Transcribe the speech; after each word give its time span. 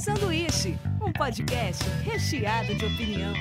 Sanduíche, 0.00 0.78
um 1.02 1.12
podcast 1.12 1.84
recheado 2.02 2.74
de 2.74 2.86
opinião. 2.86 3.34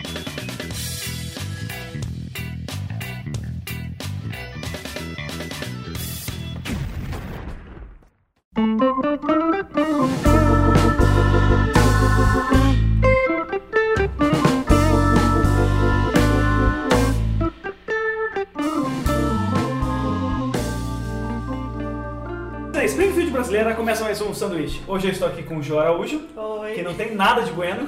Um 24.30 24.34
sanduíche. 24.34 24.82
Hoje 24.88 25.08
eu 25.08 25.12
estou 25.12 25.28
aqui 25.28 25.44
com 25.44 25.58
o 25.58 25.64
João 25.64 25.80
Araújo, 25.82 26.22
Oi. 26.36 26.74
que 26.74 26.82
não 26.84 26.94
tem 26.94 27.16
nada 27.16 27.42
de 27.42 27.52
bueno, 27.52 27.88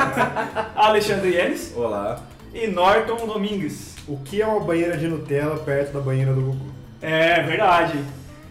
Alexandre 0.74 1.34
Yenes 1.34 1.72
Olá. 1.76 2.20
e 2.54 2.66
Norton 2.66 3.26
Domingues. 3.26 3.96
O 4.06 4.16
que 4.18 4.40
é 4.40 4.46
uma 4.46 4.60
banheira 4.60 4.96
de 4.96 5.06
Nutella 5.06 5.56
perto 5.58 5.92
da 5.92 6.00
banheira 6.00 6.32
do 6.32 6.40
Gugu? 6.40 6.66
É 7.02 7.42
verdade. 7.42 7.98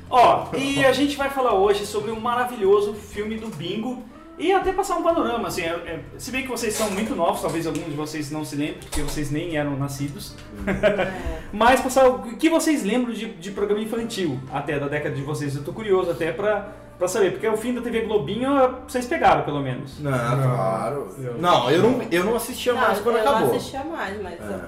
Ó, 0.09 0.47
e 0.55 0.85
a 0.85 0.93
gente 0.93 1.17
vai 1.17 1.29
falar 1.29 1.53
hoje 1.53 1.85
sobre 1.85 2.11
um 2.11 2.19
maravilhoso 2.19 2.93
filme 2.93 3.35
do 3.37 3.47
Bingo 3.47 4.03
e 4.39 4.53
até 4.53 4.71
passar 4.71 4.95
um 4.97 5.03
panorama, 5.03 5.47
assim, 5.47 5.63
é- 5.63 5.65
é- 5.69 5.99
se 6.19 6.29
bem 6.29 6.43
que 6.43 6.47
vocês 6.47 6.73
são 6.75 6.91
muito 6.91 7.15
novos, 7.15 7.41
talvez 7.41 7.65
alguns 7.65 7.85
de 7.85 7.91
vocês 7.95 8.29
não 8.29 8.45
se 8.45 8.55
lembrem, 8.55 8.77
porque 8.81 9.01
vocês 9.01 9.31
nem 9.31 9.57
eram 9.57 9.75
nascidos, 9.75 10.35
mas 11.51 11.81
passar 11.81 12.07
o 12.07 12.35
que 12.37 12.47
vocês 12.47 12.83
lembram 12.83 13.11
de, 13.11 13.33
de 13.33 13.49
programa 13.51 13.81
infantil, 13.81 14.39
até 14.53 14.79
da 14.79 14.87
década 14.87 15.15
de 15.15 15.23
vocês, 15.23 15.55
eu 15.55 15.63
tô 15.63 15.73
curioso 15.73 16.11
até 16.11 16.31
pra, 16.31 16.71
pra 16.97 17.07
saber, 17.07 17.31
porque 17.31 17.47
o 17.47 17.57
fim 17.57 17.73
da 17.73 17.81
TV 17.81 18.01
Globinho 18.01 18.49
vocês 18.87 19.05
pegaram, 19.05 19.43
pelo 19.43 19.59
menos. 19.61 19.99
Não, 19.99 20.11
claro. 20.11 21.09
eu- 21.19 21.37
Não, 21.37 21.69
eu 21.71 21.81
não, 21.83 22.01
eu 22.11 22.23
não 22.23 22.35
assistia 22.35 22.73
Não, 22.73 22.81
mais 22.81 22.99
quando 22.99 23.15
eu 23.17 23.21
acabou. 23.21 23.47
não 23.47 23.55
assistia 23.55 23.83
mais, 23.83 24.21
mas 24.21 24.33
É. 24.41 24.59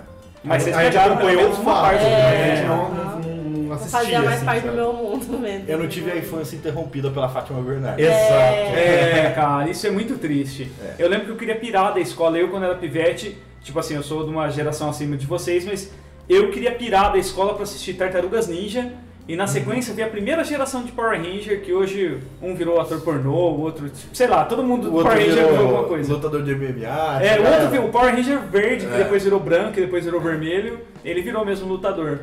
Mas 0.42 0.64
vocês 0.64 0.76
pegaram 0.78 1.18
pelo 1.18 1.30
acompanhou 1.30 1.42
menos 1.42 1.58
os 1.58 1.64
uma 1.66 1.82
parte. 1.82 2.04
É. 2.06 2.52
A 2.52 2.56
gente 2.56 2.68
não, 2.68 2.90
Não. 2.94 3.20
não, 3.66 3.74
assistia. 3.74 4.00
fazia 4.00 4.22
mais 4.22 4.36
assim, 4.38 4.46
parte 4.46 4.62
sabe? 4.62 4.72
do 4.72 4.76
meu 4.78 4.94
mundo 4.94 5.26
mesmo. 5.40 5.66
Eu 5.68 5.78
não 5.80 5.88
tive 5.90 6.12
a 6.12 6.16
infância 6.16 6.56
interrompida 6.56 7.10
pela 7.12 7.28
Fátima 7.28 7.62
Bernardes. 7.62 8.06
Exato. 8.06 8.78
É, 8.78 9.34
cara, 9.36 9.70
isso 9.70 9.86
é 9.86 9.92
muito 9.92 10.18
triste. 10.18 10.72
É. 10.82 10.96
Eu 10.98 11.10
lembro 11.10 11.26
que 11.26 11.32
eu 11.34 11.36
queria 11.36 11.56
pirar 11.56 11.94
da 11.94 12.00
escola, 12.00 12.38
eu 12.38 12.48
quando 12.50 12.64
era 12.64 12.76
pivete, 12.76 13.38
tipo 13.62 13.78
assim, 13.80 13.96
eu 13.96 14.04
sou 14.04 14.24
de 14.24 14.30
uma 14.30 14.50
geração 14.50 14.90
acima 14.90 15.18
de 15.18 15.26
vocês, 15.26 15.66
mas 15.66 15.92
eu 16.30 16.50
queria 16.52 16.72
pirar 16.72 17.12
da 17.12 17.18
escola 17.18 17.54
pra 17.54 17.64
assistir 17.64 17.96
Tartarugas 17.96 18.48
Ninja 18.48 18.94
e 19.30 19.36
na 19.36 19.46
sequência 19.46 19.94
ver 19.94 20.02
a 20.04 20.08
primeira 20.10 20.44
geração 20.44 20.82
de 20.82 20.92
Power 20.92 21.22
Ranger, 21.22 21.62
que 21.62 21.72
hoje 21.72 22.18
um 22.42 22.56
virou 22.56 22.82
ator 22.82 23.00
pornô, 23.02 23.32
o 23.52 23.62
outro, 23.62 23.88
tipo, 23.88 24.16
sei 24.16 24.26
lá, 24.26 24.44
todo 24.44 24.64
mundo 24.64 24.88
O 24.90 25.04
Power 25.04 25.06
Ranger 25.18 25.34
virou 25.36 25.50
alguma 25.52 25.68
virou 25.68 25.84
coisa. 25.86 26.14
lutador 26.14 26.44
de 26.44 26.56
MMA. 26.56 27.24
É, 27.24 27.40
o 27.40 27.44
né? 27.44 27.62
outro, 27.64 27.86
o 27.86 27.90
Power 27.90 28.16
Ranger 28.16 28.40
verde, 28.50 28.88
que 28.88 28.94
É. 28.94 28.98
depois 28.98 29.24
virou 29.24 29.40
branco, 29.40 29.74
que 29.74 29.82
depois 29.82 30.04
virou 30.04 30.20
vermelho, 30.20 30.80
ele 31.06 31.22
virou 31.22 31.46
mesmo 31.46 31.68
lutador, 31.68 32.22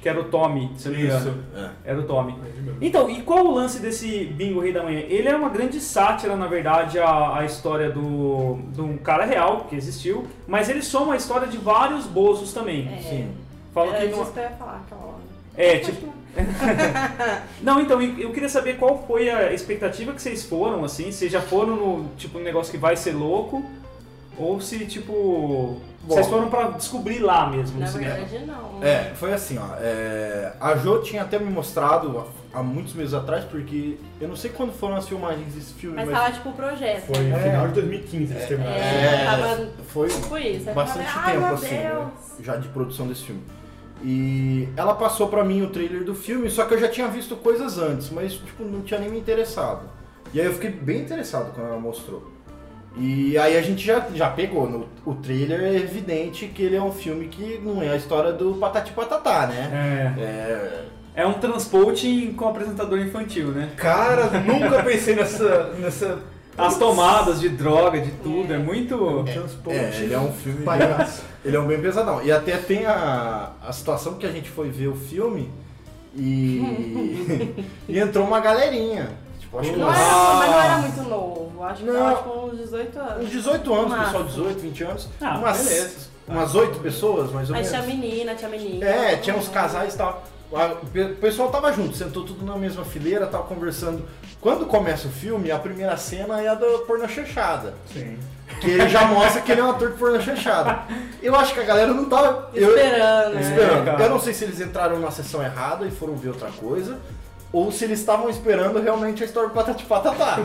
que 0.00 0.08
era 0.08 0.18
o 0.18 0.24
Tommy, 0.24 0.70
se 0.78 0.88
eu 0.88 0.92
não 0.92 0.98
me 1.00 1.04
engano. 1.04 1.20
Isso. 1.20 1.38
É. 1.84 1.90
Era 1.90 2.00
o 2.00 2.04
Tommy. 2.04 2.34
Então, 2.80 3.10
e 3.10 3.20
qual 3.20 3.44
o 3.44 3.54
lance 3.54 3.78
desse 3.78 4.24
Bingo 4.24 4.60
Rei 4.60 4.72
da 4.72 4.82
Manhã? 4.82 5.00
Ele 5.08 5.28
é 5.28 5.36
uma 5.36 5.50
grande 5.50 5.78
sátira, 5.80 6.34
na 6.34 6.46
verdade, 6.46 6.98
à, 6.98 7.40
à 7.40 7.44
história 7.44 7.90
do, 7.90 8.58
de 8.72 8.80
um 8.80 8.96
cara 8.96 9.26
real 9.26 9.66
que 9.68 9.76
existiu, 9.76 10.24
mas 10.46 10.70
ele 10.70 10.80
soma 10.80 11.12
a 11.12 11.16
história 11.18 11.46
de 11.46 11.58
vários 11.58 12.06
bozos 12.06 12.54
também. 12.54 12.88
É. 12.90 13.02
Sim. 13.02 13.28
Fala 13.74 13.92
que 13.92 14.06
não. 14.06 14.24
que 14.24 14.38
eu 14.38 14.42
ia 14.44 14.50
falar 14.52 14.82
aquela 14.86 15.02
hora. 15.02 15.35
É, 15.56 15.78
tipo. 15.78 16.14
não, 17.62 17.80
então, 17.80 18.00
eu 18.02 18.30
queria 18.32 18.48
saber 18.48 18.76
qual 18.76 19.04
foi 19.06 19.30
a 19.30 19.52
expectativa 19.52 20.12
que 20.12 20.20
vocês 20.20 20.44
foram, 20.44 20.84
assim, 20.84 21.10
se 21.10 21.28
já 21.28 21.40
foram 21.40 21.76
no 21.76 22.08
tipo 22.16 22.38
um 22.38 22.42
negócio 22.42 22.70
que 22.70 22.78
vai 22.78 22.94
ser 22.96 23.12
louco, 23.12 23.64
ou 24.38 24.60
se, 24.60 24.84
tipo. 24.84 25.80
vocês 26.06 26.26
foram 26.26 26.50
pra 26.50 26.68
descobrir 26.70 27.20
lá 27.20 27.48
mesmo 27.48 27.78
Na 27.80 27.86
no 27.86 27.92
cinema. 27.92 28.14
verdade, 28.16 28.44
não. 28.46 28.84
É, 28.84 29.12
foi 29.14 29.32
assim, 29.32 29.56
ó. 29.58 29.76
é, 29.80 30.52
a 30.60 30.76
Jo 30.76 31.00
tinha 31.02 31.22
até 31.22 31.38
me 31.38 31.50
mostrado 31.50 32.26
há 32.52 32.62
muitos 32.62 32.92
meses 32.92 33.14
atrás, 33.14 33.44
porque 33.44 33.96
eu 34.20 34.28
não 34.28 34.36
sei 34.36 34.50
quando 34.50 34.72
foram 34.74 34.96
as 34.96 35.08
filmagens 35.08 35.54
desse 35.54 35.72
filme, 35.74 35.96
Mas 35.96 36.06
mas, 36.06 36.18
tava 36.18 36.32
tipo 36.32 36.48
o 36.50 36.52
projeto. 36.52 37.06
Foi 37.06 37.18
no 37.18 37.36
É. 37.36 37.42
final 37.42 37.66
de 37.68 37.72
2015 37.74 38.34
eles 38.34 38.46
terminaram. 38.48 38.76
É, 38.76 39.24
tava 39.24 39.68
foi 39.88 40.08
tipo 40.08 40.36
isso. 40.36 40.70
Bastante 40.72 41.08
falei, 41.08 41.34
tempo, 41.40 41.54
assim, 41.54 41.74
né, 41.74 41.92
Deus. 41.94 42.46
já 42.46 42.56
de 42.56 42.68
produção 42.68 43.06
desse 43.08 43.22
filme. 43.22 43.42
E 44.02 44.68
ela 44.76 44.94
passou 44.94 45.28
pra 45.28 45.42
mim 45.44 45.62
o 45.62 45.68
trailer 45.70 46.04
do 46.04 46.14
filme, 46.14 46.50
só 46.50 46.64
que 46.64 46.74
eu 46.74 46.78
já 46.80 46.88
tinha 46.88 47.08
visto 47.08 47.34
coisas 47.36 47.78
antes, 47.78 48.10
mas 48.10 48.34
tipo, 48.34 48.62
não 48.64 48.82
tinha 48.82 49.00
nem 49.00 49.08
me 49.10 49.18
interessado. 49.18 49.88
E 50.34 50.40
aí 50.40 50.46
eu 50.46 50.52
fiquei 50.52 50.70
bem 50.70 51.00
interessado 51.00 51.52
quando 51.54 51.68
ela 51.68 51.80
mostrou. 51.80 52.32
E 52.98 53.36
aí 53.36 53.56
a 53.56 53.62
gente 53.62 53.84
já, 53.84 54.06
já 54.14 54.30
pegou, 54.30 54.68
no, 54.68 54.88
o 55.04 55.14
trailer 55.14 55.60
é 55.60 55.76
evidente 55.76 56.46
que 56.46 56.62
ele 56.62 56.76
é 56.76 56.82
um 56.82 56.92
filme 56.92 57.26
que 57.28 57.60
não 57.62 57.82
é 57.82 57.90
a 57.90 57.96
história 57.96 58.32
do 58.32 58.54
Patati 58.54 58.92
Patatá, 58.92 59.46
né? 59.46 60.14
É. 60.18 60.20
É, 60.22 60.84
É 61.22 61.26
um 61.26 61.34
transporte 61.34 62.34
com 62.36 62.48
apresentador 62.48 62.98
infantil, 62.98 63.48
né? 63.48 63.70
Cara, 63.76 64.30
nunca 64.40 64.82
pensei 64.82 65.14
nessa. 65.14 65.72
nessa 65.78 66.18
As 66.58 66.78
tomadas 66.78 67.40
de 67.40 67.48
droga, 67.50 68.00
de 68.00 68.10
tudo, 68.22 68.52
é 68.52 68.58
muito. 68.58 69.24
transporte. 69.24 69.78
é, 69.78 70.00
ele 70.02 70.14
é 70.14 70.18
um 70.18 70.32
filme. 70.32 70.64
palhaço. 70.64 71.22
Ele 71.44 71.56
é 71.56 71.60
um 71.60 71.66
bem 71.66 71.80
pesadão. 71.80 72.22
E 72.22 72.32
até 72.32 72.56
tem 72.56 72.86
a, 72.86 73.52
a 73.66 73.72
situação 73.72 74.14
que 74.14 74.26
a 74.26 74.32
gente 74.32 74.48
foi 74.50 74.68
ver 74.70 74.88
o 74.88 74.96
filme 74.96 75.50
e, 76.14 77.64
e 77.88 77.98
entrou 77.98 78.26
uma 78.26 78.40
galerinha. 78.40 79.10
Tipo, 79.38 79.58
acho 79.58 79.70
que 79.70 79.76
Não 79.78 79.92
era, 79.92 80.34
mas 80.34 80.50
não 80.50 80.60
era 80.62 80.78
muito 80.78 81.02
novo. 81.02 81.62
Acho 81.62 81.82
que 81.84 81.90
Não. 81.90 81.94
tava 81.98 82.16
tipo 82.16 82.30
uns 82.46 82.58
18 82.58 82.98
anos. 82.98 83.24
uns 83.24 83.30
18 83.30 83.74
anos, 83.74 83.90
Massa. 83.90 84.04
pessoal, 84.04 84.24
18, 84.24 84.58
20 84.60 84.84
anos. 84.84 85.08
Ah, 85.20 85.38
umas, 85.38 85.58
beleza. 85.58 85.96
umas 86.28 86.54
8 86.54 86.78
pessoas, 86.80 87.32
mais 87.32 87.50
ou 87.50 87.56
Aí 87.56 87.62
menos. 87.62 87.76
tinha 87.78 87.94
menina, 87.96 88.34
tinha 88.34 88.50
menina. 88.50 88.86
É, 88.86 89.16
tinha 89.16 89.36
uns 89.36 89.48
casais 89.48 89.94
e 89.94 89.98
tal. 89.98 90.22
O 90.50 91.14
pessoal 91.20 91.50
tava 91.50 91.72
junto, 91.72 91.96
sentou 91.96 92.24
tudo 92.24 92.44
na 92.44 92.56
mesma 92.56 92.84
fileira, 92.84 93.26
tava 93.26 93.44
conversando. 93.44 94.04
Quando 94.46 94.64
começa 94.66 95.08
o 95.08 95.10
filme, 95.10 95.50
a 95.50 95.58
primeira 95.58 95.96
cena 95.96 96.40
é 96.40 96.46
a 96.46 96.54
da 96.54 96.66
porno 96.86 97.08
chanchada. 97.08 97.74
Sim. 97.92 98.16
Que 98.60 98.70
ele 98.70 98.88
já 98.88 99.04
mostra 99.04 99.40
que 99.40 99.50
ele 99.50 99.60
é 99.60 99.64
um 99.64 99.70
ator 99.70 99.90
de 99.90 99.98
porno 99.98 100.22
chanchada. 100.22 100.82
Eu 101.20 101.34
acho 101.34 101.52
que 101.52 101.58
a 101.58 101.64
galera 101.64 101.92
não 101.92 102.04
tava. 102.04 102.48
eu- 102.54 102.68
Esperando. 102.68 103.34
né? 103.34 103.40
esperando. 103.40 103.84
cara. 103.84 104.04
eu 104.04 104.08
não 104.08 104.20
sei 104.20 104.32
se 104.32 104.44
eles 104.44 104.60
entraram 104.60 105.00
na 105.00 105.10
sessão 105.10 105.42
errada 105.42 105.84
e 105.84 105.90
foram 105.90 106.14
ver 106.14 106.28
outra 106.28 106.48
coisa, 106.52 106.96
ou 107.52 107.72
se 107.72 107.82
eles 107.82 107.98
estavam 107.98 108.30
esperando 108.30 108.80
realmente 108.80 109.20
a 109.24 109.26
história 109.26 109.48
do 109.48 109.52
Patati 109.56 109.84
Patatá. 109.84 110.38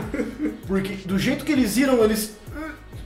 Porque 0.66 0.94
do 1.06 1.16
jeito 1.16 1.44
que 1.44 1.52
eles 1.52 1.76
viram, 1.76 2.02
eles 2.02 2.36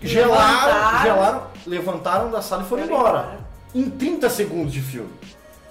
gelaram, 0.00 0.66
Levantaram. 0.66 1.02
gelaram, 1.02 1.42
levantaram 1.66 2.30
da 2.30 2.40
sala 2.40 2.62
e 2.62 2.66
foram 2.70 2.84
embora. 2.84 3.38
Em 3.74 3.90
30 3.90 4.30
segundos 4.30 4.72
de 4.72 4.80
filme. 4.80 5.10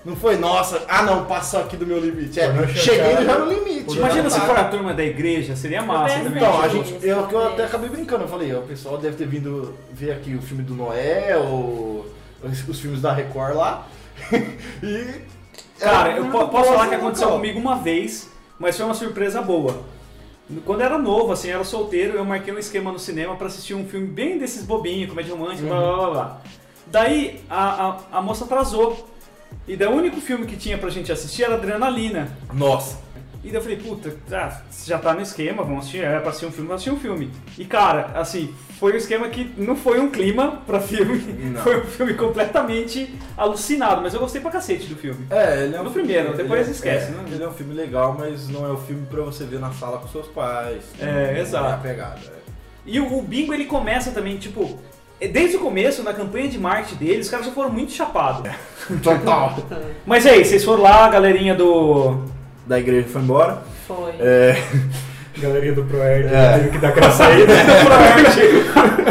Não 0.05 0.15
foi, 0.15 0.37
nossa, 0.37 0.85
ah 0.87 1.01
não, 1.01 1.25
passou 1.25 1.61
aqui 1.61 1.75
do 1.75 1.85
meu 1.85 1.99
limite. 1.99 2.39
É, 2.39 2.45
Pornô 2.45 2.67
cheguei 2.67 3.25
já 3.25 3.39
no 3.39 3.51
limite. 3.51 3.97
Imagina 3.97 4.29
se 4.29 4.39
tá. 4.39 4.45
for 4.45 4.55
a 4.55 4.65
turma 4.65 4.93
da 4.93 5.03
igreja, 5.03 5.55
seria 5.55 5.81
massa 5.81 6.19
também. 6.19 6.37
Então, 6.37 6.61
a 6.61 6.67
gente, 6.67 6.93
eu, 7.01 7.27
eu 7.27 7.47
até 7.47 7.65
acabei 7.65 7.89
brincando, 7.89 8.23
eu 8.23 8.27
falei, 8.27 8.53
o 8.53 8.61
pessoal 8.61 8.99
deve 8.99 9.15
ter 9.15 9.27
vindo 9.27 9.73
ver 9.91 10.11
aqui 10.11 10.35
o 10.35 10.41
filme 10.43 10.61
do 10.61 10.75
Noé, 10.75 11.35
ou 11.35 12.05
os, 12.43 12.69
os 12.69 12.79
filmes 12.79 13.01
da 13.01 13.11
Record 13.11 13.55
lá. 13.55 13.87
e. 14.83 15.21
Cara, 15.79 16.11
era 16.11 16.19
eu 16.19 16.29
posso 16.29 16.71
falar 16.71 16.87
que 16.87 16.95
aconteceu 16.95 17.27
então. 17.27 17.37
comigo 17.37 17.59
uma 17.59 17.77
vez, 17.77 18.29
mas 18.59 18.77
foi 18.77 18.85
uma 18.85 18.93
surpresa 18.93 19.41
boa. 19.41 19.81
Quando 20.63 20.81
eu 20.81 20.85
era 20.85 20.97
novo, 20.99 21.33
assim, 21.33 21.47
eu 21.47 21.55
era 21.55 21.63
solteiro, 21.63 22.15
eu 22.15 22.23
marquei 22.23 22.53
um 22.53 22.59
esquema 22.59 22.91
no 22.91 22.99
cinema 22.99 23.35
pra 23.35 23.47
assistir 23.47 23.73
um 23.73 23.87
filme 23.87 24.05
bem 24.05 24.37
desses 24.37 24.63
bobinhos, 24.63 25.09
comédia 25.09 25.33
romântica, 25.33 25.67
blá 25.67 25.79
blá 25.79 25.95
blá 25.95 26.09
blá. 26.11 26.41
Daí 26.85 27.41
a, 27.49 27.87
a, 27.87 27.97
a 28.19 28.21
moça 28.21 28.45
atrasou. 28.45 29.14
E 29.67 29.75
daí 29.75 29.87
o 29.87 29.91
único 29.91 30.21
filme 30.21 30.45
que 30.45 30.55
tinha 30.55 30.77
pra 30.77 30.89
gente 30.89 31.11
assistir 31.11 31.43
era 31.43 31.55
Adrenalina. 31.55 32.29
Nossa. 32.53 33.03
E 33.43 33.47
daí 33.49 33.57
eu 33.57 33.61
falei, 33.61 33.77
puta, 33.77 34.15
ah, 34.31 34.61
já 34.85 34.97
tá 34.97 35.13
no 35.13 35.21
esquema, 35.21 35.63
vamos 35.63 35.81
assistir, 35.81 36.03
é 36.03 36.19
pra 36.19 36.29
assistir 36.29 36.47
um 36.47 36.51
filme, 36.51 36.67
vamos 36.67 36.81
assistir 36.81 36.89
um 36.97 36.99
filme. 36.99 37.31
E 37.59 37.63
cara, 37.65 38.09
assim, 38.15 38.53
foi 38.79 38.93
um 38.93 38.95
esquema 38.95 39.29
que 39.29 39.53
não 39.55 39.75
foi 39.75 39.99
um 39.99 40.09
clima 40.09 40.63
pra 40.65 40.79
filme, 40.79 41.19
Não. 41.53 41.61
foi 41.61 41.79
um 41.81 41.85
filme 41.85 42.13
completamente 42.15 43.13
alucinado, 43.37 44.01
mas 44.01 44.15
eu 44.15 44.19
gostei 44.19 44.41
pra 44.41 44.49
cacete 44.49 44.87
do 44.87 44.95
filme. 44.95 45.27
É, 45.29 45.63
ele 45.63 45.75
é 45.75 45.79
um 45.79 45.83
No 45.83 45.91
filme- 45.91 46.07
primeiro, 46.07 46.35
depois 46.35 46.67
é- 46.67 46.71
esquece, 46.71 47.07
é, 47.07 47.11
né? 47.11 47.23
Ele 47.31 47.43
é 47.43 47.47
um 47.47 47.53
filme 47.53 47.73
legal, 47.75 48.15
mas 48.17 48.47
não 48.49 48.65
é 48.65 48.71
o 48.71 48.77
filme 48.77 49.05
pra 49.05 49.21
você 49.21 49.43
ver 49.45 49.59
na 49.59 49.71
sala 49.73 49.99
com 49.99 50.07
seus 50.07 50.27
pais. 50.27 50.83
É, 50.99 51.05
Não 51.05 51.11
É 51.19 51.39
exato. 51.39 51.73
a 51.75 51.77
pegada. 51.77 52.19
E 52.83 52.99
o, 52.99 53.15
o 53.17 53.21
Bingo 53.21 53.53
ele 53.53 53.65
começa 53.65 54.09
também, 54.11 54.37
tipo, 54.37 54.79
desde 55.21 55.57
o 55.57 55.59
começo, 55.59 56.03
na 56.03 56.13
campanha 56.13 56.47
de 56.47 56.59
marketing 56.59 56.95
deles, 56.95 57.25
os 57.25 57.31
caras 57.31 57.45
já 57.45 57.51
foram 57.51 57.69
muito 57.69 57.91
chapados. 57.91 58.49
Total. 59.01 59.55
Mas 60.05 60.25
e 60.25 60.29
aí, 60.29 60.45
vocês 60.45 60.63
foram 60.63 60.83
lá, 60.83 61.05
a 61.05 61.09
galerinha 61.09 61.55
do. 61.55 62.17
da 62.65 62.79
igreja 62.79 63.07
foi 63.11 63.21
embora. 63.21 63.63
Foi. 63.87 64.11
É, 64.19 64.55
Galerinha 65.37 65.73
do 65.73 65.83
Proerd 65.83 66.33
É. 66.33 66.53
teve 66.53 66.69
que 66.69 66.77
dar 66.77 66.89
aquela 66.89 67.11
saída. 67.11 67.53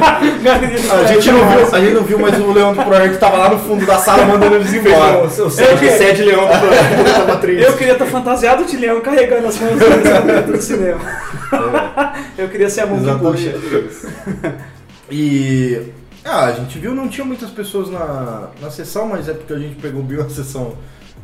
A 0.05 1.07
gente, 1.07 1.31
não 1.31 1.49
viu, 1.49 1.75
a 1.75 1.81
gente 1.81 1.95
não 1.95 2.03
viu, 2.03 2.19
mas 2.19 2.39
o 2.39 2.53
Leão 2.53 2.75
do 2.75 2.83
Proerd 2.83 3.17
tava 3.19 3.37
lá 3.37 3.49
no 3.51 3.59
fundo 3.59 3.87
da 3.87 3.99
sala 3.99 4.25
mandando 4.25 4.57
eles 4.57 4.73
embora. 4.73 5.25
O 5.25 5.31
seu 5.31 5.49
sede, 5.51 5.91
sede 5.91 6.23
leão 6.25 6.47
do 6.47 6.59
Proerd 6.59 7.05
tava 7.05 7.37
triste. 7.37 7.63
Eu 7.63 7.77
queria 7.77 7.93
estar 7.93 8.07
fantasiado 8.07 8.65
de 8.65 8.77
leão 8.77 9.01
carregando 9.01 9.47
as 9.47 9.59
mãos 9.59 9.79
do 10.47 10.61
cinema. 10.61 11.01
Eu 12.37 12.49
queria 12.49 12.69
ser 12.69 12.83
a 12.83 12.87
mão 12.87 12.99
que 12.99 13.25
puxa. 13.25 13.55
E 15.11 15.93
ah, 16.25 16.47
a 16.47 16.53
gente 16.53 16.79
viu, 16.79 16.95
não 16.95 17.09
tinha 17.09 17.25
muitas 17.25 17.51
pessoas 17.51 17.91
na, 17.91 18.49
na 18.61 18.71
sessão, 18.71 19.07
mas 19.07 19.29
é 19.29 19.35
porque 19.35 19.53
a 19.53 19.59
gente 19.59 19.77
pegou 19.77 20.03
bem 20.03 20.19
uma 20.19 20.29
sessão 20.31 20.75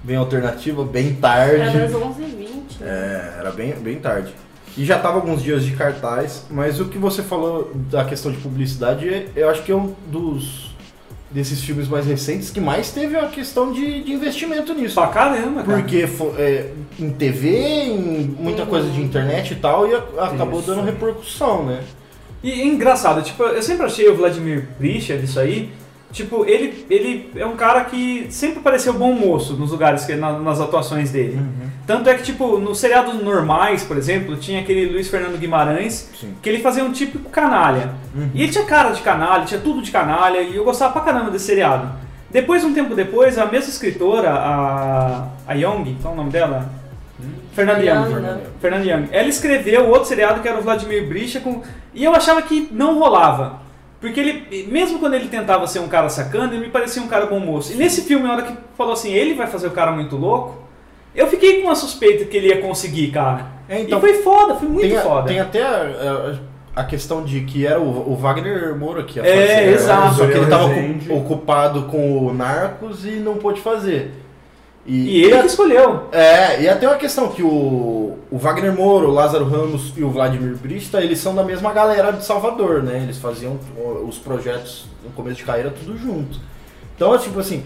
bem 0.04 0.16
alternativa, 0.16 0.84
bem 0.84 1.14
tarde. 1.14 1.62
Era 1.62 1.88
das 1.88 1.92
11h20. 1.92 2.82
É, 2.82 3.34
era 3.38 3.50
bem, 3.50 3.72
bem 3.74 3.98
tarde. 3.98 4.32
E 4.76 4.84
já 4.84 4.98
tava 4.98 5.16
alguns 5.16 5.42
dias 5.42 5.64
de 5.64 5.72
cartaz, 5.72 6.44
mas 6.50 6.80
o 6.80 6.84
que 6.86 6.96
você 6.98 7.22
falou 7.22 7.72
da 7.90 8.04
questão 8.04 8.30
de 8.30 8.38
publicidade, 8.38 9.28
eu 9.34 9.48
acho 9.50 9.62
que 9.62 9.72
é 9.72 9.74
um 9.74 9.94
dos 10.06 10.70
desses 11.30 11.60
filmes 11.62 11.86
mais 11.86 12.06
recentes 12.06 12.50
que 12.50 12.60
mais 12.60 12.90
teve 12.90 13.16
a 13.16 13.28
questão 13.28 13.72
de, 13.72 14.02
de 14.02 14.12
investimento 14.12 14.74
nisso. 14.74 14.94
Pra 14.96 15.06
caramba, 15.08 15.62
cara. 15.62 15.78
Porque 15.78 16.04
é, 16.38 16.72
em 16.98 17.10
TV, 17.10 17.56
em 17.84 17.98
muita 18.38 18.66
coisa 18.66 18.88
de 18.90 19.00
internet 19.00 19.52
e 19.52 19.56
tal, 19.56 19.88
e 19.88 19.94
a- 19.94 20.24
acabou 20.24 20.58
Isso. 20.60 20.68
dando 20.70 20.84
repercussão, 20.84 21.64
né? 21.66 21.82
E 22.42 22.50
é 22.52 22.66
engraçado, 22.66 23.22
tipo, 23.22 23.42
eu 23.42 23.62
sempre 23.62 23.84
achei 23.86 24.08
o 24.08 24.16
Vladimir 24.16 24.66
Prisha 24.78 25.18
disso 25.18 25.38
aí, 25.38 25.70
tipo, 26.10 26.44
ele, 26.46 26.86
ele 26.88 27.30
é 27.36 27.44
um 27.44 27.54
cara 27.54 27.84
que 27.84 28.26
sempre 28.30 28.60
pareceu 28.60 28.94
bom 28.94 29.12
moço 29.12 29.54
nos 29.54 29.70
lugares, 29.70 30.04
que, 30.06 30.14
na- 30.16 30.38
nas 30.38 30.58
atuações 30.60 31.10
dele. 31.10 31.38
Tanto 31.86 32.08
é 32.08 32.14
que, 32.14 32.22
tipo, 32.22 32.58
nos 32.58 32.78
seriados 32.78 33.22
normais, 33.22 33.82
por 33.84 33.96
exemplo, 33.98 34.36
tinha 34.36 34.60
aquele 34.60 34.86
Luiz 34.86 35.08
Fernando 35.08 35.38
Guimarães, 35.38 36.08
Sim. 36.18 36.34
que 36.40 36.48
ele 36.48 36.60
fazia 36.60 36.82
um 36.84 36.92
típico 36.92 37.28
canalha. 37.30 37.90
E 38.34 38.42
ele 38.42 38.50
tinha 38.52 38.64
cara 38.64 38.90
de 38.90 39.02
canalha, 39.02 39.44
tinha 39.44 39.60
tudo 39.60 39.82
de 39.82 39.90
canalha, 39.90 40.40
e 40.40 40.56
eu 40.56 40.64
gostava 40.64 40.92
pra 40.92 41.02
caramba 41.02 41.30
desse 41.30 41.46
seriado. 41.46 41.90
Depois, 42.30 42.64
um 42.64 42.72
tempo 42.72 42.94
depois, 42.94 43.36
a 43.38 43.44
mesma 43.46 43.68
escritora, 43.70 44.30
a, 44.30 45.26
a 45.48 45.52
Young, 45.54 45.96
qual 46.00 46.12
é 46.12 46.16
o 46.16 46.16
nome 46.16 46.30
dela? 46.30 46.70
Fernanda 47.66 47.84
Young. 47.84 48.20
Né? 48.20 48.40
Fernanda 48.60 48.84
Young. 48.84 49.08
Ela 49.12 49.28
escreveu 49.28 49.88
outro 49.88 50.04
seriado 50.08 50.40
que 50.40 50.48
era 50.48 50.58
o 50.58 50.62
Vladimir 50.62 51.06
Bricha, 51.08 51.40
com... 51.40 51.62
e 51.94 52.04
eu 52.04 52.14
achava 52.14 52.42
que 52.42 52.68
não 52.72 52.98
rolava. 52.98 53.60
Porque 54.00 54.18
ele, 54.18 54.66
mesmo 54.70 54.98
quando 54.98 55.14
ele 55.14 55.28
tentava 55.28 55.66
ser 55.66 55.78
um 55.80 55.88
cara 55.88 56.08
sacana, 56.08 56.52
ele 56.54 56.64
me 56.66 56.70
parecia 56.70 57.02
um 57.02 57.06
cara 57.08 57.26
bom 57.26 57.38
moço. 57.38 57.72
E 57.72 57.76
nesse 57.76 58.02
filme, 58.02 58.26
na 58.26 58.32
hora 58.32 58.42
que 58.42 58.54
falou 58.76 58.94
assim, 58.94 59.12
ele 59.12 59.34
vai 59.34 59.46
fazer 59.46 59.66
o 59.66 59.72
cara 59.72 59.92
muito 59.92 60.16
louco, 60.16 60.62
eu 61.14 61.26
fiquei 61.26 61.60
com 61.60 61.66
uma 61.68 61.74
suspeita 61.74 62.24
que 62.24 62.36
ele 62.36 62.48
ia 62.48 62.60
conseguir, 62.62 63.08
cara. 63.10 63.46
É, 63.68 63.80
então, 63.80 63.98
e 63.98 64.00
foi 64.00 64.14
foda, 64.22 64.54
foi 64.54 64.68
muito 64.68 64.88
tem, 64.88 64.96
a- 64.96 65.00
foda. 65.02 65.28
tem 65.28 65.38
até 65.40 65.62
a, 65.62 66.34
a- 66.76 66.80
a 66.80 66.84
questão 66.84 67.22
de 67.22 67.40
que 67.42 67.66
era 67.66 67.78
o, 67.78 68.12
o 68.12 68.16
Wagner 68.16 68.74
Moura 68.74 69.02
que 69.02 69.18
ia 69.18 69.26
É, 69.26 69.34
fazer. 69.34 69.46
né? 69.66 69.72
exato. 69.72 70.14
Só 70.14 70.26
que 70.26 70.32
ele 70.32 70.46
tava 70.46 70.68
Rezende. 70.68 71.12
ocu- 71.12 71.34
ocupado 71.34 71.82
com 71.82 72.26
o 72.26 72.32
Narcos 72.32 73.04
e 73.04 73.10
não 73.16 73.36
pôde 73.36 73.60
fazer. 73.60 74.12
E 74.86 75.22
ele 75.22 75.38
que 75.40 75.46
escolheu. 75.46 76.08
É, 76.10 76.62
e 76.62 76.68
até 76.68 76.88
uma 76.88 76.96
questão 76.96 77.28
que 77.28 77.42
o, 77.42 78.18
o 78.30 78.38
Wagner 78.38 78.72
Moura, 78.72 79.06
o 79.06 79.12
Lázaro 79.12 79.44
Ramos 79.44 79.92
e 79.96 80.02
o 80.02 80.10
Vladimir 80.10 80.56
Brista, 80.56 81.00
eles 81.00 81.18
são 81.18 81.34
da 81.34 81.44
mesma 81.44 81.72
galera 81.72 82.12
de 82.12 82.24
Salvador, 82.24 82.82
né? 82.82 83.00
Eles 83.02 83.18
faziam 83.18 83.58
os 84.06 84.18
projetos 84.18 84.86
no 85.04 85.10
começo 85.10 85.36
de 85.36 85.44
carreira 85.44 85.70
tudo 85.70 85.96
junto. 85.98 86.40
Então, 86.96 87.14
é 87.14 87.18
tipo 87.18 87.38
assim, 87.38 87.62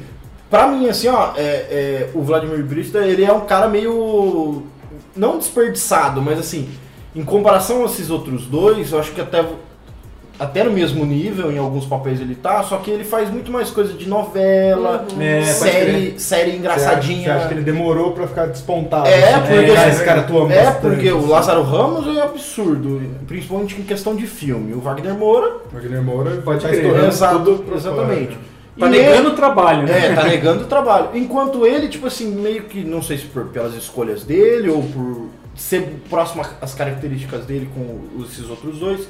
pra 0.51 0.69
mim, 0.69 0.89
assim, 0.89 1.09
ó, 1.09 1.33
é, 1.37 1.43
é, 1.43 2.11
o 2.15 2.23
Vladimir 2.23 2.65
Brista, 2.65 2.99
ele 2.99 3.25
é 3.25 3.33
um 3.33 3.47
cara 3.47 3.69
meio. 3.69 4.65
não 5.17 5.39
desperdiçado, 5.39 6.21
mas 6.21 6.39
assim, 6.39 6.69
em 7.15 7.25
comparação 7.25 7.83
a 7.83 7.87
esses 7.87 8.11
outros 8.11 8.47
dois, 8.47 8.93
eu 8.93 8.99
acho 8.99 9.13
que 9.13 9.21
até. 9.21 9.45
Até 10.39 10.65
no 10.65 10.73
mesmo 10.73 11.07
nível, 11.07 11.53
em 11.53 11.59
alguns 11.59 11.87
papéis 11.87 12.21
ele 12.21 12.35
tá, 12.35 12.61
só 12.65 12.79
que 12.79 12.91
ele 12.91 13.05
faz 13.05 13.31
muito 13.31 13.53
mais 13.53 13.71
coisa 13.71 13.93
de 13.95 14.09
novela, 14.09 15.07
Uhum. 15.13 15.23
É, 15.23 15.43
série, 15.45 16.19
série 16.19 16.57
engraçadinha. 16.57 17.23
Você 17.25 17.31
acha 17.31 17.49
que 17.49 17.55
ele 17.55 17.63
demorou 17.63 18.11
pra 18.13 18.27
ficar 18.27 18.47
despontado? 18.47 19.07
É, 19.07 19.35
assim, 19.35 19.41
porque, 19.47 19.71
ah, 19.71 19.89
esse 19.89 20.05
cara 20.05 20.21
atua 20.23 20.53
é 20.53 20.65
bastante, 20.65 20.81
porque 20.81 21.13
o 21.13 21.19
assim. 21.19 21.29
Lázaro 21.29 21.63
Ramos 21.63 22.17
é 22.17 22.21
absurdo, 22.21 23.01
principalmente 23.29 23.81
em 23.81 23.85
questão 23.85 24.17
de 24.17 24.27
filme. 24.27 24.73
O 24.75 24.81
Wagner 24.81 25.15
Moura, 25.15 25.59
Wagner 25.73 26.03
Moura 26.03 26.31
Pode 26.45 26.65
tá 26.65 26.73
estourando 26.75 27.07
Exato, 27.07 27.39
tudo 27.39 27.75
exatamente. 27.77 28.37
Tá 28.77 28.87
E 28.89 28.91
negando 28.91 29.29
o 29.29 29.35
trabalho, 29.37 29.83
né? 29.85 30.07
É, 30.07 30.15
tá 30.15 30.25
negando 30.27 30.65
o 30.65 30.67
trabalho. 30.67 31.11
Enquanto 31.15 31.65
ele, 31.65 31.87
tipo 31.87 32.09
assim, 32.09 32.27
meio 32.33 32.65
que, 32.65 32.83
não 32.83 33.01
sei 33.01 33.19
se 33.19 33.27
por, 33.27 33.45
pelas 33.47 33.73
escolhas 33.75 34.25
dele 34.25 34.69
ou 34.69 34.83
por 34.83 35.29
ser 35.55 36.01
próximo 36.11 36.45
às 36.61 36.75
características 36.75 37.45
dele 37.47 37.69
com 37.73 38.01
os- 38.21 38.33
esses 38.33 38.51
outros 38.51 38.81
dois, 38.81 39.09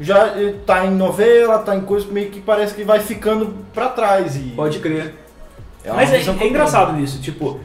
já 0.00 0.36
ele 0.36 0.58
tá 0.66 0.86
em 0.86 0.90
novela, 0.90 1.58
tá 1.58 1.74
em 1.74 1.80
coisa 1.80 2.06
meio 2.10 2.30
que 2.30 2.40
parece 2.40 2.74
que 2.74 2.84
vai 2.84 3.00
ficando 3.00 3.54
pra 3.74 3.88
trás. 3.88 4.36
E 4.36 4.52
Pode 4.56 4.78
crer. 4.78 5.14
é 5.84 5.92
Mas 5.92 6.12
é, 6.12 6.18
é 6.18 6.46
engraçado 6.46 6.92
nisso, 6.92 7.20
tipo, 7.20 7.60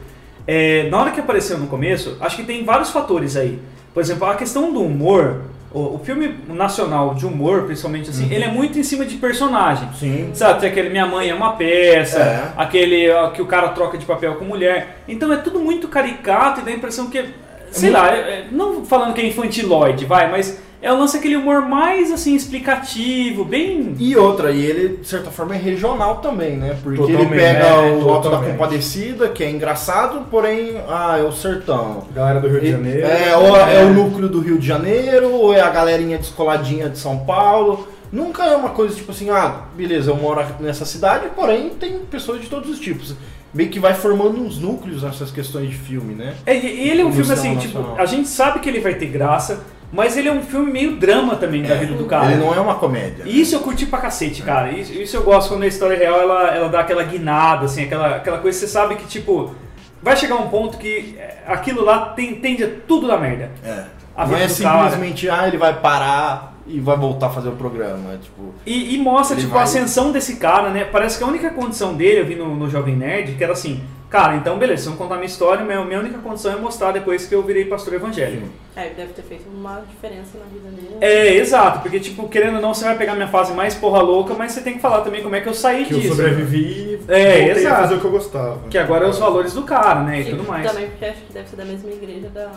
é, 0.46 0.88
na 0.90 0.98
hora 1.00 1.10
que 1.10 1.20
apareceu 1.20 1.58
no 1.58 1.66
começo, 1.66 2.16
acho 2.20 2.36
que 2.36 2.42
tem 2.44 2.64
vários 2.64 2.90
fatores 2.90 3.36
aí. 3.36 3.58
Por 3.92 4.00
exemplo, 4.02 4.26
a 4.26 4.34
questão 4.34 4.72
do 4.72 4.82
humor, 4.82 5.42
o, 5.72 5.94
o 5.94 6.00
filme 6.04 6.34
nacional 6.48 7.14
de 7.14 7.24
humor, 7.24 7.62
principalmente 7.64 8.10
assim, 8.10 8.32
ele 8.32 8.44
é 8.44 8.48
muito 8.48 8.78
em 8.78 8.82
cima 8.82 9.04
de 9.04 9.16
personagem. 9.16 9.88
Sim. 9.98 10.30
Sabe, 10.34 10.60
tem 10.60 10.70
aquele 10.70 10.88
Minha 10.90 11.06
Mãe 11.06 11.30
é 11.30 11.34
uma 11.34 11.52
peça, 11.52 12.18
É. 12.18 12.52
aquele 12.56 13.08
ó, 13.10 13.30
que 13.30 13.40
o 13.40 13.46
cara 13.46 13.68
troca 13.68 13.96
de 13.96 14.04
papel 14.04 14.34
com 14.34 14.44
mulher. 14.44 14.98
Então 15.06 15.32
é 15.32 15.36
tudo 15.36 15.60
muito 15.60 15.86
caricato 15.88 16.60
e 16.60 16.64
dá 16.64 16.70
a 16.72 16.74
impressão 16.74 17.06
que, 17.08 17.24
sei 17.70 17.90
muito- 17.90 18.02
lá, 18.02 18.12
é- 18.12 18.18
é- 18.18 18.46
não 18.50 18.84
falando 18.84 19.14
que 19.14 19.20
é 19.20 19.26
infantiloide, 19.26 20.04
vai, 20.04 20.28
mas 20.30 20.60
é 20.84 20.92
o 20.92 20.98
lance 20.98 21.16
aquele 21.16 21.34
humor 21.34 21.62
mais 21.62 22.12
assim 22.12 22.36
explicativo, 22.36 23.42
bem 23.42 23.94
E 23.98 24.14
outra, 24.14 24.50
e 24.50 24.62
ele, 24.62 24.98
de 24.98 25.08
certa 25.08 25.30
forma, 25.30 25.54
é 25.54 25.58
regional 25.58 26.16
também, 26.16 26.58
né? 26.58 26.76
Porque 26.82 27.00
ele 27.00 27.12
Totalmente, 27.12 27.40
pega 27.40 27.80
né? 27.80 28.02
o 28.02 28.10
Alto 28.10 28.28
da. 28.28 28.36
Compadecida, 28.36 29.28
que 29.30 29.42
é 29.42 29.50
engraçado, 29.50 30.26
porém, 30.30 30.76
ah, 30.86 31.16
é 31.18 31.22
o 31.22 31.32
sertão. 31.32 32.04
Galera 32.14 32.38
do 32.38 32.48
Rio 32.48 32.60
de 32.60 32.70
Janeiro. 32.70 33.06
É, 33.06 33.34
ou 33.34 33.56
é 33.56 33.82
o 33.82 33.94
núcleo 33.94 34.28
do 34.28 34.40
Rio 34.40 34.58
de 34.58 34.66
Janeiro, 34.66 35.32
ou 35.32 35.54
é 35.54 35.60
a 35.62 35.70
galerinha 35.70 36.18
descoladinha 36.18 36.90
de 36.90 36.98
São 36.98 37.18
Paulo. 37.20 37.88
Nunca 38.12 38.44
é 38.44 38.54
uma 38.54 38.68
coisa 38.68 38.94
tipo 38.94 39.10
assim, 39.10 39.30
ah, 39.30 39.62
beleza, 39.74 40.10
eu 40.10 40.16
moro 40.16 40.44
nessa 40.60 40.84
cidade, 40.84 41.28
porém 41.34 41.70
tem 41.70 41.98
pessoas 42.00 42.42
de 42.42 42.46
todos 42.48 42.68
os 42.68 42.78
tipos. 42.78 43.14
Meio 43.54 43.70
que 43.70 43.80
vai 43.80 43.94
formando 43.94 44.38
uns 44.38 44.58
núcleos 44.58 45.02
nessas 45.02 45.30
questões 45.30 45.70
de 45.70 45.76
filme, 45.76 46.14
né? 46.14 46.34
É, 46.44 46.54
e 46.54 46.90
ele 46.90 47.00
é 47.00 47.04
um 47.06 47.12
filme 47.12 47.32
assim, 47.32 47.56
tipo, 47.56 47.78
nacional. 47.78 47.96
a 47.98 48.04
gente 48.04 48.28
sabe 48.28 48.58
que 48.58 48.68
ele 48.68 48.80
vai 48.80 48.94
ter 48.94 49.06
graça, 49.06 49.64
mas 49.94 50.16
ele 50.16 50.28
é 50.28 50.32
um 50.32 50.42
filme 50.42 50.72
meio 50.72 50.96
drama 50.96 51.36
também 51.36 51.62
da 51.62 51.76
vida 51.76 51.94
do 51.94 52.04
cara. 52.04 52.32
Ele 52.32 52.42
não 52.42 52.52
é 52.52 52.58
uma 52.60 52.74
comédia. 52.74 53.22
E 53.24 53.40
isso 53.40 53.54
eu 53.54 53.60
curti 53.60 53.86
pra 53.86 54.00
cacete, 54.00 54.42
cara. 54.42 54.72
Isso, 54.72 54.92
isso 54.92 55.16
eu 55.16 55.22
gosto 55.22 55.50
quando 55.50 55.62
a 55.62 55.68
história 55.68 55.96
real 55.96 56.20
ela, 56.20 56.48
ela 56.54 56.68
dá 56.68 56.80
aquela 56.80 57.04
guinada, 57.04 57.66
assim, 57.66 57.84
aquela, 57.84 58.16
aquela 58.16 58.38
coisa 58.38 58.58
que 58.58 58.66
você 58.66 58.70
sabe 58.72 58.96
que, 58.96 59.06
tipo, 59.06 59.54
vai 60.02 60.16
chegar 60.16 60.34
um 60.34 60.48
ponto 60.48 60.76
que 60.78 61.14
é, 61.16 61.38
aquilo 61.46 61.84
lá 61.84 62.06
tem, 62.06 62.34
tende 62.34 62.64
a 62.64 62.68
tudo 62.88 63.06
dar 63.06 63.18
merda. 63.18 63.50
É. 63.64 63.84
A 64.16 64.26
não 64.26 64.36
é 64.36 64.46
do 64.46 64.56
cara. 64.62 64.82
simplesmente, 64.82 65.30
ah, 65.30 65.46
ele 65.46 65.58
vai 65.58 65.74
parar 65.80 66.54
e 66.66 66.80
vai 66.80 66.96
voltar 66.96 67.26
a 67.26 67.30
fazer 67.30 67.48
o 67.48 67.52
programa. 67.56 68.14
É 68.14 68.16
tipo. 68.16 68.54
E, 68.66 68.94
e 68.94 68.98
mostra, 68.98 69.36
tipo, 69.36 69.50
vai- 69.50 69.60
a 69.60 69.64
ascensão 69.64 70.10
desse 70.10 70.36
cara, 70.36 70.70
né? 70.70 70.84
Parece 70.84 71.18
que 71.18 71.24
a 71.24 71.26
única 71.26 71.50
condição 71.50 71.94
dele, 71.94 72.20
eu 72.20 72.26
vi 72.26 72.34
no, 72.34 72.54
no 72.54 72.68
Jovem 72.68 72.96
Nerd, 72.96 73.34
que 73.34 73.44
era 73.44 73.52
assim, 73.52 73.80
cara, 74.14 74.36
então 74.36 74.56
beleza, 74.56 74.84
vocês 74.84 74.94
vão 74.94 75.06
contar 75.06 75.16
minha 75.16 75.26
história, 75.26 75.64
minha, 75.64 75.84
minha 75.84 75.98
única 75.98 76.18
condição 76.18 76.52
é 76.52 76.56
mostrar 76.56 76.92
depois 76.92 77.26
que 77.26 77.34
eu 77.34 77.42
virei 77.42 77.64
pastor 77.64 77.94
evangélico. 77.94 78.46
É, 78.76 78.86
ele 78.86 78.94
deve 78.94 79.12
ter 79.12 79.22
feito 79.22 79.44
uma 79.48 79.82
diferença 79.88 80.38
na 80.38 80.44
vida 80.44 80.68
dele. 80.68 80.96
É, 81.00 81.34
exato, 81.34 81.80
porque, 81.80 81.98
tipo, 81.98 82.28
querendo 82.28 82.56
ou 82.56 82.60
não, 82.62 82.72
você 82.74 82.84
vai 82.84 82.96
pegar 82.96 83.14
minha 83.14 83.26
fase 83.28 83.52
mais 83.52 83.74
porra 83.74 84.00
louca, 84.00 84.34
mas 84.34 84.52
você 84.52 84.60
tem 84.60 84.74
que 84.74 84.80
falar 84.80 85.00
também 85.02 85.22
como 85.22 85.34
é 85.34 85.40
que 85.40 85.48
eu 85.48 85.54
saí 85.54 85.84
Que 85.84 85.94
eu 85.94 85.98
disso. 86.00 86.14
sobrevivi 86.14 87.00
e 87.08 87.12
É, 87.12 87.50
exato. 87.50 87.74
a 87.74 87.78
fazer 87.78 87.94
o 87.96 88.00
que 88.00 88.04
eu 88.06 88.10
gostava. 88.12 88.60
Que 88.68 88.78
agora 88.78 89.06
é 89.06 89.08
os 89.08 89.18
valores 89.18 89.52
do 89.52 89.62
cara, 89.62 90.02
né? 90.02 90.20
E, 90.20 90.22
E 90.22 90.30
tudo 90.30 90.44
mais. 90.44 90.70
Também 90.70 90.88
porque 90.90 91.04
acho 91.04 91.20
que 91.22 91.32
deve 91.32 91.48
ser 91.48 91.56
da 91.56 91.64
mesma 91.64 91.90
igreja 91.90 92.28
da 92.30 92.50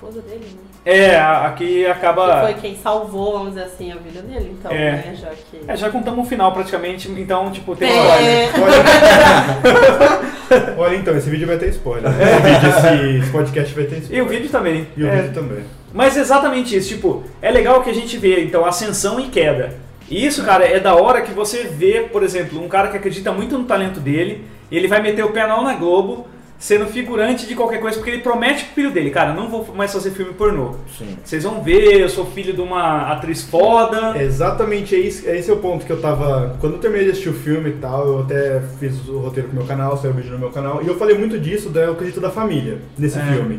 esposa 0.00 0.20
dele, 0.22 0.46
né? 0.54 0.60
É, 0.84 1.16
aqui 1.20 1.84
Que 1.84 1.86
acaba. 1.86 2.42
foi 2.42 2.54
quem 2.54 2.74
salvou, 2.76 3.32
vamos 3.34 3.50
dizer 3.50 3.64
assim, 3.64 3.92
a 3.92 3.96
vida 3.96 4.22
dele. 4.22 4.56
Então, 4.58 4.72
É. 4.72 4.92
né, 4.92 5.14
já 5.20 5.28
que... 5.28 5.60
É, 5.68 5.76
já 5.76 5.90
contamos 5.90 6.24
o 6.24 6.28
final 6.28 6.52
praticamente, 6.52 7.10
então, 7.10 7.50
tipo, 7.50 7.76
tem 7.76 7.90
É. 7.90 8.46
spoiler. 8.46 8.62
Olha, 8.62 8.80
olha 10.78 10.96
então, 10.96 11.16
esse 11.16 11.28
vídeo 11.28 11.46
vai 11.46 11.58
ter 11.58 11.68
spoiler. 11.68 12.10
Esse, 12.10 12.96
vídeo, 12.96 13.18
esse, 13.22 13.30
podcast 13.30 13.74
vai 13.74 13.84
ter 13.84 13.96
E 13.96 13.98
spoiler. 14.00 14.24
o 14.24 14.28
vídeo 14.28 14.48
também. 14.50 14.86
E 14.96 15.04
o 15.04 15.08
É, 15.08 15.16
vídeo 15.22 15.34
também. 15.34 15.64
Mas 15.92 16.16
exatamente 16.16 16.76
isso, 16.76 16.88
tipo, 16.88 17.22
é 17.42 17.50
legal 17.50 17.82
que 17.82 17.90
a 17.90 17.94
gente 17.94 18.16
vê, 18.16 18.42
então, 18.44 18.64
ascensão 18.64 19.18
e 19.20 19.24
queda. 19.24 19.74
E 20.08 20.24
isso, 20.26 20.44
cara, 20.44 20.64
é 20.64 20.78
da 20.80 20.94
hora 20.94 21.20
que 21.22 21.32
você 21.32 21.64
vê, 21.64 22.08
por 22.12 22.22
exemplo, 22.22 22.62
um 22.62 22.68
cara 22.68 22.88
que 22.88 22.96
acredita 22.96 23.30
muito 23.32 23.56
no 23.58 23.64
talento 23.64 24.00
dele, 24.00 24.44
ele 24.70 24.88
vai 24.88 25.00
meter 25.02 25.24
o 25.24 25.30
pé 25.30 25.46
na 25.46 25.74
Globo, 25.74 26.26
sendo 26.60 26.84
figurante 26.86 27.46
de 27.46 27.54
qualquer 27.54 27.80
coisa, 27.80 27.96
porque 27.96 28.10
ele 28.10 28.20
promete 28.22 28.66
pro 28.66 28.74
filho 28.74 28.90
dele, 28.92 29.10
cara, 29.10 29.32
não 29.32 29.48
vou 29.48 29.66
mais 29.74 29.90
fazer 29.92 30.10
filme 30.10 30.34
pornô. 30.34 30.74
Sim. 30.96 31.16
Vocês 31.24 31.42
vão 31.42 31.62
ver, 31.62 31.98
eu 32.00 32.08
sou 32.10 32.26
filho 32.26 32.52
de 32.52 32.60
uma 32.60 33.10
atriz 33.10 33.42
foda. 33.42 34.22
Exatamente, 34.22 34.94
é 34.94 34.98
esse, 34.98 35.26
é 35.26 35.38
esse 35.38 35.50
é 35.50 35.54
o 35.54 35.56
ponto 35.56 35.86
que 35.86 35.90
eu 35.90 36.00
tava. 36.02 36.56
Quando 36.60 36.74
eu 36.74 36.78
terminei 36.78 37.06
de 37.06 37.12
assistir 37.12 37.30
o 37.30 37.32
filme 37.34 37.70
e 37.70 37.72
tal, 37.74 38.06
eu 38.06 38.18
até 38.20 38.60
fiz 38.78 39.08
o 39.08 39.18
roteiro 39.20 39.48
pro 39.48 39.58
meu 39.58 39.66
canal, 39.66 39.96
saiu 39.96 40.10
o 40.12 40.14
vídeo 40.14 40.32
no 40.32 40.38
meu 40.38 40.50
canal, 40.50 40.82
e 40.82 40.86
eu 40.86 40.96
falei 40.98 41.16
muito 41.16 41.38
disso 41.40 41.70
do 41.70 41.94
quesito 41.96 42.20
da 42.20 42.28
família 42.30 42.78
nesse 42.98 43.18
É. 43.18 43.22
filme. 43.22 43.58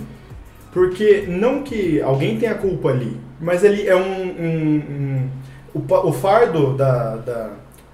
Porque 0.72 1.26
não 1.28 1.64
que 1.64 2.02
alguém 2.02 2.38
tenha 2.38 2.54
culpa 2.56 2.90
ali, 2.90 3.18
mas 3.42 3.64
ele 3.64 3.88
é 3.88 3.96
um. 3.96 4.02
um- 4.02 4.84
um- 4.90 5.30
o, 5.74 6.08
o 6.10 6.14
fardo 6.14 6.74
da, 6.76 7.16
da, 7.16 7.50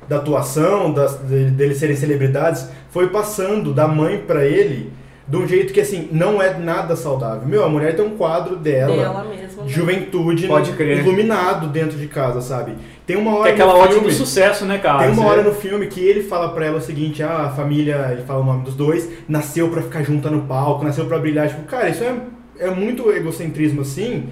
da 0.08 0.18
atuação, 0.18 0.92
das, 0.94 1.18
de- 1.28 1.52
deles 1.52 1.78
serem 1.78 1.96
celebridades, 1.96 2.68
foi 2.92 3.08
passando 3.10 3.74
da 3.74 3.88
mãe 3.88 4.18
pra 4.26 4.46
ele 4.46 4.92
de 5.28 5.36
um 5.36 5.46
jeito 5.46 5.74
que 5.74 5.82
assim, 5.82 6.08
não 6.10 6.42
é 6.42 6.58
nada 6.58 6.96
saudável. 6.96 7.46
Meu, 7.46 7.66
a 7.66 7.68
mulher 7.70 7.94
tem 7.96 8.06
um 8.06 8.12
quadro 8.12 8.56
dela, 8.56 8.96
Dela 8.96 9.24
mesma. 9.26 9.64
né? 9.64 9.68
de 9.68 9.74
juventude 9.74 10.48
Pode 10.48 10.72
crer. 10.72 11.00
iluminado 11.00 11.68
dentro 11.68 11.98
de 11.98 12.08
casa, 12.08 12.40
sabe? 12.40 12.76
Tem 13.06 13.18
uma 13.18 13.36
hora 13.36 13.52
Que 13.54 13.62
é 13.62 13.66
aquela 13.66 13.88
filme, 13.90 14.08
do 14.08 14.14
sucesso, 14.14 14.64
né, 14.64 14.78
cara? 14.78 15.00
tem 15.04 15.12
uma 15.12 15.26
hora 15.26 15.42
no 15.44 15.54
filme 15.54 15.88
que 15.88 16.00
ele 16.00 16.24
fala 16.24 16.50
pra 16.54 16.66
ela 16.68 16.78
o 16.78 16.82
seguinte, 16.82 17.22
ah, 17.22 17.48
a 17.48 17.50
família, 17.50 18.08
ele 18.14 18.22
fala 18.22 18.40
o 18.40 18.46
nome 18.46 18.64
dos 18.64 18.76
dois, 18.76 19.10
nasceu 19.28 19.68
pra 19.70 19.82
ficar 19.82 20.02
junta 20.04 20.30
no 20.30 20.44
palco, 20.44 20.86
nasceu 20.86 21.06
pra 21.06 21.20
brilhar. 21.20 21.50
Tipo, 21.50 21.64
cara, 21.64 21.90
isso 21.90 22.06
é, 22.06 22.16
é 22.60 22.70
muito 22.70 23.12
egocentrismo 23.12 23.82
assim, 23.82 24.28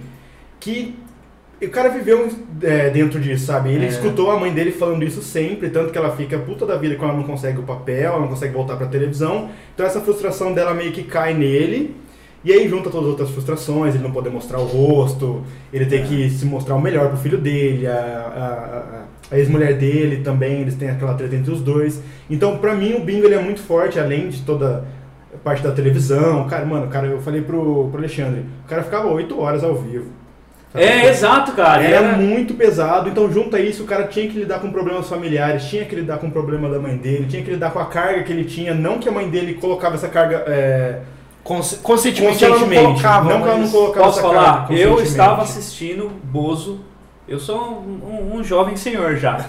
que 0.62 0.96
o 1.66 1.70
cara 1.70 1.90
viveu 1.90 2.30
é, 2.62 2.90
dentro 2.90 3.20
disso, 3.20 3.46
sabe? 3.46 3.70
Ele 3.72 3.86
É. 3.86 3.90
escutou 3.90 4.32
a 4.32 4.40
mãe 4.40 4.52
dele 4.54 4.72
falando 4.72 5.04
isso 5.04 5.22
sempre, 5.22 5.70
tanto 5.70 5.92
que 5.92 5.98
ela 5.98 6.16
fica 6.16 6.38
puta 6.40 6.66
da 6.66 6.76
vida 6.78 6.96
quando 6.96 7.12
ela 7.12 7.20
não 7.20 7.26
consegue 7.28 7.60
o 7.60 7.64
papel, 7.64 8.12
ela 8.12 8.20
não 8.20 8.28
consegue 8.28 8.54
voltar 8.54 8.76
pra 8.78 8.88
televisão. 8.88 9.50
Então 9.74 9.86
essa 9.86 10.02
frustração 10.02 10.54
dela 10.54 10.74
meio 10.74 10.92
que 10.92 11.04
cai 11.04 11.34
nele. 11.34 11.96
E 12.44 12.52
aí 12.54 12.70
junta 12.70 12.92
todas 12.92 13.08
as 13.08 13.12
outras 13.12 13.30
frustrações, 13.32 13.96
ele 13.96 14.04
não 14.04 14.12
poder 14.12 14.30
mostrar 14.30 14.60
o 14.60 14.66
rosto, 14.66 15.42
ele 15.74 15.86
ter 15.88 16.06
que 16.06 16.30
se 16.30 16.46
mostrar 16.46 16.76
o 16.76 16.82
melhor 16.82 17.08
pro 17.10 17.18
filho 17.18 17.40
dele, 17.40 17.88
a, 17.88 17.92
a- 17.96 19.06
a- 19.32 19.38
ex-mulher 19.38 19.74
dele 19.74 20.18
também, 20.24 20.62
eles 20.62 20.76
têm 20.76 20.90
aquela 20.90 21.16
treta 21.16 21.36
entre 21.36 21.52
os 21.52 21.60
dois. 21.62 22.00
Então, 22.30 22.60
pra 22.60 22.76
mim, 22.76 22.94
o 22.94 23.00
Bingo 23.00 23.26
ele 23.26 23.34
é 23.34 23.42
muito 23.42 23.62
forte, 23.62 24.00
além 24.00 24.30
de 24.30 24.44
toda 24.44 24.86
a 25.34 25.38
parte 25.44 25.64
da 25.64 25.72
televisão. 25.72 26.48
Cara, 26.48 26.64
mano, 26.66 26.86
cara, 26.88 27.08
eu 27.08 27.20
falei 27.20 27.42
pro, 27.42 27.88
pro 27.90 27.98
Alexandre, 27.98 28.46
o 28.64 28.68
cara 28.68 28.84
ficava 28.84 29.08
8 29.08 29.40
horas 29.40 29.64
ao 29.64 29.74
vivo. 29.76 30.06
Sabe? 30.76 30.86
É, 30.86 31.10
exato, 31.10 31.52
cara. 31.54 31.84
Era 31.84 32.08
Era- 32.08 32.18
muito 32.18 32.54
pesado, 32.54 33.10
então 33.10 33.32
junto 33.32 33.56
a 33.56 33.60
isso 33.60 33.84
o 33.84 33.86
cara 33.86 34.04
tinha 34.06 34.28
que 34.28 34.38
lidar 34.38 34.60
com 34.60 34.72
problemas 34.72 35.08
familiares, 35.10 35.66
tinha 35.66 35.86
que 35.86 35.96
lidar 35.96 36.18
com 36.18 36.28
o 36.28 36.32
problema 36.32 36.70
da 36.70 36.80
mãe 36.80 36.96
dele, 36.98 37.26
tinha 37.30 37.44
que 37.44 37.52
lidar 37.52 37.72
com 37.72 37.80
a 37.80 37.86
carga 37.86 38.24
que 38.24 38.32
ele 38.32 38.44
tinha, 38.46 38.74
não 38.74 39.00
que 39.00 39.08
a 39.10 39.12
mãe 39.12 39.30
dele 39.30 39.56
colocava 39.56 39.96
essa 39.96 40.08
carga 40.08 40.44
é, 40.48 41.00
Consci- 41.44 41.78
Conscientemente, 41.78 42.44
não 42.46 42.84
colocava. 42.84 43.30
não 43.30 43.42
que 43.44 43.48
ela 43.50 43.58
não 43.60 43.70
colocava 43.70 44.06
Posso 44.08 44.20
essa 44.20 44.28
falar? 44.28 44.58
carga 44.68 44.74
Eu 44.74 45.00
estava 45.02 45.42
assistindo 45.44 46.12
Bozo. 46.24 46.80
Eu 47.28 47.40
sou 47.40 47.58
um, 47.60 48.08
um- 48.08 48.38
um 48.38 48.44
jovem 48.44 48.76
senhor 48.76 49.16
já. 49.18 49.44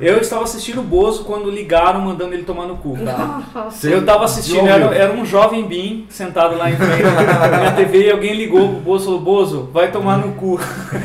Eu 0.00 0.18
estava 0.18 0.44
assistindo 0.44 0.80
Bozo 0.82 1.24
quando 1.24 1.50
ligaram 1.50 2.00
mandando 2.00 2.32
ele 2.32 2.44
tomar 2.44 2.66
no 2.66 2.76
cu, 2.76 2.96
cara. 3.04 3.42
Você 3.70 3.92
Eu 3.92 4.04
tava 4.06 4.24
assistindo, 4.24 4.68
era, 4.68 4.94
era 4.94 5.12
um 5.12 5.24
jovem 5.26 5.64
Bim 5.66 6.06
sentado 6.08 6.56
lá 6.56 6.70
em 6.70 6.76
frente 6.76 7.02
na 7.02 7.58
minha 7.58 7.72
TV 7.72 8.06
e 8.06 8.10
alguém 8.12 8.34
ligou 8.34 8.68
pro 8.68 8.78
Bozo 8.80 9.02
e 9.02 9.06
falou: 9.06 9.20
Bozo, 9.20 9.70
vai 9.72 9.90
tomar 9.90 10.18
no 10.18 10.34
cu. 10.34 10.60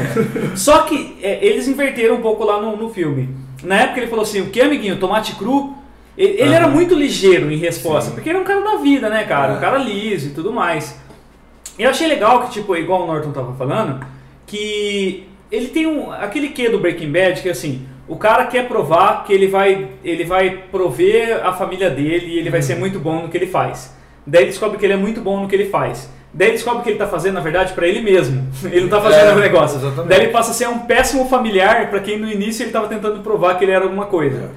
Só 0.55 0.83
que 0.83 1.17
é, 1.21 1.43
eles 1.43 1.67
inverteram 1.67 2.15
um 2.15 2.21
pouco 2.21 2.43
lá 2.43 2.61
no, 2.61 2.77
no 2.77 2.89
filme. 2.89 3.35
Na 3.63 3.77
época 3.81 3.99
ele 4.01 4.07
falou 4.07 4.21
assim: 4.23 4.41
o 4.41 4.49
que, 4.51 4.61
amiguinho? 4.61 4.99
Tomate 4.99 5.33
cru? 5.35 5.73
Ele, 6.15 6.39
ele 6.39 6.53
era 6.53 6.67
muito 6.67 6.93
ligeiro 6.93 7.51
em 7.51 7.57
resposta, 7.57 8.11
porque 8.11 8.29
ele 8.29 8.37
é 8.37 8.41
um 8.41 8.45
cara 8.45 8.61
da 8.61 8.75
vida, 8.75 9.09
né, 9.09 9.23
cara? 9.23 9.53
Um 9.53 9.59
cara 9.59 9.79
liso 9.79 10.27
e 10.27 10.31
tudo 10.31 10.51
mais. 10.53 10.95
E 11.79 11.81
eu 11.81 11.89
achei 11.89 12.05
legal 12.07 12.43
que, 12.43 12.51
tipo, 12.51 12.75
igual 12.75 13.01
o 13.01 13.07
Norton 13.07 13.31
tava 13.31 13.51
falando, 13.55 14.05
que 14.45 15.27
ele 15.55 15.67
tem 15.67 15.85
um, 15.85 16.11
aquele 16.11 16.49
quê 16.49 16.67
do 16.67 16.79
Breaking 16.79 17.11
Bad 17.11 17.41
que 17.41 17.49
assim, 17.49 17.85
o 18.07 18.15
cara 18.17 18.45
quer 18.45 18.67
provar 18.67 19.23
que 19.23 19.31
ele 19.31 19.47
vai, 19.47 19.87
ele 20.03 20.23
vai 20.23 20.49
prover 20.71 21.45
a 21.45 21.53
família 21.53 21.89
dele 21.89 22.25
e 22.27 22.39
ele 22.39 22.49
vai 22.49 22.61
ser 22.61 22.75
muito 22.75 22.99
bom 22.99 23.21
no 23.21 23.29
que 23.29 23.37
ele 23.37 23.45
faz. 23.47 23.95
Daí 24.25 24.41
ele 24.43 24.49
descobre 24.51 24.77
que 24.77 24.85
ele 24.85 24.93
é 24.93 24.97
muito 24.97 25.21
bom 25.21 25.39
no 25.41 25.47
que 25.47 25.55
ele 25.55 25.65
faz. 25.69 26.09
Daí 26.33 26.47
ele 26.47 26.55
descobre 26.57 26.81
que 26.83 26.89
ele 26.89 26.97
tá 26.97 27.05
fazendo, 27.07 27.35
na 27.35 27.39
verdade, 27.41 27.73
pra 27.73 27.87
ele 27.87 28.01
mesmo. 28.01 28.47
Ele 28.65 28.81
não 28.81 28.89
tá 28.89 28.99
fazendo 28.99 29.29
É, 29.29 29.33
o 29.35 29.39
negócio. 29.39 29.77
exatamente. 29.77 30.07
Daí 30.09 30.21
ele 30.21 30.31
passa 30.31 30.49
a 30.49 30.53
ser 30.55 30.67
um 30.67 30.79
péssimo 30.79 31.25
familiar 31.29 31.91
pra 31.91 31.99
quem 31.99 32.17
no 32.17 32.27
início 32.27 32.63
ele 32.63 32.71
tava 32.71 32.87
tentando 32.87 33.19
provar 33.21 33.55
que 33.59 33.63
ele 33.65 33.71
era 33.71 33.83
alguma 33.85 34.07
coisa. 34.07 34.49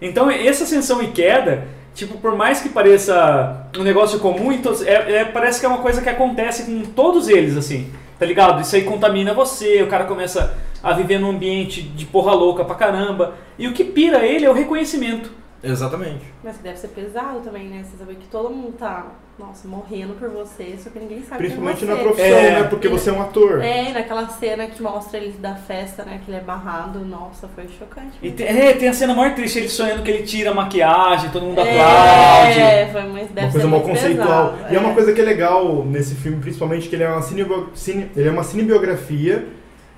Então, 0.00 0.30
essa 0.30 0.62
ascensão 0.62 1.02
e 1.02 1.08
queda, 1.08 1.64
tipo, 1.92 2.18
por 2.18 2.36
mais 2.36 2.60
que 2.60 2.68
pareça 2.68 3.66
um 3.76 3.82
negócio 3.82 4.20
comum, 4.20 4.56
todos- 4.58 4.86
é, 4.86 5.22
é- 5.22 5.24
parece 5.24 5.58
que 5.58 5.66
é 5.66 5.68
uma 5.68 5.78
coisa 5.78 6.00
que 6.00 6.08
acontece 6.08 6.64
com 6.66 6.82
todos 6.82 7.28
eles, 7.28 7.56
assim, 7.56 7.90
tá 8.18 8.26
ligado? 8.26 8.60
Isso 8.60 8.76
aí 8.76 8.82
contamina 8.82 9.34
você, 9.34 9.82
o 9.82 9.88
cara 9.88 10.04
começa 10.04 10.56
a 10.82 10.92
viver 10.92 11.18
num 11.18 11.30
ambiente 11.30 11.82
de 11.82 12.04
porra 12.04 12.32
louca 12.32 12.64
pra 12.64 12.74
caramba. 12.74 13.34
E 13.58 13.66
o 13.66 13.72
que 13.72 13.84
pira 13.84 14.24
ele 14.24 14.44
é 14.44 14.50
o 14.50 14.54
reconhecimento. 14.54 15.30
Exatamente. 15.64 16.20
Mas 16.42 16.56
que 16.58 16.62
deve 16.62 16.78
ser 16.78 16.88
pesado 16.88 17.40
também, 17.40 17.68
né? 17.68 17.82
Você 17.84 17.96
saber 17.96 18.16
que 18.16 18.26
todo 18.28 18.50
mundo 18.50 18.74
tá, 18.78 19.06
nossa, 19.38 19.66
morrendo 19.66 20.14
por 20.14 20.28
você, 20.28 20.76
só 20.78 20.90
que 20.90 20.98
ninguém 20.98 21.22
sabe 21.22 21.38
Principalmente 21.38 21.78
quem 21.78 21.88
na 21.88 21.94
é 21.94 21.96
você. 21.96 22.04
profissão, 22.04 22.38
É. 22.38 22.50
né? 22.50 22.64
Porque 22.64 22.88
você 22.88 23.10
é 23.10 23.12
um 23.12 23.22
ator. 23.22 23.62
É, 23.62 23.90
e 23.90 23.92
naquela 23.92 24.28
cena 24.28 24.66
que 24.66 24.82
mostra 24.82 25.18
ele 25.18 25.32
da 25.38 25.54
festa, 25.54 26.04
né? 26.04 26.20
Que 26.24 26.30
ele 26.30 26.38
é 26.38 26.42
barrado, 26.42 26.98
nossa, 27.00 27.48
foi 27.48 27.66
chocante. 27.78 28.18
E 28.22 28.30
tem, 28.30 28.46
é, 28.46 28.72
tem 28.74 28.88
a 28.88 28.92
cena 28.92 29.14
maior 29.14 29.34
triste, 29.34 29.58
ele 29.58 29.68
sonhando 29.68 30.02
que 30.02 30.10
ele 30.10 30.22
tira 30.24 30.50
a 30.50 30.54
maquiagem, 30.54 31.30
todo 31.30 31.46
mundo 31.46 31.60
é, 31.60 31.80
aplaude. 31.80 32.92
foi 32.92 33.02
muito, 33.04 33.32
deve 33.32 33.46
uma 33.46 33.52
ser 33.52 33.58
coisa 33.60 33.68
mal 33.68 33.80
conceitual. 33.80 34.52
pesado, 34.52 34.72
E 34.72 34.76
é 34.76 34.78
uma 34.78 34.92
coisa 34.94 35.12
que 35.12 35.20
é 35.20 35.24
legal 35.24 35.84
nesse 35.84 36.14
filme, 36.14 36.38
principalmente, 36.40 36.88
que 36.88 36.94
ele 36.94 37.04
é 37.04 37.08
uma, 37.08 37.22
cine, 37.22 38.10
ele 38.14 38.28
é 38.28 38.30
uma 38.30 38.44
cinebiografia 38.44 39.46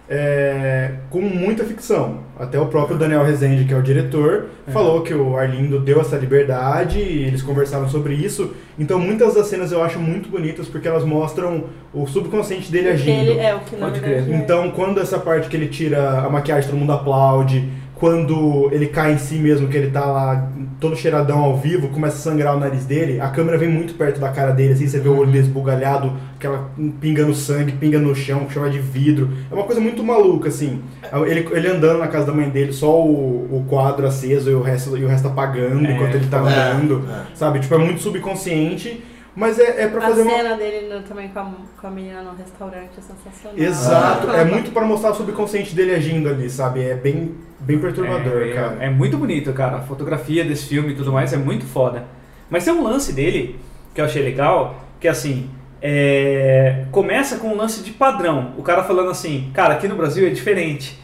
é, 0.09 0.93
com 1.11 1.21
muita 1.21 1.65
ficção. 1.65 2.25
Até 2.39 2.61
o 2.61 2.67
próprio 2.67 2.99
Daniel 2.99 3.25
Rezende, 3.25 3.65
que 3.65 3.73
é 3.73 3.77
o 3.77 3.83
diretor, 3.83 4.47
falou 4.69 5.01
que 5.03 5.15
o 5.15 5.37
Arlindo 5.39 5.81
deu 5.81 6.01
essa 6.01 6.17
liberdade 6.17 6.99
e 6.99 7.25
eles 7.25 7.43
conversaram 7.43 7.89
sobre 7.89 8.15
isso. 8.15 8.55
Então 8.79 8.99
muitas 8.99 9.35
das 9.35 9.47
cenas 9.47 9.73
eu 9.73 9.83
acho 9.83 9.99
muito 9.99 10.29
bonitas 10.29 10.69
porque 10.69 10.87
elas 10.87 11.03
mostram 11.03 11.65
o 11.95 12.07
subconsciente 12.07 12.71
dele 12.71 12.91
agindo. 12.91 13.31
Ele, 13.31 13.41
é 13.41 13.55
o 13.55 13.61
que 13.61 13.75
na 13.75 13.87
Pode 13.87 14.01
crer. 14.01 14.29
é. 14.29 14.37
Então, 14.37 14.71
quando 14.73 15.01
essa 15.01 15.19
parte 15.19 15.49
que 15.49 15.57
ele 15.57 15.69
tira 15.69 16.21
a 16.21 16.29
maquiagem, 16.29 16.69
todo 16.71 16.79
mundo 16.79 16.93
aplaude. 16.93 17.69
Quando 17.99 18.69
ele 18.73 18.89
cai 18.89 19.15
em 19.15 19.19
si 19.19 19.37
mesmo, 19.37 19.69
que 19.69 19.77
ele 19.77 19.91
tá 19.91 20.05
lá 20.05 20.51
todo 20.79 20.95
cheiradão 20.95 21.39
ao 21.39 21.57
vivo, 21.57 21.89
começa 21.89 22.17
a 22.17 22.19
sangrar 22.21 22.55
o 22.55 22.61
nariz 22.61 22.85
dele, 22.85 23.19
a 23.21 23.29
câmera 23.29 23.57
vem 23.57 23.71
muito 23.71 23.95
perto 23.95 24.21
da 24.21 24.29
cara 24.29 24.53
dele, 24.53 24.75
assim, 24.75 24.87
você 24.87 25.01
vê 25.01 25.09
o 25.09 25.17
olho 25.17 25.31
dele 25.33 25.45
esbugalhado, 25.45 26.13
aquela 26.37 26.71
pingando 27.01 27.35
sangue, 27.35 27.73
pinga 27.73 27.99
no 27.99 28.15
chão, 28.15 28.47
é 28.67 28.69
de 28.69 28.79
vidro. 28.79 29.31
É 29.51 29.55
uma 29.55 29.65
coisa 29.65 29.81
muito 29.81 30.05
maluca, 30.05 30.49
assim. 30.51 30.83
Ele, 31.27 31.49
ele 31.53 31.69
andando 31.69 31.99
na 31.99 32.07
casa 32.09 32.27
da 32.27 32.33
mãe 32.35 32.51
dele, 32.51 32.73
só 32.73 33.03
o, 33.03 33.49
o 33.51 33.65
quadro 33.67 34.07
aceso 34.07 34.51
e 34.51 34.55
o 34.55 34.61
resto, 34.61 34.95
e 34.99 35.03
o 35.03 35.09
resto 35.09 35.29
apagando 35.29 35.87
É, 35.87 35.93
enquanto 35.93 36.17
ele 36.17 36.27
tá 36.27 36.37
é, 36.37 36.41
andando. 36.41 37.03
é. 37.11 37.35
Sabe? 37.35 37.61
Tipo, 37.61 37.77
é 37.77 37.79
muito 37.79 38.03
subconsciente, 38.03 39.03
mas 39.37 39.59
é, 39.59 39.83
é 39.83 39.87
pra 39.89 39.99
A 40.05 40.09
fazer 40.09 40.23
uma. 40.23 40.31
cena 40.31 40.57
dele 40.57 40.93
no- 40.93 41.03
também 41.03 41.29
com 41.29 41.39
a, 41.39 41.53
com 41.81 41.87
a 41.87 41.91
menina 41.91 42.23
no 42.23 42.35
restaurante 42.35 42.91
é 42.99 43.01
sensacional. 43.03 43.57
Exato, 43.59 44.31
Ah. 44.31 44.39
é 44.39 44.45
muito 44.45 44.71
pra 44.73 44.85
mostrar 44.85 45.11
o 45.11 45.15
subconsciente 45.15 45.75
dele 45.75 45.95
agindo 45.95 46.29
ali, 46.29 46.49
sabe? 46.51 46.83
É 46.83 46.95
bem, 46.95 47.35
bem 47.61 47.79
perturbador, 47.79 48.43
é, 48.43 48.53
cara. 48.53 48.77
É, 48.81 48.87
é 48.87 48.91
muito 48.91 49.17
bonito, 49.17 49.53
cara. 49.53 49.77
A 49.77 49.83
fotografia 49.83 50.43
desse 50.45 50.67
filme 50.67 50.93
e 50.93 50.97
tudo 50.97 51.13
mais 51.13 51.33
é 51.33 51.37
muito 51.37 51.65
foda. 51.67 52.05
Mas 52.51 52.65
tem 52.65 52.73
um 52.73 52.83
lance 52.83 53.13
dele 53.13 53.61
que 53.95 54.01
eu 54.01 54.05
achei 54.07 54.23
legal, 54.23 54.83
que 54.99 55.07
assim, 55.09 55.51
é, 55.83 56.85
começa 56.91 57.37
com 57.39 57.49
um 57.49 57.57
lance 57.57 57.83
de 57.83 57.91
padrão. 57.93 58.55
O 58.57 58.63
cara 58.63 58.83
falando 58.85 59.11
assim, 59.11 59.51
cara, 59.55 59.75
aqui 59.75 59.87
no 59.89 59.97
Brasil 59.97 60.27
é 60.27 60.31
diferente. 60.31 60.99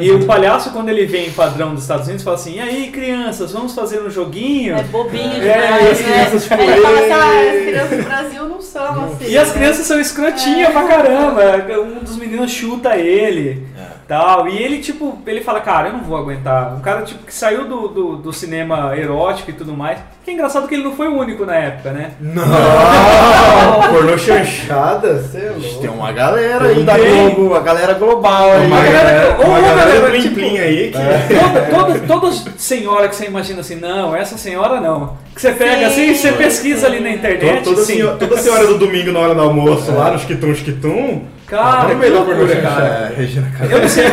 E 0.00 0.10
o 0.12 0.24
palhaço, 0.26 0.70
quando 0.70 0.88
ele 0.90 1.06
vem 1.06 1.26
em 1.26 1.32
padrão 1.32 1.74
dos 1.74 1.82
Estados 1.82 2.06
Unidos, 2.06 2.22
fala 2.22 2.36
assim, 2.36 2.54
e 2.54 2.60
aí, 2.60 2.90
crianças, 2.92 3.50
vamos 3.52 3.74
fazer 3.74 4.00
um 4.00 4.08
joguinho? 4.08 4.76
É 4.76 4.82
bobinho 4.84 5.42
É, 5.42 5.62
demais, 5.62 5.82
e 5.82 5.90
as 5.90 6.00
né? 6.00 6.12
crianças, 6.12 6.42
tipo, 6.44 6.54
Ele 6.62 6.80
fala 6.80 6.98
assim, 7.00 7.10
ah, 7.12 7.52
as 7.52 7.62
crianças 7.64 7.98
do 7.98 8.04
Brasil 8.04 8.48
não 8.48 8.60
são 8.60 9.04
assim. 9.04 9.28
E 9.28 9.36
as 9.38 9.48
né? 9.48 9.54
crianças 9.54 9.86
são 9.86 10.00
escrotinhas 10.00 10.70
pra 10.70 10.84
caramba. 10.84 11.42
Um 11.80 11.98
dos 11.98 12.16
meninos 12.16 12.52
chuta 12.52 12.96
ele. 12.96 13.66
É. 13.76 14.01
Tal. 14.12 14.46
E 14.46 14.58
ele, 14.62 14.78
tipo, 14.78 15.16
ele 15.26 15.40
fala, 15.40 15.60
cara, 15.60 15.88
eu 15.88 15.94
não 15.94 16.00
vou 16.00 16.18
aguentar. 16.18 16.74
Um 16.74 16.80
cara, 16.80 17.00
tipo, 17.00 17.24
que 17.24 17.32
saiu 17.32 17.64
do, 17.64 17.88
do, 17.88 18.16
do 18.16 18.30
cinema 18.30 18.94
erótico 18.94 19.50
e 19.50 19.54
tudo 19.54 19.72
mais. 19.72 20.00
Que 20.22 20.32
é 20.32 20.34
engraçado 20.34 20.68
que 20.68 20.74
ele 20.74 20.84
não 20.84 20.94
foi 20.94 21.08
o 21.08 21.18
único 21.18 21.46
na 21.46 21.54
época, 21.56 21.92
né? 21.92 22.10
Não! 22.20 22.42
Pornô 23.90 24.18
chanchada? 24.18 25.14
Você 25.14 25.38
é 25.38 25.78
Tem 25.80 25.88
uma 25.88 26.12
galera 26.12 26.66
aí 26.66 26.82
da 26.82 26.98
Globo, 26.98 27.54
a 27.54 27.60
galera 27.60 27.94
global 27.94 28.52
aí. 28.52 28.66
Uma 28.66 28.82
galera- 28.82 29.36
uma 29.46 29.60
galera 29.60 30.10
plim 30.10 30.20
tipo, 30.20 30.40
aí 30.40 30.92
que... 30.92 31.70
Toda, 31.70 31.98
toda, 32.00 32.00
toda 32.00 32.32
senhora 32.58 33.08
que 33.08 33.16
você 33.16 33.24
imagina 33.24 33.60
assim, 33.60 33.76
não, 33.76 34.14
essa 34.14 34.36
senhora 34.36 34.78
não. 34.78 35.16
Que 35.34 35.40
você 35.40 35.52
pega 35.52 35.88
Sim. 35.88 36.10
assim, 36.10 36.14
você 36.14 36.32
pesquisa 36.32 36.86
ali 36.86 37.00
na 37.00 37.10
internet. 37.10 37.64
toda, 37.64 37.80
assim, 37.80 37.94
senhora, 37.94 38.16
toda 38.18 38.36
senhora 38.36 38.66
do 38.66 38.76
domingo 38.76 39.10
na 39.10 39.20
hora 39.20 39.34
do 39.34 39.40
almoço, 39.40 39.90
lá 39.90 40.10
no 40.10 40.18
Chiquitum 40.18 40.54
Chiquitum, 40.54 41.22
Cara, 41.56 41.94
ver 41.94 42.08
lá 42.08 42.24
pornô 42.24 42.40
loucura, 42.44 42.62
cara. 42.62 42.86
É, 42.86 43.14
Regina 43.14 43.50
Casé. 43.58 43.74
Eu 43.74 43.80
não 43.82 43.88
sei. 43.88 44.04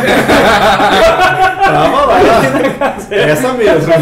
tava 1.64 2.04
lá. 2.04 2.18
Essa 3.10 3.52
mesmo. 3.54 3.92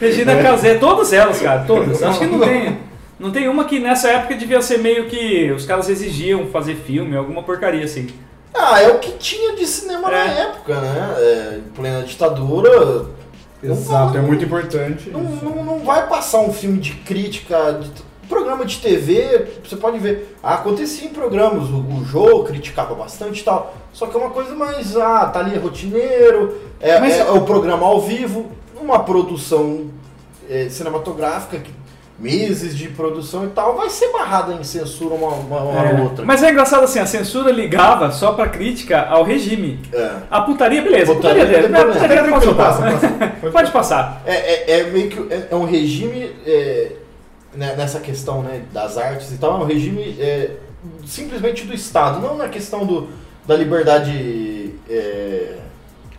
Regina 0.00 0.42
Casé, 0.42 0.74
todas 0.74 1.12
elas, 1.12 1.40
cara, 1.40 1.64
todas. 1.66 2.02
Acho 2.02 2.18
que 2.18 2.26
não 2.26 2.40
tem. 2.40 2.78
Não 3.18 3.30
tem 3.30 3.48
uma 3.48 3.64
que 3.64 3.78
nessa 3.78 4.08
época 4.10 4.34
devia 4.34 4.60
ser 4.60 4.78
meio 4.78 5.06
que 5.06 5.50
os 5.52 5.64
caras 5.64 5.88
exigiam 5.88 6.48
fazer 6.48 6.74
filme, 6.74 7.16
alguma 7.16 7.42
porcaria 7.42 7.84
assim. 7.84 8.08
Ah, 8.54 8.82
é 8.82 8.88
o 8.88 8.98
que 8.98 9.12
tinha 9.12 9.54
de 9.56 9.66
cinema 9.66 10.10
na 10.10 10.16
É. 10.18 10.40
época, 10.42 10.74
né? 10.74 11.14
É, 11.18 11.56
em 11.58 11.70
plena 11.70 12.02
ditadura. 12.02 13.06
Exato, 13.62 14.18
é 14.18 14.20
muito 14.20 14.44
importante. 14.44 15.08
Não, 15.08 15.20
não, 15.22 15.64
não 15.64 15.78
vai 15.78 16.06
passar 16.08 16.40
um 16.40 16.52
filme 16.52 16.78
de 16.78 16.92
crítica. 16.92 17.78
de- 17.80 18.05
programa 18.28 18.64
de 18.64 18.78
TV, 18.78 19.46
você 19.64 19.76
pode 19.76 19.98
ver, 19.98 20.36
ah, 20.42 20.54
acontecia 20.54 21.06
em 21.08 21.12
programas, 21.12 21.68
o, 21.70 21.76
o 21.78 22.04
Jô 22.04 22.44
criticava 22.44 22.94
bastante 22.94 23.40
e 23.40 23.44
tal. 23.44 23.74
Só 23.92 24.06
que 24.06 24.16
é 24.16 24.20
uma 24.20 24.30
coisa 24.30 24.54
mais, 24.54 24.96
ah, 24.96 25.26
tá 25.26 25.40
ali 25.40 25.56
rotineiro, 25.58 26.60
é, 26.80 26.98
Mas- 27.00 27.14
é- 27.14 27.20
é 27.20 27.30
o 27.30 27.42
programa 27.42 27.86
ao 27.86 28.00
vivo, 28.00 28.50
uma 28.80 28.98
produção 29.00 29.86
é, 30.48 30.68
cinematográfica, 30.68 31.58
que- 31.58 31.74
meses 32.18 32.74
de 32.74 32.88
produção 32.88 33.44
e 33.44 33.48
tal, 33.48 33.76
vai 33.76 33.90
ser 33.90 34.10
barrada 34.10 34.54
em 34.54 34.64
censura 34.64 35.14
uma, 35.14 35.28
uma 35.32 35.60
hora 35.62 35.90
É. 35.90 35.94
ou 35.96 36.04
outra. 36.04 36.24
Mas 36.24 36.42
é 36.42 36.50
engraçado 36.50 36.82
assim, 36.84 36.98
a 36.98 37.04
censura 37.04 37.50
ligava 37.52 38.10
só 38.10 38.32
pra 38.32 38.48
crítica 38.48 39.02
ao 39.06 39.22
regime. 39.22 39.78
É. 39.92 40.12
A 40.30 40.40
putaria, 40.40 40.80
beleza. 40.80 41.14
Putaria 41.14 41.44
Putaria, 41.44 41.68
dele. 41.68 41.92
putaria 41.92 42.24
pode 43.52 43.70
passar. 43.70 44.22
É, 44.24 44.34
é- 44.34 44.80
é 44.80 44.84
meio 44.84 45.10
que 45.10 45.32
é, 45.34 45.48
é 45.50 45.54
um 45.56 45.66
regime 45.66 46.30
é, 46.46 46.92
nessa 47.56 48.00
questão 48.00 48.42
né, 48.42 48.62
das 48.72 48.96
artes 48.98 49.32
e 49.32 49.38
tal, 49.38 49.60
é 49.60 49.64
um 49.64 49.66
regime 49.66 50.16
é, 50.20 50.50
simplesmente 51.06 51.64
do 51.64 51.74
Estado, 51.74 52.20
não 52.20 52.36
na 52.36 52.48
questão 52.48 52.84
do, 52.84 53.08
da 53.46 53.56
liberdade 53.56 54.74
é, 54.88 55.56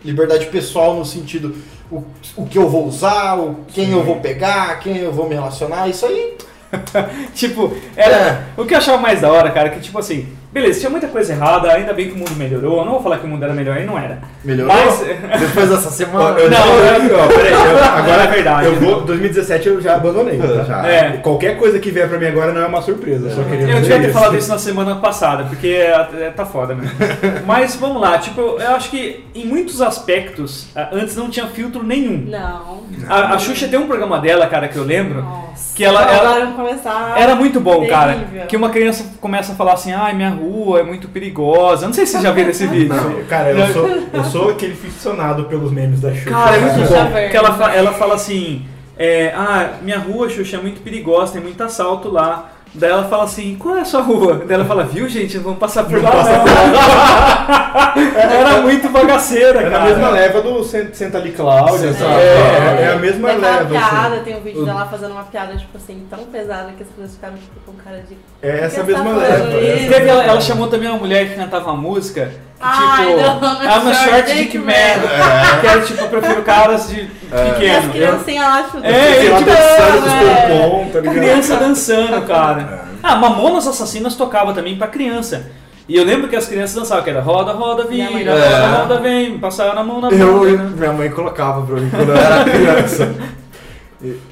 liberdade 0.04 0.46
pessoal 0.46 0.96
no 0.96 1.04
sentido 1.04 1.56
o, 1.90 2.04
o 2.36 2.46
que 2.46 2.58
eu 2.58 2.68
vou 2.68 2.86
usar, 2.86 3.38
o, 3.38 3.64
quem 3.68 3.90
eu 3.90 4.02
vou 4.02 4.20
pegar, 4.20 4.78
quem 4.80 4.98
eu 4.98 5.12
vou 5.12 5.28
me 5.28 5.34
relacionar, 5.34 5.88
isso 5.88 6.04
aí 6.04 6.36
Tipo, 7.34 7.74
era. 7.96 8.16
É. 8.16 8.44
O 8.56 8.64
que 8.64 8.74
eu 8.74 8.78
achava 8.78 8.98
mais 8.98 9.20
da 9.20 9.30
hora, 9.30 9.50
cara, 9.50 9.70
que 9.70 9.80
tipo 9.80 9.98
assim, 9.98 10.28
beleza, 10.52 10.80
tinha 10.80 10.90
muita 10.90 11.08
coisa 11.08 11.32
errada, 11.32 11.70
ainda 11.72 11.92
bem 11.92 12.08
que 12.08 12.14
o 12.14 12.18
mundo 12.18 12.32
melhorou. 12.36 12.78
Eu 12.78 12.84
não 12.84 12.92
vou 12.92 13.02
falar 13.02 13.18
que 13.18 13.26
o 13.26 13.28
mundo 13.28 13.42
era 13.44 13.52
melhor, 13.52 13.76
ele 13.76 13.86
não 13.86 13.98
era. 13.98 14.18
melhorou 14.44 14.74
Mas. 14.74 15.00
depois 15.40 15.68
dessa 15.68 15.90
semana. 15.90 16.38
Eu 16.38 16.50
Não, 16.50 16.58
ó, 16.58 17.26
peraí, 17.28 17.52
eu- 17.52 17.84
agora 17.84 18.22
É 18.22 18.26
verdade. 18.26 18.66
Eu 18.66 18.74
vou, 18.76 19.00
2017 19.02 19.68
eu 19.68 19.80
já 19.80 19.94
abandonei. 19.96 20.38
tá? 20.38 20.64
Já. 20.64 20.86
É. 20.86 21.10
Qualquer 21.18 21.56
coisa 21.58 21.78
que 21.78 21.90
vier 21.90 22.08
pra 22.08 22.18
mim 22.18 22.26
agora 22.26 22.52
não 22.52 22.62
é 22.62 22.66
uma 22.66 22.82
surpresa. 22.82 23.28
Eu 23.28 23.36
só 23.36 23.42
queria 23.42 23.66
Eu 23.68 23.80
devia 23.80 23.98
ter 24.00 24.04
isso. 24.04 24.12
falado 24.12 24.36
isso 24.36 24.48
na 24.48 24.58
semana 24.58 24.96
passada, 24.96 25.44
porque 25.44 25.68
é, 25.68 26.30
tá 26.34 26.44
foda 26.46 26.74
mesmo. 26.74 26.92
Mas 27.46 27.76
vamos 27.76 28.00
lá, 28.00 28.18
tipo, 28.18 28.40
eu 28.40 28.70
acho 28.74 28.90
que 28.90 29.24
em 29.34 29.44
muitos 29.46 29.80
aspectos, 29.82 30.68
a- 30.74 30.88
antes 30.92 31.14
não 31.16 31.28
tinha 31.28 31.46
filtro 31.46 31.82
nenhum. 31.82 32.24
Não. 32.28 32.82
A, 33.08 33.34
a 33.34 33.38
Xuxa 33.38 33.68
tem 33.68 33.78
um 33.78 33.86
programa 33.86 34.18
dela, 34.18 34.46
cara, 34.46 34.68
que 34.68 34.76
eu 34.76 34.84
lembro, 34.84 35.22
Nossa. 35.22 35.74
que 35.76 35.84
ela- 35.84 36.04
Não, 36.04 36.12
ela- 36.12 36.46
começar. 36.52 37.14
Era 37.16 37.34
muito 37.34 37.60
bom, 37.60 37.86
cara. 37.86 38.12
Terrível. 38.14 38.46
Que 38.46 38.56
uma 38.56 38.70
criança 38.70 39.04
começa 39.20 39.52
a 39.52 39.54
falar 39.54 39.74
assim, 39.74 39.92
ai, 39.92 40.14
minha 40.14 40.37
rua 40.38 40.80
é 40.80 40.82
muito 40.82 41.08
perigosa. 41.08 41.86
Não 41.86 41.92
sei 41.92 42.06
se 42.06 42.12
vocês 42.12 42.22
já 42.22 42.30
viram 42.32 42.50
esse 42.50 42.66
vídeo. 42.66 42.94
Não, 42.94 43.24
Cara, 43.24 43.50
eu 43.50 43.72
sou, 43.72 43.88
eu 43.88 44.24
sou 44.24 44.50
aquele 44.50 44.74
ficcionado 44.74 45.44
pelos 45.44 45.70
memes 45.70 46.00
da 46.00 46.14
Xuxa. 46.14 46.30
Cara, 46.30 46.56
é 46.56 46.60
muito 46.60 46.88
bom. 46.88 47.10
Verde. 47.10 47.30
Que 47.30 47.36
ela, 47.36 47.74
ela 47.74 47.92
fala 47.92 48.14
assim, 48.14 48.64
é, 48.96 49.32
ah, 49.34 49.74
minha 49.82 49.98
rua, 49.98 50.28
Xuxa, 50.28 50.56
é 50.56 50.60
muito 50.60 50.80
perigosa, 50.82 51.34
tem 51.34 51.42
muito 51.42 51.62
assalto 51.62 52.10
lá. 52.10 52.52
Daí 52.74 52.90
ela 52.90 53.04
fala 53.08 53.24
assim, 53.24 53.56
qual 53.58 53.76
é 53.76 53.80
a 53.80 53.84
sua 53.84 54.02
rua? 54.02 54.42
Daí 54.46 54.54
ela 54.54 54.64
fala, 54.64 54.84
viu 54.84 55.08
gente, 55.08 55.38
vamos 55.38 55.58
passar 55.58 55.84
por 55.84 56.00
lá 56.02 56.10
passa 56.10 56.32
não. 56.38 56.44
Era 58.20 58.60
muito 58.62 58.88
bagaceira, 58.90 59.60
É 59.60 59.64
na 59.64 59.70
cara. 59.70 59.84
mesma 59.84 60.10
leva 60.10 60.42
do 60.42 60.62
Sen- 60.62 60.92
Senta 60.92 61.18
ali 61.18 61.32
Cláudia, 61.32 61.92
sabe? 61.92 62.12
ali, 62.12 62.22
É, 62.22 62.82
é 62.82 62.92
a 62.92 62.96
mesma 62.96 63.28
Daquela 63.28 63.56
leva. 63.58 63.70
piada, 63.70 64.14
assim. 64.16 64.24
tem 64.24 64.36
um 64.36 64.40
vídeo 64.40 64.64
dela 64.64 64.86
fazendo 64.86 65.12
uma 65.12 65.24
piada, 65.24 65.56
tipo 65.56 65.76
assim, 65.76 66.06
tão 66.10 66.24
pesada 66.26 66.72
que 66.76 66.82
as 66.82 66.88
pessoas 66.88 67.14
ficaram 67.14 67.34
tipo, 67.36 67.60
com 67.66 67.72
cara 67.82 68.00
de. 68.08 68.16
É 68.42 68.64
essa 68.64 68.76
Por 68.84 68.86
que 68.86 68.92
mesma 68.92 69.10
tá 69.10 69.16
leva. 69.16 69.54
é. 69.54 69.88
Teve, 69.88 70.08
ela, 70.08 70.24
ela 70.24 70.40
chamou 70.40 70.68
também 70.68 70.88
uma 70.88 70.98
mulher 70.98 71.28
que 71.28 71.34
cantava 71.36 71.72
uma 71.72 71.76
música, 71.80 72.30
Ai, 72.60 73.06
tipo, 73.06 73.20
não, 73.20 73.40
não, 73.40 73.62
I'm 73.62 73.68
a 73.68 73.94
short 73.94 74.10
short 74.10 74.34
dick 74.34 74.58
man. 74.58 74.64
man. 74.66 75.60
Que 75.60 75.66
era 75.66 75.80
tipo, 75.82 76.00
eu 76.02 76.08
prefiro 76.08 76.42
caras 76.42 76.88
de 76.88 77.00
E 77.00 77.08
as 77.32 77.52
pequeno. 77.54 77.92
criancinhas 77.92 78.44
lá 78.46 78.62
chutando. 78.64 78.84
É, 78.86 79.20
tipo, 79.20 79.44
dançando 79.44 80.08
é. 80.08 80.48
pompom, 80.48 80.90
tá 80.90 81.00
ligado? 81.00 81.14
Criança 81.16 81.56
dançando, 81.56 82.22
cara. 82.26 82.84
Ah, 83.02 83.14
Mamonas 83.16 83.66
Assassinas 83.66 84.16
tocava 84.16 84.52
também 84.52 84.76
pra 84.76 84.88
criança. 84.88 85.50
E 85.88 85.96
eu 85.96 86.04
lembro 86.04 86.28
que 86.28 86.36
as 86.36 86.46
crianças 86.46 86.74
dançavam, 86.74 87.02
que 87.04 87.10
era 87.10 87.20
roda, 87.20 87.52
roda, 87.52 87.84
vira, 87.84 88.10
Minha 88.10 88.10
mãe 88.10 88.24
roda, 88.26 88.40
dançava. 88.40 88.76
roda, 88.82 89.00
vem, 89.00 89.38
passaram 89.38 89.80
a 89.80 89.84
mão 89.84 90.00
na 90.00 90.10
Eu, 90.10 90.40
boca. 90.40 90.62
minha 90.76 90.92
mãe 90.92 91.10
colocava 91.10 91.62
pra 91.62 91.76
mim 91.76 91.88
quando 91.88 92.10
eu 92.10 92.16
era 92.16 92.44
criança. 92.44 93.14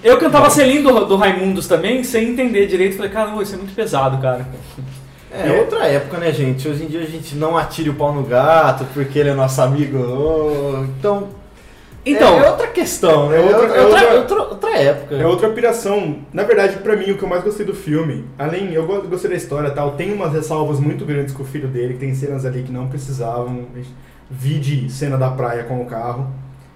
Eu 0.02 0.16
cantava 0.18 0.49
selim 0.49 0.80
do, 0.80 1.06
do 1.06 1.16
Raimundos 1.16 1.66
também, 1.66 2.04
sem 2.04 2.28
entender 2.30 2.66
direito. 2.66 2.97
Falei, 2.97 3.11
caramba, 3.11 3.42
isso 3.42 3.54
é 3.54 3.59
muito 3.59 3.75
pesado, 3.75 4.18
cara. 4.18 4.47
É 5.30 5.52
outra 5.61 5.87
época, 5.87 6.18
né, 6.18 6.33
gente? 6.33 6.68
Hoje 6.68 6.85
em 6.85 6.87
dia 6.87 7.00
a 7.00 7.06
gente 7.06 7.35
não 7.37 7.56
atira 7.56 7.90
o 7.90 7.95
pau 7.95 8.12
no 8.12 8.23
gato 8.23 8.86
porque 8.95 9.19
ele 9.19 9.30
é 9.30 9.34
nosso 9.34 9.60
amigo. 9.60 9.99
Então, 10.99 11.28
Então, 12.04 12.39
é, 12.41 12.47
é 12.47 12.50
outra 12.50 12.67
questão, 12.69 13.28
né? 13.28 13.36
é 13.36 13.41
outra- 13.41 13.60
outra, 13.62 13.75
é 13.75 13.84
outra, 13.84 14.19
outra- 14.19 14.43
outra- 14.43 14.76
época. 14.78 15.15
É 15.17 15.26
outra 15.26 15.49
piração. 15.50 16.19
Na 16.32 16.45
verdade, 16.45 16.76
pra 16.76 16.95
mim, 16.97 17.10
o 17.10 17.19
que 17.19 17.23
eu 17.25 17.28
mais 17.28 17.43
gostei 17.43 17.67
do 17.67 17.75
filme, 17.75 18.25
além, 18.39 18.73
eu 18.73 18.86
go- 18.86 19.02
gostei 19.02 19.30
da 19.30 19.36
história 19.36 19.69
e 19.69 19.71
tal, 19.73 19.93
tem 19.93 20.12
umas 20.12 20.32
ressalvas 20.32 20.78
muito 20.78 21.04
grandes 21.04 21.34
com 21.34 21.43
o 21.43 21.47
filho 21.47 21.67
dele, 21.69 21.95
que 21.95 22.00
tem 22.00 22.15
cenas 22.15 22.45
ali 22.47 22.62
que 22.62 22.71
não 22.73 22.86
precisavam. 22.89 23.65
Vi 24.30 24.58
de 24.58 24.91
cena 24.91 25.17
da 25.17 25.30
praia 25.30 25.65
com 25.65 25.80
o 25.82 25.86
carro. 25.86 26.28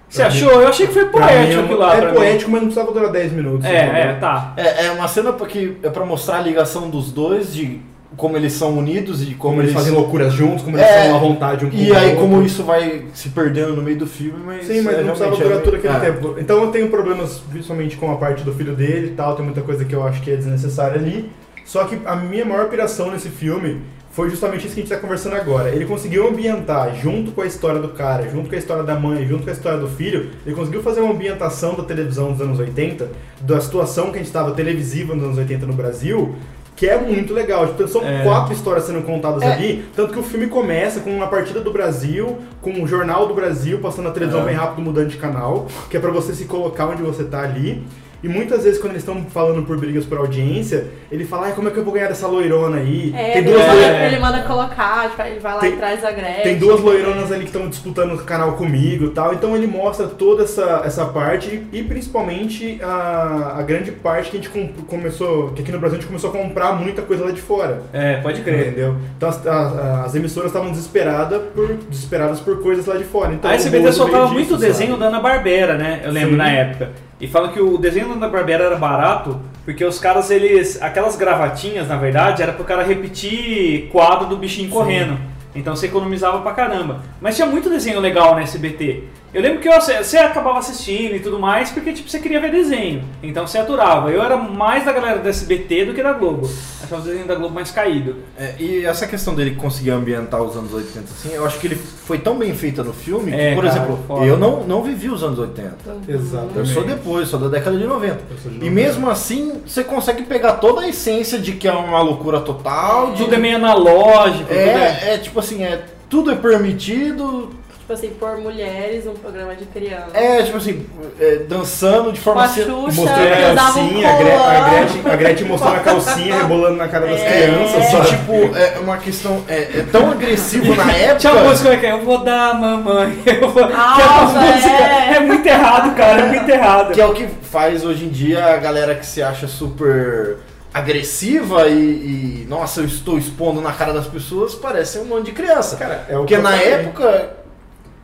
você 0.09 0.21
Pra 0.23 0.29
mim- 0.31 0.37
achou? 0.37 0.61
Eu 0.61 0.67
achei 0.67 0.87
que 0.87 0.93
foi 0.93 1.05
mim 1.05 1.11
poético 1.11 1.61
é, 1.61 1.63
aquilo 1.63 1.79
lá. 1.79 1.95
É 1.95 2.01
pra 2.01 2.09
mim. 2.11 2.15
poético, 2.17 2.51
mas 2.51 2.61
não 2.61 2.67
precisava 2.67 2.91
durar 2.93 3.11
10 3.11 3.31
minutos. 3.31 3.65
É, 3.65 3.77
é, 4.09 4.13
tá. 4.19 4.53
É, 4.57 4.87
é 4.87 4.91
uma 4.91 5.07
cena 5.07 5.31
porque 5.31 5.77
é 5.81 5.89
pra 5.89 6.05
mostrar 6.05 6.39
a 6.39 6.41
ligação 6.41 6.89
dos 6.89 7.11
dois, 7.13 7.53
de 7.53 7.79
como 8.17 8.35
eles 8.35 8.53
são 8.53 8.77
unidos 8.77 9.21
e 9.21 9.33
como, 9.33 9.55
Como 9.55 9.61
eles 9.61 9.73
fazem 9.73 9.93
loucuras 9.93 10.33
juntos, 10.33 10.63
como 10.63 10.77
eles 10.77 10.85
É, 10.85 11.05
são 11.05 11.15
à 11.15 11.19
vontade 11.19 11.65
um 11.65 11.69
com 11.69 11.77
E 11.77 11.95
aí 11.95 12.15
como 12.15 12.41
isso 12.41 12.63
vai 12.63 13.05
se 13.13 13.29
perdendo 13.29 13.75
no 13.75 13.81
meio 13.81 13.97
do 13.97 14.07
filme, 14.07 14.39
mas. 14.45 14.65
Sim, 14.67 14.81
mas 14.81 14.95
é, 14.95 15.03
não 15.03 15.07
precisava 15.15 15.35
durar 15.35 15.57
é- 15.57 15.61
todo 15.61 15.75
aquele 15.75 15.93
é. 15.95 15.99
tempo. 15.99 16.35
Então 16.37 16.63
eu 16.63 16.71
tenho 16.71 16.89
problemas 16.89 17.41
principalmente 17.49 17.95
com 17.97 18.11
a 18.11 18.17
parte 18.17 18.43
do 18.43 18.53
filho 18.53 18.75
dele 18.75 19.07
e 19.07 19.15
tal, 19.15 19.35
tem 19.35 19.45
muita 19.45 19.61
coisa 19.61 19.85
que 19.85 19.95
eu 19.95 20.03
acho 20.03 20.21
que 20.21 20.31
é 20.31 20.35
desnecessária 20.35 20.99
ali. 20.99 21.31
Só 21.65 21.85
que 21.85 21.97
a 22.05 22.15
minha 22.15 22.43
maior 22.43 22.67
piração 22.69 23.11
nesse 23.11 23.29
filme 23.29 23.79
foi 24.11 24.29
justamente 24.29 24.65
isso 24.65 24.75
que 24.75 24.81
a 24.81 24.83
gente 24.83 24.91
está 24.91 24.97
conversando 25.01 25.37
agora. 25.37 25.69
Ele 25.69 25.85
conseguiu 25.85 26.27
ambientar, 26.27 26.93
junto 27.01 27.31
com 27.31 27.41
a 27.41 27.45
história 27.45 27.79
do 27.79 27.89
cara, 27.89 28.29
junto 28.29 28.49
com 28.49 28.55
a 28.55 28.57
história 28.57 28.83
da 28.83 28.99
mãe, 28.99 29.25
junto 29.25 29.43
com 29.43 29.49
a 29.49 29.53
história 29.53 29.79
do 29.79 29.87
filho, 29.87 30.31
ele 30.45 30.53
conseguiu 30.53 30.83
fazer 30.83 30.99
uma 30.99 31.13
ambientação 31.13 31.75
da 31.75 31.83
televisão 31.83 32.33
dos 32.33 32.41
anos 32.41 32.59
80, 32.59 33.09
da 33.39 33.61
situação 33.61 34.07
que 34.07 34.15
a 34.15 34.17
gente 34.17 34.27
estava 34.27 34.51
televisiva 34.51 35.15
nos 35.15 35.23
anos 35.23 35.37
80 35.37 35.65
no 35.65 35.73
Brasil, 35.73 36.35
que 36.81 36.87
é 36.89 36.97
muito 36.97 37.31
legal. 37.31 37.67
Tipo, 37.67 37.87
são 37.87 38.01
É. 38.03 38.23
quatro 38.23 38.53
histórias 38.53 38.85
sendo 38.85 39.03
contadas 39.03 39.43
É. 39.43 39.53
ali, 39.53 39.85
tanto 39.95 40.13
que 40.13 40.17
o 40.19 40.23
filme 40.23 40.47
começa 40.47 40.99
com 41.01 41.15
uma 41.15 41.27
partida 41.27 41.61
do 41.61 41.71
Brasil, 41.71 42.39
com 42.59 42.81
o 42.81 42.87
Jornal 42.87 43.27
do 43.27 43.35
Brasil 43.35 43.77
passando 43.77 44.05
na 44.05 44.11
televisão 44.11 44.41
É. 44.41 44.45
bem 44.45 44.55
rápido 44.55 44.81
mudando 44.81 45.07
de 45.09 45.17
canal, 45.17 45.67
que 45.91 45.95
é 45.95 45.99
pra 45.99 46.09
você 46.09 46.33
se 46.33 46.45
colocar 46.45 46.87
onde 46.87 47.03
você 47.03 47.23
tá 47.23 47.43
ali. 47.43 47.83
E 48.23 48.27
muitas 48.29 48.63
vezes 48.63 48.79
quando 48.79 48.91
eles 48.93 49.01
estão 49.01 49.23
falando 49.25 49.63
por 49.65 49.77
brigas 49.77 50.05
por 50.05 50.17
audiência, 50.19 50.87
ele 51.11 51.25
fala, 51.25 51.47
ai, 51.47 51.53
como 51.53 51.67
é 51.67 51.71
que 51.71 51.77
eu 51.77 51.83
vou 51.83 51.93
ganhar 51.93 52.07
dessa 52.07 52.27
loirona 52.27 52.77
aí? 52.77 53.11
É, 53.17 53.31
tem, 53.33 53.37
ele, 53.41 53.51
duas 53.51 53.61
é. 53.67 54.05
ele 54.07 54.19
manda 54.19 54.41
colocar, 54.43 55.09
tipo, 55.09 55.21
ele 55.23 55.39
vai 55.39 55.53
lá 55.55 55.59
Tem- 55.59 55.73
e 55.73 55.77
traz 55.77 56.03
a 56.05 56.11
Gretchen. 56.11 56.43
tem 56.43 56.57
duas 56.57 56.79
loironas 56.81 57.31
ali 57.31 57.41
que 57.41 57.47
estão 57.47 57.67
disputando 57.67 58.13
o 58.13 58.17
canal 58.23 58.53
comigo 58.53 59.05
e 59.05 59.09
tal. 59.09 59.33
Então 59.33 59.55
ele 59.55 59.65
mostra 59.67 60.07
toda 60.07 60.43
essa, 60.43 60.83
essa 60.85 61.05
parte 61.05 61.63
e 61.71 61.83
principalmente 61.83 62.79
a, 62.83 63.55
a 63.57 63.61
grande 63.63 63.91
parte 63.91 64.29
que 64.29 64.37
a 64.37 64.39
gente 64.41 64.49
com- 64.49 64.67
começou, 64.85 65.49
que 65.53 65.61
aqui 65.61 65.71
no 65.71 65.79
Brasil 65.79 65.97
a 65.97 66.01
gente 66.01 66.07
começou 66.07 66.29
a 66.29 66.33
comprar 66.33 66.73
muita 66.73 67.01
coisa 67.01 67.25
lá 67.25 67.31
de 67.31 67.41
fora. 67.41 67.81
É, 67.91 68.17
pode 68.17 68.41
crer. 68.41 68.67
Entendeu? 68.67 68.95
Então 69.17 69.29
as, 69.29 69.47
a- 69.47 70.03
as 70.05 70.15
emissoras 70.15 70.49
estavam 70.51 70.69
desesperadas 70.71 71.41
por, 71.55 71.73
desesperadas 71.89 72.39
por 72.39 72.61
coisas 72.61 72.85
lá 72.85 72.95
de 72.97 73.03
fora. 73.03 73.33
Então, 73.33 73.49
a 73.49 73.53
o 73.53 73.55
SBT 73.55 73.91
soltava 73.91 74.27
muito 74.27 74.47
disso, 74.49 74.57
desenho 74.59 74.91
sabe? 74.91 74.99
da 75.01 75.07
Ana 75.07 75.19
Barbera, 75.19 75.75
né? 75.75 76.01
Eu 76.03 76.11
lembro 76.11 76.31
Sim. 76.31 76.37
na 76.37 76.51
época. 76.51 76.89
E 77.21 77.27
falam 77.27 77.51
que 77.51 77.61
o 77.61 77.77
desenho 77.77 78.07
da 78.07 78.13
Ana 78.13 78.27
Barbera 78.27 78.63
era 78.63 78.75
barato, 78.75 79.39
porque 79.63 79.85
os 79.85 79.99
caras, 79.99 80.31
eles. 80.31 80.81
Aquelas 80.81 81.15
gravatinhas, 81.15 81.87
na 81.87 81.95
verdade, 81.95 82.41
era 82.41 82.51
pro 82.51 82.65
cara 82.65 82.81
repetir 82.81 83.89
quadro 83.91 84.27
do 84.27 84.35
bichinho 84.35 84.69
correndo. 84.71 85.17
Então 85.53 85.75
você 85.75 85.85
economizava 85.85 86.41
pra 86.41 86.53
caramba. 86.53 87.01
Mas 87.21 87.35
tinha 87.35 87.47
muito 87.47 87.69
desenho 87.69 87.99
legal 87.99 88.33
na 88.33 88.41
SBT. 88.41 89.03
Eu 89.33 89.41
lembro 89.41 89.59
que 89.59 89.67
eu- 89.69 89.81
você 89.81 90.17
acabava 90.17 90.59
assistindo 90.59 91.15
e 91.15 91.19
tudo 91.21 91.39
mais, 91.39 91.71
porque 91.71 91.93
tipo, 91.93 92.09
você 92.09 92.19
queria 92.19 92.41
ver 92.41 92.51
desenho. 92.51 93.01
Então 93.23 93.47
você 93.47 93.57
aturava. 93.57 94.11
Eu 94.11 94.21
era 94.21 94.35
mais 94.35 94.83
da 94.83 94.91
galera 94.91 95.19
da 95.19 95.29
SBT 95.29 95.85
do 95.85 95.93
que 95.93 96.03
da 96.03 96.11
Globo. 96.11 96.49
Achava 96.83 97.01
o 97.01 97.05
desenho 97.05 97.25
da 97.25 97.35
Globo 97.35 97.55
mais 97.55 97.71
caído. 97.71 98.17
É, 98.37 98.55
e 98.59 98.85
essa 98.85 99.07
questão 99.07 99.33
dele 99.33 99.55
conseguir 99.55 99.91
ambientar 99.91 100.41
os 100.41 100.57
anos 100.57 100.73
80 100.73 101.05
assim, 101.11 101.33
eu 101.33 101.45
acho 101.45 101.57
que 101.59 101.67
ele 101.67 101.75
foi 101.75 102.17
tão 102.17 102.37
bem 102.37 102.53
feita 102.53 102.83
no 102.83 102.91
filme 102.91 103.31
É, 103.33 103.49
que, 103.51 103.55
por 103.55 103.63
cara, 103.63 103.75
exemplo, 103.77 103.99
foda. 104.05 104.25
eu 104.25 104.37
não, 104.37 104.65
não 104.65 104.83
vivi 104.83 105.07
os 105.07 105.23
anos 105.23 105.39
80. 105.39 105.77
Exatamente. 106.09 106.57
Eu 106.57 106.65
sou 106.65 106.83
depois, 106.83 107.29
sou 107.29 107.39
da 107.39 107.47
década 107.47 107.77
de 107.77 107.85
90. 107.85 108.19
Eu 108.29 108.37
sou 108.37 108.51
de 108.51 108.57
E 108.57 108.69
90. 108.69 108.71
mesmo 108.75 109.09
assim, 109.09 109.61
você 109.65 109.81
consegue 109.81 110.23
pegar 110.23 110.53
toda 110.55 110.81
a 110.81 110.89
essência 110.89 111.39
de 111.39 111.53
que 111.53 111.69
é 111.69 111.71
uma 111.71 112.01
loucura 112.01 112.41
total. 112.41 113.11
De 113.13 113.23
Tudo 113.23 113.35
é 113.35 113.37
meio 113.37 113.55
analógico. 113.55 114.43
tudo 114.49 114.59
é- 114.59 114.99
é, 115.03 115.13
é 115.13 115.17
tipo 115.19 115.39
assim, 115.39 115.63
é, 115.63 115.85
tudo 116.09 116.31
é 116.31 116.35
permitido. 116.35 117.49
Tipo 117.91 118.05
assim, 118.05 118.09
por 118.17 118.37
mulheres, 118.37 119.05
um 119.05 119.13
programa 119.13 119.53
de 119.53 119.65
criança. 119.65 120.11
É, 120.13 120.43
tipo 120.43 120.55
assim, 120.57 120.85
é, 121.19 121.35
dançando 121.47 122.13
de 122.13 122.19
Com 122.19 122.23
forma... 122.23 122.45
a 122.45 122.47
se- 122.47 122.63
Xuxa, 122.63 123.01
Mostrando 123.01 123.33
a 123.33 123.51
usava 123.51 123.79
um 123.79 123.89
calcinha, 123.89 124.09
a, 124.09 124.17
Gre- 124.17 124.31
a. 124.31 124.69
Gretchen, 124.69 125.01
a 125.11 125.15
Gretchen 125.17 125.47
mostrando 125.47 125.75
a 125.75 125.79
calcinha, 125.79 126.37
rebolando 126.37 126.77
na 126.77 126.87
cara 126.87 127.07
das 127.07 127.19
É. 127.19 127.47
crianças, 127.47 127.85
sabe? 127.91 128.07
tipo, 128.07 128.55
é 128.55 128.79
uma 128.79 128.97
questão... 128.97 129.43
É, 129.49 129.55
é 129.79 129.85
tão 129.91 130.09
agressivo 130.09 130.73
na 130.73 130.89
época... 130.89 131.15
Tinha 131.19 131.33
uma 131.33 131.43
música 131.49 131.75
que 131.77 131.85
é 131.85 131.91
Eu 131.91 132.01
vou 132.01 132.23
dar 132.23 132.53
mamãe. 132.57 133.19
Eu 133.27 133.49
vou... 133.49 133.63
é 133.63 133.67
Nossa, 133.73 134.39
música. 134.39 134.69
é. 134.69 135.13
É 135.15 135.19
muito 135.19 135.45
errado, 135.45 135.93
cara. 135.95 136.21
É 136.21 136.25
muito 136.27 136.49
errado. 136.49 136.93
Que 136.93 137.01
é 137.01 137.05
o 137.05 137.13
que 137.13 137.27
faz 137.41 137.83
hoje 137.83 138.05
em 138.05 138.09
dia 138.09 138.45
a 138.53 138.57
galera 138.57 138.95
que 138.95 139.05
se 139.05 139.21
acha 139.21 139.47
super 139.47 140.37
agressiva 140.73 141.67
e, 141.67 142.43
e, 142.43 142.45
nossa, 142.47 142.79
eu 142.79 142.85
estou 142.85 143.17
expondo 143.17 143.59
na 143.59 143.73
cara 143.73 143.91
das 143.91 144.07
pessoas, 144.07 144.55
parece 144.55 144.99
um 144.99 145.03
monte 145.03 145.25
de 145.25 145.31
criança. 145.33 145.75
Cara, 145.75 146.05
é 146.07 146.15
o 146.15 146.19
Porque 146.19 146.37
na 146.37 146.55
época, 146.55 147.29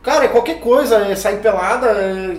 cara, 0.08 0.24
é 0.24 0.28
qualquer 0.28 0.58
coisa, 0.60 0.96
é 1.06 1.14
sair 1.14 1.38
pelada, 1.38 1.86
é... 1.88 2.36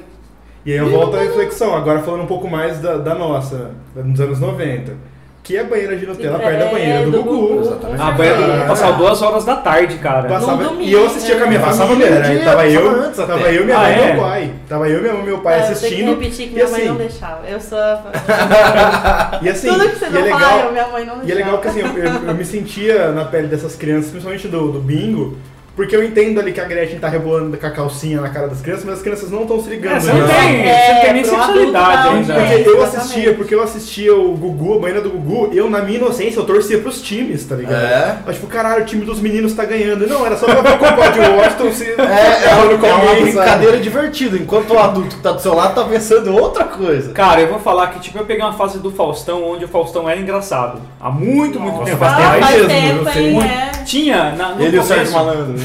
E 0.66 0.72
aí 0.74 0.78
eu 0.78 0.90
volto 0.90 1.16
à 1.16 1.20
reflexão, 1.22 1.76
agora 1.76 2.00
falando 2.00 2.24
um 2.24 2.28
pouco 2.28 2.48
mais 2.50 2.80
da, 2.80 2.98
da 2.98 3.16
nossa, 3.16 3.72
dos 3.96 4.20
anos 4.20 4.40
90. 4.40 4.94
Que 5.42 5.56
é 5.58 5.62
a 5.62 5.64
banheira 5.64 5.96
de 5.96 6.06
Nutella 6.06 6.38
perto 6.38 6.60
da 6.60 6.66
É, 6.66 6.72
banheira 6.72 7.06
do, 7.06 7.12
do 7.12 7.24
Gugu. 7.24 7.48
Gugu. 7.48 7.60
Exatamente. 7.62 8.02
A 8.02 8.12
banheira 8.12 8.38
do 8.42 8.52
Ah. 8.52 8.66
passava 8.68 8.98
duas 8.98 9.22
horas 9.22 9.46
da 9.46 9.56
tarde, 9.56 9.98
cara. 9.98 10.28
Passava, 10.28 10.64
No 10.64 10.82
e 10.82 10.92
eu 10.92 11.06
assistia 11.08 11.38
com 11.38 11.44
a 11.46 11.48
minha 11.48 11.60
domingo, 11.60 11.78
né? 11.80 11.88
família, 11.88 12.08
Passava 12.08 12.20
né? 12.22 12.28
meio-dia, 12.28 12.46
Tava 12.52 12.68
eu, 12.68 12.82
passava 12.84 13.06
antes 13.08 13.18
tava 13.26 13.52
eu, 13.54 13.66
minha 13.66 13.78
Ah, 13.78 13.82
mãe 13.82 13.92
e 13.92 14.00
é? 14.02 14.14
meu 14.14 14.22
pai. 14.24 14.54
Tava 14.68 14.90
eu, 14.90 15.02
meu, 15.02 15.24
meu 15.24 15.38
pai 15.40 15.54
É, 15.54 15.58
Eu 15.60 15.64
assistindo. 15.72 15.96
que 16.18 16.24
repetir 16.24 16.46
que 16.48 16.52
e 16.52 16.54
minha 16.56 16.68
mãe 16.68 16.76
assim, 16.82 16.88
não 16.90 16.96
deixava. 16.98 17.48
Eu 17.48 17.60
sou 17.62 17.78
a... 17.80 19.40
e 19.42 19.50
assim, 19.50 19.68
Tudo 19.70 19.90
que 19.90 19.96
você 19.96 20.06
e 20.06 20.10
não 20.10 20.20
é 20.26 20.30
fala, 20.30 20.40
legal, 20.40 20.60
eu, 20.66 20.72
minha 20.72 20.88
mãe 20.90 21.06
não 21.06 21.18
deixava. 21.20 21.28
E 21.28 21.32
é 21.32 21.36
legal 21.36 21.58
que 21.60 21.68
assim, 21.70 21.80
eu, 21.80 21.88
eu- 21.98 22.28
eu 22.28 22.36
me 22.36 22.46
sentia 22.46 23.12
na 23.12 23.26
pele 23.26 23.48
dessas 23.48 23.76
crianças, 23.76 24.12
principalmente 24.12 24.48
do, 24.48 24.72
do 24.74 24.80
bingo, 24.80 25.38
porque 25.76 25.96
eu 25.96 26.04
entendo 26.04 26.40
ali 26.40 26.52
que 26.52 26.60
a 26.60 26.66
Gretchen 26.66 27.00
tá 27.00 27.08
rebolando 27.08 27.58
com 27.58 27.66
a 27.66 27.72
calcinha 27.72 28.20
na 28.22 28.30
cara 28.30 28.48
das 28.48 28.62
crianças, 28.62 28.86
mas 28.86 28.96
as 28.96 29.02
crianças 29.02 29.32
não 29.32 29.44
estão 29.44 29.62
se 29.62 29.70
ligando. 29.70 29.96
É, 29.96 30.00
você 30.00 30.14
né? 30.14 30.20
não 30.20 30.28
tem, 30.28 30.64
você 30.64 30.94
não 30.94 31.02
tem 31.02 31.14
nem 31.14 31.24
sexualidade 31.24 32.04
não, 32.04 32.16
ainda. 32.16 32.34
Porque 32.34 32.54
eu 32.54 32.58
exatamente. 32.60 32.98
assistia, 32.98 33.34
porque 33.34 33.56
eu 33.56 33.64
assistia 33.64 34.16
o 34.16 34.36
Gugu, 34.36 34.76
a 34.76 34.80
banheira 34.80 35.02
do 35.02 35.10
Gugu, 35.10 35.52
eu 35.54 35.70
na 35.70 35.82
minha 35.82 35.98
inocência 35.98 36.40
eu 36.40 36.46
torcia 36.46 36.80
pros 36.80 37.02
times, 37.02 37.46
tá 37.46 37.56
ligado? 37.56 37.82
É. 37.82 38.18
Mas 38.26 38.36
tipo, 38.36 38.48
caralho, 38.48 38.84
o 38.84 38.86
time 38.86 39.06
dos 39.06 39.20
meninos 39.20 39.54
tá 39.54 39.66
ganhando. 39.66 40.08
Não, 40.08 40.26
era 40.26 40.36
só 40.38 40.46
pra 40.46 40.62
ver 40.62 40.74
o 40.74 40.78
compadre 40.78 41.22
de 41.22 41.30
Washington 41.30 41.72
se. 41.72 41.86
É, 41.86 42.50
é, 42.50 42.56
uma- 42.64 42.78
com 42.78 42.86
é 42.86 42.94
uma 42.94 43.14
brincadeira 43.16 43.78
divertida, 43.78 44.38
enquanto 44.38 44.72
o 44.74 44.80
adulto 44.80 45.16
que 45.16 45.22
tá 45.22 45.32
do 45.32 45.42
seu 45.42 45.54
lado 45.54 45.76
tá 45.76 45.84
pensando 45.84 46.34
outra 46.36 46.66
coisa. 46.66 47.12
Cara, 47.14 47.42
eu 47.42 47.48
vou 47.48 47.60
falar 47.60 47.88
que 47.88 48.00
tipo, 48.00 48.18
eu 48.18 48.26
peguei 48.26 48.44
uma 48.44 48.54
fase 48.54 48.80
do 48.80 48.92
Faustão 48.92 49.44
onde 49.44 49.66
o 49.66 49.68
Faustão 49.68 50.10
era 50.10 50.20
engraçado. 50.20 50.82
Há 51.00 51.10
muito, 51.10 51.60
muito 51.60 51.76
Nossa, 51.76 51.86
tempo 51.86 51.98
faz 51.98 52.14
Ah, 52.14 52.32
tempo 52.32 52.46
faz 52.46 52.68
mesmo, 52.68 53.06
tempo, 53.06 53.20
eu 53.20 53.42
hein, 53.42 53.42
é. 53.42 53.70
Tinha 53.84 54.32
na, 54.34 54.50
no 54.50 54.64
Ele 54.64 54.78
e 54.78 54.80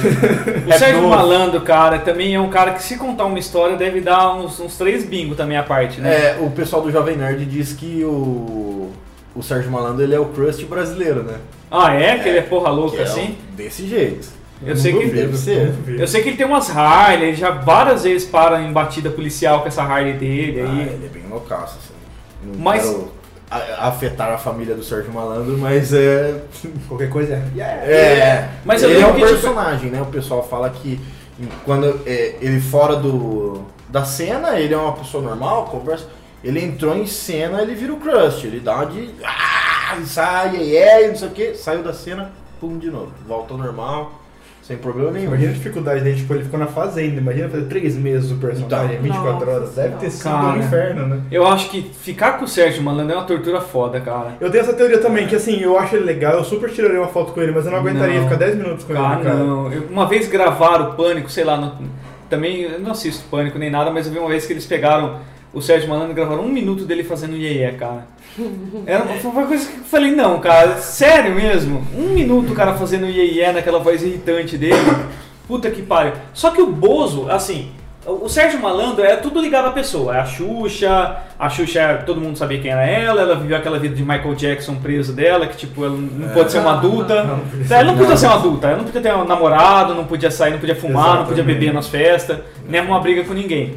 o 0.59 0.61
começo, 0.63 0.79
Sérgio 0.79 1.03
novo. 1.03 1.15
Malandro, 1.15 1.61
cara, 1.63 1.99
também 1.99 2.35
é 2.35 2.41
um 2.41 2.49
cara 2.51 2.73
que 2.73 2.83
se 2.83 2.97
contar 2.97 3.25
uma 3.25 3.39
história 3.39 3.77
deve 3.77 4.01
dar 4.01 4.35
uns, 4.37 4.59
uns 4.61 4.77
três 4.77 5.05
bingo 5.05 5.35
também 5.35 5.57
à 5.57 5.63
parte, 5.63 6.01
né? 6.01 6.13
É, 6.15 6.39
o 6.41 6.51
pessoal 6.51 6.83
do 6.83 6.91
Jovem 6.91 7.17
Nerd 7.17 7.45
diz 7.47 7.73
que 7.73 8.03
o, 8.05 8.91
o 9.35 9.43
Sérgio 9.43 9.71
Malandro 9.71 10.03
ele 10.03 10.15
é 10.15 10.21
o 10.21 10.27
crust 10.27 10.65
brasileiro, 10.67 11.23
né? 11.23 11.37
Ah, 11.71 11.93
é? 11.95 12.19
Que 12.19 12.29
ele 12.29 12.39
é 12.39 12.43
porra 12.43 12.71
Que 12.71 12.77
louca 12.77 12.99
é 12.99 13.03
assim? 13.03 13.37
Desse 13.57 13.87
jeito. 13.87 14.29
Eu 14.65 14.77
sei 14.77 14.93
que- 14.97 15.07
deve 15.07 15.37
ser. 15.37 15.75
Eu 15.89 16.07
sei 16.07 16.23
que 16.23 16.29
ele 16.31 16.37
tem 16.37 16.47
umas 16.47 16.75
Harley, 16.75 17.29
ele 17.29 17.37
já 17.37 17.51
várias 17.51 18.05
vezes 18.05 18.27
para 18.27 18.63
em 18.63 18.73
batida 18.73 19.11
policial 19.11 19.61
com 19.61 19.69
essa 19.69 19.83
Harley 19.83 20.15
dele 20.15 20.61
Ah, 20.61 20.71
aí. 20.71 20.81
ele 20.83 21.07
é 21.07 21.09
bem 21.13 21.25
loucaço, 21.29 21.79
assim. 21.83 21.95
Não 22.53 22.61
Mas- 22.63 22.83
quero 22.85 23.11
a- 23.57 23.89
afetar 23.89 24.33
a 24.33 24.39
família 24.39 24.75
do 24.75 24.83
Sérgio 24.83 25.13
Malandro, 25.13 25.57
mas 25.59 25.93
é. 25.93 26.43
Qualquer 26.89 27.09
coisa 27.11 27.35
é. 27.57 27.61
É. 27.61 28.49
Mas 28.65 28.83
eu 28.83 28.91
ele 28.91 29.03
é 29.03 29.07
um 29.07 29.15
tipo- 29.15 29.27
personagem, 29.27 29.91
né? 29.91 30.01
O 30.03 30.07
pessoal 30.07 30.43
fala 30.47 30.69
que 30.71 31.01
quando 31.65 32.01
é, 32.07 32.37
ele 32.41 32.61
fora 32.61 32.97
do 32.97 33.65
da 33.89 34.05
cena, 34.05 34.59
ele 34.59 34.75
é 34.75 34.77
uma 34.77 34.93
pessoa 34.93 35.23
normal, 35.23 35.67
conversa. 35.67 36.07
Ele 36.43 36.63
entrou 36.63 36.95
em 36.97 37.07
cena, 37.07 37.63
ele 37.63 37.75
vira 37.75 37.93
o 37.93 37.97
crush. 37.97 38.45
Ele 38.45 38.61
dá 38.61 38.75
uma 38.77 38.87
de. 38.87 39.11
Ah, 39.25 39.97
e 40.01 40.05
sai, 40.05 40.57
e 40.57 40.77
é, 40.77 41.05
e 41.05 41.09
não 41.09 41.17
sei 41.17 41.29
o 41.29 41.31
que. 41.31 41.55
Saiu 41.55 41.83
da 41.83 41.93
cena, 41.95 42.33
pum, 42.61 42.77
de 42.79 42.91
novo. 42.91 43.13
Volta 43.27 43.55
ao 43.55 43.59
normal, 43.59 44.13
sem 44.67 44.79
problema 44.79 45.11
nenhum. 45.11 45.27
Imagina 45.27 45.51
a 45.51 45.55
dificuldade 45.55 46.01
dele, 46.01 46.17
tipo, 46.17 46.33
ele 46.33 46.45
ficou 46.45 46.59
na 46.59 46.67
fazenda. 46.67 47.21
Imagina 47.21 47.49
fazer 47.51 47.65
três 47.67 47.95
meses 47.97 48.31
o 48.31 48.37
personagem, 48.37 48.93
Então. 48.97 49.03
24 49.03 49.33
Nossa 49.47 49.51
horas. 49.51 49.75
Deve 49.75 49.97
ter 49.97 50.11
sido 50.11 50.23
Cara. 50.31 50.47
um 50.47 50.57
inferno, 50.59 51.07
né? 51.07 51.21
Eu 51.31 51.47
acho 51.47 51.69
que 51.69 51.83
ficar 51.83 52.39
com 52.39 52.47
o 52.47 52.49
Sérgio 52.49 52.83
Malandro 52.83 53.13
é 53.13 53.17
uma 53.19 53.27
tortura 53.27 53.61
foda, 53.61 54.01
cara. 54.01 54.37
Eu 54.41 54.51
tenho 54.51 54.63
essa 54.63 54.73
teoria 54.73 54.99
também, 54.99 55.27
que 55.27 55.37
assim, 55.37 55.61
eu 55.61 55.79
acho 55.79 55.97
ele 55.97 56.05
legal, 56.07 56.33
eu 56.33 56.45
super 56.45 56.71
tiraria 56.71 56.99
uma 56.99 57.09
foto 57.09 57.33
com 57.33 57.43
ele, 57.43 57.53
mas 57.53 57.67
eu 57.67 57.73
não 57.73 57.79
aguentaria 57.79 58.17
Não. 58.17 58.25
ficar 58.25 58.37
10 58.37 58.57
minutos 58.57 58.85
com 58.87 58.95
Ah, 58.95 59.15
ele, 59.17 59.25
cara. 59.25 59.37
não. 59.37 59.71
Eu- 59.71 59.83
uma 59.91 60.07
vez 60.09 60.29
gravaram 60.29 60.91
o 60.91 60.95
Pânico, 60.95 61.31
sei 61.31 61.45
lá, 61.45 61.59
no- 61.59 61.73
também 62.31 62.63
eu 62.63 62.79
não 62.81 62.93
assisto 62.93 63.23
Pânico 63.31 63.59
nem 63.59 63.71
nada, 63.71 63.91
mas 63.91 64.07
eu 64.07 64.13
vi 64.15 64.19
uma 64.19 64.29
vez 64.31 64.47
que 64.47 64.53
eles 64.55 64.65
pegaram 64.65 65.19
o 65.55 65.63
Sérgio 65.63 65.89
Malandro 65.89 66.15
gravaram 66.15 66.43
um 66.43 66.49
minuto 66.49 66.85
dele 66.85 67.05
fazendo 67.05 67.37
iê 67.37 67.71
cara. 67.73 68.07
Era 68.87 69.05
uma, 69.05 69.31
uma 69.31 69.47
coisa 69.47 69.67
que 69.71 69.79
eu 69.79 69.85
falei, 69.85 70.11
não, 70.11 70.41
cara, 70.41 70.77
sério 70.79 71.35
mesmo? 71.35 71.87
Um 71.97 72.09
minuto 72.09 72.53
o 72.53 72.55
cara 72.55 72.75
fazendo 72.75 73.07
iê 73.07 73.51
naquela 73.53 73.79
voz 73.79 74.03
irritante 74.03 74.59
dele. 74.59 74.75
Puta 75.47 75.71
que 75.71 75.83
pariu. 75.83 76.13
Só 76.33 76.51
que 76.51 76.61
o 76.61 76.67
Bozo, 76.67 77.31
assim, 77.31 77.71
o 78.07 78.29
Sérgio 78.29 78.61
Malandro 78.61 79.05
é 79.05 79.17
tudo 79.17 79.41
ligado 79.41 79.67
à 79.69 79.71
pessoa. 79.71 80.17
É 80.17 80.21
a 80.21 80.25
Xuxa, 80.25 81.17
a 81.39 81.49
Xuxa, 81.49 81.81
é- 81.81 81.95
todo 81.99 82.21
mundo 82.21 82.37
sabia 82.37 82.59
quem 82.61 82.71
era 82.71 82.85
ela, 82.87 83.21
ela 83.21 83.37
viveu 83.37 83.57
aquela 83.57 83.79
vida 83.79 83.95
de 83.95 84.03
Michael 84.03 84.35
Jackson 84.35 84.75
preso 84.77 85.13
dela, 85.13 85.47
que 85.47 85.57
tipo, 85.57 85.85
ela 85.85 85.97
não 85.97 86.29
pode 86.31 86.51
ser 86.51 86.59
uma 86.59 86.73
adulta. 86.79 87.23
Não, 87.25 87.37
não 87.37 87.45
podia 87.45 87.65
Então, 87.65 87.77
ela 87.79 87.85
não 87.87 87.93
Não. 87.93 88.01
podia 88.01 88.17
ser 88.17 88.27
uma 88.27 88.35
adulta, 88.37 88.67
ela 88.69 88.77
não 88.79 88.85
podia 88.85 89.01
ter 89.01 89.15
um 89.15 89.25
namorado, 89.25 89.95
não 89.95 90.05
podia 90.05 90.31
sair, 90.31 90.51
não 90.53 90.59
podia 90.59 90.75
fumar, 90.77 91.19
não 91.19 91.25
podia 91.27 91.35
Exatamente. 91.43 91.59
beber 91.61 91.73
nas 91.75 91.89
festas, 91.89 92.39
nem 92.69 92.81
arrumar 92.81 93.01
briga 93.01 93.23
com 93.25 93.33
ninguém. 93.35 93.75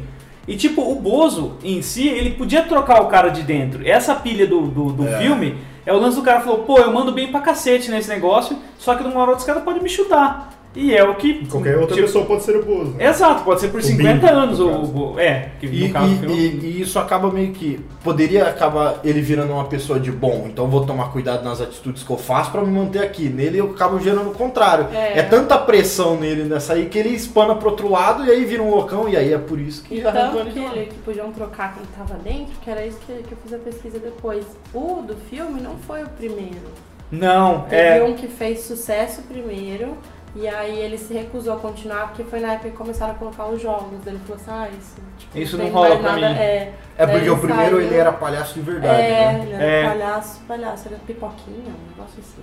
E 0.48 0.56
tipo, 0.56 0.80
o 0.80 0.94
Bozo 0.96 1.52
em 1.62 1.82
si, 1.82 2.08
ele 2.08 2.30
podia 2.30 2.62
trocar 2.62 3.02
o 3.02 3.06
cara 3.06 3.28
de 3.28 3.42
dentro. 3.42 3.86
Essa 3.86 4.14
pilha 4.14 4.46
do, 4.46 4.62
do, 4.62 4.92
do 4.92 5.06
É. 5.06 5.18
filme 5.18 5.56
é 5.84 5.92
o 5.92 5.98
lance 5.98 6.16
do 6.16 6.22
cara 6.22 6.40
falou, 6.40 6.60
pô, 6.60 6.78
eu 6.78 6.92
mando 6.92 7.12
bem 7.12 7.28
pra 7.28 7.40
cacete 7.40 7.90
nesse 7.90 8.08
negócio, 8.08 8.58
só 8.78 8.94
que 8.94 9.02
de 9.04 9.08
uma 9.10 9.20
hora 9.20 9.30
outro 9.32 9.46
cara 9.46 9.60
pode 9.60 9.80
me 9.82 9.88
chutar. 9.88 10.57
E 10.76 10.94
é 10.94 11.02
o 11.02 11.14
que. 11.16 11.46
Qualquer 11.46 11.76
outra 11.78 11.94
tipo, 11.94 12.06
pessoa 12.06 12.24
pode 12.26 12.42
ser 12.44 12.54
o 12.56 12.64
Bozo. 12.64 12.94
Exato, 13.00 13.42
pode 13.42 13.60
ser 13.60 13.68
por 13.68 13.80
O 13.80 13.82
50 13.82 14.14
Bingo, 14.14 14.26
anos 14.28 14.58
no 14.58 15.12
o, 15.14 15.18
É, 15.18 15.50
que 15.58 15.66
E, 15.66 15.88
no 15.88 15.92
caso 15.92 16.06
do 16.14 16.14
e- 16.14 16.18
filme. 16.18 16.36
e- 16.36 16.66
e 16.78 16.80
isso 16.82 16.98
acaba 16.98 17.30
meio 17.32 17.52
que. 17.52 17.80
Poderia 18.04 18.44
acabar 18.46 19.00
ele 19.02 19.20
virando 19.20 19.52
uma 19.54 19.64
pessoa 19.64 19.98
de 19.98 20.12
bom, 20.12 20.44
então 20.46 20.66
eu 20.66 20.70
vou 20.70 20.84
tomar 20.86 21.10
cuidado 21.10 21.42
nas 21.42 21.60
atitudes 21.60 22.02
que 22.04 22.10
eu 22.10 22.18
faço 22.18 22.52
pra 22.52 22.60
me 22.62 22.70
manter 22.70 23.02
aqui. 23.02 23.28
Nele 23.28 23.58
eu 23.58 23.70
acabo 23.70 23.98
gerando 23.98 24.30
o 24.30 24.34
contrário. 24.34 24.86
É. 24.94 25.18
É. 25.18 25.22
tanta 25.22 25.58
pressão 25.58 26.16
nele 26.20 26.44
nessa 26.44 26.74
aí 26.74 26.86
que 26.86 26.98
ele 26.98 27.10
espana 27.10 27.54
pro 27.56 27.70
outro 27.70 27.88
lado 27.90 28.24
e 28.24 28.30
aí 28.30 28.44
vira 28.44 28.62
um 28.62 28.70
loucão, 28.70 29.08
e 29.08 29.16
aí 29.16 29.32
é 29.32 29.38
por 29.38 29.58
isso 29.58 29.82
que 29.82 29.96
E 29.96 30.06
arrancou 30.06 30.40
tanto 30.42 30.52
que, 30.52 30.58
ele, 30.60 30.86
que 30.86 30.94
podiam 30.98 31.32
trocar 31.32 31.74
quem 31.74 31.82
tava 31.96 32.14
dentro, 32.22 32.52
que 32.62 32.70
era 32.70 32.86
isso 32.86 32.98
que, 33.06 33.12
que 33.14 33.32
eu 33.32 33.38
fiz 33.42 33.52
a 33.54 33.58
pesquisa 33.58 33.98
depois. 33.98 34.44
O 34.72 35.02
do 35.02 35.16
filme 35.28 35.60
não 35.60 35.76
foi 35.86 36.04
o 36.04 36.08
primeiro. 36.08 36.68
Não, 37.10 37.62
Teve 37.62 38.00
é. 38.00 38.04
um 38.04 38.12
que 38.14 38.28
fez 38.28 38.60
sucesso 38.60 39.22
primeiro, 39.22 39.96
e 40.36 40.46
aí 40.46 40.78
ele 40.78 40.96
se 40.98 41.12
recusou 41.14 41.54
a 41.54 41.56
continuar, 41.56 42.08
porque 42.08 42.22
foi 42.24 42.40
na 42.40 42.52
época 42.52 42.70
que 42.70 42.76
começaram 42.76 43.12
a 43.12 43.16
colocar 43.16 43.46
os 43.46 43.60
jogos. 43.60 43.98
Ele 44.06 44.18
falou 44.26 44.36
assim, 44.36 44.50
ah, 44.50 44.68
isso, 44.78 44.96
tipo, 45.18 45.38
Isso 45.38 45.56
tem 45.56 45.66
não 45.66 45.72
rola 45.74 45.96
pra 45.98 46.12
nada. 46.12 46.28
mim. 46.28 46.38
É, 46.38 46.72
É 46.96 47.06
porque 47.06 47.30
o 47.30 47.38
primeiro 47.38 47.76
saiu- 47.76 47.80
ele 47.86 47.94
era 47.96 48.12
palhaço 48.12 48.54
de 48.54 48.60
verdade, 48.60 49.00
é, 49.02 49.32
né? 49.32 49.40
ele 49.42 49.52
era 49.54 49.64
É. 49.64 49.84
palhaço, 49.88 50.40
palhaço, 50.46 50.88
era 50.88 50.96
pipoquinha, 51.06 51.56
um 51.74 51.88
negócio 51.96 52.18
assim. 52.20 52.42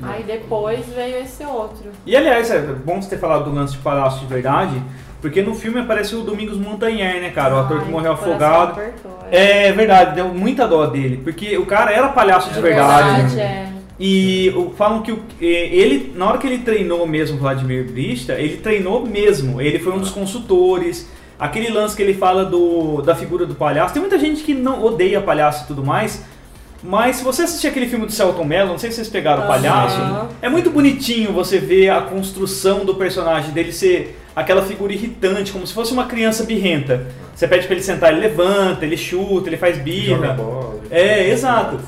Aí 0.00 0.22
depois 0.22 0.86
veio 0.86 1.18
esse 1.18 1.44
outro. 1.44 1.90
E 2.06 2.16
aliás, 2.16 2.50
é 2.52 2.60
bom 2.60 3.02
você 3.02 3.10
ter 3.10 3.18
falado 3.18 3.44
do 3.44 3.54
lance 3.54 3.72
de 3.72 3.78
palhaço 3.78 4.20
de 4.20 4.26
verdade, 4.26 4.80
porque 5.20 5.42
no 5.42 5.56
filme 5.56 5.80
aparece 5.80 6.14
o 6.14 6.22
Domingos 6.22 6.56
Montanher, 6.56 7.20
né, 7.20 7.30
cara? 7.30 7.56
O 7.56 7.58
ator 7.58 7.82
que 7.82 7.90
morreu 7.90 8.12
afogado. 8.12 8.72
apertou, 8.72 9.18
é. 9.28 9.66
É 9.66 9.72
verdade, 9.72 10.14
deu 10.14 10.28
muita 10.28 10.68
dó 10.68 10.86
dele, 10.86 11.16
porque 11.24 11.58
o 11.58 11.66
cara 11.66 11.92
era 11.92 12.08
palhaço 12.10 12.48
de 12.52 12.58
É 12.60 12.62
verdade. 12.62 13.22
Verdade, 13.34 13.40
é. 13.40 13.68
E 14.00 14.52
o- 14.56 14.70
falam 14.76 15.02
que 15.02 15.10
o- 15.12 15.22
e- 15.40 15.44
ele, 15.46 16.12
na 16.14 16.28
hora 16.28 16.38
que 16.38 16.46
ele 16.46 16.58
treinou 16.58 17.06
mesmo 17.06 17.36
o 17.36 17.40
Vladimir 17.40 17.90
Brista, 17.90 18.34
ele 18.34 18.58
treinou 18.58 19.04
mesmo. 19.04 19.60
Ele 19.60 19.78
foi 19.78 19.92
um 19.92 19.98
dos 19.98 20.10
consultores. 20.10 21.08
Aquele 21.38 21.68
lance 21.70 21.96
que 21.96 22.02
ele 22.02 22.14
fala 22.14 22.44
do, 22.44 23.02
da 23.02 23.14
figura 23.14 23.44
do 23.46 23.54
palhaço. 23.54 23.92
Tem 23.92 24.00
muita 24.00 24.18
gente 24.18 24.42
que 24.42 24.54
não 24.54 24.84
odeia 24.84 25.20
palhaço 25.20 25.64
e 25.64 25.66
tudo 25.68 25.84
mais. 25.84 26.24
Mas 26.82 27.16
se 27.16 27.24
você 27.24 27.42
assistir 27.42 27.66
aquele 27.66 27.86
filme 27.88 28.06
do 28.06 28.12
Celton 28.12 28.44
Mello, 28.44 28.70
não 28.70 28.78
sei 28.78 28.90
se 28.90 28.96
vocês 28.96 29.08
pegaram 29.08 29.40
o 29.42 29.44
Aham. 29.46 29.48
palhaço, 29.52 30.28
é 30.40 30.48
muito 30.48 30.70
bonitinho 30.70 31.32
você 31.32 31.58
ver 31.58 31.90
a 31.90 32.00
construção 32.02 32.84
do 32.84 32.94
personagem 32.94 33.50
dele 33.50 33.72
ser 33.72 34.16
aquela 34.34 34.62
figura 34.62 34.92
irritante, 34.92 35.50
como 35.50 35.66
se 35.66 35.74
fosse 35.74 35.92
uma 35.92 36.04
criança 36.06 36.44
birrenta. 36.44 37.08
Você 37.34 37.48
pede 37.48 37.66
pra 37.66 37.74
ele 37.74 37.82
sentar, 37.84 38.12
ele 38.12 38.20
levanta, 38.20 38.84
ele 38.84 38.96
chuta, 38.96 39.48
ele 39.48 39.56
faz 39.56 39.74
Joga 39.76 39.84
birra. 39.84 40.32
bola. 40.34 40.80
É, 40.88 41.28
exato. 41.30 41.80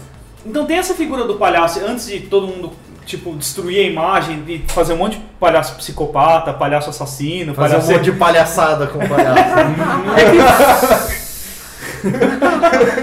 Então 0.45 0.65
tem 0.67 0.79
essa 0.79 0.95
figura 0.95 1.25
do 1.25 1.35
palhaço, 1.35 1.81
antes 1.87 2.07
de 2.07 2.21
todo 2.21 2.47
mundo, 2.47 2.73
tipo, 3.05 3.35
destruir 3.37 3.81
a 3.81 3.89
imagem 3.91 4.43
e 4.49 4.65
fazer 4.69 4.95
um 4.95 4.97
monte 4.97 5.17
de 5.19 5.23
palhaço 5.39 5.75
psicopata, 5.77 6.53
palhaço 6.53 6.91
assassino, 6.91 7.55
Fazer 7.55 7.77
um 7.77 7.79
palhaço... 7.79 7.93
monte 7.93 8.05
de 8.05 8.13
palhaçada 8.13 8.87
com 8.87 8.99
o 9.05 9.09
palhaço. 9.09 11.21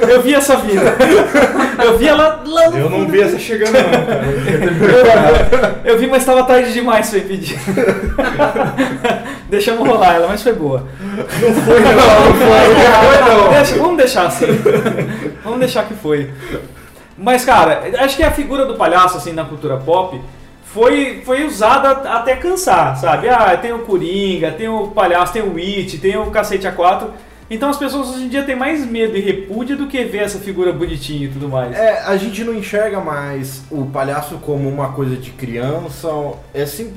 Eu 0.10 0.22
vi 0.24 0.34
essa 0.34 0.56
vida. 0.58 0.96
Eu 1.84 1.98
vi 2.00 2.08
ela 2.08 2.42
lá 2.46 2.70
no 2.72 2.78
Eu 2.78 2.90
não 2.90 3.08
vi 3.08 3.22
essa 3.22 3.38
chegando 3.38 3.74
não, 3.74 4.06
cara. 4.06 5.82
Eu 5.86 6.00
vi, 6.00 6.08
mas 6.08 6.24
estava 6.24 6.44
tarde 6.44 6.74
demais 6.74 7.08
pra 7.10 7.20
impedir. 7.20 7.60
Deixamos 9.50 9.88
rolar 9.88 10.16
ela, 10.16 10.28
mas 10.28 10.42
foi 10.42 10.54
boa. 10.54 10.88
Não 11.16 11.54
foi 11.64 11.80
não, 11.80 11.92
não 11.92 12.34
foi 12.34 13.36
não. 13.36 13.50
Deixa- 13.54 13.76
vamos 13.78 13.98
deixar 13.98 14.26
assim. 14.26 14.48
Vamos 15.44 15.60
deixar 15.60 15.86
que 15.86 15.94
foi. 15.94 16.32
Mas, 17.18 17.44
cara, 17.44 17.84
acho 18.00 18.16
que 18.16 18.24
a 18.24 18.32
figura 18.32 18.66
do 18.66 18.76
palhaço, 18.76 19.18
assim, 19.18 19.34
na 19.34 19.44
cultura 19.44 19.78
pop, 19.78 20.22
foi, 20.64 21.22
foi 21.26 21.46
usada 21.46 21.90
até 22.12 22.36
cansar, 22.36 22.96
sabe? 22.98 23.28
Ah, 23.30 23.58
tem 23.58 23.74
o 23.74 23.80
Coringa, 23.80 24.52
tem 24.52 24.68
o 24.68 24.88
palhaço, 24.90 25.34
tem 25.34 25.42
o 25.42 25.58
It, 25.58 25.98
tem 25.98 26.16
o 26.18 26.30
Cacete 26.30 26.68
A4. 26.68 27.08
Então 27.50 27.70
as 27.70 27.78
pessoas 27.78 28.10
hoje 28.10 28.26
em 28.26 28.28
dia 28.28 28.44
têm 28.44 28.56
mais 28.56 28.86
medo 28.86 29.16
e 29.16 29.22
repúdio 29.22 29.78
do 29.78 29.88
que 29.88 30.04
ver 30.04 30.24
essa 30.24 30.38
figura 30.38 30.74
bonitinha 30.74 31.26
e 31.26 31.30
tudo 31.30 31.48
mais. 31.48 31.76
É, 31.76 32.02
a 32.02 32.18
gente 32.18 32.44
não 32.44 32.54
enxerga 32.54 33.00
mais 33.00 33.64
o 33.72 33.86
palhaço 33.86 34.38
como 34.40 34.68
uma 34.68 34.90
coisa 34.92 35.16
de 35.16 35.32
criança. 35.32 36.10
É 36.54 36.64
assim. 36.64 36.94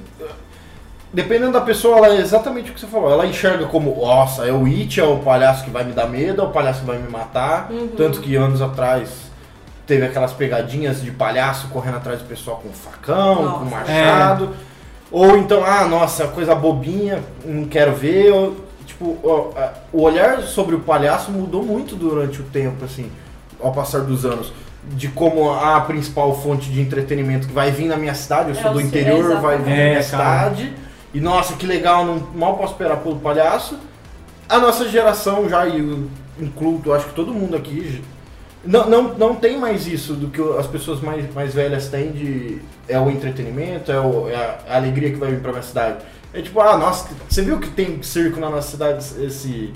Dependendo 1.12 1.52
da 1.52 1.61
pessoa, 1.61 1.98
ela 1.98 2.16
é 2.16 2.20
exatamente 2.20 2.70
o 2.70 2.74
que 2.74 2.80
você 2.80 2.87
falou. 2.87 3.11
Ela 3.11 3.26
enxerga 3.26 3.66
como, 3.66 3.96
nossa, 4.00 4.44
é 4.44 4.52
o 4.52 4.66
It, 4.66 5.00
é 5.00 5.04
o 5.04 5.18
palhaço 5.18 5.64
que 5.64 5.70
vai 5.70 5.85
me 5.85 5.92
dar 5.92 6.09
medo, 6.09 6.42
é 6.42 6.44
o 6.44 6.50
palhaço 6.50 6.80
que 6.80 6.87
vai 6.87 6.98
me 6.98 7.09
matar. 7.09 7.70
Tanto 7.96 8.20
que 8.20 8.35
anos 8.35 8.61
atrás 8.61 9.29
teve 9.90 10.07
aquelas 10.07 10.33
pegadinhas 10.33 11.03
de 11.03 11.11
palhaço 11.11 11.66
correndo 11.66 11.96
atrás 11.96 12.20
do 12.20 12.29
pessoal 12.29 12.61
com 12.62 12.68
facão, 12.70 13.35
com 13.35 13.64
Nossa. 13.64 13.76
machado. 13.76 14.50
Ou 15.11 15.37
então, 15.37 15.64
ah, 15.64 15.85
nossa, 15.85 16.29
coisa 16.29 16.55
bobinha, 16.55 17.20
não 17.44 17.64
quero 17.64 17.92
ver. 17.92 18.31
Ou, 18.33 18.57
tipo, 18.87 19.18
ó, 19.24 19.50
o 19.92 20.03
olhar 20.03 20.42
sobre 20.42 20.76
o 20.76 20.79
palhaço 20.79 21.33
mudou 21.33 21.64
muito 21.64 21.96
durante 21.96 22.40
o 22.40 22.44
tempo, 22.44 22.85
assim, 22.85 23.11
ao 23.61 23.72
passar 23.72 24.03
dos 24.03 24.24
anos. 24.24 24.53
De 24.85 25.09
como 25.09 25.53
a 25.53 25.81
principal 25.81 26.40
fonte 26.40 26.70
de 26.70 26.81
entretenimento 26.81 27.48
que 27.48 27.53
vai 27.53 27.72
vir 27.72 27.87
na 27.87 27.96
minha 27.96 28.14
cidade, 28.14 28.50
eu 28.50 28.57
É 28.57 28.62
sou 28.62 28.70
o 28.70 28.74
do 28.74 28.81
interior, 28.81 29.40
vai 29.40 29.59
vir 29.59 29.70
na 29.70 29.76
É, 29.76 29.90
minha 29.90 30.05
cara. 30.05 30.05
cidade. 30.05 30.72
E 31.12 31.20
nossa, 31.20 31.55
que 31.55 31.66
legal, 31.66 32.05
não, 32.05 32.22
mal 32.33 32.57
posso 32.57 32.74
esperar 32.74 32.98
pelo 32.98 33.16
palhaço. 33.16 33.76
A 34.48 34.59
nossa 34.61 34.88
geração 34.88 35.48
já, 35.48 35.66
e 35.66 35.81
eu 35.81 36.09
incluo, 36.40 36.81
acho 36.94 37.07
que 37.07 37.14
todo 37.14 37.35
mundo 37.35 37.57
aqui, 37.57 38.00
não, 38.64 38.88
não, 38.88 39.02
não 39.14 39.34
tem 39.34 39.58
mais 39.58 39.86
isso 39.86 40.14
do 40.14 40.28
que 40.28 40.40
as 40.58 40.66
pessoas 40.66 41.00
mais, 41.00 41.32
mais 41.34 41.54
velhas 41.54 41.88
têm 41.88 42.10
de. 42.12 42.58
É 42.88 42.98
o 42.98 43.08
entretenimento, 43.10 43.90
é, 43.92 44.00
o- 44.00 44.28
é 44.28 44.34
a, 44.68 44.76
alegria 44.76 45.10
que 45.10 45.16
vai 45.16 45.30
vir 45.30 45.40
pra 45.40 45.52
minha 45.52 45.62
cidade. 45.62 45.98
É 46.34 46.40
tipo, 46.42 46.60
ah, 46.60 46.76
nossa, 46.76 47.08
você 47.28 47.42
viu 47.42 47.58
que 47.58 47.68
tem 47.70 48.02
circo 48.02 48.38
na 48.40 48.50
nossa 48.50 48.70
cidade 48.70 49.04
esse, 49.24 49.72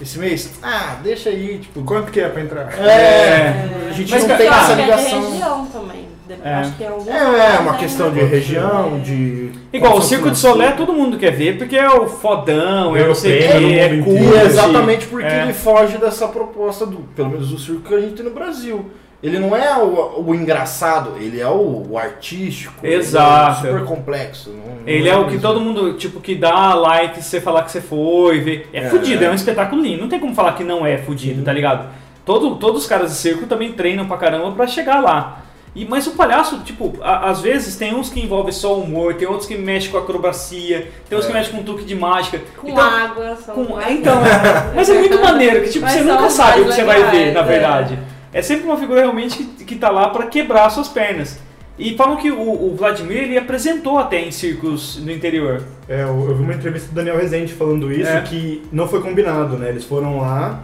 esse 0.00 0.18
mês? 0.18 0.52
Ah, 0.62 0.98
deixa 1.02 1.30
aí, 1.30 1.58
tipo. 1.58 1.82
Quanto 1.82 2.10
que 2.12 2.20
é 2.20 2.28
pra 2.28 2.42
entrar? 2.42 2.72
É, 2.78 3.88
a 3.88 3.92
gente 3.92 4.10
Mas, 4.12 4.26
não 4.26 4.36
tem 4.36 4.46
eu 4.46 4.52
essa 4.52 4.72
é 4.72 4.74
ligação. 4.76 5.30
região 5.32 5.66
também. 5.66 6.08
De- 6.28 6.34
É. 6.44 6.54
Acho 6.56 6.72
que 6.76 6.84
é 6.84 6.86
É, 6.86 6.90
lugares 6.90 7.60
uma 7.60 7.74
questão 7.74 8.10
de 8.12 8.20
não. 8.20 8.28
região, 8.28 8.96
É. 8.96 8.98
de. 9.00 9.50
Igual 9.72 9.96
o 9.96 10.02
Circo 10.02 10.30
de. 10.30 10.36
Solé 10.38 10.72
todo 10.72 10.92
mundo 10.92 11.16
quer 11.16 11.30
ver 11.32 11.56
porque 11.56 11.74
é 11.76 11.88
o 11.88 12.06
fodão, 12.06 12.94
é 12.94 13.06
não 13.06 13.14
sei 13.14 13.38
o 13.38 13.38
que, 13.58 13.78
é 13.78 14.02
cool. 14.02 14.36
é 14.36 14.44
exatamente 14.44 15.06
porque 15.06 15.26
É. 15.26 15.42
ele 15.44 15.54
foge 15.54 15.96
dessa 15.96 16.28
proposta 16.28 16.84
do, 16.84 16.98
pelo 17.16 17.30
menos 17.30 17.48
do 17.48 17.58
circo 17.58 17.80
que 17.80 17.94
a 17.94 18.00
gente 18.00 18.12
tem 18.14 18.24
no 18.26 18.30
Brasil. 18.32 18.84
Ele 19.22 19.38
não 19.40 19.56
é 19.56 19.76
o, 19.82 20.22
o 20.26 20.34
engraçado, 20.34 21.14
ele 21.18 21.40
é 21.40 21.48
o, 21.48 21.86
o 21.90 21.98
artístico. 21.98 22.74
ele 22.84 22.94
é 22.94 22.98
Exato. 22.98 23.62
super 23.66 23.84
complexo. 23.84 24.50
não- 24.50 24.76
não 24.76 24.82
Ele 24.86 25.08
é 25.08 25.16
o 25.16 25.24
que 25.24 25.32
mesmo. 25.32 25.40
todo 25.42 25.60
mundo, 25.60 25.94
tipo, 25.94 26.20
que 26.20 26.34
dá 26.36 26.74
like 26.74 27.20
você 27.22 27.40
falar 27.40 27.62
que 27.62 27.72
você 27.72 27.80
foi, 27.80 28.38
vê. 28.40 28.66
É, 28.72 28.80
É. 28.84 28.88
fudido, 28.90 29.24
é 29.24 29.30
um 29.30 29.34
espetáculo 29.34 29.82
lindo. 29.82 30.02
Não 30.02 30.08
tem 30.08 30.20
como 30.20 30.34
falar 30.34 30.52
que 30.52 30.62
não 30.62 30.86
é 30.86 30.98
fudido, 30.98 31.42
tá 31.42 31.52
ligado? 31.52 31.86
Todo, 32.24 32.56
todos 32.56 32.82
os 32.82 32.86
caras 32.86 33.10
de 33.10 33.16
circo 33.16 33.46
também 33.46 33.72
treinam 33.72 34.06
pra 34.06 34.16
caramba 34.18 34.52
pra 34.52 34.66
chegar 34.68 35.00
lá. 35.00 35.42
E, 35.74 35.84
mas 35.84 36.06
o 36.06 36.12
palhaço, 36.12 36.58
tipo, 36.64 36.94
a- 37.00 37.28
às 37.30 37.40
vezes 37.40 37.76
tem 37.76 37.94
uns 37.94 38.10
que 38.10 38.20
envolvem 38.20 38.52
só 38.52 38.74
o 38.76 38.82
humor, 38.82 39.14
tem 39.14 39.28
outros 39.28 39.46
que 39.46 39.56
mexem 39.56 39.90
com 39.90 39.98
acrobacia, 39.98 40.90
tem 41.08 41.16
uns 41.18 41.24
que 41.26 41.30
É. 41.30 41.34
mexem 41.34 41.52
com 41.54 41.62
truque 41.62 41.84
de 41.84 41.94
mágica. 41.94 42.40
Com 42.56 42.68
Então, 42.68 42.82
água, 42.84 43.36
são 43.36 43.54
com- 43.54 43.74
mais- 43.74 43.98
então, 43.98 44.18
é. 44.24 44.72
mas 44.74 44.88
é 44.88 44.94
muito 44.98 45.18
maneiro, 45.22 45.62
que 45.62 45.70
tipo, 45.70 45.84
Mas 45.84 45.94
você 45.94 46.02
nunca 46.02 46.30
sabe 46.30 46.60
o 46.62 46.64
que 46.66 46.72
você 46.72 46.84
vai 46.84 47.10
ver, 47.10 47.32
na 47.32 47.40
é. 47.40 47.44
verdade. 47.44 47.98
É 48.32 48.42
sempre 48.42 48.64
uma 48.66 48.76
figura 48.76 49.00
realmente 49.00 49.38
que, 49.44 49.64
que 49.64 49.76
tá 49.76 49.90
lá 49.90 50.08
pra 50.10 50.26
quebrar 50.26 50.68
suas 50.70 50.88
pernas. 50.88 51.38
E 51.78 51.94
falam 51.96 52.16
que 52.16 52.28
o, 52.30 52.40
o 52.40 52.74
Vladimir 52.76 53.18
ele 53.18 53.38
apresentou 53.38 53.98
até 53.98 54.20
em 54.20 54.32
circos 54.32 54.96
no 54.98 55.12
interior. 55.12 55.62
É, 55.88 56.02
eu, 56.02 56.08
eu 56.28 56.34
vi 56.34 56.42
uma 56.42 56.54
entrevista 56.54 56.88
do 56.88 56.94
Daniel 56.94 57.16
Rezende 57.16 57.52
falando 57.54 57.92
isso, 57.92 58.10
É. 58.10 58.20
que 58.22 58.62
não 58.72 58.88
foi 58.88 59.00
combinado, 59.00 59.56
né? 59.56 59.68
Eles 59.68 59.84
foram 59.84 60.18
lá, 60.18 60.60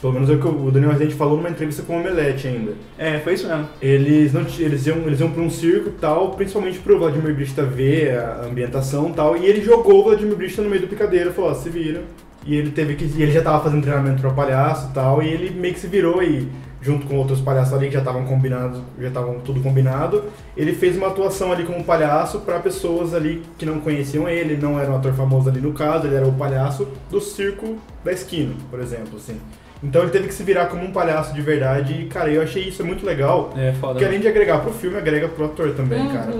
pelo 0.00 0.12
menos 0.12 0.28
é 0.28 0.34
o 0.34 0.38
que 0.38 0.46
o 0.46 0.70
Daniel 0.70 0.92
Rezende 0.92 1.14
falou 1.14 1.36
numa 1.36 1.48
entrevista 1.48 1.82
com 1.82 1.96
o 1.96 2.00
Omelete 2.00 2.46
ainda. 2.46 2.72
É, 2.98 3.18
foi 3.18 3.34
isso 3.34 3.48
mesmo. 3.48 3.68
Eles 3.80 4.32
não 4.32 4.42
eles 4.58 4.86
iam, 4.86 4.98
eles 4.98 5.20
iam 5.20 5.30
pra 5.30 5.42
um 5.42 5.50
circo 5.50 5.88
e 5.88 5.92
tal, 5.92 6.30
principalmente 6.32 6.78
pro 6.78 6.98
Vladimir 6.98 7.34
Brista 7.34 7.62
ver 7.62 8.18
a 8.18 8.42
ambientação 8.44 9.10
e 9.10 9.12
tal, 9.12 9.36
e 9.36 9.46
ele 9.46 9.62
jogou 9.62 10.00
o 10.00 10.04
Vladimir 10.04 10.36
Brista 10.36 10.62
no 10.62 10.68
meio 10.68 10.82
do 10.82 10.88
picadeiro, 10.88 11.32
falou, 11.32 11.50
ó, 11.50 11.54
se 11.54 11.70
vira. 11.70 12.02
E 12.44 12.54
ele 12.54 12.70
teve 12.70 12.94
que. 12.94 13.04
E 13.04 13.22
ele 13.22 13.32
já 13.32 13.42
tava 13.42 13.62
fazendo 13.64 13.82
treinamento 13.82 14.20
pra 14.20 14.30
palhaço 14.30 14.90
e 14.90 14.94
tal, 14.94 15.22
e 15.22 15.28
ele 15.28 15.50
meio 15.50 15.74
que 15.74 15.80
se 15.80 15.88
virou 15.88 16.22
e, 16.22 16.48
junto 16.80 17.04
com 17.06 17.16
outros 17.16 17.40
palhaços 17.40 17.74
ali 17.74 17.88
que 17.88 17.94
já 17.94 17.98
estavam 17.98 18.24
combinados, 18.24 18.80
já 19.00 19.08
estavam 19.08 19.40
tudo 19.40 19.60
combinado, 19.60 20.24
ele 20.56 20.72
fez 20.72 20.96
uma 20.96 21.08
atuação 21.08 21.50
ali 21.50 21.64
como 21.64 21.82
palhaço 21.82 22.40
pra 22.40 22.60
pessoas 22.60 23.14
ali 23.14 23.42
que 23.58 23.66
não 23.66 23.80
conheciam 23.80 24.28
ele, 24.28 24.56
não 24.56 24.78
era 24.78 24.88
um 24.92 24.96
ator 24.96 25.12
famoso 25.12 25.48
ali 25.48 25.60
no 25.60 25.72
caso, 25.72 26.06
ele 26.06 26.14
era 26.14 26.26
o 26.26 26.32
palhaço 26.32 26.86
do 27.10 27.20
circo 27.20 27.78
da 28.04 28.12
esquina, 28.12 28.54
por 28.70 28.78
exemplo, 28.78 29.16
assim. 29.16 29.40
Então 29.82 30.02
ele 30.02 30.10
teve 30.10 30.28
que 30.28 30.34
se 30.34 30.42
virar 30.42 30.66
como 30.66 30.82
um 30.84 30.90
palhaço 30.92 31.34
de 31.34 31.40
verdade 31.42 31.92
e, 31.92 32.06
cara, 32.06 32.30
eu 32.30 32.42
achei 32.42 32.64
isso 32.64 32.84
muito 32.84 33.04
legal. 33.04 33.52
É, 33.56 33.72
foda. 33.72 33.92
Porque 33.94 34.04
além 34.04 34.20
de 34.20 34.28
agregar 34.28 34.58
pro 34.60 34.72
filme, 34.72 34.96
agrega 34.96 35.28
pro 35.28 35.44
ator 35.44 35.72
também, 35.74 36.00
Uhum. 36.00 36.12
cara. 36.12 36.32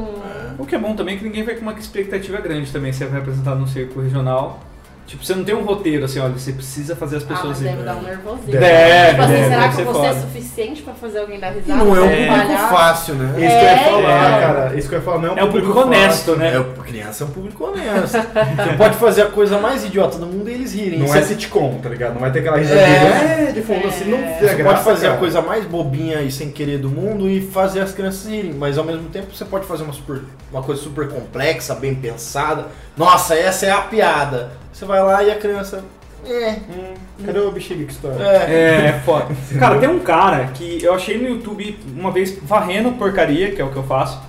O 0.59 0.65
que 0.65 0.75
é 0.75 0.79
bom 0.79 0.97
também 0.97 1.17
é 1.17 1.19
que 1.19 1.25
ninguém 1.25 1.43
vai 1.45 1.55
com 1.55 1.61
uma 1.63 1.73
expectativa 1.75 2.41
grande 2.41 2.73
também, 2.73 2.91
se 2.93 2.99
você 3.01 3.07
vai 3.07 3.21
apresentar 3.21 3.55
num 3.55 3.67
circo 3.67 4.01
regional. 4.01 4.61
Tipo, 5.07 5.25
você 5.25 5.37
não 5.37 5.45
tem 5.45 5.55
um 5.55 5.63
roteiro 5.63 6.05
assim, 6.05 6.19
olha, 6.19 6.33
você 6.33 6.53
precisa 6.53 6.97
fazer 6.97 7.19
as 7.19 7.23
Ah, 7.23 7.27
pessoas 7.27 7.61
deve 7.61 7.75
irem. 7.75 7.85
dar 7.85 7.95
um 7.97 8.03
nervosinho. 8.03 8.59
Deve, 8.59 9.11
tipo 9.11 9.23
assim, 9.23 9.33
deve, 9.33 9.45
será 9.45 9.57
deve 9.61 9.69
que 9.69 9.77
ser 9.77 9.85
você 9.85 10.07
é 10.07 10.13
suficiente 10.15 10.83
pra 10.83 10.95
fazer 10.95 11.19
alguém 11.21 11.39
dar 11.39 11.51
risada? 11.51 11.85
não 11.85 11.97
é 11.97 12.01
um 12.01 12.09
Sem 12.09 12.27
público 12.27 12.69
fácil, 12.69 13.15
né? 13.15 13.27
Isso 13.29 13.37
que 13.39 13.45
eu 13.45 13.49
ia 13.49 13.71
É, 13.71 13.85
falar, 13.85 14.27
é. 14.37 14.41
cara. 14.41 14.77
Isso 14.77 14.89
que 14.89 14.95
eu 14.95 14.99
ia 14.99 15.05
falar, 15.05 15.19
não 15.19 15.29
é 15.29 15.33
um, 15.33 15.39
É 15.39 15.45
um 15.45 15.53
público 15.53 15.79
honesto, 15.79 16.17
fácil. 16.35 16.37
né? 16.37 16.57
É, 16.57 16.83
criança 16.83 17.23
é 17.23 17.27
um 17.27 17.31
público 17.31 17.65
honesto. 17.67 18.17
Você 18.19 18.73
pode 18.77 18.97
fazer 18.97 19.23
a 19.23 19.27
coisa 19.27 19.59
mais 19.61 19.85
idiota 19.85 20.19
do 20.19 20.27
mundo 20.27 20.51
e 20.51 20.55
eles 20.55 20.75
rirem. 20.75 20.99
Não 20.99 21.07
Você 21.07 21.19
é 21.19 21.23
sitcom, 21.23 21.79
tá 21.81 21.89
ligado? 21.89 22.15
Não 22.15 22.21
vai 22.21 22.33
ter 22.33 22.41
aquela 22.41 22.57
risadinha. 22.59 22.85
É. 22.87 23.47
É, 23.49 23.53
de 23.53 23.63
fundo 23.63 23.87
assim, 23.87 24.11
não 24.11 24.19
É. 24.19 24.39
Você 24.41 24.55
graça, 24.57 24.65
pode 24.65 24.85
fazer 24.85 25.03
cara. 25.07 25.15
a 25.15 25.19
coisa 25.19 25.41
mais 25.41 25.65
bobinha 25.67 26.21
e 26.23 26.33
sem 26.33 26.51
querer 26.51 26.79
do 26.79 26.91
mundo 26.91 27.31
e 27.31 27.41
fazer 27.41 27.79
as 27.81 27.93
crianças 27.93 28.27
rirem, 28.29 28.53
mas 28.55 28.77
ao 28.77 28.85
mesmo 28.85 29.09
tempo 29.09 29.29
você 29.33 29.45
pode 29.45 29.67
fazer 29.67 29.85
uma, 29.85 29.93
super- 29.93 30.23
uma 30.53 30.65
coisa 30.65 30.83
super 30.83 31.09
complexa, 31.09 31.77
bem 31.77 31.95
pensada. 31.95 32.67
Nossa, 32.97 33.37
essa 33.37 33.67
é 33.67 33.71
a 33.71 33.83
piada. 33.83 34.51
Você 34.73 34.85
vai 34.85 35.03
lá 35.03 35.23
e 35.23 35.31
a 35.31 35.37
criança. 35.37 35.85
É. 36.25 36.57
Hum, 36.71 36.95
cadê 37.25 37.39
o 37.39 37.51
bexiga 37.53 37.85
que 37.85 37.93
história? 37.93 38.23
É. 38.23 38.89
É, 38.89 39.01
foda. 39.05 39.35
Cara, 39.59 39.79
tem 39.79 39.89
um 39.89 40.01
cara 40.01 40.47
que 40.55 40.83
eu 40.83 40.93
achei 40.93 41.19
no 41.19 41.29
YouTube 41.29 41.79
uma 41.97 42.11
vez 42.11 42.37
varrendo 42.43 42.93
porcaria, 42.93 43.53
que 43.53 43.61
é 43.61 43.65
o 43.65 43.71
que 43.71 43.77
eu 43.77 43.85
faço. 43.85 44.21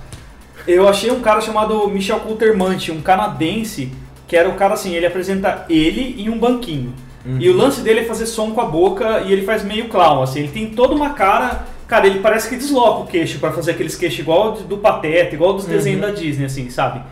Eu 0.66 0.88
achei 0.88 1.10
um 1.10 1.20
cara 1.20 1.40
chamado 1.40 1.88
Michel 1.88 2.20
Coultermante, 2.20 2.92
um 2.92 3.00
canadense, 3.00 3.90
que 4.26 4.36
era 4.36 4.48
o 4.48 4.54
cara 4.54 4.74
assim, 4.74 4.94
ele 4.94 5.06
apresenta 5.06 5.64
ele 5.68 6.22
em 6.22 6.28
um 6.28 6.38
banquinho. 6.38 6.92
E 7.38 7.50
o 7.50 7.56
lance 7.56 7.82
dele 7.82 8.00
é 8.00 8.04
fazer 8.04 8.24
som 8.24 8.52
com 8.52 8.60
a 8.60 8.64
boca 8.64 9.20
e 9.26 9.32
ele 9.32 9.44
faz 9.44 9.62
meio 9.62 9.88
clown, 9.88 10.22
assim, 10.22 10.40
ele 10.40 10.48
tem 10.48 10.70
toda 10.70 10.94
uma 10.94 11.10
cara. 11.10 11.66
Cara, 11.86 12.06
ele 12.06 12.20
parece 12.20 12.48
que 12.48 12.56
desloca 12.56 13.00
o 13.00 13.06
queixo 13.06 13.38
pra 13.38 13.52
fazer 13.52 13.72
aqueles 13.72 13.96
queixos 13.96 14.20
igual 14.20 14.52
do 14.52 14.78
Pateta, 14.78 15.34
igual 15.34 15.52
dos 15.52 15.66
desenhos 15.66 16.00
da 16.00 16.10
Disney, 16.10 16.46
assim, 16.46 16.70
sabe? 16.70 17.02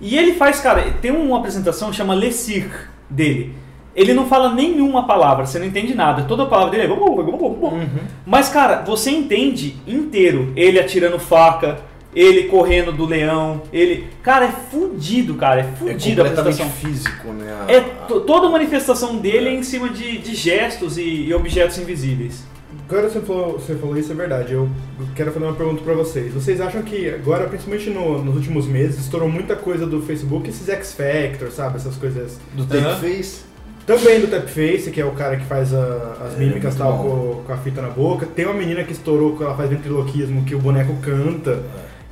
E 0.00 0.16
ele 0.16 0.32
faz, 0.34 0.60
cara, 0.60 0.82
tem 1.02 1.10
uma 1.10 1.38
apresentação 1.38 1.90
que 1.90 1.96
chama 1.96 2.14
Le 2.14 2.32
Cirque 2.32 2.76
dele. 3.10 3.54
Ele 3.96 4.14
não 4.14 4.26
fala 4.26 4.54
nenhuma 4.54 5.06
palavra, 5.06 5.44
você 5.44 5.58
não 5.58 5.66
entende 5.66 5.92
nada. 5.94 6.22
Toda 6.22 6.46
palavra 6.46 6.70
dele 6.70 6.84
é. 6.92 6.94
Uhum. 6.94 7.88
Mas, 8.24 8.48
cara, 8.48 8.82
você 8.86 9.10
entende 9.10 9.74
inteiro. 9.88 10.52
Ele 10.54 10.78
atirando 10.78 11.18
faca, 11.18 11.78
ele 12.14 12.44
correndo 12.44 12.92
do 12.92 13.04
leão, 13.04 13.62
ele. 13.72 14.06
Cara, 14.22 14.44
é 14.46 14.52
fudido, 14.70 15.34
cara. 15.34 15.60
É 15.60 15.64
É 15.64 15.72
fudido 15.72 16.22
a 16.22 16.26
completamente 16.26 16.62
apresentação. 16.62 16.68
físico, 16.90 17.28
né? 17.32 17.52
A- 17.66 17.72
É 17.72 17.80
to- 17.80 18.20
toda 18.20 18.46
a 18.46 18.50
manifestação 18.50 19.16
dele 19.16 19.48
é 19.48 19.54
em 19.54 19.64
cima 19.64 19.88
de, 19.88 20.18
de 20.18 20.34
gestos 20.34 20.96
e, 20.96 21.02
e 21.26 21.34
objetos 21.34 21.76
invisíveis. 21.78 22.44
Agora 22.88 23.08
você 23.10 23.20
falou, 23.20 23.52
você 23.58 23.74
falou 23.74 23.98
isso, 23.98 24.10
é 24.12 24.14
verdade. 24.14 24.54
Eu 24.54 24.68
quero 25.14 25.30
fazer 25.30 25.44
uma 25.44 25.54
pergunta 25.54 25.82
pra 25.82 25.92
vocês. 25.94 26.32
Vocês 26.32 26.58
acham 26.60 26.82
que 26.82 27.08
agora, 27.10 27.46
principalmente 27.46 27.90
no- 27.90 28.24
nos 28.24 28.36
últimos 28.36 28.66
meses, 28.66 28.98
estourou 29.00 29.28
muita 29.28 29.54
coisa 29.56 29.86
do 29.86 30.00
Facebook, 30.00 30.48
esses 30.48 30.66
X 30.68 30.94
Factor, 30.94 31.50
sabe? 31.50 31.76
Essas 31.76 31.96
coisas. 31.96 32.38
Do 32.54 32.64
Take 32.64 32.84
Aham. 32.84 32.96
Face. 32.96 33.40
Também 33.86 34.20
do 34.20 34.26
Tapface, 34.26 34.90
que 34.90 35.00
é 35.00 35.04
o 35.04 35.12
cara 35.12 35.36
que 35.36 35.46
faz 35.46 35.72
a- 35.72 36.16
as 36.26 36.34
É, 36.34 36.38
mímicas 36.38 36.74
tal 36.76 36.98
com, 36.98 37.42
com 37.46 37.52
a 37.52 37.56
fita 37.58 37.80
na 37.82 37.88
boca. 37.88 38.26
Tem 38.26 38.44
uma 38.44 38.54
menina 38.54 38.84
que 38.84 38.92
estourou, 38.92 39.34
que 39.36 39.42
ela 39.42 39.54
faz 39.56 39.68
ventriloquismo, 39.70 40.44
que 40.44 40.54
o 40.54 40.58
boneco 40.58 40.94
canta. 41.02 41.62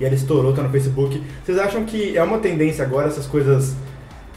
E 0.00 0.04
ela 0.04 0.14
estourou, 0.14 0.52
tá 0.54 0.62
no 0.62 0.68
Facebook. 0.70 1.22
Vocês 1.44 1.58
acham 1.58 1.84
que 1.84 2.16
é 2.16 2.22
uma 2.22 2.38
tendência 2.38 2.84
agora 2.84 3.08
essas 3.08 3.26
coisas 3.26 3.74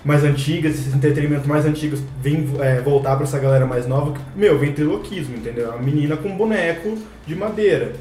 mais 0.03 0.23
antigas, 0.23 0.75
esses 0.75 0.93
entretenimento 0.93 1.47
mais 1.47 1.65
antigos, 1.65 1.99
vir 2.21 2.47
é, 2.59 2.79
voltar 2.81 3.15
pra 3.15 3.25
essa 3.25 3.37
galera 3.39 3.65
mais 3.65 3.85
nova? 3.87 4.13
que, 4.13 4.19
Meu, 4.35 4.57
ventriloquismo, 4.57 5.35
entendeu? 5.35 5.73
A 5.73 5.77
menina 5.77 6.15
com 6.17 6.29
um 6.29 6.37
boneco 6.37 6.97
de 7.27 7.35
madeira. 7.35 7.93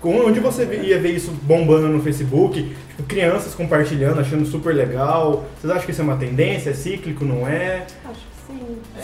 Com- 0.00 0.26
Onde 0.26 0.40
você 0.40 0.64
ia 0.82 0.98
ver 0.98 1.10
isso 1.12 1.30
bombando 1.42 1.86
no 1.88 2.02
Facebook, 2.02 2.60
tipo, 2.88 3.02
crianças 3.04 3.54
compartilhando, 3.54 4.18
achando 4.20 4.44
super 4.46 4.74
legal. 4.74 5.44
Vocês 5.60 5.70
acham 5.72 5.84
que 5.86 5.92
isso 5.92 6.00
é 6.00 6.04
uma 6.04 6.16
tendência? 6.16 6.70
É 6.70 6.74
cíclico, 6.74 7.24
não 7.24 7.46
é? 7.46 7.86
Acho 8.04 8.20
que 8.20 8.52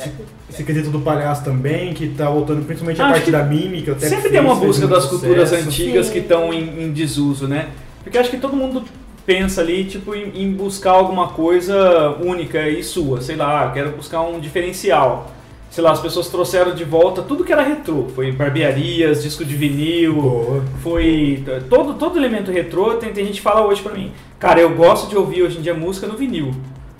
sim. 0.03 0.11
Esse 0.51 0.65
quesito 0.65 0.91
do 0.91 1.01
palhaço 1.01 1.45
também, 1.45 1.95
que 1.95 2.09
tá 2.09 2.29
voltando 2.29 2.65
principalmente 2.67 3.01
a 3.01 3.05
Acho 3.05 3.15
parte 3.15 3.31
da 3.31 3.45
mímica. 3.45 3.95
tap 3.95 4.09
Sempre 4.09 4.31
tem 4.31 4.41
uma 4.41 4.57
busca 4.57 4.87
das 4.89 5.05
culturas 5.07 5.51
sucesso. 5.51 5.69
antigas 5.69 6.07
Sim. 6.07 6.13
que 6.13 6.19
estão 6.19 6.53
em, 6.53 6.85
em 6.85 6.93
desuso, 6.93 7.47
né? 7.47 7.69
Porque 8.03 8.19
acho 8.19 8.31
que 8.31 8.39
todo 8.39 8.57
mundo 8.57 8.83
pensa 9.29 9.61
ali, 9.61 9.85
tipo, 9.85 10.15
em, 10.15 10.33
em 10.43 10.51
buscar 10.51 10.93
alguma 10.93 11.29
coisa 11.29 12.17
única 12.19 12.67
e 12.67 12.83
sua. 12.83 13.21
Sei 13.21 13.37
lá, 13.37 13.67
eu 13.67 13.73
quero 13.73 13.91
buscar 13.91 14.23
um 14.23 14.41
diferencial. 14.41 15.31
sei 15.71 15.85
lá, 15.85 15.93
as 15.93 16.01
pessoas 16.01 16.29
trouxeram 16.29 16.75
de 16.75 16.83
volta 16.83 17.21
tudo 17.21 17.45
que 17.45 17.53
era 17.53 17.61
retrô. 17.61 18.07
Foi 18.15 18.33
barbearias, 18.33 19.23
disco 19.23 19.45
de 19.45 19.55
vinil, 19.55 20.15
Boa. 20.15 20.65
foi 20.83 21.45
todo, 21.69 21.93
todo 21.93 22.17
elemento 22.17 22.51
retrô. 22.51 22.95
Tem, 22.95 23.13
tem 23.13 23.27
gente 23.27 23.37
que 23.37 23.43
fala 23.43 23.67
hoje 23.67 23.83
pra 23.83 23.93
mim, 23.93 24.11
cara, 24.39 24.61
eu 24.61 24.75
gosto 24.75 25.11
de 25.11 25.17
ouvir 25.17 25.43
hoje 25.43 25.59
em 25.59 25.61
dia 25.61 25.75
música 25.75 26.07
no 26.07 26.17
vinil. 26.17 26.51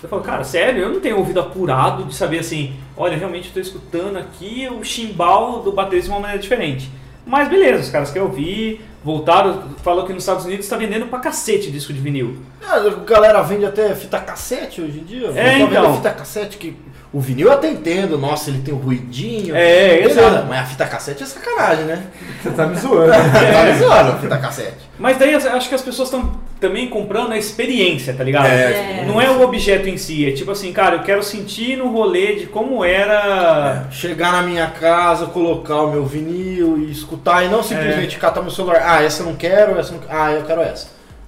Eu 0.01 0.07
falo, 0.07 0.21
cara, 0.21 0.43
sério, 0.43 0.83
eu 0.83 0.89
não 0.89 0.99
tenho 0.99 1.17
ouvido 1.17 1.39
apurado 1.39 2.03
de 2.03 2.13
saber 2.13 2.39
assim, 2.39 2.75
olha, 2.95 3.17
realmente 3.17 3.47
eu 3.47 3.53
tô 3.55 3.59
escutando 3.59 4.17
aqui 4.17 4.69
o 4.71 4.83
chimbal 4.83 5.63
do 5.63 5.71
baterista 5.71 6.09
de 6.09 6.13
uma 6.13 6.21
maneira 6.21 6.41
diferente. 6.41 6.91
Mas 7.25 7.49
beleza, 7.49 7.81
os 7.81 7.89
caras 7.89 8.11
querem 8.11 8.27
ouvir, 8.27 8.81
voltaram, 9.03 9.63
falou 9.83 10.05
que 10.05 10.13
nos 10.13 10.23
Estados 10.23 10.45
Unidos 10.45 10.67
tá 10.67 10.75
vendendo 10.77 11.07
pra 11.07 11.19
cacete 11.19 11.71
disco 11.71 11.93
de 11.93 11.99
vinil. 11.99 12.37
A 12.67 12.79
galera 13.05 13.41
vende 13.41 13.65
até 13.65 13.93
fita 13.95 14.19
cassete 14.19 14.81
hoje 14.81 14.99
em 14.99 15.03
dia. 15.03 15.27
É, 15.29 15.59
Tá 15.59 15.65
vendo 15.65 15.65
então. 15.69 15.95
fita 15.95 16.11
cassete 16.11 16.57
que. 16.57 16.75
O 17.11 17.19
vinil 17.19 17.47
eu 17.47 17.53
até 17.53 17.71
entendo, 17.71 18.19
nossa, 18.19 18.51
ele 18.51 18.61
tem 18.61 18.71
o 18.71 18.77
ruidinho. 18.77 19.55
É, 19.55 20.03
exato. 20.03 20.45
Mas 20.47 20.59
a 20.59 20.65
fita 20.65 20.85
cassete 20.85 21.23
é 21.23 21.25
sacanagem, 21.25 21.85
né? 21.85 22.03
Você 22.43 22.51
tá 22.51 22.67
me 22.67 22.75
zoando. 22.77 23.11
Tá 23.53 23.63
me 23.65 23.79
zoando 23.79 24.11
a 24.11 24.17
fita 24.17 24.37
cassete. 24.37 24.77
Mas 24.99 25.17
daí 25.17 25.33
eu 25.33 25.39
acho 25.53 25.67
que 25.69 25.73
as 25.75 25.81
pessoas 25.81 26.07
estão 26.09 26.39
também 26.59 26.89
comprando 26.89 27.31
a 27.31 27.37
experiência, 27.37 28.13
tá 28.13 28.23
ligado? 28.23 28.47
É. 28.47 29.05
Não 29.07 29.19
é 29.21 29.29
o 29.29 29.41
objeto 29.41 29.87
em 29.87 29.97
si, 29.97 30.27
é 30.27 30.31
tipo 30.31 30.51
assim, 30.51 30.73
cara, 30.73 30.97
eu 30.97 31.03
quero 31.03 31.23
sentir 31.23 31.77
no 31.77 31.89
rolê 31.89 32.35
de 32.35 32.45
como 32.47 32.83
era. 32.83 33.87
Chegar 33.91 34.31
na 34.31 34.41
minha 34.41 34.67
casa, 34.67 35.25
colocar 35.27 35.81
o 35.83 35.91
meu 35.91 36.05
vinil 36.05 36.77
e 36.77 36.91
escutar, 36.91 37.43
e 37.45 37.47
não 37.49 37.63
simplesmente 37.63 38.17
catar 38.17 38.41
meu 38.41 38.51
celular. 38.51 38.81
Ah, 38.85 39.01
essa 39.03 39.21
eu 39.23 39.27
não 39.27 39.35
quero, 39.35 39.79
essa 39.79 39.93
eu 39.93 40.01
não... 40.01 40.07
Ah, 40.09 40.31
eu 40.33 40.43
quero 40.43 40.61
essa. 40.61 40.87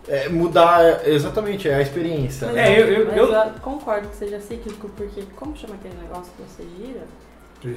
É, 0.09 0.27
mudar, 0.27 0.83
é, 0.83 1.01
exatamente, 1.11 1.69
é 1.69 1.75
a 1.75 1.81
experiência. 1.81 2.47
Mas, 2.47 2.57
É, 2.57 2.81
eu- 2.81 2.87
eu- 2.87 3.05
mas 3.07 3.17
eu- 3.17 3.51
concordo 3.61 4.07
que 4.09 4.15
seja 4.17 4.39
cíclico, 4.41 4.89
porque 4.97 5.21
como 5.35 5.55
chama 5.55 5.75
aquele 5.75 5.93
negócio 6.01 6.31
que 6.35 6.41
você 6.43 6.63
gira? 6.77 7.01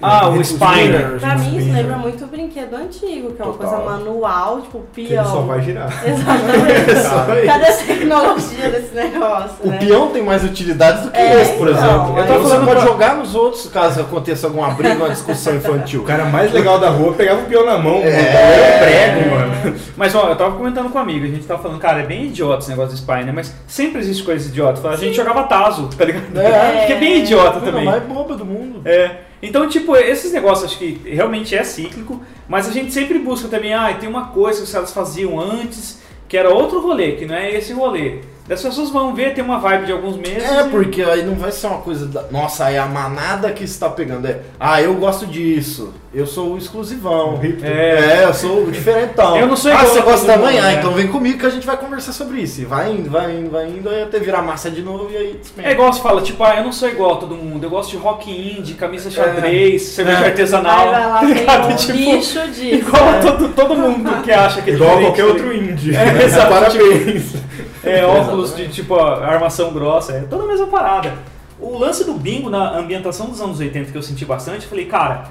Ah, 0.03 0.29
o 0.29 0.41
Spiner. 0.43 1.19
Pra 1.21 1.37
mim 1.37 1.57
isso 1.59 1.73
lembra 1.73 1.97
muito 1.99 2.27
brinquedo 2.27 2.75
antigo, 2.75 3.33
que 3.33 3.43
é 3.43 3.45
uma 3.45 3.53
Total. 3.55 3.71
coisa 3.71 3.85
manual, 3.85 4.61
tipo 4.63 4.83
Que 4.95 5.01
ele 5.03 5.09
peão. 5.11 5.25
só 5.27 5.41
vai 5.43 5.61
girar. 5.63 5.89
Exatamente. 6.07 7.47
Cadê 7.47 7.67
a 7.67 7.73
tecnologia 7.77 8.71
desse 8.71 8.95
negócio, 8.95 9.57
O 9.63 9.69
né? 9.69 9.79
peão 9.79 10.09
tem 10.09 10.23
mais 10.23 10.43
utilidades 10.45 11.03
do 11.05 11.11
que 11.11 11.19
É, 11.19 11.43
esse, 11.43 11.53
por 11.55 11.69
então, 11.69 11.83
exemplo. 11.85 12.17
aí 12.17 12.23
Então 12.25 12.43
você 12.43 12.57
você 12.59 12.65
pode 12.67 12.81
jogar 12.83 13.15
nos 13.17 13.35
outros 13.35 13.67
caso 13.69 14.01
aconteça 14.01 14.47
alguma 14.47 14.71
briga, 14.71 14.95
uma 14.97 15.11
discussão 15.11 15.55
infantil. 15.55 16.01
O 16.05 16.07
cara 16.07 16.25
mais 16.25 16.53
legal 16.53 16.79
da 16.79 16.89
rua 16.91 17.13
pegava 17.13 17.41
o 17.43 17.45
peão 17.45 17.65
na 17.67 17.79
mão, 17.79 17.97
É. 18.03 18.09
é. 18.09 18.79
prego, 19.15 19.31
mano. 19.31 19.77
Mas 19.97 20.15
ó, 20.15 20.29
eu 20.29 20.37
tava 20.37 20.57
comentando 20.57 20.91
com 20.91 20.99
um 20.99 21.03
amigo, 21.03 21.25
a 21.25 21.29
gente 21.29 21.45
tava 21.47 21.63
falando, 21.63 21.79
cara, 21.81 22.01
é 22.01 22.07
bem 22.07 22.27
idiota 22.27 22.61
esse 22.61 22.71
negócio 22.71 22.93
do 22.93 22.97
Spiner, 22.99 23.33
mas 23.33 23.55
sempre 23.67 24.01
existe 24.01 24.23
coisa 24.23 24.49
idiota. 24.49 24.81
Fala, 24.81 24.95
A 24.95 24.97
gente 24.97 25.15
jogava 25.17 25.45
Tazo, 25.45 25.89
tá 25.97 26.05
ligado? 26.05 26.25
É. 26.39 26.85
Que 26.87 26.93
é 26.93 26.97
bem 26.97 27.19
idiota 27.21 27.53
Coisa 27.53 27.67
também. 27.67 27.85
mais 27.85 28.03
boba 28.03 28.35
do 28.37 28.45
mundo. 28.45 28.83
É. 28.85 29.11
Então, 29.45 29.69
tipo, 29.69 29.95
esses 29.95 30.33
negócios 30.33 30.71
acho 30.71 30.79
que 30.79 30.99
realmente 31.05 31.55
é 31.55 31.63
cíclico, 31.63 32.19
mas 32.49 32.67
a 32.67 32.73
gente 32.73 32.91
sempre 32.91 33.19
busca 33.19 33.47
também, 33.47 33.75
ah, 33.75 33.93
tem 33.93 34.09
uma 34.09 34.29
coisa 34.29 34.61
que 34.61 34.65
os 34.65 34.73
caras 34.73 34.91
faziam 34.91 35.39
antes, 35.39 36.01
que 36.27 36.39
era 36.39 36.49
outro 36.49 36.81
rolê, 36.81 37.13
que 37.13 37.27
não 37.27 37.35
é 37.35 37.55
esse 37.55 37.75
rolê. 37.75 38.21
As 38.51 38.61
pessoas 38.61 38.91
vão 38.91 39.15
ver, 39.15 39.33
tem 39.33 39.43
uma 39.43 39.59
vibe 39.59 39.87
de 39.87 39.93
alguns 39.93 40.17
meses. 40.19 40.43
É, 40.45 40.67
e- 40.67 40.69
porque 40.69 41.03
aí 41.03 41.25
não 41.25 41.35
vai 41.35 41.51
ser 41.51 41.67
uma 41.67 41.79
coisa 41.79 42.07
da. 42.07 42.25
Nossa, 42.31 42.69
é 42.71 42.79
a 42.79 42.85
manada 42.87 43.51
que 43.53 43.65
está 43.65 43.89
pegando. 43.89 44.27
É, 44.27 44.41
ah, 44.61 44.83
eu 44.83 44.95
gosto 44.97 45.27
disso. 45.27 45.95
Eu 46.13 46.27
sou 46.27 46.53
o 46.53 46.59
exclusivão. 46.59 47.41
É. 47.63 48.21
É, 48.21 48.25
eu 48.27 48.35
sou 48.35 48.65
o 48.67 48.71
diferentão. 48.71 49.37
Eu 49.37 49.47
não 49.49 49.57
sou 49.57 49.71
Ah, 49.73 49.77
igual 49.77 49.87
você 49.89 49.99
a 49.99 50.03
todo 50.03 50.11
gosta 50.13 50.27
da 50.29 50.37
manhã? 50.37 50.63
né? 50.63 50.75
Então 50.75 50.93
vem 50.93 51.09
comigo 51.09 51.39
que 51.39 51.47
a 51.47 51.51
gente 51.51 51.67
vai 51.67 51.77
conversar 51.77 52.13
sobre 52.13 52.41
isso. 52.43 52.61
E 52.61 52.65
vai 52.65 52.93
indo, 52.93 53.11
vai 53.11 53.33
indo, 53.35 53.51
vai 53.51 53.67
indo, 53.67 53.89
aí 53.89 54.03
até 54.03 54.19
virar 54.21 54.43
massa 54.43 54.71
de 54.71 54.83
novo 54.83 55.09
e 55.11 55.17
aí 55.17 55.39
despenca. 55.41 55.67
É 55.69 55.73
igual 55.73 55.93
você 55.93 56.01
fala, 56.03 56.21
tipo, 56.23 56.45
ah, 56.45 56.55
eu 56.59 56.65
não 56.65 56.71
sou 56.71 56.89
igual 56.89 57.15
a 57.15 57.17
todo 57.17 57.35
mundo, 57.35 57.65
eu 57.65 57.71
gosto 57.71 57.91
de 57.91 57.97
rock 57.97 58.31
indie, 58.31 58.75
camisa 58.75 59.11
xadrez, 59.11 59.83
cerveja 59.83 60.19
É. 60.21 60.27
artesanal. 60.27 60.91
Vai 60.91 61.07
lá, 61.09 61.21
tem 61.67 61.73
um 61.73 61.77
Tipo, 61.77 61.93
lixo 61.99 62.41
disso. 62.49 62.63
Igual 62.75 63.09
a 63.09 63.13
todo, 63.21 63.49
todo 63.49 63.75
mundo 63.75 64.23
que 64.23 64.31
acha 64.31 64.63
que 64.63 64.71
é 64.71 64.75
Igual 64.75 64.99
a 64.99 65.01
qualquer 65.01 65.23
tá 65.23 65.29
outro 65.29 65.53
indie. 65.57 65.97
É. 65.97 66.29
Parabéns. 66.49 67.44
É, 67.85 68.05
óculos 68.07 68.55
de 68.57 68.69
tipo 68.69 68.99
armação 68.99 69.73
grossa, 69.73 70.13
é 70.13 70.21
toda 70.23 70.45
a 70.45 70.47
mesma 70.47 70.67
parada. 70.67 71.15
O 71.61 71.79
lance 71.79 72.05
do 72.05 72.15
bingo 72.15 72.51
na 72.51 72.77
ambientação 72.77 73.27
dos 73.27 73.41
anos 73.41 73.61
80 73.61 73.93
que 73.93 73.97
eu 73.99 74.03
senti 74.03 74.25
bastante, 74.25 74.65
eu 74.65 74.69
falei, 74.69 74.87
cara, 74.87 75.29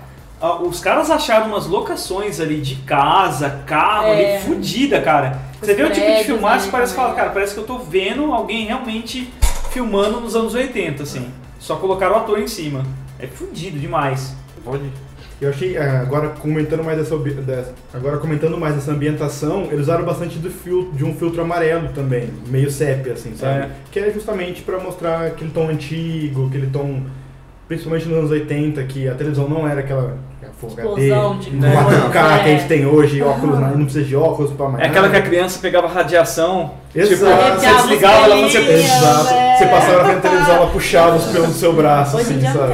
os 0.61 0.79
caras 0.79 1.09
acharam 1.11 1.47
umas 1.47 1.67
locações 1.67 2.39
ali 2.39 2.59
de 2.61 2.75
casa, 2.77 3.61
carro 3.65 4.07
É. 4.07 4.35
ali, 4.37 4.43
fudida, 4.45 4.99
cara. 5.01 5.39
Você 5.61 5.73
vê 5.73 5.83
o 5.83 5.91
tipo 5.91 6.05
de 6.05 6.23
filmagem, 6.23 6.69
parece 6.71 6.93
que 6.93 6.99
fala, 6.99 7.13
cara, 7.13 7.29
parece 7.29 7.53
que 7.53 7.59
eu 7.59 7.65
tô 7.65 7.77
vendo 7.77 8.33
alguém 8.33 8.65
realmente 8.65 9.31
filmando 9.71 10.19
nos 10.19 10.35
anos 10.35 10.53
80, 10.53 11.03
assim. 11.03 11.27
Só 11.59 11.77
colocaram 11.77 12.15
o 12.15 12.17
ator 12.17 12.39
em 12.39 12.47
cima. 12.47 12.83
É 13.17 13.25
fudido 13.27 13.79
demais. 13.79 14.35
Pode. 14.65 14.83
Eu 15.43 15.49
achei, 15.49 15.77
ah, 15.77 15.99
agora 16.01 16.29
comentando 16.29 16.83
mais 16.83 16.97
dessa- 16.97 17.15
agora 17.93 18.17
comentando 18.17 18.57
mais 18.57 18.75
dessa 18.75 18.91
ambientação, 18.91 19.63
eles 19.65 19.81
usaram 19.81 20.05
bastante 20.05 20.37
do 20.39 20.49
fil, 20.49 20.89
de 20.93 21.03
um 21.03 21.13
filtro 21.13 21.41
amarelo 21.41 21.89
também, 21.93 22.29
meio 22.47 22.71
sépia, 22.71 23.13
assim, 23.13 23.35
sabe? 23.35 23.65
É. 23.65 23.69
Que 23.91 23.99
é 23.99 24.09
justamente 24.11 24.61
pra 24.61 24.79
mostrar 24.79 25.27
aquele 25.27 25.51
tom 25.51 25.67
antigo, 25.69 26.47
aquele 26.47 26.67
tom, 26.67 27.01
principalmente 27.67 28.07
nos 28.07 28.17
anos 28.19 28.31
80, 28.31 28.81
que 28.83 29.07
a 29.07 29.15
televisão 29.15 29.49
não 29.49 29.67
era 29.67 29.81
aquela, 29.81 30.17
Full 30.59 30.69
né? 30.75 30.83
cores, 30.83 31.09
4K 31.73 32.11
que 32.11 32.17
a 32.17 32.37
é. 32.37 32.57
gente 32.57 32.67
tem 32.67 32.85
hoje, 32.85 33.21
óculos, 33.21 33.59
não 33.59 33.71
não 33.71 33.83
precisa 33.85 34.05
de 34.05 34.15
óculos 34.15 34.51
pra 34.51 34.69
mais 34.69 34.83
É 34.83 34.87
aquela 34.87 35.09
que 35.09 35.17
a 35.17 35.21
criança 35.21 35.59
pegava 35.59 35.87
radiação, 35.87 36.71
tipo, 36.91 36.99
Exato. 36.99 37.25
você 37.25 37.31
Arrepiava 37.31 37.75
os 37.75 37.83
desligava, 37.83 38.25
ela 38.25 38.41
fazia... 38.43 38.61
Exato. 38.71 39.33
é. 39.33 39.57
Você 39.57 39.65
passava 39.65 40.03
na 40.03 40.13
da 40.13 40.19
televisão, 40.21 40.55
ela 40.55 40.67
puxava 40.71 41.15
os 41.15 41.25
pelos 41.25 41.47
do 41.49 41.53
seu 41.53 41.73
braço, 41.73 42.17
Hoje 42.17 42.25
em 42.25 42.29
assim, 42.31 42.39
dia 42.39 42.53
não 42.53 42.61
sabe? 42.61 42.73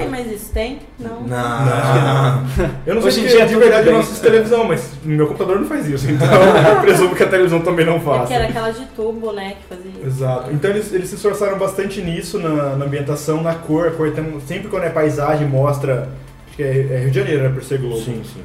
Tem 0.54 0.74
isso, 0.76 0.80
tem? 0.80 0.80
Não. 1.00 1.22
Não. 1.22 2.46
Eu 2.86 2.96
não 2.96 3.02
Hoje 3.02 3.16
sei 3.16 3.26
em 3.26 3.28
se 3.30 3.36
dia 3.36 3.46
de 3.46 3.54
tudo 3.54 3.64
verdade 3.64 3.88
eu 3.88 3.94
não 3.94 4.00
assisto 4.00 4.22
televisão, 4.24 4.64
mas 4.64 4.92
meu 5.04 5.28
computador 5.28 5.60
não 5.60 5.68
faz 5.68 5.88
isso, 5.88 6.10
então 6.12 6.28
eu 6.28 6.82
presumo 6.82 7.16
que 7.16 7.24
a 7.24 7.28
televisão 7.28 7.62
também 7.62 7.86
não 7.86 7.96
É 7.96 8.00
faça. 8.00 8.20
porque 8.20 8.34
era 8.34 8.46
aquela 8.46 8.72
de 8.72 8.86
tubo, 8.88 9.32
né, 9.32 9.56
que 9.62 9.76
fazia 9.76 9.92
isso. 9.92 10.06
Exato. 10.08 10.52
Então 10.52 10.72
eles, 10.72 10.92
eles 10.94 11.10
se 11.10 11.16
esforçaram 11.16 11.58
bastante 11.58 12.02
nisso, 12.02 12.40
na, 12.40 12.76
na 12.76 12.86
ambientação, 12.86 13.42
na 13.42 13.54
cor. 13.56 13.88
A 13.88 13.92
cor 13.92 14.12
tem, 14.12 14.26
sempre 14.48 14.68
quando 14.70 14.84
é 14.84 14.90
paisagem 14.90 15.48
mostra. 15.48 16.10
Acho 16.48 16.58
que 16.58 16.64
é, 16.64 16.88
é 16.92 17.00
Rio 17.02 17.12
de 17.12 17.20
Janeiro, 17.20 17.44
né? 17.44 17.50
Por 17.50 17.64
ser 17.64 17.80
Globo. 17.80 17.98
Sim, 17.98 18.22
sim. 18.24 18.42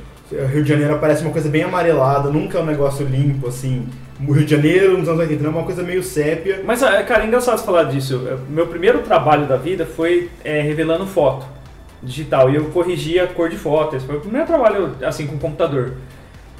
Rio 0.52 0.62
de 0.62 0.68
Janeiro 0.68 0.94
aparece 0.94 1.22
uma 1.22 1.32
coisa 1.32 1.48
bem 1.48 1.62
amarelada, 1.62 2.28
nunca 2.28 2.58
é 2.58 2.60
um 2.60 2.66
negócio 2.66 3.06
limpo, 3.06 3.48
assim. 3.48 3.86
O 4.26 4.32
Rio 4.32 4.44
de 4.44 4.50
Janeiro 4.50 4.96
nos 4.98 5.08
anos 5.08 5.20
80 5.20 5.42
não 5.42 5.50
é 5.50 5.54
uma 5.54 5.64
coisa 5.64 5.82
meio 5.82 6.02
sépia. 6.02 6.60
Mas, 6.64 6.82
é, 6.82 7.02
cara, 7.02 7.24
é 7.24 7.26
engraçado 7.26 7.58
você 7.58 7.64
falar 7.64 7.84
disso. 7.84 8.26
É, 8.28 8.36
Meu 8.48 8.66
primeiro 8.66 9.00
trabalho 9.00 9.46
da 9.46 9.56
vida 9.56 9.84
foi 9.86 10.30
é, 10.44 10.60
revelando 10.60 11.06
foto 11.06 11.46
digital. 12.04 12.50
E 12.50 12.56
eu 12.56 12.66
corrigia 12.70 13.24
a 13.24 13.26
cor 13.26 13.48
de 13.48 13.56
foto. 13.56 13.96
Esse 13.96 14.06
foi 14.06 14.16
o 14.16 14.20
primeiro 14.20 14.46
trabalho, 14.46 14.94
assim, 15.02 15.26
com 15.26 15.38
computador. 15.38 15.94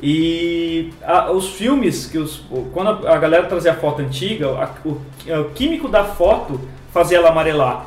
E 0.03 0.93
a- 1.03 1.31
os 1.31 1.51
filmes, 1.51 2.07
que 2.07 2.19
os, 2.19 2.43
quando 2.73 3.07
a, 3.07 3.17
galera 3.17 3.45
trazia 3.47 3.73
a 3.73 3.77
foto 3.77 4.03
antiga, 4.03 4.49
a- 4.49 4.71
o, 4.85 5.01
o 5.41 5.45
químico 5.55 5.89
da 5.89 6.05
foto 6.05 6.61
fazia 6.93 7.19
ela 7.19 7.31
amarelar. 7.31 7.87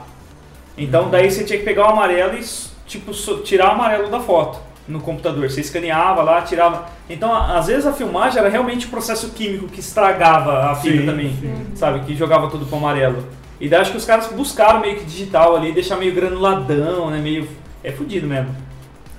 Então 0.78 1.10
daí 1.10 1.30
você 1.30 1.44
tinha 1.44 1.60
que 1.60 1.66
pegar 1.66 1.88
o 1.88 1.90
amarelo 1.92 2.38
e 2.38 2.44
tipo, 2.88 3.14
so- 3.14 3.40
tirar 3.40 3.70
o 3.70 3.72
amarelo 3.72 4.10
da 4.10 4.20
foto 4.20 4.60
no 4.88 5.00
computador. 5.02 5.50
Você 5.50 5.62
escaneava 5.62 6.22
lá, 6.24 6.42
tirava. 6.42 6.86
Então, 7.10 7.34
às 7.36 7.68
vezes 7.68 7.86
a 7.86 7.92
filmagem 7.94 8.40
era 8.40 8.50
realmente 8.50 8.86
o 8.86 8.90
processo 8.90 9.30
químico 9.32 9.68
que 9.68 9.80
estragava 9.82 10.72
a 10.72 10.76
Sim, 10.76 11.06
também, 11.06 11.30
sim. 11.40 11.54
sabe? 11.76 12.00
Que 12.02 12.16
jogava 12.16 12.50
tudo 12.50 12.66
pro 12.66 12.78
amarelo. 12.78 13.24
E 13.60 13.68
daí 13.68 13.82
acho 13.82 13.92
que 13.92 13.98
os 13.98 14.06
caras 14.06 14.28
buscaram 14.28 14.80
meio 14.80 14.98
que 14.98 15.06
digital 15.06 15.56
ali, 15.56 15.72
deixar 15.72 15.98
meio 15.98 16.14
granuladão, 16.14 17.10
né? 17.10 17.20
Meio. 17.20 17.48
É 17.84 17.92
fudido 17.92 18.28
mesmo. 18.28 18.56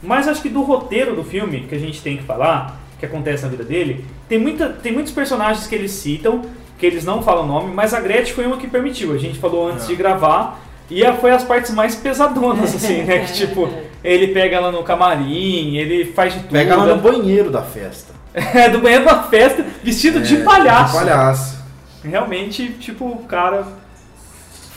Mas 0.03 0.29
acho 0.29 0.43
que 0.43 0.49
do 0.49 0.63
roteiro 0.63 1.17
do 1.17 1.25
filme 1.25 1.63
que 1.69 1.75
a 1.75 1.79
gente 1.79 2.01
tem 2.03 2.17
que 2.17 2.23
falar, 2.23 2.81
que 3.01 3.07
acontece 3.07 3.43
na 3.43 3.49
vida 3.49 3.65
dele, 3.65 4.05
tem, 4.29 4.39
muita, 4.39 4.69
tem 4.69 4.93
muitos 4.93 5.13
personagens 5.13 5.67
que 5.67 5.75
eles 5.75 5.91
citam, 5.91 6.43
que 6.79 6.87
eles 6.87 7.05
não 7.05 7.23
falam 7.23 7.45
o 7.45 7.47
nome, 7.47 7.75
mas 7.75 7.95
a 7.95 8.01
Gretchen 8.01 8.35
foi 8.35 8.47
uma 8.47 8.57
que 8.57 8.69
permitiu. 8.69 9.13
A 9.13 9.19
gente 9.19 9.39
falou 9.39 9.69
antes 9.69 9.87
de 9.87 9.97
gravar. 9.97 10.61
E 10.91 11.05
foi 11.21 11.31
as 11.33 11.45
partes 11.45 11.71
mais 11.73 11.95
pesadonas, 11.95 12.75
assim, 12.75 13.03
né? 13.03 13.19
Que 13.19 13.33
tipo, 13.35 13.69
ele 14.03 14.29
pega 14.29 14.57
ela 14.57 14.73
no 14.73 14.83
camarim, 14.83 15.77
ele 15.77 16.07
faz 16.13 16.33
de 16.33 16.41
tudo. 16.41 16.53
Pega 16.53 16.73
ela 16.73 16.95
no 16.95 17.03
banheiro 17.03 17.51
da 17.51 17.63
festa. 17.63 18.17
É, 18.35 18.69
do 18.69 18.79
banheiro 18.79 19.05
da 19.05 19.23
festa, 19.25 19.65
vestido 19.83 20.21
de 20.21 20.37
É, 20.37 20.45
palhaço. 20.45 20.93
de 20.93 20.99
palhaço. 20.99 21.59
Realmente, 22.05 22.69
tipo, 22.79 23.05
o 23.05 23.25
cara 23.25 23.67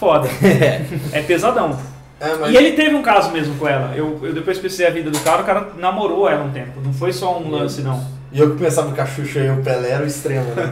foda. 0.02 0.28
é 1.14 1.22
pesadão. 1.22 1.78
É, 2.20 2.36
mas... 2.36 2.52
E 2.52 2.58
ele 2.58 2.72
teve 2.72 2.96
um 2.96 3.04
caso 3.04 3.32
mesmo 3.32 3.56
com 3.56 3.68
ela. 3.68 3.96
Eu, 3.96 4.20
eu 4.24 4.34
depois 4.34 4.58
pensei 4.58 4.88
a 4.88 4.90
vida 4.90 5.12
do 5.12 5.20
cara, 5.20 5.44
o 5.44 5.46
cara 5.46 5.68
namorou 5.78 6.28
ela 6.28 6.44
um 6.44 6.52
tempo. 6.52 6.82
Não 6.84 6.92
foi 6.92 7.14
só 7.14 7.38
um 7.38 7.52
lance, 7.52 7.84
não. 7.84 8.04
E 8.34 8.40
eu 8.40 8.52
que 8.52 8.64
pensava 8.64 8.94
que 8.94 9.02
a 9.02 9.06
Xuxa 9.06 9.40
e 9.40 9.50
o 9.50 9.58
Pelé 9.58 9.90
era 9.92 10.04
o 10.04 10.08
extremo, 10.08 10.46
né? 10.56 10.72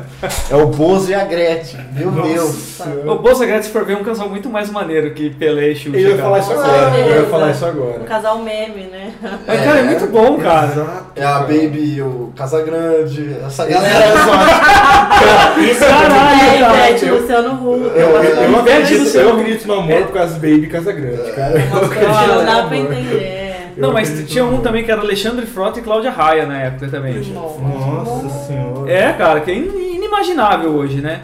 é 0.49 0.55
o 0.55 0.67
Bozo 0.67 1.11
e 1.11 1.13
a 1.13 1.25
Gretchen. 1.25 1.81
Meu 1.91 2.09
Deus. 2.09 2.79
O 3.05 3.15
Bolsa 3.15 3.45
Gretchen, 3.45 3.63
se 3.63 3.69
for 3.71 3.83
ver, 3.83 3.93
é 3.93 3.97
um 3.97 4.03
casal 4.03 4.29
muito 4.29 4.49
mais 4.49 4.69
maneiro 4.69 5.13
que 5.13 5.29
Pelé 5.31 5.67
e 5.71 5.75
Xuxa. 5.75 5.97
Eu 5.97 6.11
ia 6.11 6.17
falar 6.17 6.39
isso 6.39 6.51
agora. 6.53 6.97
Eu 6.97 7.21
ia 7.23 7.29
falar 7.29 7.51
isso 7.51 7.65
Um 7.65 7.67
agora. 7.67 7.99
casal 8.05 8.39
meme, 8.39 8.83
né? 8.83 9.11
Mas, 9.45 9.59
cara, 9.61 9.79
é 9.79 9.83
muito 9.83 10.07
bom, 10.07 10.37
cara. 10.37 10.71
Exato, 10.71 11.05
É 11.17 11.21
a 11.21 11.25
cara. 11.31 11.39
Baby 11.41 11.95
e 11.97 12.01
o 12.01 12.31
Casagrande. 12.37 13.35
Essa 13.45 13.65
galera 13.65 14.05
é 14.05 14.07
exótica. 14.13 15.71
Isso, 15.71 15.79
caralho, 15.85 16.41
É, 16.41 16.59
cara. 16.59 16.77
Ivete, 16.89 17.05
Luciano 17.09 17.53
Huck. 17.55 17.81
Eu, 17.83 17.91
eu, 17.93 18.23
eu, 18.23 18.49
Ivete 18.51 18.69
acredito, 18.93 19.17
eu 19.17 19.33
acredito 19.33 19.67
no 19.67 19.73
amor 19.73 20.01
por 20.03 20.13
causa 20.13 20.33
do 20.35 20.39
Baby 20.39 20.67
Casa 20.67 20.93
Grande, 20.93 21.31
cara. 21.33 21.59
Eu 21.59 21.69
Nossa, 21.69 21.85
acredito 21.85 22.27
não 22.35 22.45
dá 22.45 22.63
pra 22.63 22.77
entender. 22.77 23.38
Não, 23.79 23.93
mas 23.93 24.23
tinha 24.27 24.43
um 24.45 24.61
também 24.61 24.83
que 24.83 24.91
era 24.91 25.01
Alexandre 25.01 25.45
Frota 25.45 25.79
e 25.79 25.81
Cláudia 25.81 26.11
Raia 26.11 26.45
na 26.45 26.61
época 26.61 26.87
também. 26.89 27.15
Nossa 27.33 28.29
senhora. 28.47 28.91
É, 28.91 29.13
cara, 29.13 29.39
que 29.41 29.51
é 29.51 29.55
in- 29.55 29.95
inimaginável 29.95 30.71
hoje, 30.71 31.01
né? 31.01 31.21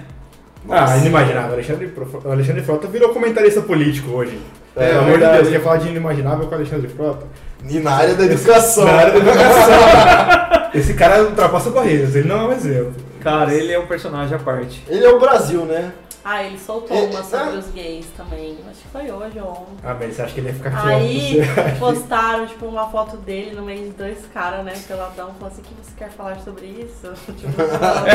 Ah, 0.70 0.98
inimaginável. 0.98 1.54
Alexandre, 1.54 1.92
Alexandre 2.26 2.62
Frota 2.64 2.88
virou 2.88 3.10
comentarista 3.10 3.62
político 3.62 4.12
hoje. 4.12 4.40
É, 4.76 4.88
Pelo 4.90 5.00
amor 5.02 5.20
de. 5.20 5.26
Deus, 5.26 5.50
quer 5.50 5.62
falar 5.62 5.78
de 5.78 5.88
inimaginável 5.90 6.48
com 6.48 6.56
Alexandre 6.56 6.88
Frota? 6.90 7.26
E 7.70 7.80
na 7.80 7.92
área 7.92 8.14
da 8.16 8.26
educação. 8.26 8.86
Na 8.86 8.92
área 8.94 9.12
da 9.14 9.18
educação. 9.20 10.70
Esse 10.74 10.94
cara 10.94 11.24
ultrapassa 11.24 11.70
barreiras, 11.70 12.16
ele 12.16 12.28
não 12.28 12.38
é 12.42 12.44
um 12.48 12.52
exemplo. 12.52 12.94
Cara, 13.22 13.54
ele 13.54 13.72
é 13.72 13.80
um 13.80 13.86
personagem 13.88 14.36
à 14.36 14.40
parte. 14.40 14.84
Ele 14.90 15.06
é 15.06 15.10
o 15.10 15.20
Brasil, 15.20 15.62
né? 15.66 15.92
Ah, 16.28 16.44
ele 16.44 16.58
soltou 16.58 16.98
É, 16.98 17.02
uma 17.02 17.20
é. 17.20 17.24
sobre 17.24 17.58
os 17.60 17.68
gays 17.68 18.08
também. 18.18 18.58
Acho 18.68 18.80
que 18.82 18.88
foi 18.88 19.12
hoje 19.12 19.40
ou 19.40 19.48
ontem. 19.52 19.78
Ah, 19.84 19.96
mas 20.00 20.16
você 20.16 20.24
acha 20.24 20.34
que 20.34 20.40
ele 20.40 20.48
ia 20.48 20.56
ficar 20.56 20.88
Aí 20.88 21.38
postaram, 21.78 22.48
tipo, 22.48 22.66
uma 22.66 22.90
foto 22.90 23.16
dele 23.18 23.56
no 23.56 23.62
meio 23.62 23.84
de 23.84 23.90
dois 23.92 24.18
caras, 24.34 24.66
né, 24.66 24.74
peladão, 24.88 25.32
falou 25.36 25.50
assim, 25.50 25.62
o 25.62 25.64
que 25.64 25.74
você 25.84 25.92
quer 25.96 26.10
falar 26.10 26.40
sobre 26.40 26.66
isso? 26.66 27.14
Tipo, 27.38 27.54
falando 27.54 28.08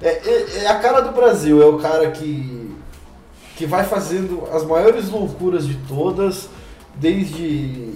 É, 0.00 0.08
é- 0.08 0.64
é 0.64 0.66
a 0.68 0.78
cara 0.78 1.00
do 1.02 1.12
Brasil, 1.12 1.62
é 1.62 1.66
o 1.66 1.78
cara 1.78 2.10
que, 2.10 2.74
que 3.56 3.66
vai 3.66 3.84
fazendo 3.84 4.44
as 4.52 4.64
maiores 4.64 5.10
loucuras 5.10 5.66
de 5.66 5.74
todas, 5.86 6.48
desde 6.94 7.94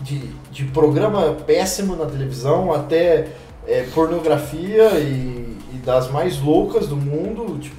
de, 0.00 0.18
de 0.50 0.64
programa 0.66 1.32
péssimo 1.46 1.94
na 1.96 2.06
televisão 2.06 2.72
até 2.72 3.28
é, 3.66 3.84
pornografia 3.94 4.90
e 4.98 5.55
das 5.86 6.10
mais 6.10 6.38
loucas 6.42 6.86
do 6.88 6.96
mundo, 6.96 7.58
tipo 7.60 7.76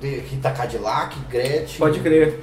de 0.00 0.18
Rita 0.20 0.50
Cadillac, 0.50 1.18
Gretchen 1.28 1.78
Pode 1.78 1.98
crer. 2.00 2.40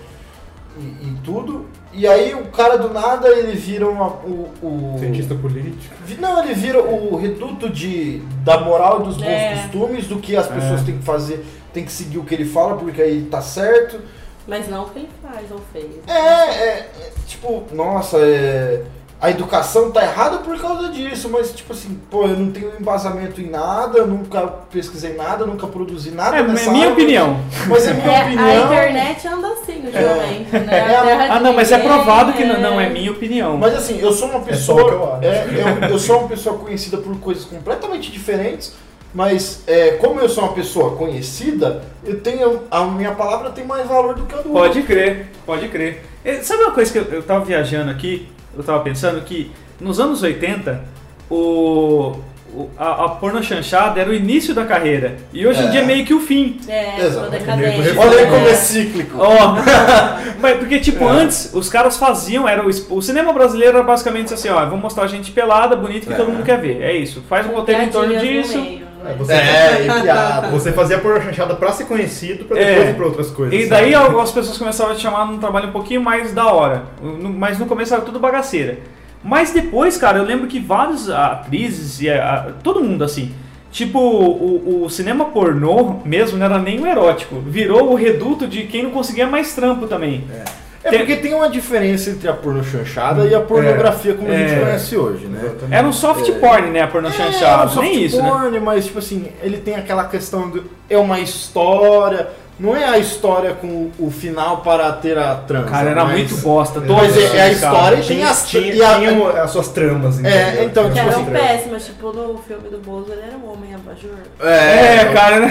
e, 0.78 0.82
e 0.82 1.18
tudo. 1.24 1.66
E 1.94 2.06
aí 2.08 2.36
o 2.36 2.46
cara 2.48 2.78
do 2.78 2.90
nada 2.94 3.30
ele 3.30 3.56
vira 3.56 3.88
uma, 3.88 4.08
o, 4.10 4.52
o 4.62 4.96
Cientista 5.00 5.34
político. 5.34 5.96
Vi- 6.06 6.20
Não, 6.20 6.44
ele 6.44 6.54
vira 6.54 6.82
o 6.84 7.16
reduto 7.16 7.70
de, 7.70 8.20
da 8.44 8.60
moral 8.60 9.00
e 9.02 9.04
dos 9.06 9.18
bons 9.18 9.26
É. 9.26 9.56
costumes, 9.56 10.06
do 10.08 10.18
que 10.20 10.36
as 10.36 10.46
pessoas 10.48 10.84
têm 10.84 10.98
que 11.00 11.04
fazer, 11.04 11.44
tem 11.74 11.84
que 11.86 11.92
seguir 11.92 12.18
o 12.20 12.24
que 12.24 12.36
ele 12.36 12.46
fala, 12.46 12.76
porque 12.78 13.02
aí 13.02 13.24
tá 13.24 13.42
certo. 13.42 14.00
Mas 14.48 14.68
não 14.70 14.84
o 14.84 14.90
que 14.92 15.00
ele 15.00 15.10
faz 15.24 15.50
ou 15.52 15.60
fez. 15.74 15.86
É, 16.08 16.12
é, 16.14 16.68
é, 16.70 17.12
tipo, 17.26 17.64
nossa, 17.74 18.18
é, 18.20 18.84
a 19.20 19.32
educação 19.32 19.90
tá 19.92 20.04
errada 20.04 20.38
por 20.38 20.60
causa 20.60 20.90
disso, 20.90 21.28
mas 21.32 21.52
tipo 21.52 21.74
assim, 21.74 22.00
pô, 22.10 22.24
eu 22.28 22.38
não 22.38 22.52
tenho 22.52 22.72
embasamento 22.80 23.42
em 23.42 23.50
nada, 23.50 24.06
nunca 24.06 24.42
pesquisei 24.72 25.16
nada, 25.16 25.44
nunca 25.46 25.66
produzi 25.66 26.12
nada 26.12 26.38
É, 26.38 26.44
nessa 26.44 26.70
é 26.70 26.72
minha 26.72 26.84
área, 26.84 26.94
opinião. 26.94 27.40
Mas 27.68 27.88
é 27.88 27.94
minha 27.94 28.12
É, 28.12 28.22
opinião. 28.24 28.46
a 28.48 28.56
internet 28.66 29.28
anda 29.28 29.48
assim 29.48 29.82
ultimamente, 29.86 30.52
né? 30.52 30.68
É 30.92 30.96
a- 30.96 31.02
A 31.02 31.06
terra 31.06 31.28
Ah, 31.36 31.40
não, 31.40 31.54
mas 31.54 31.72
é 31.72 31.80
provado 31.80 32.34
que 32.34 32.46
não, 32.46 32.56
é. 32.56 32.60
não 32.60 32.80
é 32.80 32.90
minha 32.90 33.12
opinião. 33.12 33.58
Mas 33.58 33.76
assim, 33.76 34.00
eu 34.00 34.12
sou 34.14 34.30
uma 34.30 34.42
pessoa. 34.42 35.20
eu 35.24 35.30
é, 35.32 35.46
eu, 35.84 35.90
eu 35.90 36.00
sou 36.00 36.20
uma 36.20 36.28
pessoa 36.28 36.58
conhecida 36.60 36.98
por 36.98 37.18
coisas 37.20 37.44
completamente 37.46 38.12
diferentes, 38.12 38.74
mas 39.16 39.64
é, 39.66 39.92
como 39.94 40.20
eu 40.20 40.30
sou 40.30 40.44
uma 40.44 40.54
pessoa 40.54 40.96
conhecida, 40.96 41.82
eu 42.06 42.20
tenho. 42.20 42.64
A 42.70 42.84
minha 42.84 43.14
palavra 43.14 43.50
tem 43.50 43.66
mais 43.66 43.88
valor 43.88 44.14
do 44.14 44.26
que 44.26 44.36
a 44.36 44.42
do 44.42 44.50
outro. 44.54 44.62
Pode 44.74 44.84
crer, 44.84 45.28
pode 45.44 45.68
crer. 45.70 46.04
Sabe 46.44 46.62
uma 46.64 46.72
coisa 46.72 46.92
que 46.92 46.98
eu, 47.00 47.04
eu 47.06 47.24
tava 47.24 47.44
viajando 47.44 47.90
aqui, 47.90 48.28
eu 48.58 48.64
tava 48.64 48.80
pensando 48.82 49.22
que 49.22 49.52
nos 49.80 50.00
anos 50.00 50.24
80, 50.24 50.84
o, 51.30 52.16
o- 52.54 52.70
a, 52.78 53.06
a 53.06 53.10
porno 53.10 53.44
chanchada 53.44 54.00
era 54.02 54.10
o 54.10 54.14
início 54.14 54.54
da 54.56 54.66
carreira. 54.66 55.18
E 55.34 55.46
hoje 55.46 55.62
em 55.62 55.68
É. 55.68 55.70
dia 55.72 55.82
é 55.82 55.86
meio 55.86 56.06
que 56.06 56.14
o 56.14 56.20
fim. 56.20 56.60
É, 56.68 57.06
Exato. 57.06 57.30
decadente. 57.30 57.98
Olha 57.98 58.18
aí 58.20 58.26
como 58.26 58.48
é 58.48 58.54
cíclico. 58.56 59.18
Ó, 59.20 59.58
mas 60.42 60.58
porque 60.58 60.80
tipo, 60.80 61.06
antes 61.08 61.52
os 61.54 61.70
caras 61.70 61.98
faziam, 61.98 62.48
era 62.48 62.66
o, 62.66 62.70
o 62.96 63.02
cinema 63.02 63.32
brasileiro 63.34 63.78
era 63.78 63.86
basicamente 63.86 64.34
assim, 64.34 64.50
ó, 64.50 64.66
vamos 64.66 64.82
mostrar 64.82 65.06
gente 65.08 65.32
pelada, 65.32 65.76
bonita 65.76 66.08
que 66.08 66.16
todo 66.16 66.32
mundo 66.32 66.44
quer 66.44 66.60
ver. 66.60 66.82
É 66.82 66.96
isso. 66.96 67.24
Faz 67.30 67.46
um 67.46 67.52
roteiro 67.54 67.84
em 67.84 67.90
torno 67.90 68.18
disso. 68.18 68.58
É, 69.06 69.14
você, 69.14 69.34
É, 69.34 69.88
piada. 70.02 70.48
você 70.50 70.72
fazia 70.72 70.98
por 71.00 71.22
chanchada 71.22 71.56
pra 71.56 71.72
ser 71.72 71.86
conhecido, 71.86 72.46
pra 72.46 72.60
É. 72.60 72.66
depois 72.76 72.90
ir 72.90 72.94
pra 72.96 73.06
outras 73.06 73.30
coisas. 73.32 73.54
E 73.54 73.68
sabe? 73.68 73.70
daí 73.82 73.94
algumas 73.96 74.32
pessoas 74.32 74.58
começaram 74.58 74.92
a 74.92 74.96
te 74.96 75.02
chamar 75.02 75.26
num 75.28 75.38
trabalho 75.38 75.70
um 75.70 75.72
pouquinho 75.72 76.02
mais 76.02 76.34
da 76.34 76.46
hora. 76.52 76.84
Mas 77.02 77.58
no 77.60 77.66
começo 77.66 77.94
era 77.94 78.04
tudo 78.04 78.20
bagaceira. 78.20 78.80
Mas 79.24 79.52
depois, 79.52 79.98
cara, 79.98 80.18
eu 80.20 80.24
lembro 80.24 80.48
que 80.48 80.60
várias 80.60 81.10
atrizes 81.10 82.02
e 82.02 82.10
a- 82.10 82.52
todo 82.64 82.84
mundo 82.84 83.04
assim. 83.04 83.32
Tipo, 83.72 84.00
o, 84.00 84.84
o 84.86 84.90
cinema 84.90 85.26
pornô 85.26 85.98
mesmo 86.06 86.38
não 86.38 86.46
era 86.46 86.58
nem 86.58 86.80
o 86.80 86.88
erótico. 86.88 87.40
Virou 87.46 87.92
o 87.92 87.96
reduto 87.96 88.48
de 88.48 88.64
quem 88.64 88.84
não 88.84 88.92
conseguia 88.92 89.28
mais 89.28 89.54
trampo 89.54 89.88
também. 89.88 90.24
É 90.32 90.44
Tem- 90.90 91.00
porque 91.00 91.16
tem 91.18 91.34
uma 91.34 91.50
diferença 91.50 92.10
entre 92.10 92.28
a 92.28 92.34
porno 92.34 92.64
chanchada 92.64 93.26
e 93.26 93.34
a 93.36 93.40
pornografia 93.40 94.14
como 94.14 94.30
a 94.30 94.34
É. 94.34 94.48
gente 94.48 94.60
conhece 94.60 94.98
hoje, 94.98 95.26
né? 95.26 95.40
Exatamente. 95.44 95.74
Era 95.74 95.88
um 95.88 95.94
soft 95.94 96.32
porn, 96.40 96.70
né? 96.70 96.82
A 96.82 96.88
porno 96.88 97.08
É, 97.10 97.12
chanchada. 97.12 97.66
um 97.66 97.70
soft 97.70 97.82
nem 97.88 98.04
isso, 98.04 98.22
né? 98.22 98.30
porn, 98.30 98.60
mas 98.60 98.86
tipo 98.86 99.00
assim, 99.00 99.28
ele 99.42 99.58
tem 99.58 99.76
aquela 99.76 100.06
questão 100.06 100.50
do 100.50 100.64
é 100.90 100.98
uma 100.98 101.20
história, 101.20 102.28
não 102.60 102.76
é 102.76 102.86
a 102.86 102.98
história 102.98 103.54
com 103.54 103.92
o 104.00 104.10
final 104.10 104.58
para 104.62 104.92
ter 104.94 105.16
a 105.18 105.36
transa. 105.36 105.70
Cara, 105.70 105.90
era 105.92 106.04
mas- 106.06 106.14
muito 106.18 106.38
bosta. 106.38 106.80
Mas 106.80 107.16
é, 107.16 107.38
é 107.38 107.42
a 107.44 107.50
história 107.52 107.96
e 107.98 108.00
tem 108.00 108.18
Tinha, 108.18 108.30
as 108.30 108.48
tinha, 108.48 108.74
e 108.74 108.82
a- 108.82 108.96
tinham 108.96 109.28
as 109.28 109.52
suas 109.52 109.68
tramas, 109.68 110.20
entendeu? 110.20 110.64
então, 110.64 110.86
Que 110.86 110.92
Tinha 110.94 111.04
tipo 111.04 111.16
eram 111.20 111.22
assim, 111.22 111.32
péssimas, 111.48 111.86
tipo 111.86 112.12
no 112.14 112.38
filme 112.48 112.70
do 112.70 112.78
Bozo, 112.80 113.12
ele 113.12 113.22
era 113.28 113.38
um 113.38 113.52
homem 113.52 113.76
abajur. 113.76 114.10
É, 114.42 115.06
cara, 115.14 115.46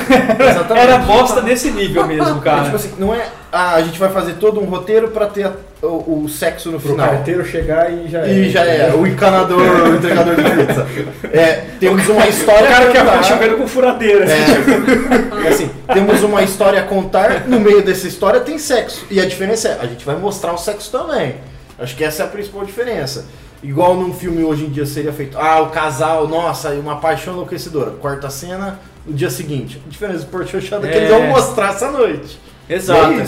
Exatamente. 0.50 0.86
era 0.86 0.98
bosta 0.98 1.40
desse 1.42 1.70
nível 1.70 2.06
mesmo, 2.06 2.38
É, 2.38 2.42
cara. 2.42 2.64
tipo 2.64 2.76
assim, 2.76 2.92
não 2.98 3.14
é 3.14 3.26
ah, 3.56 3.74
a 3.74 3.82
gente 3.82 3.98
vai 3.98 4.08
fazer 4.10 4.34
todo 4.34 4.60
um 4.60 4.64
roteiro 4.64 5.08
para 5.08 5.26
ter 5.26 5.50
o, 5.82 6.24
o 6.24 6.28
sexo 6.28 6.70
no 6.70 6.78
Pro 6.80 6.90
final. 6.92 7.08
carteiro 7.08 7.44
chegar 7.44 7.90
e 7.92 8.08
já 8.08 8.26
E 8.26 8.50
já 8.50 8.64
é, 8.64 8.92
o 8.94 9.06
encanador, 9.06 9.60
o 9.60 9.94
entregador 9.96 10.34
de 10.36 10.42
pizza. 10.42 10.86
É, 11.32 11.64
temos 11.80 12.08
uma 12.08 12.26
história 12.28 12.68
O 12.68 12.72
cara 12.72 12.90
que 12.90 12.96
a 12.98 13.00
é 13.00 13.04
contar. 13.04 13.22
chovendo 13.22 13.56
com 13.56 13.66
furadeira. 13.68 14.24
assim. 14.24 14.34
É, 15.46 15.48
assim, 15.48 15.70
temos 15.92 16.22
uma 16.22 16.42
história 16.42 16.80
a 16.80 16.82
contar, 16.82 17.46
no 17.46 17.60
meio 17.60 17.82
dessa 17.84 18.06
história 18.08 18.40
tem 18.40 18.58
sexo. 18.58 19.06
E 19.10 19.20
a 19.20 19.26
diferença 19.26 19.68
é, 19.68 19.78
a 19.80 19.86
gente 19.86 20.04
vai 20.04 20.16
mostrar 20.16 20.52
o 20.52 20.58
sexo 20.58 20.90
também. 20.90 21.36
Acho 21.78 21.94
que 21.94 22.02
essa 22.02 22.22
é 22.22 22.26
a 22.26 22.28
principal 22.28 22.64
diferença. 22.64 23.26
Igual 23.62 23.94
num 23.94 24.12
filme 24.12 24.42
hoje 24.44 24.64
em 24.64 24.70
dia 24.70 24.84
seria 24.86 25.12
feito, 25.12 25.38
ah, 25.38 25.60
o 25.62 25.70
casal, 25.70 26.26
nossa, 26.28 26.74
e 26.74 26.78
uma 26.78 26.96
paixão 26.96 27.34
enlouquecedora. 27.34 27.92
Quarta 27.92 28.28
cena, 28.28 28.78
no 29.06 29.14
dia 29.14 29.30
seguinte. 29.30 29.80
A 29.86 29.88
diferença 29.90 30.20
do 30.20 30.26
Porto 30.26 30.48
Chanchada 30.50 30.86
é 30.86 30.90
que 30.90 30.96
É. 30.96 31.00
eles 31.02 31.10
vão 31.10 31.22
mostrar 31.28 31.70
essa 31.70 31.90
noite. 31.90 32.38
Exato. 32.68 33.20
É. 33.20 33.26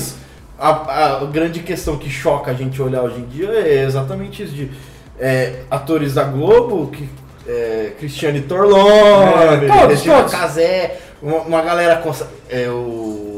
A, 0.59 1.20
a 1.22 1.24
grande 1.26 1.61
questão 1.61 1.97
que 1.97 2.11
choca 2.11 2.51
a 2.51 2.55
gente 2.55 2.80
olhar 2.82 3.03
hoje 3.03 3.20
em 3.20 3.26
dia 3.26 3.49
é 3.51 3.84
exatamente 3.84 4.43
isso 4.43 4.53
de 4.53 4.70
é, 5.18 5.61
atores 5.70 6.14
da 6.14 6.24
Globo, 6.24 6.91
que, 6.91 7.09
é, 7.47 7.93
Cristiane 7.99 8.41
Torlone, 8.41 9.66
É, 9.66 9.97
todos. 9.97 10.32
Casé, 10.32 10.99
uma, 11.22 11.39
uma 11.43 11.62
galera 11.62 12.03
é 12.49 12.68
o 12.68 13.38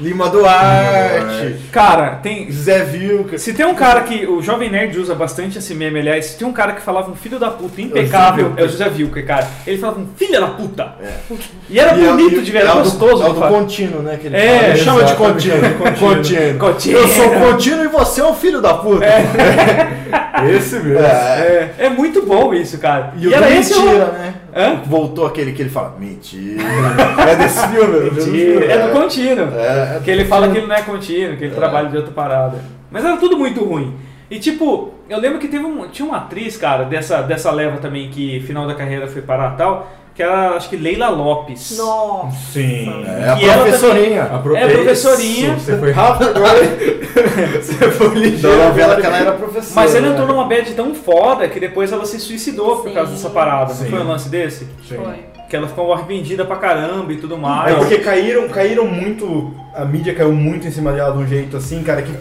Lima 0.00 0.28
Duarte, 0.28 1.56
Cara, 1.72 2.16
tem. 2.22 2.50
Zé 2.52 2.84
Vilca. 2.84 3.36
Se 3.38 3.52
tem 3.52 3.66
um 3.66 3.74
cara 3.74 4.02
que. 4.02 4.26
O 4.26 4.40
Jovem 4.40 4.70
Nerd 4.70 4.98
usa 4.98 5.14
bastante 5.14 5.58
esse 5.58 5.74
meme, 5.74 5.98
aliás. 5.98 6.26
Se 6.26 6.38
tem 6.38 6.46
um 6.46 6.52
cara 6.52 6.72
que 6.72 6.80
falava 6.80 7.10
um 7.10 7.16
filho 7.16 7.38
da 7.38 7.50
puta 7.50 7.80
impecável, 7.82 8.52
é 8.56 8.62
o 8.62 8.68
José 8.68 8.88
Vilca, 8.88 9.20
cara. 9.22 9.46
Ele 9.66 9.78
falava 9.78 10.00
um 10.00 10.06
filho 10.16 10.40
da 10.40 10.46
puta. 10.48 10.94
E 11.68 11.78
era 11.80 11.96
E 11.96 12.04
é- 12.04 12.08
bonito 12.10 12.36
e- 12.36 12.42
de 12.42 12.50
ver, 12.52 12.58
era 12.58 12.70
é 12.70 12.72
o 12.74 12.78
gostoso. 12.78 13.22
É 13.22 13.28
o 13.28 13.32
do 13.32 13.40
contínuo, 13.40 14.02
né? 14.02 14.16
Que 14.20 14.28
ele 14.28 14.36
É, 14.36 14.58
fala. 14.60 14.76
Chama 14.76 15.04
de 15.04 15.14
contínuo. 15.14 15.58
contínuo. 15.98 16.58
Contínuo. 16.58 17.00
Eu 17.00 17.08
sou 17.08 17.30
contínuo 17.30 17.84
e 17.84 17.88
você 17.88 18.20
é 18.20 18.24
um 18.24 18.34
filho 18.34 18.60
da 18.60 18.74
puta. 18.74 19.04
Esse 20.56 20.76
mesmo. 20.76 20.98
É. 21.04 21.70
É, 21.78 21.86
é 21.86 21.90
muito 21.90 22.22
bom 22.24 22.54
isso, 22.54 22.78
cara. 22.78 23.12
E, 23.18 23.26
o 23.26 23.34
era 23.34 23.50
esse 23.50 23.74
o- 23.74 23.82
mentira, 23.82 24.04
né? 24.12 24.34
Hã? 24.54 24.82
Voltou 24.84 25.26
aquele 25.26 25.52
que 25.52 25.62
ele 25.62 25.70
fala, 25.70 25.96
mentira. 25.98 26.62
é 27.28 27.36
desse 27.36 27.66
filme? 27.68 28.10
Mentira, 28.10 28.64
É 28.64 28.86
do 28.86 28.92
contínuo. 28.92 29.48
É, 29.58 30.00
Que 30.02 30.10
ele 30.10 30.24
fala 30.24 30.48
que 30.48 30.58
ele 30.58 30.66
não 30.66 30.74
é 30.74 30.82
contínuo, 30.82 31.36
que 31.36 31.44
ele 31.44 31.54
trabalha 31.54 31.88
de 31.88 31.96
outra 31.96 32.12
parada. 32.12 32.58
Mas 32.90 33.04
era 33.04 33.16
tudo 33.16 33.36
muito 33.36 33.64
ruim. 33.64 33.94
E 34.30 34.38
tipo, 34.38 34.92
eu 35.08 35.18
lembro 35.18 35.38
que 35.38 35.48
teve 35.48 35.64
um, 35.64 35.88
tinha 35.88 36.06
uma 36.06 36.18
atriz, 36.18 36.56
cara, 36.56 36.84
dessa, 36.84 37.22
dessa 37.22 37.50
leva 37.50 37.78
também, 37.78 38.10
que 38.10 38.40
final 38.40 38.66
da 38.66 38.74
carreira 38.74 39.06
foi 39.06 39.22
parar 39.22 39.50
tal, 39.56 39.90
que 40.18 40.22
era, 40.24 40.56
acho 40.56 40.68
que 40.68 40.76
Leila 40.76 41.10
Lopes. 41.10 41.78
Nossa. 41.78 42.36
Sim. 42.52 43.04
É 43.06 43.28
a 43.30 43.40
ela 43.40 43.62
professorinha. 43.62 44.22
A 44.24 44.58
É, 44.58 44.68
professorinha. 44.68 45.54
Isso, 45.54 45.64
Você 45.66 45.78
foi 45.78 45.92
rápido 45.92 46.30
agora. 46.30 46.58
você 47.62 47.72
foi 47.92 48.08
Da 48.08 48.14
ligeiro. 48.16 48.56
novela 48.56 48.96
que 49.00 49.06
ela 49.06 49.16
era 49.16 49.32
professora. 49.32 49.74
Mas 49.76 49.94
ela 49.94 50.08
entrou 50.08 50.26
né? 50.26 50.32
numa 50.32 50.44
bad 50.48 50.72
tão 50.74 50.92
foda 50.92 51.46
que 51.48 51.60
depois 51.60 51.92
ela 51.92 52.04
se 52.04 52.18
suicidou 52.18 52.78
por 52.78 52.88
Sim. 52.88 52.94
causa 52.96 53.12
dessa 53.12 53.30
parada. 53.30 53.72
Sim. 53.72 53.84
Não 53.84 53.90
foi 53.90 54.00
um 54.00 54.08
lance 54.08 54.28
desse? 54.28 54.64
Sim. 54.88 54.96
Foi. 54.96 55.14
Que 55.48 55.54
ela 55.54 55.68
ficou 55.68 55.92
arrependida 55.92 56.44
pra 56.44 56.56
caramba 56.56 57.12
e 57.12 57.18
tudo 57.18 57.38
mais. 57.38 57.72
É 57.72 57.78
porque 57.78 57.98
caíram, 57.98 58.48
caíram 58.48 58.86
muito. 58.88 59.54
A 59.72 59.84
mídia 59.84 60.12
caiu 60.16 60.32
muito 60.32 60.66
em 60.66 60.72
cima 60.72 60.90
dela 60.90 61.12
de 61.12 61.18
um 61.22 61.26
jeito 61.28 61.56
assim, 61.56 61.80
cara, 61.84 62.02
que 62.02 62.12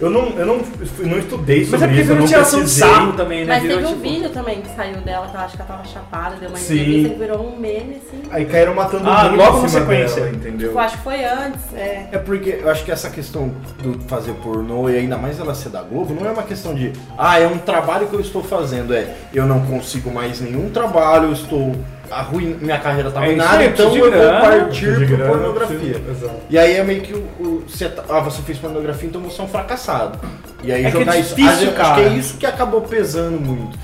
Eu 0.00 0.08
não, 0.10 0.28
eu 0.38 0.46
não, 0.46 0.56
não 1.00 1.18
estudei 1.18 1.60
Mas 1.60 1.70
sobre 1.70 1.84
é 1.84 1.88
porque 1.88 2.00
isso, 2.02 2.10
eu 2.12 2.14
virou 2.14 2.18
não 2.20 2.26
tiração 2.26 2.62
de 2.62 2.70
sarro 2.70 3.12
também, 3.14 3.44
né? 3.44 3.54
Mas 3.54 3.62
Virou, 3.62 3.76
teve 3.78 3.88
um 3.88 3.96
tipo- 3.96 4.08
vídeo 4.08 4.30
também 4.30 4.60
que 4.62 4.68
saiu 4.76 5.00
dela, 5.00 5.26
que 5.26 5.34
eu 5.36 5.40
acho 5.40 5.56
que 5.56 5.62
ela 5.62 5.70
tava 5.72 5.84
chapada, 5.88 6.36
deu 6.36 6.48
uma 6.50 6.58
Sim. 6.58 6.74
entrevista 6.74 7.08
que 7.08 7.14
virou 7.18 7.46
um 7.48 7.58
meme, 7.58 7.96
assim. 7.96 8.22
Aí 8.30 8.44
caíram 8.44 8.74
matando 8.74 9.10
Ah, 9.10 9.24
muito 9.24 9.36
logo 9.42 9.64
em 9.64 9.68
cima 9.68 9.80
sequência. 9.80 10.22
dela, 10.22 10.36
entendeu? 10.36 10.68
Tipo, 10.68 10.78
acho 10.78 10.96
que 10.98 11.02
foi 11.02 11.24
antes. 11.24 11.74
É. 11.74 12.08
É 12.12 12.18
porque 12.18 12.60
eu 12.62 12.70
acho 12.70 12.84
que 12.84 12.92
essa 12.92 13.10
questão 13.10 13.50
do 13.82 13.98
fazer 14.06 14.34
pornô 14.34 14.88
e 14.88 14.96
ainda 14.96 15.18
mais 15.18 15.40
ela 15.40 15.52
ser 15.54 15.70
da 15.70 15.82
Globo 15.82 16.14
não 16.14 16.28
é 16.28 16.30
uma 16.32 16.44
questão 16.44 16.74
de 16.74 16.92
ah, 17.18 17.40
é 17.40 17.46
um 17.48 17.58
trabalho 17.58 18.06
que 18.06 18.14
eu 18.14 18.20
estou 18.20 18.42
fazendo, 18.44 18.94
é 18.94 19.14
eu 19.34 19.46
não 19.46 19.66
consigo 19.66 20.12
mais 20.12 20.40
nenhum 20.40 20.70
trabalho, 20.70 21.24
eu 21.24 21.32
estou 21.32 21.74
a 22.10 22.22
ruim, 22.22 22.58
minha 22.60 22.78
carreira 22.78 23.10
tá 23.10 23.24
É 23.24 23.32
isso 23.32 23.42
arruinada, 23.42 23.62
aí, 23.62 23.68
então 23.68 23.86
eu 23.86 23.92
de 23.92 24.00
vou 24.00 24.10
grana, 24.10 24.40
partir 24.40 25.06
grana, 25.06 25.30
pornografia. 25.30 26.02
E 26.48 26.58
aí 26.58 26.76
é 26.76 26.84
meio 26.84 27.02
que 27.02 27.14
o, 27.14 27.18
o 27.40 27.64
você 27.66 27.92
ah, 28.08 28.20
você 28.20 28.42
fez 28.42 28.58
pornografia, 28.58 29.08
então 29.08 29.20
você 29.20 29.40
é 29.40 29.44
um 29.44 29.48
fracassado. 29.48 30.18
E 30.62 30.72
aí 30.72 30.84
É 30.84 30.88
é 30.88 30.90
jogar 30.90 31.18
isso, 31.18 31.34
difícil, 31.34 31.58
vezes, 31.58 31.76
cara. 31.76 31.88
acho 31.88 31.94
que 31.94 32.08
é 32.08 32.18
isso 32.18 32.36
que 32.38 32.46
acabou 32.46 32.80
pesando 32.82 33.40
muito. 33.40 33.78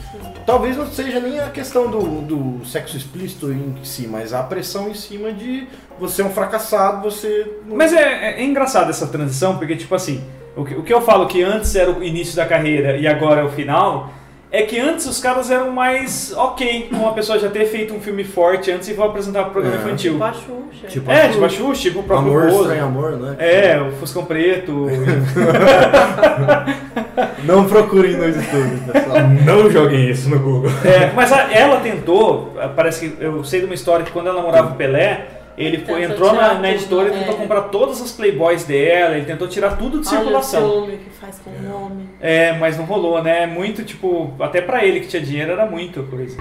Talvez 0.47 0.77
não 0.77 0.87
seja 0.87 1.21
nem 1.21 1.41
a 1.41 1.49
questão 1.49 1.91
do, 1.91 2.21
do 2.21 2.67
sexo 2.67 2.97
explícito 2.97 3.51
em 3.51 3.77
si, 3.83 4.07
mas 4.07 4.35
a 4.35 4.43
pressão 4.43 4.91
em 4.91 4.95
cima 4.95 5.33
de 5.33 5.67
você 5.99 6.21
é 6.21 6.25
um 6.25 6.31
fracassado, 6.31 7.03
você 7.03 7.51
Mas 7.67 7.95
é, 7.95 8.03
é, 8.03 8.41
é 8.41 8.45
engraçado 8.45 8.91
essa 8.91 9.07
transição, 9.07 9.57
porque, 9.57 9.75
tipo 9.75 9.95
assim, 9.95 10.23
o 10.55 10.65
que, 10.65 10.75
o 10.75 10.83
que 10.83 10.93
eu 10.93 11.01
falo 11.01 11.27
que 11.27 11.43
antes 11.43 11.75
era 11.75 11.91
o 11.91 12.03
início 12.05 12.37
da 12.37 12.45
carreira 12.45 12.97
e 12.97 13.07
agora 13.07 13.41
é 13.41 13.45
o 13.45 13.49
final, 13.49 14.13
é 14.57 14.63
que 14.63 14.79
antes 14.79 15.05
os 15.07 15.19
caras 15.21 15.51
eram 15.51 15.71
mais 15.73 16.33
ok 16.37 16.89
com 16.95 17.09
a 17.09 17.13
pessoa 17.13 17.39
já 17.39 17.49
ter 17.49 17.65
feito 17.67 17.93
um 17.93 18.01
filme 18.01 18.23
forte 18.23 18.71
antes 18.71 18.89
e 18.89 18.93
vou 18.93 19.05
apresentar 19.07 19.43
pro 19.45 19.53
programa 19.53 19.77
É. 19.77 19.81
infantil. 19.81 20.13
Tipo 20.13 20.25
a 20.25 20.33
Xuxa. 20.33 20.87
Tipo, 20.89 21.11
É, 21.11 21.29
tipo 21.29 21.45
a 21.45 21.49
Xuxa, 21.49 21.83
tipo 21.83 21.99
o 22.01 22.03
próprio 22.05 22.31
amor, 22.31 22.47
Bozo. 22.47 22.61
estranho 22.63 22.85
amor, 22.85 23.13
né? 23.19 23.37
É, 23.39 23.81
o 23.81 23.91
Fuscão 23.97 24.25
Preto. 24.25 24.87
Não 27.45 27.65
procurem 27.69 28.13
no 28.17 28.25
YouTube, 28.27 28.93
pessoal. 28.93 29.17
Não 29.45 29.71
joguem 29.71 30.11
isso 30.11 30.29
no 30.31 30.39
Google. 30.39 30.71
É, 30.85 31.13
mas 31.15 31.33
a- 31.33 31.53
ela 31.53 31.81
tentou, 31.81 32.55
parece 32.75 33.09
que 33.09 33.23
eu 33.23 33.45
sei 33.45 33.61
de 33.61 33.67
uma 33.67 33.75
história 33.75 34.05
que 34.05 34.11
quando 34.13 34.29
ela 34.29 34.39
namorava 34.41 34.73
o 34.73 34.77
Pelé, 34.77 35.27
ele 35.57 35.79
foi, 35.85 36.05
entrou 36.05 36.33
na, 36.33 36.49
na 36.49 36.55
tudo, 36.55 36.67
editora 36.67 37.09
e 37.09 37.13
é. 37.15 37.19
tentou 37.21 37.35
comprar 37.37 37.63
todas 37.63 38.01
as 38.03 38.11
playboys 38.13 38.65
dela, 38.65 39.17
ele 39.17 39.25
tentou 39.27 39.47
tirar 39.49 39.77
tudo 39.77 40.01
de 40.01 40.09
Olha 40.09 40.17
o 40.17 40.21
circulação. 40.21 40.61
ciúme 40.71 40.97
que 40.99 41.11
faz 41.11 41.39
com 41.39 41.51
o 41.51 41.63
nome. 41.63 42.09
É, 42.21 42.53
mas 42.55 42.77
não 42.77 42.85
rolou, 42.85 43.23
né? 43.23 43.47
Muito, 43.47 43.85
tipo, 43.85 44.33
até 44.41 44.61
pra 44.61 44.85
ele 44.85 45.01
que 45.01 45.07
tinha 45.09 45.23
dinheiro 45.23 45.53
era 45.53 45.67
muito 45.67 46.03
coisa. 46.05 46.39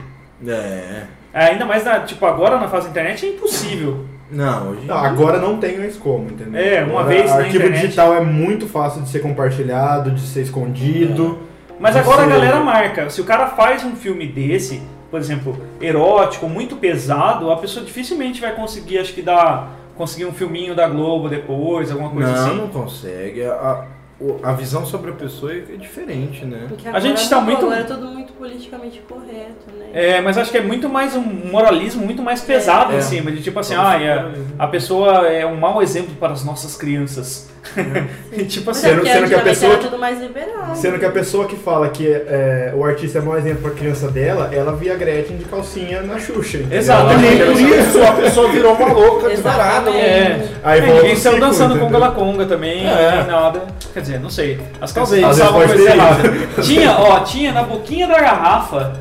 É. 0.48 1.04
É, 1.34 1.46
ainda 1.46 1.66
mais, 1.66 1.84
na, 1.84 2.02
tipo, 2.02 2.26
agora 2.26 2.60
na 2.60 2.68
fase 2.68 2.86
da 2.86 2.92
internet 2.92 3.26
é 3.26 3.30
impossível. 3.30 4.06
Não, 4.32 4.70
hoje. 4.72 4.86
Não, 4.86 4.98
agora 4.98 5.38
não 5.38 5.58
tem 5.58 5.78
mais 5.78 5.96
como, 5.96 6.26
entendeu? 6.30 6.60
É, 6.60 6.82
uma 6.84 7.02
Agora, 7.02 7.06
vez 7.08 7.30
na 7.30 7.38
Arquivo 7.38 7.58
internet- 7.58 7.82
digital 7.82 8.16
é 8.16 8.22
muito 8.22 8.68
fácil 8.68 9.02
de 9.04 9.10
ser 9.10 9.20
compartilhado, 9.20 10.12
de 10.12 10.22
ser 10.22 10.42
escondido. 10.42 11.40
Mas 11.80 11.94
Você- 11.94 12.00
agora 12.00 12.24
a 12.24 12.26
galera 12.28 12.60
marca. 12.60 13.10
Se 13.10 13.22
o 13.22 13.26
cara 13.26 13.48
faz 13.48 13.84
um 13.84 13.96
filme 13.96 14.26
desse, 14.28 14.82
por 15.14 15.20
exemplo, 15.20 15.56
erótico, 15.80 16.50
muito 16.50 16.76
pesado, 16.78 17.52
a 17.52 17.58
pessoa 17.58 17.86
dificilmente 17.86 18.42
vai 18.42 18.56
conseguir, 18.56 18.98
acho 18.98 19.14
que 19.14 19.22
dar. 19.22 19.70
Conseguir 19.96 20.26
um 20.26 20.32
filminho 20.34 20.74
da 20.74 20.88
Globo 20.88 21.30
depois, 21.30 21.92
alguma 21.92 22.10
coisa 22.10 22.32
não, 22.32 22.36
assim. 22.48 22.56
não 22.58 22.68
consegue. 22.68 23.44
A, 23.44 23.86
a 24.42 24.54
visão 24.54 24.84
sobre 24.88 25.12
a 25.12 25.14
pessoa 25.14 25.54
é 25.54 25.58
é 25.70 25.78
diferente, 25.78 26.44
né? 26.46 26.66
Porque 26.68 26.88
A 26.88 27.00
gente 27.00 27.18
agora 27.20 27.30
tá 27.30 27.36
não, 27.36 27.44
muito- 27.44 27.66
Agora 27.66 27.80
é 27.80 27.84
tudo 27.84 28.08
muito 28.08 28.34
politicamente 28.34 29.02
correto, 29.08 29.68
né? 29.78 29.90
É, 29.94 30.20
mas 30.20 30.36
acho 30.40 30.50
que 30.50 30.58
é 30.58 30.62
muito 30.64 30.90
mais 30.90 31.16
um 31.16 31.22
moralismo 31.22 32.04
muito 32.04 32.24
mais 32.24 32.42
pesado 32.42 32.92
É. 32.94 32.98
em 32.98 33.02
cima, 33.02 33.32
de 33.32 33.44
tipo 33.44 33.60
assim, 33.60 33.76
ah, 33.78 34.02
é- 34.02 34.32
a 34.58 34.66
pessoa 34.66 35.28
é 35.28 35.46
um 35.46 35.58
mau 35.58 35.80
exemplo 35.84 36.16
para 36.16 36.34
as 36.34 36.44
nossas 36.44 36.76
crianças. 36.76 37.53
e 38.32 38.44
tipo 38.46 38.72
assim, 38.72 38.88
é 38.88 38.90
Sendo- 38.90 39.06
sendo 39.06 39.28
que 39.28 39.36
a 39.36 39.40
pessoa 39.40 39.78
que- 39.78 39.98
mais. 39.98 40.78
Sendo 40.78 41.00
que 41.00 41.06
a 41.06 41.10
pessoa 41.12 41.46
que 41.48 41.56
fala 41.56 41.88
que 41.90 42.08
é, 42.08 42.74
o 42.76 42.84
artista 42.84 43.20
é 43.20 43.22
mau 43.22 43.38
exemplo 43.38 43.62
pra 43.62 43.72
criança 43.72 44.08
dela, 44.10 44.50
ela 44.54 44.76
via 44.76 44.94
a 44.94 44.98
Gretchen 44.98 45.38
de 45.38 45.46
calcinha 45.46 46.02
na 46.02 46.20
Xuxa. 46.20 46.60
Exatamente. 46.70 47.44
Por 47.44 47.60
isso 47.62 48.04
a 48.04 48.12
pessoa 48.14 48.50
virou 48.52 48.74
uma 48.74 48.92
louca, 48.94 49.30
desvarada. 49.30 49.90
É. 49.92 50.46
Aí 50.64 50.80
É, 50.82 50.86
ninguém 50.94 51.16
saiu 51.16 51.40
dançando 51.40 51.72
com 51.80 51.86
entendeu? 51.86 52.00
Galaconga 52.00 52.46
também, 52.46 52.86
É. 52.86 53.26
nada. 53.28 53.62
Quer 53.94 54.02
dizer, 54.02 54.20
não 54.20 54.30
sei. 54.30 54.60
As 54.82 54.92
coisa 54.92 55.18
errada. 55.90 56.30
Tinha, 56.62 56.92
ó, 57.00 57.20
tinha 57.22 57.52
na 57.52 57.64
boquinha 57.64 58.08
da 58.08 58.20
garrafa 58.20 58.94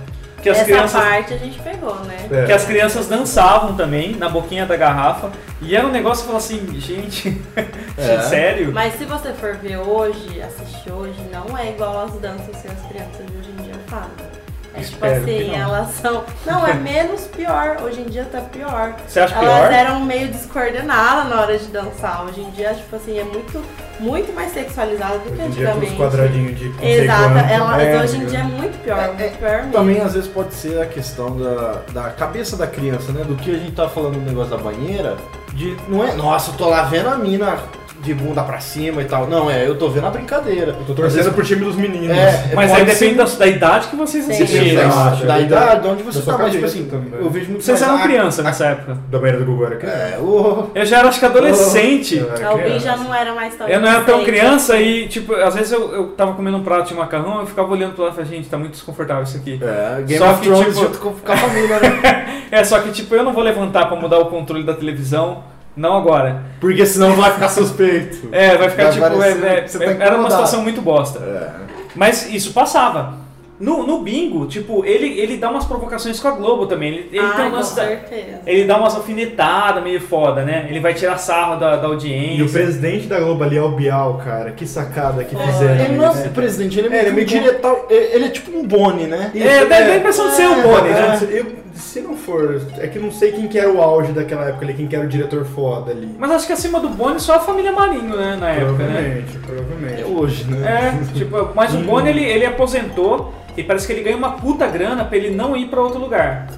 que 0.42 0.48
as 0.50 0.56
Essa 0.58 0.64
crianças. 0.66 1.00
parte 1.00 1.34
a 1.34 1.38
gente 1.38 1.58
pegou, 1.60 1.94
né? 2.00 2.16
É. 2.30 2.44
Que 2.46 2.52
as 2.52 2.64
crianças 2.64 3.06
dançavam 3.06 3.74
também 3.76 4.16
na 4.16 4.28
boquinha 4.28 4.66
da 4.66 4.76
garrafa. 4.76 5.30
E 5.60 5.76
era 5.76 5.86
um 5.86 5.90
negócio 5.90 6.22
que 6.22 6.26
falou 6.26 6.38
assim, 6.38 6.66
gente, 6.80 7.40
É. 7.96 8.18
sério? 8.22 8.72
Mas 8.72 8.94
se 8.94 9.04
você 9.04 9.32
for 9.32 9.54
ver 9.56 9.76
hoje, 9.78 10.42
assistir 10.42 10.90
hoje, 10.92 11.14
não 11.32 11.56
é 11.56 11.70
igual 11.70 12.04
as 12.06 12.12
danças 12.18 12.60
que 12.60 12.68
as 12.68 12.80
crianças 12.88 13.24
de 13.26 13.36
hoje 13.38 13.50
em 13.58 13.62
dia 13.62 13.74
fazem. 13.86 14.41
É 14.74 14.80
tipo 14.80 14.94
Espero 14.94 15.24
que 15.24 15.30
assim, 15.38 15.48
não. 15.50 15.54
elas 15.58 15.88
são. 15.96 16.24
Não, 16.46 16.66
é 16.66 16.72
menos 16.74 17.22
pior. 17.26 17.76
Hoje 17.84 18.00
em 18.00 18.04
dia 18.04 18.24
tá 18.24 18.40
pior. 18.40 18.94
Você 19.06 19.20
acha 19.20 19.34
Elas 19.34 19.44
pior? 19.68 19.72
eram 19.72 20.00
meio 20.00 20.28
descoordenadas 20.28 21.28
na 21.28 21.40
hora 21.42 21.58
de 21.58 21.66
dançar. 21.66 22.24
Hoje 22.24 22.40
em 22.40 22.50
dia, 22.52 22.72
tipo 22.74 22.96
assim, 22.96 23.18
é 23.18 23.24
muito, 23.24 23.62
muito 24.00 24.32
mais 24.34 24.52
sexualizado 24.52 25.18
do 25.18 25.30
que 25.30 25.36
com 25.36 25.42
os 25.42 25.48
antigamente. 25.50 25.96
quadradinhos 25.96 26.58
de 26.58 26.66
Exato, 26.82 27.22
elas 27.50 27.82
É, 27.82 28.00
hoje 28.02 28.16
em 28.16 28.24
dia 28.26 28.38
é 28.38 28.42
muito 28.44 28.78
pior, 28.82 28.98
É, 28.98 29.08
muito 29.12 29.38
pior 29.38 29.56
mesmo. 29.58 29.72
Também 29.72 30.00
às 30.00 30.14
vezes 30.14 30.28
pode 30.28 30.54
ser 30.54 30.80
a 30.80 30.86
questão 30.86 31.36
da, 31.36 31.82
da 31.92 32.10
cabeça 32.10 32.56
da 32.56 32.66
criança, 32.66 33.12
né? 33.12 33.24
Do 33.24 33.34
que 33.36 33.50
a 33.54 33.58
gente 33.58 33.72
tá 33.72 33.88
falando 33.88 34.16
no 34.16 34.24
negócio 34.24 34.56
da 34.56 34.62
banheira, 34.62 35.16
de 35.52 35.76
não 35.86 36.02
é, 36.02 36.14
nossa, 36.14 36.50
eu 36.50 36.54
tô 36.54 36.68
lá 36.70 36.82
vendo 36.84 37.10
a 37.10 37.16
mina 37.16 37.58
de 38.02 38.12
bunda 38.14 38.42
pra 38.42 38.58
cima 38.60 39.00
e 39.00 39.04
tal. 39.04 39.26
Não, 39.26 39.50
é, 39.50 39.66
eu 39.66 39.76
tô 39.78 39.88
vendo 39.88 40.06
a 40.06 40.10
brincadeira. 40.10 40.74
Eu 40.78 40.84
tô 40.86 40.92
torcendo 40.94 41.32
pro 41.32 41.44
time 41.44 41.64
dos 41.64 41.76
meninos. 41.76 42.16
É, 42.16 42.50
Mas 42.54 42.70
pode 42.70 42.80
aí 42.82 42.86
depende 42.86 43.28
ser- 43.30 43.38
da, 43.38 43.44
da 43.44 43.46
idade 43.46 43.88
que 43.88 43.96
vocês 43.96 44.28
assistiram. 44.28 44.88
Da, 44.88 45.10
da 45.10 45.40
idade, 45.40 45.82
de 45.82 45.88
onde 45.88 46.02
você 46.02 46.20
tá, 46.22 46.36
mas 46.36 46.52
tipo 46.52 46.64
assim, 46.64 46.84
também. 46.86 47.12
eu 47.18 47.30
vejo 47.30 47.50
muito 47.50 47.62
Vocês 47.64 47.80
eram 47.80 47.98
criança 48.00 48.42
nessa 48.42 48.66
época. 48.66 48.98
Da 49.10 49.18
banheira 49.18 49.38
do 49.38 49.44
Google 49.46 49.66
era 49.66 49.76
criança. 49.76 49.96
É, 49.96 50.18
o... 50.18 50.70
Eu 50.74 50.84
já 50.84 50.98
era, 50.98 51.08
acho 51.08 51.18
que 51.18 51.24
adolescente. 51.26 52.18
O 52.18 52.26
criança. 52.58 52.78
já 52.80 52.96
não 52.96 53.14
era 53.14 53.34
mais 53.34 53.54
tão 53.54 53.68
Eu 53.68 53.80
não 53.80 53.88
era 53.88 54.00
tão 54.02 54.24
criança 54.24 54.76
e, 54.80 55.06
tipo, 55.08 55.34
às 55.34 55.54
vezes 55.54 55.72
eu, 55.72 55.92
eu 55.94 56.06
tava 56.08 56.32
comendo 56.34 56.56
um 56.56 56.62
prato 56.62 56.88
de 56.88 56.94
macarrão 56.94 57.40
eu 57.40 57.46
ficava 57.46 57.70
olhando 57.72 57.94
pro 57.94 58.02
lado 58.04 58.12
e 58.12 58.16
falava, 58.16 58.34
gente, 58.34 58.48
tá 58.48 58.58
muito 58.58 58.72
desconfortável 58.72 59.22
isso 59.22 59.36
aqui. 59.36 59.60
É, 59.62 60.02
Game 60.02 60.18
Só 60.18 60.30
of 60.32 60.40
que, 60.40 60.46
Thrones 60.48 60.66
tipo- 60.66 60.80
junto 60.80 60.98
com 60.98 61.32
a 61.32 61.36
família, 61.36 61.78
né? 61.80 62.28
É, 62.52 62.62
só 62.64 62.78
que, 62.80 62.90
tipo, 62.90 63.14
eu 63.14 63.22
não 63.22 63.32
vou 63.32 63.42
levantar 63.42 63.86
pra 63.86 63.96
mudar 63.96 64.18
o 64.18 64.26
controle 64.26 64.62
da 64.62 64.74
televisão, 64.74 65.42
não 65.76 65.96
agora. 65.96 66.42
Porque 66.60 66.84
senão 66.86 67.14
vai 67.14 67.32
ficar 67.32 67.48
suspeito. 67.48 68.28
É, 68.32 68.56
vai 68.56 68.70
ficar, 68.70 68.90
Vai 68.90 68.92
tipo, 68.92 69.22
é- 69.22 69.58
é- 69.58 69.60
tá 69.62 70.04
era 70.04 70.16
uma 70.16 70.30
situação 70.30 70.62
muito 70.62 70.80
bosta. 70.82 71.18
É. 71.20 71.50
Mas 71.94 72.28
isso 72.32 72.52
passava. 72.52 73.21
No, 73.60 73.86
no 73.86 74.00
bingo, 74.00 74.46
tipo, 74.46 74.84
ele, 74.84 75.20
ele 75.20 75.36
dá 75.36 75.48
umas 75.48 75.64
provocações 75.64 76.18
com 76.18 76.26
a 76.26 76.32
Globo 76.32 76.66
também. 76.66 76.88
Ele, 76.88 77.08
ele 77.12 77.20
Ai, 77.20 77.36
tem 77.50 77.58
um 77.58 77.62
certeza. 77.62 78.40
Ele 78.44 78.64
dá 78.64 78.76
umas 78.76 78.94
alfinetadas 78.96 79.82
meio 79.84 80.00
foda, 80.00 80.42
né? 80.42 80.66
Ele 80.68 80.80
vai 80.80 80.94
tirar 80.94 81.16
sarro 81.18 81.60
da, 81.60 81.76
da 81.76 81.86
audiência. 81.86 82.38
E 82.38 82.42
o 82.42 82.48
presidente 82.50 83.06
da 83.06 83.20
Globo 83.20 83.44
ali 83.44 83.56
é 83.56 83.62
o 83.62 83.68
Bial, 83.70 84.20
cara. 84.24 84.50
Que 84.50 84.66
sacada 84.66 85.22
que 85.22 85.36
É, 85.36 85.38
fizeram. 85.38 85.84
Ele 85.84 85.96
não 85.96 86.04
é 86.06 86.10
o 86.10 86.30
presidente, 86.30 86.78
ele 86.78 86.88
é 86.88 86.90
É, 86.90 86.90
meio, 86.90 87.00
ele 87.02 87.08
é 87.08 87.12
meio 87.12 87.26
um 87.26 87.30
diretor. 87.30 87.86
Ele 87.88 88.24
é 88.24 88.28
tipo 88.30 88.58
um 88.58 88.66
Boni, 88.66 89.04
né? 89.06 89.30
Isso, 89.32 89.46
É, 89.46 89.64
dá 89.66 89.76
a 89.76 89.96
impressão 89.96 90.28
de 90.28 90.34
ser 90.34 90.46
o 90.48 90.62
Boni, 90.62 90.88
né? 90.88 91.18
É, 91.30 91.40
eu- 91.40 91.62
se 91.74 92.00
não 92.00 92.16
for, 92.16 92.60
é 92.78 92.86
que 92.86 92.98
não 92.98 93.10
sei 93.10 93.32
quem 93.32 93.48
que 93.48 93.58
era 93.58 93.70
o 93.70 93.80
auge 93.80 94.12
daquela 94.12 94.46
época 94.48 94.64
ali, 94.64 94.74
quem 94.74 94.86
que 94.86 94.94
era 94.94 95.04
o 95.04 95.08
diretor 95.08 95.44
foda 95.44 95.90
ali. 95.90 96.08
Mas 96.18 96.30
acho 96.30 96.46
que 96.46 96.52
acima 96.52 96.78
do 96.80 96.88
Boni 96.88 97.18
só 97.18 97.36
a 97.36 97.40
família 97.40 97.72
Marinho, 97.72 98.14
né? 98.16 98.36
Na 98.38 98.50
época, 98.50 98.84
né? 98.84 99.22
provavelmente, 99.26 99.38
provavelmente. 99.38 100.02
É 100.02 100.04
hoje, 100.06 100.44
né? 100.44 100.94
É, 101.12 101.14
tipo, 101.18 101.48
mas 101.54 101.74
o 101.74 101.78
Boni 101.78 102.10
ele, 102.10 102.24
ele 102.24 102.44
aposentou 102.46 103.32
e 103.56 103.62
parece 103.62 103.86
que 103.86 103.92
ele 103.92 104.02
ganha 104.02 104.16
uma 104.16 104.32
puta 104.32 104.66
grana 104.66 105.04
pra 105.04 105.16
ele 105.16 105.30
não 105.30 105.56
ir 105.56 105.66
pra 105.66 105.80
outro 105.80 105.98
lugar. 106.00 106.48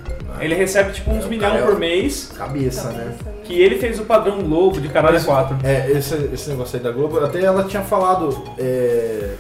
Ele 0.41 0.55
recebe 0.55 0.93
tipo 0.93 1.11
uns 1.13 1.25
É, 1.25 1.29
milhões 1.29 1.55
é 1.55 1.63
por 1.63 1.79
mês, 1.79 2.33
Cabeça, 2.37 2.91
né? 2.91 3.13
que 3.45 3.55
ele 3.61 3.77
fez 3.77 4.01
o 4.01 4.05
padrão 4.05 4.39
Globo 4.43 4.81
de 4.81 4.89
caralho 4.89 5.23
4. 5.23 5.59
É, 5.63 5.91
esse, 5.93 6.15
esse 6.33 6.51
negócio 6.51 6.77
aí 6.77 6.83
da 6.83 6.91
Globo, 6.91 7.25
até 7.25 7.41
ela 7.41 7.63
tinha 7.65 7.83
falado 7.83 8.43
é, 8.59 9.35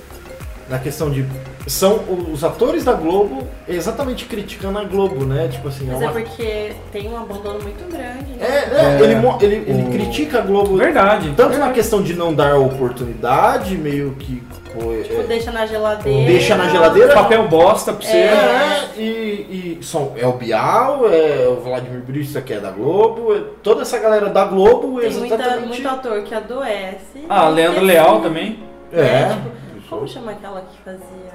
na 0.70 0.78
questão 0.78 1.10
de. 1.10 1.24
São 1.66 2.00
os 2.32 2.44
atores 2.44 2.84
da 2.84 2.92
Globo 2.92 3.42
exatamente 3.66 4.26
criticando 4.26 4.78
a 4.78 4.84
Globo, 4.84 5.24
né? 5.24 5.48
Tipo 5.50 5.68
assim, 5.68 5.86
Mas 5.86 6.00
é 6.00 6.04
é 6.04 6.08
uma- 6.08 6.12
porque 6.20 6.72
tem 6.92 7.08
um 7.08 7.16
abandono 7.16 7.58
muito 7.62 7.90
grande, 7.90 8.32
né? 8.32 8.38
É, 8.40 8.46
é, 8.46 8.84
É, 8.84 9.00
ele, 9.02 9.14
ele, 9.40 9.64
ele 9.70 9.82
o- 9.82 9.90
critica 9.90 10.38
a 10.38 10.42
Globo 10.42 10.76
Verdade. 10.76 11.32
tanto 11.36 11.56
na 11.58 11.72
questão 11.72 12.02
de 12.02 12.12
não 12.14 12.32
dar 12.34 12.56
oportunidade, 12.56 13.76
meio 13.76 14.12
que. 14.18 14.42
Pô, 14.74 14.92
é- 14.92 15.02
Tipo, 15.02 15.22
deixa 15.24 15.50
na 15.52 15.66
geladeira. 15.66 16.26
Deixa 16.30 16.56
na 16.56 16.68
geladeira. 16.68 17.14
Papel 17.14 17.48
bosta 17.48 17.92
pra 17.92 18.06
você. 18.06 18.16
É, 18.16 18.88
e, 18.96 19.78
e 19.80 19.84
são, 19.84 20.12
é 20.16 20.26
o 20.26 20.32
Bial, 20.32 21.02
é 21.12 21.46
o 21.48 21.60
Vladimir 21.62 22.00
Brista, 22.02 22.40
que 22.40 22.52
é 22.52 22.60
da 22.60 22.70
Globo, 22.70 23.34
é 23.34 23.40
toda 23.62 23.82
essa 23.82 23.98
galera 23.98 24.28
da 24.28 24.44
Globo 24.44 25.00
Tem 25.00 25.10
muita, 25.12 25.34
exatamente. 25.34 25.68
muito 25.68 25.88
ator 25.88 26.22
que 26.22 26.34
adoece. 26.34 27.24
Ah, 27.28 27.48
Leandro 27.48 27.80
que 27.80 27.86
Leal 27.86 28.14
assim, 28.14 28.22
também. 28.22 28.58
É, 28.92 29.28
tipo, 29.28 29.50
como 29.88 30.06
chama 30.08 30.32
aquela 30.32 30.60
que 30.62 30.78
fazia. 30.84 31.34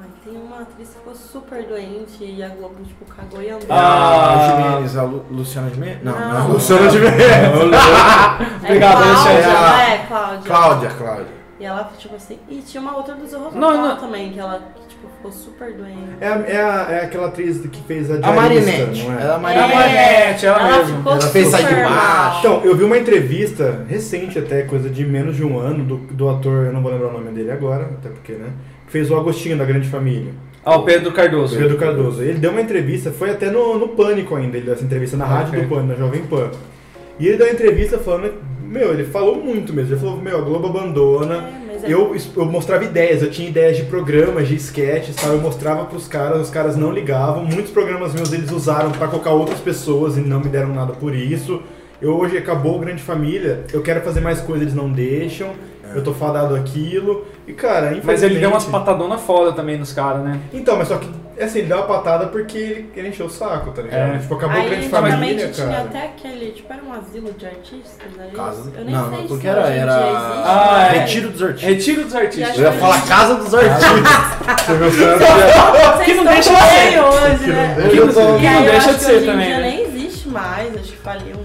Ai, 0.00 0.08
tem 0.24 0.34
uma 0.40 0.60
atriz 0.62 0.88
que 0.88 0.94
ficou 0.94 1.14
super 1.14 1.62
doente 1.64 2.22
e 2.24 2.42
a 2.42 2.48
Globo, 2.48 2.76
tipo, 2.84 3.04
cagou 3.06 3.42
e 3.42 3.48
andou. 3.50 3.66
Ah. 3.70 4.34
a 4.34 4.68
Jimenez, 4.70 4.96
a 4.96 5.02
Lu- 5.02 5.24
Luciana 5.30 5.70
Jimenez? 5.70 6.02
Não, 6.02 6.12
Não. 6.18 6.34
não, 6.40 6.48
Luciana 6.52 6.90
Jimenez. 6.90 7.18
Obrigado, 8.62 9.02
é 9.02 9.08
Cláudia, 9.08 9.48
não 9.48 9.78
é, 9.80 9.98
Cláudia? 10.08 10.42
Cláudia, 10.44 10.90
Cláudia. 10.90 11.37
E 11.60 11.64
ela, 11.64 11.90
tipo 11.98 12.14
assim, 12.14 12.38
e 12.48 12.56
tinha 12.62 12.80
uma 12.80 12.96
outra 12.96 13.14
do 13.16 13.26
Zorro 13.26 13.50
Não, 13.58 13.76
não. 13.88 13.96
também, 13.96 14.30
que 14.32 14.38
ela, 14.38 14.60
que, 14.76 14.88
tipo, 14.94 15.08
ficou 15.16 15.32
super 15.32 15.72
doente. 15.72 15.96
É, 16.20 16.28
a- 16.28 16.44
é, 16.46 16.56
a- 16.62 16.86
é 16.92 17.04
aquela 17.04 17.26
atriz 17.26 17.58
que 17.66 17.82
fez 17.82 18.08
a 18.10 18.14
A 18.14 18.18
Diarista, 18.18 18.42
Marinette. 18.42 19.02
não 19.04 19.12
é? 19.18 19.22
Ela 19.22 19.24
é 19.24 19.30
a 19.30 19.34
A 19.34 19.38
Marinette. 19.38 19.74
Marinette, 19.74 20.46
ela 20.46 20.76
mesmo. 20.78 20.96
ficou 20.98 21.12
Ela 21.12 21.20
fez 21.22 21.48
Sai 21.48 21.62
de 21.64 21.68
super 21.68 21.82
Baixo. 21.84 21.96
mal. 21.96 22.38
Então, 22.38 22.64
eu 22.64 22.76
vi 22.76 22.84
uma 22.84 22.96
entrevista 22.96 23.84
recente 23.88 24.38
até, 24.38 24.62
coisa 24.62 24.88
de 24.88 25.04
menos 25.04 25.34
de 25.36 25.44
um 25.44 25.58
ano, 25.58 25.82
do, 25.84 25.96
do 25.96 26.28
ator, 26.28 26.66
eu 26.66 26.72
não 26.72 26.80
vou 26.80 26.92
lembrar 26.92 27.08
o 27.08 27.12
nome 27.12 27.32
dele 27.32 27.50
agora, 27.50 27.84
até 27.86 28.08
porque, 28.08 28.34
né? 28.34 28.50
Que 28.86 28.92
fez 28.92 29.10
o 29.10 29.16
Agostinho 29.16 29.58
da 29.58 29.64
Grande 29.64 29.88
Família. 29.88 30.32
Ah, 30.64 30.76
o 30.76 30.84
Pedro 30.84 31.10
Cardoso. 31.12 31.56
Pedro 31.58 31.76
Cardoso. 31.76 32.22
Ele 32.22 32.38
deu 32.38 32.52
uma 32.52 32.60
entrevista, 32.60 33.10
foi 33.10 33.30
até 33.30 33.50
no, 33.50 33.76
no 33.78 33.88
Pânico 33.88 34.36
ainda, 34.36 34.56
ele 34.56 34.66
deu 34.66 34.74
essa 34.74 34.84
entrevista 34.84 35.16
na 35.16 35.24
rádio 35.24 35.48
Ok. 35.54 35.62
do 35.62 35.68
Pânico, 35.68 35.88
na 35.88 35.94
Jovem 35.96 36.22
Pan. 36.24 36.50
E 37.18 37.26
ele 37.26 37.36
deu 37.36 37.46
uma 37.46 37.52
entrevista 37.52 37.98
falando, 37.98 38.34
meu, 38.68 38.92
ele 38.92 39.04
falou 39.04 39.36
muito 39.42 39.72
mesmo. 39.72 39.92
Ele 39.94 40.00
falou, 40.00 40.16
meu, 40.20 40.38
a 40.38 40.42
Globo 40.42 40.68
abandona. 40.68 41.34
É, 41.82 41.86
é- 41.86 41.92
Eu, 41.92 42.14
eu 42.36 42.44
mostrava 42.44 42.84
ideias, 42.84 43.22
eu 43.22 43.30
tinha 43.30 43.48
ideias 43.48 43.76
de 43.76 43.84
programas, 43.84 44.48
de 44.48 44.54
sketches, 44.56 45.14
tal, 45.16 45.32
eu 45.32 45.40
mostrava 45.40 45.84
pros 45.84 46.06
caras, 46.08 46.42
os 46.42 46.50
caras 46.50 46.76
não 46.76 46.92
ligavam. 46.92 47.44
Muitos 47.44 47.70
programas 47.70 48.14
meus 48.14 48.32
eles 48.32 48.50
usaram 48.50 48.90
pra 48.90 49.06
colocar 49.08 49.30
outras 49.30 49.60
pessoas 49.60 50.16
e 50.16 50.20
não 50.20 50.40
me 50.40 50.48
deram 50.48 50.74
nada 50.74 50.92
por 50.92 51.14
isso. 51.14 51.62
Eu 52.00 52.16
hoje 52.16 52.36
acabou 52.36 52.76
o 52.76 52.78
Grande 52.80 53.02
Família, 53.02 53.64
eu 53.72 53.82
quero 53.82 54.00
fazer 54.02 54.20
mais 54.20 54.40
coisas, 54.40 54.62
eles 54.62 54.74
não 54.74 54.90
deixam. 54.90 55.50
Eu 55.94 56.02
tô 56.04 56.12
fadado 56.12 56.54
aquilo. 56.54 57.26
E 57.46 57.52
cara, 57.52 57.96
Mas 58.04 58.22
ele 58.22 58.38
deu 58.38 58.50
umas 58.50 58.62
infelizmente- 58.64 58.70
patadonas 58.86 59.20
foda 59.22 59.52
também 59.52 59.78
nos 59.78 59.92
caras, 59.92 60.22
né? 60.22 60.38
Então, 60.52 60.76
mas 60.76 60.88
só 60.88 60.98
que, 60.98 61.08
assim, 61.42 61.60
ele 61.60 61.68
deu 61.68 61.78
uma 61.78 61.86
patada 61.86 62.26
porque 62.26 62.58
ele, 62.58 62.90
ele 62.94 63.08
encheu 63.08 63.26
o 63.26 63.30
saco, 63.30 63.70
tá 63.70 63.80
ligado? 63.82 64.14
É. 64.16 64.18
Tipo, 64.18 64.34
acabou 64.34 64.56
o 64.56 64.60
Aí 64.60 64.66
Grande 64.68 64.82
antigamente 64.84 65.14
Família, 65.16 65.48
tinha 65.50 65.66
cara. 65.66 65.80
até 65.84 66.04
aquele, 66.04 66.50
tipo, 66.52 66.72
era 66.72 66.82
um 66.82 66.92
asilo 66.92 67.32
de 67.32 67.46
artistas, 67.46 68.06
era 68.18 68.30
Casa 68.32 68.60
isso? 68.60 68.70
do... 68.70 68.78
Eu 68.78 68.84
nem 68.84 68.94
Não, 68.94 69.02
sei 69.08 69.10
não, 69.12 69.22
se 69.22 69.28
porque 69.28 69.46
era, 69.48 69.60
era... 69.68 69.92
existe, 70.00 70.42
Ah, 70.44 70.88
é. 70.94 70.98
Retiro 70.98 71.30
dos 71.30 71.42
artistas. 71.42 71.68
Retiro 71.74 72.04
dos 72.04 72.14
artistas. 72.14 72.58
Eu 72.58 72.64
ia 72.64 72.72
falar 72.72 73.06
Casa 73.08 73.34
dos 73.36 73.54
Artistas. 73.54 73.88
Você 74.66 75.06
dessa- 75.06 75.92
Vocês 75.96 76.04
Que 76.06 76.14
não 76.14 76.24
deixa 76.24 76.50
de 76.54 76.60
ser. 76.60 77.00
hoje, 77.00 77.46
né? 77.52 77.76
Que 77.90 77.96
não 77.96 78.06
eu 78.06 78.70
deixa 78.70 78.92
de 78.92 78.98
que 78.98 79.04
ser 79.04 79.24
também, 79.26 79.46
dia 79.46 79.58
né? 79.58 79.62
nem 79.70 79.82
existe 79.84 80.28
mais, 80.28 80.74
acho 80.74 80.84
que 80.92 80.96
faliu 80.98 81.36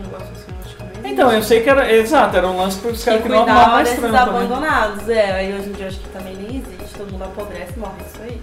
Então, 1.14 1.32
eu 1.32 1.41
sei 1.43 1.61
que 1.61 1.70
era. 1.70 1.91
Exato, 1.93 2.36
era 2.38 2.47
um 2.47 2.57
lance 2.57 2.78
pros 2.80 2.99
que 2.99 3.05
caras 3.05 3.22
que 3.24 3.30
não 3.30 3.38
arrumavam 3.43 3.74
mais 3.74 3.89
trampa, 3.91 4.07
né? 4.11 4.20
abandonados, 4.20 5.09
é, 5.09 5.32
aí 5.32 5.53
hoje 5.53 5.70
em 5.70 5.72
dia 5.74 5.86
eu 5.86 5.89
acho 5.89 5.99
que 5.99 6.09
também 6.09 6.36
nem 6.36 6.57
existe, 6.57 6.95
todo 6.97 7.11
mundo 7.11 7.24
apodrece 7.24 7.74
e 7.76 7.80
morre, 7.80 7.93
isso 8.11 8.22
aí. 8.24 8.41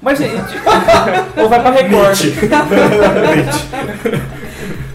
Mas. 0.00 0.18
gente, 0.18 0.34
Ou 1.40 1.48
vai 1.48 1.60
pra 1.60 1.70
Record. 1.70 2.18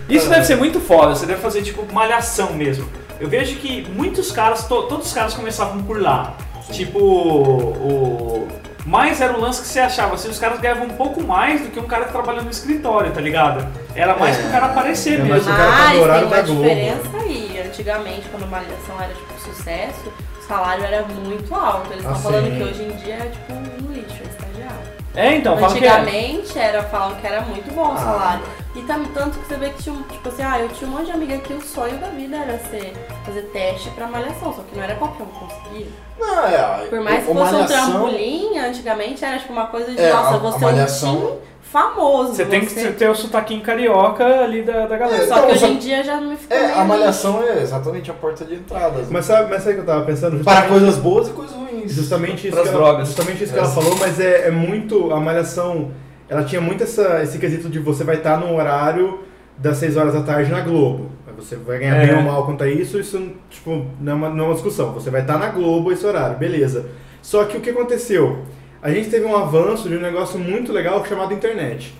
Isso 0.09 0.29
deve 0.29 0.45
ser 0.45 0.55
muito 0.57 0.79
foda, 0.79 1.15
você 1.15 1.25
deve 1.25 1.41
fazer 1.41 1.61
tipo 1.63 1.91
malhação 1.93 2.53
mesmo. 2.53 2.87
Eu 3.19 3.27
vejo 3.27 3.55
que 3.55 3.87
muitos 3.89 4.31
caras, 4.31 4.65
to- 4.65 4.83
todos 4.83 5.07
os 5.07 5.13
caras 5.13 5.33
começavam 5.33 5.81
por 5.83 5.99
lá. 6.01 6.33
Tipo, 6.71 6.99
o. 6.99 8.47
Mas 8.85 9.21
era 9.21 9.31
um 9.33 9.39
lance 9.39 9.61
que 9.61 9.67
você 9.67 9.79
achava, 9.79 10.15
assim, 10.15 10.29
os 10.29 10.37
caras 10.37 10.59
ganhavam 10.59 10.85
um 10.87 10.89
pouco 10.89 11.23
mais 11.23 11.61
do 11.61 11.69
que 11.69 11.79
um 11.79 11.87
cara 11.87 12.05
que 12.05 12.11
trabalha 12.11 12.41
no 12.41 12.49
escritório, 12.51 13.11
tá 13.11 13.21
ligado? 13.21 13.65
Era 13.95 14.15
mais 14.17 14.35
pro 14.37 14.49
cara 14.49 14.65
aparecer 14.65 15.13
É, 15.19 15.23
mesmo. 15.23 15.29
mas 15.29 15.43
o 15.47 15.49
cara 15.49 15.71
tá 15.71 15.77
no 15.77 15.83
Mas 15.93 15.99
horário 16.01 16.19
tem 16.21 16.27
uma 16.27 16.35
da 16.35 16.41
Globo. 16.43 16.61
diferença 16.63 17.17
aí. 17.17 17.63
Antigamente, 17.65 18.29
quando 18.29 18.43
a 18.43 18.47
malhação 18.47 18.95
era 19.01 19.13
tipo 19.13 19.39
sucesso, 19.39 20.13
o 20.37 20.47
salário 20.47 20.83
era 20.83 21.03
muito 21.03 21.55
alto. 21.55 21.87
Eles 21.91 21.99
estão 22.03 22.11
Ah, 22.11 22.15
falando 22.19 22.57
que 22.57 22.63
hoje 22.63 22.83
em 22.83 22.95
dia 22.97 23.15
é 23.15 23.31
tipo 23.31 23.53
um 23.53 23.91
lixo, 23.93 24.17
é 24.21 24.27
estagiário. 24.29 24.93
É, 25.15 25.35
então, 25.35 25.57
fala 25.57 25.73
que 25.75 25.85
é. 25.85 25.89
Antigamente 25.89 26.59
era, 26.59 26.83
falavam 26.83 27.15
que 27.15 27.27
era 27.27 27.41
muito 27.41 27.73
bom 27.73 27.93
o 27.93 27.97
salário. 27.97 28.43
E 28.75 28.81
tam- 28.81 29.05
tanto 29.13 29.37
que 29.37 29.47
você 29.47 29.55
vê 29.55 29.69
que 29.69 29.83
tinha, 29.83 29.93
um- 29.95 30.01
tipo 30.01 30.27
assim, 30.29 30.41
ah, 30.41 30.59
eu 30.59 30.67
tinha 30.69 30.89
um 30.89 30.93
monte 30.93 31.05
de 31.05 31.11
amiga 31.11 31.37
que 31.37 31.53
o 31.53 31.61
sonho 31.61 31.95
da 31.99 32.07
vida 32.07 32.35
era 32.37 32.57
ser, 32.57 32.93
fazer 33.23 33.41
teste 33.53 33.89
pra 33.91 34.07
malhação, 34.07 34.51
só 34.51 34.63
que 34.63 34.75
não 34.75 34.83
era 34.83 34.95
qualquer 34.95 35.23
um 35.23 35.27
que 35.27 35.39
conseguia. 35.39 35.87
Não, 36.19 36.45
é, 36.47 36.85
Por 36.89 36.99
mais 37.01 37.23
que 37.25 37.33
fosse 37.33 37.55
um 37.55 37.65
trampolim, 37.67 38.57
antigamente 38.57 39.23
era 39.23 39.37
tipo 39.37 39.53
uma 39.53 39.67
coisa 39.67 39.91
de, 39.91 40.01
É, 40.01 40.11
nossa, 40.11 40.35
a- 40.35 40.37
você 40.37 40.65
a 40.65 40.69
é 40.69 41.11
um 41.11 41.37
famoso. 41.61 42.33
Você 42.35 42.45
tem 42.45 42.61
que 42.65 42.91
ter 42.93 43.09
o 43.09 43.15
sotaquinho 43.15 43.61
carioca 43.61 44.25
ali 44.43 44.61
da, 44.63 44.85
da 44.87 44.97
galera. 44.97 45.27
Só 45.27 45.33
que 45.35 45.39
Então, 45.39 45.49
hoje 45.51 45.59
só- 45.59 45.67
em 45.67 45.77
dia 45.77 46.03
já 46.03 46.19
me 46.21 46.35
ficou 46.35 46.57
É, 46.57 46.73
a 46.73 46.83
malhação 46.83 47.43
é 47.43 47.61
exatamente 47.61 48.09
a 48.11 48.13
porta 48.13 48.43
de 48.45 48.55
entrada. 48.55 49.01
assim. 49.01 49.11
Mas 49.13 49.25
sabe, 49.25 49.49
mas 49.49 49.63
sabe 49.63 49.71
o 49.71 49.75
que 49.75 49.81
eu 49.81 49.85
tava 49.93 50.05
pensando? 50.05 50.43
Para 50.43 50.63
coisas 50.67 50.97
boas 50.97 51.27
e 51.27 51.31
coisas 51.31 51.55
ruins. 51.55 51.91
Justamente 51.93 52.47
isso, 52.47 52.55
Pras 52.55 52.69
que 52.69 52.75
ela, 52.75 52.83
drogas. 52.85 53.07
justamente 53.07 53.43
isso 53.43 53.53
que 53.53 53.59
ela 53.59 53.67
falou, 53.69 53.95
mas 53.97 54.19
é, 54.19 54.47
é 54.47 54.51
muito. 54.51 55.11
A 55.13 55.19
malhação. 55.19 55.91
Ela 56.29 56.43
tinha 56.43 56.61
muito 56.61 56.83
essa, 56.83 57.21
esse 57.21 57.37
quesito 57.37 57.69
de 57.69 57.79
você 57.79 58.03
vai 58.03 58.15
estar 58.17 58.37
no 58.37 58.53
horário 58.55 59.19
das 59.57 59.77
6 59.77 59.97
horas 59.97 60.13
da 60.13 60.21
tarde 60.21 60.51
na 60.51 60.61
Globo. 60.61 61.11
Você 61.37 61.55
vai 61.55 61.79
ganhar 61.79 61.95
É. 61.95 62.05
bem 62.07 62.15
ou 62.15 62.21
mal 62.21 62.45
quanto 62.45 62.63
a 62.63 62.69
isso, 62.69 62.99
isso 62.99 63.31
tipo, 63.49 63.85
não, 63.99 64.11
é 64.11 64.15
uma, 64.15 64.29
não 64.29 64.43
é 64.45 64.47
uma 64.47 64.53
discussão. 64.53 64.93
Você 64.93 65.09
vai 65.09 65.21
estar 65.21 65.37
na 65.37 65.47
Globo 65.49 65.91
esse 65.91 66.05
horário, 66.05 66.37
beleza. 66.37 66.85
Só 67.21 67.43
que 67.45 67.57
o 67.57 67.59
que 67.61 67.71
aconteceu? 67.71 68.39
A 68.81 68.89
gente 68.91 69.09
teve 69.09 69.25
um 69.25 69.35
avanço 69.35 69.89
de 69.89 69.95
um 69.95 69.99
negócio 70.01 70.37
muito 70.39 70.71
legal 70.71 71.03
chamado 71.05 71.33
internet. 71.33 71.93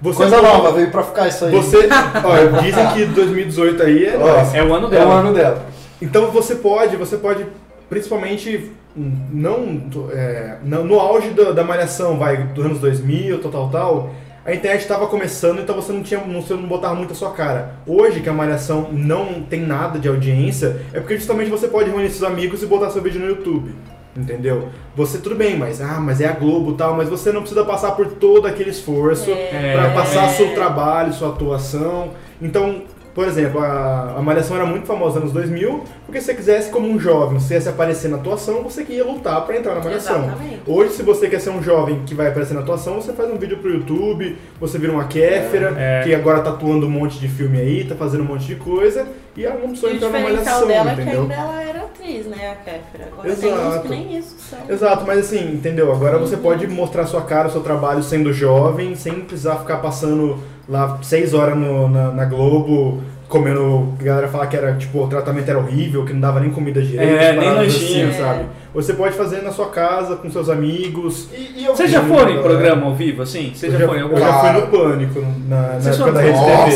Você 0.00 0.16
Coisa 0.18 0.42
nova, 0.42 0.72
veio 0.72 0.90
pra 0.90 1.02
ficar 1.02 1.28
isso 1.28 1.44
aí. 1.44 1.52
Você, 1.52 1.88
ó, 2.24 2.60
dizem 2.60 2.86
que 2.94 3.04
2018 3.06 3.82
aí 3.82 4.04
é. 4.06 4.14
É 4.54 4.62
o 4.62 4.74
ano 4.74 4.86
É 4.86 4.88
o 4.88 4.90
dela. 4.90 5.14
ano 5.20 5.32
dela. 5.34 5.66
Então 6.00 6.30
você 6.30 6.56
pode, 6.56 6.96
você 6.96 7.16
pode, 7.16 7.46
principalmente 7.94 8.72
não, 8.96 9.82
é, 10.12 10.56
no, 10.64 10.84
no 10.84 10.98
auge 10.98 11.30
da, 11.30 11.52
da 11.52 11.62
malhação, 11.62 12.18
vai, 12.18 12.48
dos 12.48 12.64
anos 12.64 12.80
2000, 12.80 13.38
tal, 13.38 13.50
tal, 13.52 13.68
tal, 13.70 14.14
a 14.44 14.52
internet 14.52 14.82
estava 14.82 15.06
começando, 15.06 15.60
então 15.60 15.74
você 15.76 15.92
não 15.92 16.02
tinha, 16.02 16.20
não, 16.20 16.42
você 16.42 16.54
não 16.54 16.66
botava 16.66 16.94
muito 16.94 17.12
a 17.12 17.14
sua 17.14 17.30
cara. 17.30 17.76
Hoje 17.86 18.20
que 18.20 18.28
a 18.28 18.32
malhação 18.32 18.88
não 18.92 19.42
tem 19.42 19.60
nada 19.60 19.98
de 19.98 20.08
audiência, 20.08 20.82
é 20.92 20.98
porque 20.98 21.16
justamente 21.16 21.50
você 21.50 21.68
pode 21.68 21.88
reunir 21.88 22.10
seus 22.10 22.28
amigos 22.28 22.62
e 22.62 22.66
botar 22.66 22.90
seu 22.90 23.00
vídeo 23.00 23.20
no 23.20 23.28
YouTube. 23.28 23.72
Entendeu? 24.16 24.68
Você 24.94 25.18
tudo 25.18 25.34
bem, 25.34 25.56
mas 25.56 25.80
ah, 25.80 25.98
mas 25.98 26.20
é 26.20 26.28
a 26.28 26.32
Globo 26.32 26.72
e 26.72 26.76
tal, 26.76 26.94
mas 26.94 27.08
você 27.08 27.32
não 27.32 27.40
precisa 27.40 27.64
passar 27.64 27.92
por 27.92 28.06
todo 28.06 28.46
aquele 28.46 28.70
esforço 28.70 29.30
É. 29.30 29.72
para 29.72 29.90
passar 29.90 30.28
seu 30.28 30.54
trabalho, 30.54 31.12
sua 31.12 31.30
atuação. 31.30 32.10
Então, 32.40 32.82
por 33.14 33.26
exemplo, 33.28 33.60
a, 33.60 34.14
a 34.18 34.22
Malhação 34.22 34.56
era 34.56 34.66
muito 34.66 34.86
famosa 34.86 35.20
nos 35.20 35.32
2000, 35.32 35.84
porque 36.04 36.20
se 36.20 36.26
você 36.26 36.34
quisesse, 36.34 36.70
como 36.70 36.88
um 36.88 36.98
jovem, 36.98 37.38
você 37.38 37.54
quisesse 37.54 37.68
aparecer 37.68 38.08
na 38.08 38.16
atuação, 38.16 38.62
você 38.62 38.82
que 38.84 38.92
ia 38.94 39.04
lutar 39.04 39.44
para 39.46 39.56
entrar 39.56 39.74
na 39.76 39.80
Malhação. 39.84 40.24
Exatamente. 40.24 40.60
Hoje, 40.66 40.92
se 40.94 41.02
você 41.02 41.28
quer 41.28 41.40
ser 41.40 41.50
um 41.50 41.62
jovem 41.62 42.02
que 42.04 42.14
vai 42.14 42.28
aparecer 42.28 42.54
na 42.54 42.60
atuação, 42.60 42.96
você 43.00 43.12
faz 43.12 43.30
um 43.30 43.36
vídeo 43.36 43.58
pro 43.58 43.70
YouTube, 43.70 44.36
você 44.60 44.78
vira 44.78 44.92
uma 44.92 45.04
Kéfera, 45.04 45.74
É. 45.78 46.02
que 46.02 46.14
agora 46.14 46.40
tá 46.40 46.50
atuando 46.50 46.86
um 46.86 46.90
monte 46.90 47.18
de 47.18 47.28
filme 47.28 47.58
aí, 47.58 47.84
tá 47.84 47.94
fazendo 47.94 48.22
um 48.22 48.26
monte 48.26 48.44
de 48.46 48.56
coisa, 48.56 49.06
e 49.36 49.44
ela 49.44 49.54
não 49.60 49.68
precisou 49.68 49.90
entrar 49.90 50.10
na 50.10 50.18
diferencial 50.18 50.60
Malhação, 50.66 50.68
dela 50.68 50.90
é 50.90 50.94
que 50.94 51.00
entendeu? 51.02 51.22
ainda 51.22 51.34
ela 51.34 51.62
era 51.62 51.78
atriz, 51.80 52.26
né, 52.26 52.50
a 52.52 52.54
Kéfera. 52.64 53.08
Agora 53.12 53.28
Exato. 53.28 53.80
que 53.82 53.88
nem 53.88 54.16
isso 54.18 54.36
são. 54.38 54.58
Exato, 54.68 55.04
mas 55.06 55.18
assim, 55.20 55.52
entendeu? 55.52 55.92
Agora 55.92 56.18
você 56.18 56.36
pode 56.36 56.66
mostrar 56.66 57.06
sua 57.06 57.22
cara, 57.22 57.48
seu 57.48 57.60
trabalho 57.62 58.02
sendo 58.02 58.32
jovem, 58.32 58.94
sem 58.94 59.14
precisar 59.20 59.56
ficar 59.56 59.78
passando 59.78 60.38
lá 60.68 60.98
seis 61.02 61.34
horas 61.34 61.56
no- 61.56 61.88
na, 61.88 62.10
na 62.12 62.24
Globo, 62.24 63.00
comendo. 63.28 63.94
A 63.98 64.02
galera 64.02 64.28
fala 64.28 64.46
que 64.46 64.56
era, 64.56 64.74
tipo, 64.74 65.02
o 65.02 65.08
tratamento 65.08 65.48
era 65.48 65.58
horrível, 65.58 66.04
que 66.04 66.12
não 66.12 66.20
dava 66.20 66.40
nem 66.40 66.50
comida 66.50 66.80
direito, 66.82 67.12
É, 67.12 67.32
nem 67.32 67.50
lanchinho. 67.54 68.08
assim, 68.10 68.18
sabe? 68.18 68.44
Você 68.74 68.92
pode 68.92 69.14
fazer 69.14 69.40
na 69.42 69.52
sua 69.52 69.68
casa, 69.68 70.16
com 70.16 70.28
seus 70.28 70.48
amigos. 70.50 71.28
E, 71.32 71.60
e 71.60 71.64
eu 71.64 71.76
Vocês 71.76 71.90
já 71.90 72.00
foram 72.02 72.22
em 72.30 72.36
galera. 72.36 72.42
programa 72.42 72.86
ao 72.86 72.94
vivo, 72.94 73.22
assim? 73.22 73.52
Você 73.54 73.70
já, 73.70 73.78
eu 73.78 73.88
foi 73.88 73.96
em 73.96 74.00
já, 74.00 74.04
algum 74.04 74.16
eu 74.16 74.20
já 74.20 74.32
fui 74.40 74.50
no 74.52 74.66
Pânico, 74.66 75.20
na, 75.48 75.56
na 75.60 75.80
Vocês 75.80 75.94
época 75.94 76.12
da 76.12 76.20
Rede 76.20 76.38
TV. 76.40 76.70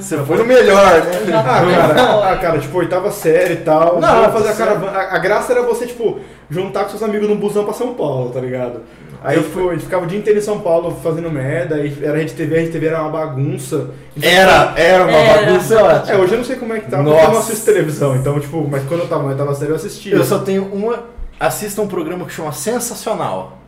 Você 0.00 0.16
foi 0.24 0.36
no 0.38 0.44
melhor, 0.46 1.04
né? 1.04 1.20
Já 1.28 1.40
Ah, 1.40 1.44
cara, 1.44 2.32
ah, 2.32 2.36
cara, 2.36 2.58
tipo, 2.58 2.78
oitava 2.78 3.10
série 3.10 3.54
e 3.54 3.56
tal. 3.58 4.00
Não, 4.00 4.32
fazer 4.32 4.48
a 4.48 4.54
caravana. 4.54 4.98
A, 4.98 5.16
a 5.16 5.18
graça 5.18 5.52
era 5.52 5.62
você, 5.62 5.86
tipo, 5.86 6.18
juntar 6.48 6.84
com 6.84 6.90
seus 6.90 7.02
amigos 7.02 7.28
num 7.28 7.36
busão 7.36 7.64
pra 7.64 7.74
São 7.74 7.92
Paulo, 7.94 8.30
tá 8.30 8.40
ligado? 8.40 8.80
Aí 9.22 9.36
Eu 9.36 9.68
a 9.68 9.72
gente 9.74 9.84
ficava 9.84 10.04
o 10.04 10.08
dia 10.08 10.18
inteiro 10.18 10.38
em 10.38 10.42
São 10.42 10.60
Paulo 10.60 10.96
fazendo 11.02 11.30
merda, 11.30 11.74
aí 11.76 11.96
era 12.02 12.16
Rede 12.16 12.32
TV, 12.32 12.56
a 12.56 12.60
Rede 12.60 12.72
TV 12.72 12.86
era 12.86 13.02
uma 13.02 13.10
bagunça. 13.10 13.90
Então, 14.16 14.28
Era, 14.30 14.72
era 14.76 15.04
uma 15.04 15.12
Era. 15.12 15.46
bagunça 15.46 15.74
É, 15.74 15.82
ótima. 15.82 16.18
hoje 16.18 16.32
eu 16.32 16.38
não 16.38 16.44
sei 16.44 16.56
como 16.56 16.72
é 16.74 16.80
que 16.80 16.90
tá, 16.90 16.96
porque 16.98 17.10
eu 17.10 17.14
não 17.16 17.26
Nossa. 17.28 17.38
assisto 17.40 17.66
televisão, 17.66 18.16
então, 18.16 18.40
tipo, 18.40 18.66
mas 18.70 18.82
quando 18.84 19.00
eu 19.00 19.08
tava 19.08 19.24
na 19.24 19.28
oitava 19.30 19.54
série 19.54 19.70
eu 19.72 19.76
assistia. 19.76 20.14
Eu 20.14 20.24
só 20.24 20.38
tenho 20.38 20.64
uma. 20.72 21.04
Assista 21.38 21.80
um 21.80 21.86
programa 21.86 22.24
que 22.26 22.32
chama 22.32 22.52
Sensacional. 22.52 23.59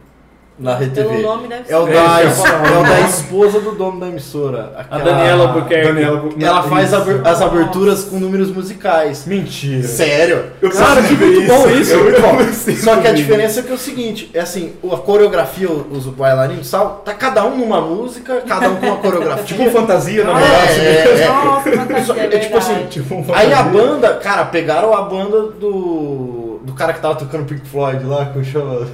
Na 0.58 0.76
Rede 0.76 0.90
Pelo 0.94 1.08
TV. 1.08 1.22
nome 1.22 1.48
deve 1.48 1.64
ser. 1.64 1.72
É 1.72 1.78
o, 1.78 1.88
É, 1.88 1.92
da, 1.92 2.30
falar. 2.30 2.72
é 2.72 2.78
o 2.78 2.82
da 2.82 3.00
esposa 3.00 3.58
do 3.58 3.72
dono 3.72 3.98
da 3.98 4.06
emissora. 4.08 4.72
A 4.76 4.80
aquela- 4.82 5.02
Daniela 5.04 5.48
Albuquerque. 5.48 5.88
Daniela, 5.88 6.28
Ela 6.38 6.62
faz 6.64 6.92
as 6.92 7.40
aberturas 7.42 8.04
com 8.04 8.16
números 8.18 8.50
musicais. 8.50 9.24
Mentira. 9.26 9.88
Sério? 9.88 10.44
Eu 10.60 10.70
Cara, 10.70 11.02
que 11.02 11.14
ver 11.14 11.26
muito 11.26 11.46
bom 11.48 11.68
isso. 11.70 11.92
Eu- 11.94 12.10
eu 12.10 12.36
preciso 12.36 12.84
Só 12.84 12.92
que 12.96 13.08
a 13.08 13.10
ver 13.10 13.16
diferença 13.16 13.60
é 13.60 13.62
que 13.62 13.70
é 13.72 13.74
o 13.74 13.78
seguinte, 13.78 14.30
é 14.34 14.40
assim, 14.40 14.74
a 14.92 14.96
coreografia, 14.98 15.70
os 15.70 16.06
bailarinos, 16.06 16.70
tal, 16.70 17.02
tá 17.04 17.14
cada 17.14 17.44
um 17.46 17.56
numa 17.56 17.80
música, 17.80 18.42
cada 18.46 18.68
um 18.68 18.76
com 18.76 18.86
uma 18.86 18.96
coreografia. 18.98 19.44
Tipo 19.44 19.70
fantasia, 19.70 20.22
na 20.22 20.30
É, 20.32 20.42
verdade. 20.44 20.80
é, 20.80 21.22
é. 21.22 21.28
Nossa, 21.28 21.70
fantasia, 21.72 22.04
Só- 22.04 22.14
é 22.14 22.24
é 22.26 22.38
tipo 22.38 22.58
assim, 22.58 22.72
verdade. 22.74 22.90
Tipo 22.92 23.14
um 23.14 23.24
Aí 23.34 23.52
a 23.52 23.56
fantasia. 23.56 23.80
banda, 23.82 24.14
cara, 24.22 24.44
pegaram 24.44 24.94
a 24.94 25.02
banda 25.02 25.40
do. 25.42 26.60
do 26.62 26.72
cara 26.74 26.92
que 26.92 27.00
tava 27.00 27.16
tocando 27.16 27.44
Pink 27.44 27.66
Floyd 27.66 28.04
lá, 28.04 28.26
como 28.26 28.44
chama? 28.44 28.86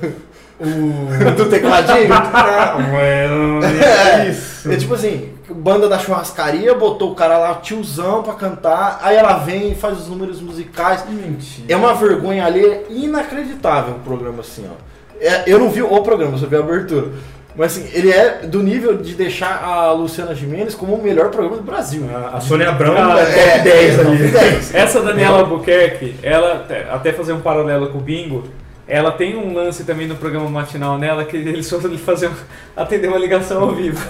O. 0.61 1.35
do 1.37 1.47
tecladinho. 1.47 2.13
Ah, 2.13 2.77
mano, 2.79 3.65
é 3.65 4.29
isso. 4.29 4.71
É 4.71 4.77
tipo 4.77 4.95
assim, 4.95 5.31
banda 5.49 5.89
da 5.89 5.99
churrascaria, 5.99 6.75
botou 6.75 7.13
o 7.13 7.15
cara 7.15 7.39
lá, 7.39 7.55
tiozão, 7.55 8.23
pra 8.23 8.35
cantar. 8.35 8.99
Aí 9.03 9.17
ela 9.17 9.39
vem 9.39 9.73
e 9.73 9.75
faz 9.75 9.99
os 9.99 10.09
números 10.09 10.41
musicais. 10.41 11.05
Mentira. 11.09 11.67
É 11.69 11.77
uma 11.77 11.95
vergonha 11.95 12.45
ali 12.45 12.85
inacreditável 12.91 13.95
o 13.95 14.01
programa 14.01 14.41
assim, 14.41 14.69
ó. 14.69 14.75
É, 15.21 15.45
eu 15.47 15.59
não 15.59 15.71
vi 15.71 15.83
o 15.83 16.03
programa, 16.03 16.37
só 16.39 16.47
vi 16.47 16.57
a 16.57 16.61
abertura. 16.61 17.09
Mas 17.57 17.77
assim, 17.77 17.89
ele 17.93 18.13
é 18.13 18.47
do 18.47 18.63
nível 18.63 18.97
de 18.99 19.15
deixar 19.15 19.65
a 19.65 19.91
Luciana 19.91 20.33
Gimenez 20.33 20.77
como 20.77 20.95
o 20.95 21.03
melhor 21.03 21.31
programa 21.31 21.57
do 21.57 21.65
Brasil. 21.65 22.05
A 22.15 22.37
a 22.37 22.41
Sônia 22.41 22.69
Abrão 22.69 22.95
Cara, 22.95 23.21
é 23.21 23.59
top 23.59 23.65
10 23.65 23.97
top 23.97 24.09
ali. 24.09 24.29
10. 24.29 24.75
Essa 24.75 25.03
Daniela 25.03 25.41
Albuquerque, 25.41 26.15
ela, 26.23 26.65
até 26.93 27.13
fazer 27.13 27.33
um 27.33 27.41
paralelo 27.41 27.89
com 27.89 27.99
o 27.99 28.01
Bingo, 28.01 28.45
ela 28.89 29.13
tem 29.13 29.37
um 29.37 29.53
lance 29.53 29.85
também 29.85 30.09
no 30.09 30.17
programa 30.17 30.49
matinal 30.49 30.97
nela 30.97 31.25
que 31.25 31.37
eles 31.37 31.69
foram 31.69 31.97
fazer, 31.99 32.31
atender 32.75 33.09
uma 33.09 33.19
ligação 33.19 33.63
ao 33.63 33.75
vivo. 33.75 34.03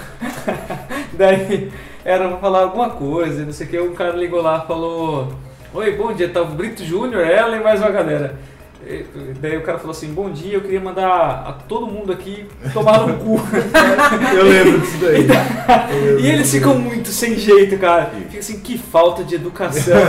Daí 1.12 1.72
era 2.04 2.28
pra 2.28 2.38
falar 2.38 2.62
alguma 2.62 2.90
coisa, 2.90 3.44
não 3.44 3.52
sei 3.52 3.66
o 3.66 3.70
que, 3.70 3.80
um 3.80 3.94
cara 3.94 4.16
ligou 4.16 4.40
lá 4.40 4.60
falou: 4.60 5.32
Oi, 5.74 5.96
bom 5.96 6.12
dia, 6.12 6.28
tá 6.28 6.42
o 6.42 6.46
Brito 6.46 6.84
Júnior, 6.84 7.26
ela 7.26 7.56
e 7.56 7.60
mais 7.60 7.80
uma 7.80 7.90
galera. 7.90 8.38
Daí 9.40 9.56
o 9.56 9.62
cara 9.62 9.78
falou 9.78 9.92
assim: 9.92 10.12
Bom 10.14 10.30
dia, 10.30 10.54
eu 10.54 10.60
queria 10.62 10.80
mandar 10.80 11.44
a 11.46 11.52
todo 11.52 11.86
mundo 11.86 12.10
aqui 12.12 12.46
tomar 12.72 13.06
no 13.06 13.18
cu. 13.18 13.38
Eu 14.34 14.44
lembro 14.44 14.80
disso 14.80 14.96
daí. 14.98 15.26
e 16.20 16.26
eles 16.26 16.50
ficam 16.50 16.78
muito 16.78 17.08
sem 17.08 17.36
jeito, 17.36 17.76
cara. 17.78 18.06
Fica 18.06 18.38
assim, 18.38 18.60
que 18.60 18.78
falta 18.78 19.22
de 19.22 19.34
educação. 19.34 19.98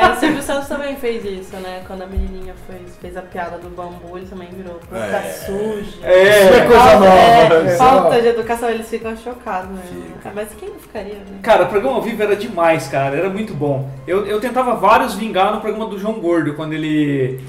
É, 0.00 0.12
o 0.12 0.16
Silvio 0.16 0.42
Santos 0.42 0.68
também 0.68 0.96
fez 0.96 1.24
isso, 1.24 1.56
né? 1.56 1.82
Quando 1.86 2.02
a 2.02 2.06
menininha 2.06 2.54
fez, 2.66 2.96
fez 3.00 3.16
a 3.16 3.22
piada 3.22 3.58
do 3.58 3.68
bambu, 3.68 4.16
ele 4.16 4.26
também 4.26 4.48
virou 4.50 4.80
boca 4.90 4.96
É. 4.96 5.22
suja. 5.32 5.98
É. 6.02 6.46
Isso 6.46 6.54
é 6.54 6.60
coisa 6.66 6.80
falta, 6.82 6.98
nova. 6.98 7.54
é, 7.54 7.66
é 7.66 7.76
falta 7.76 8.22
de 8.22 8.28
educação, 8.28 8.70
eles 8.70 8.88
ficam 8.88 9.16
chocados 9.16 9.70
mesmo. 9.70 10.04
Mas 10.34 10.48
quem 10.58 10.70
não 10.70 10.78
ficaria, 10.78 11.14
né? 11.14 11.38
Cara, 11.42 11.64
o 11.64 11.68
programa 11.68 11.96
ao 11.96 12.02
vivo 12.02 12.22
era 12.22 12.34
demais, 12.36 12.88
cara. 12.88 13.16
Era 13.16 13.28
muito 13.28 13.52
bom. 13.54 13.90
Eu, 14.06 14.26
eu 14.26 14.40
tentava 14.40 14.74
vários 14.74 15.14
vingar 15.14 15.54
no 15.54 15.60
programa 15.60 15.86
do 15.86 15.98
João 15.98 16.14
Gordo, 16.14 16.54
quando 16.54 16.72
ele. 16.72 17.40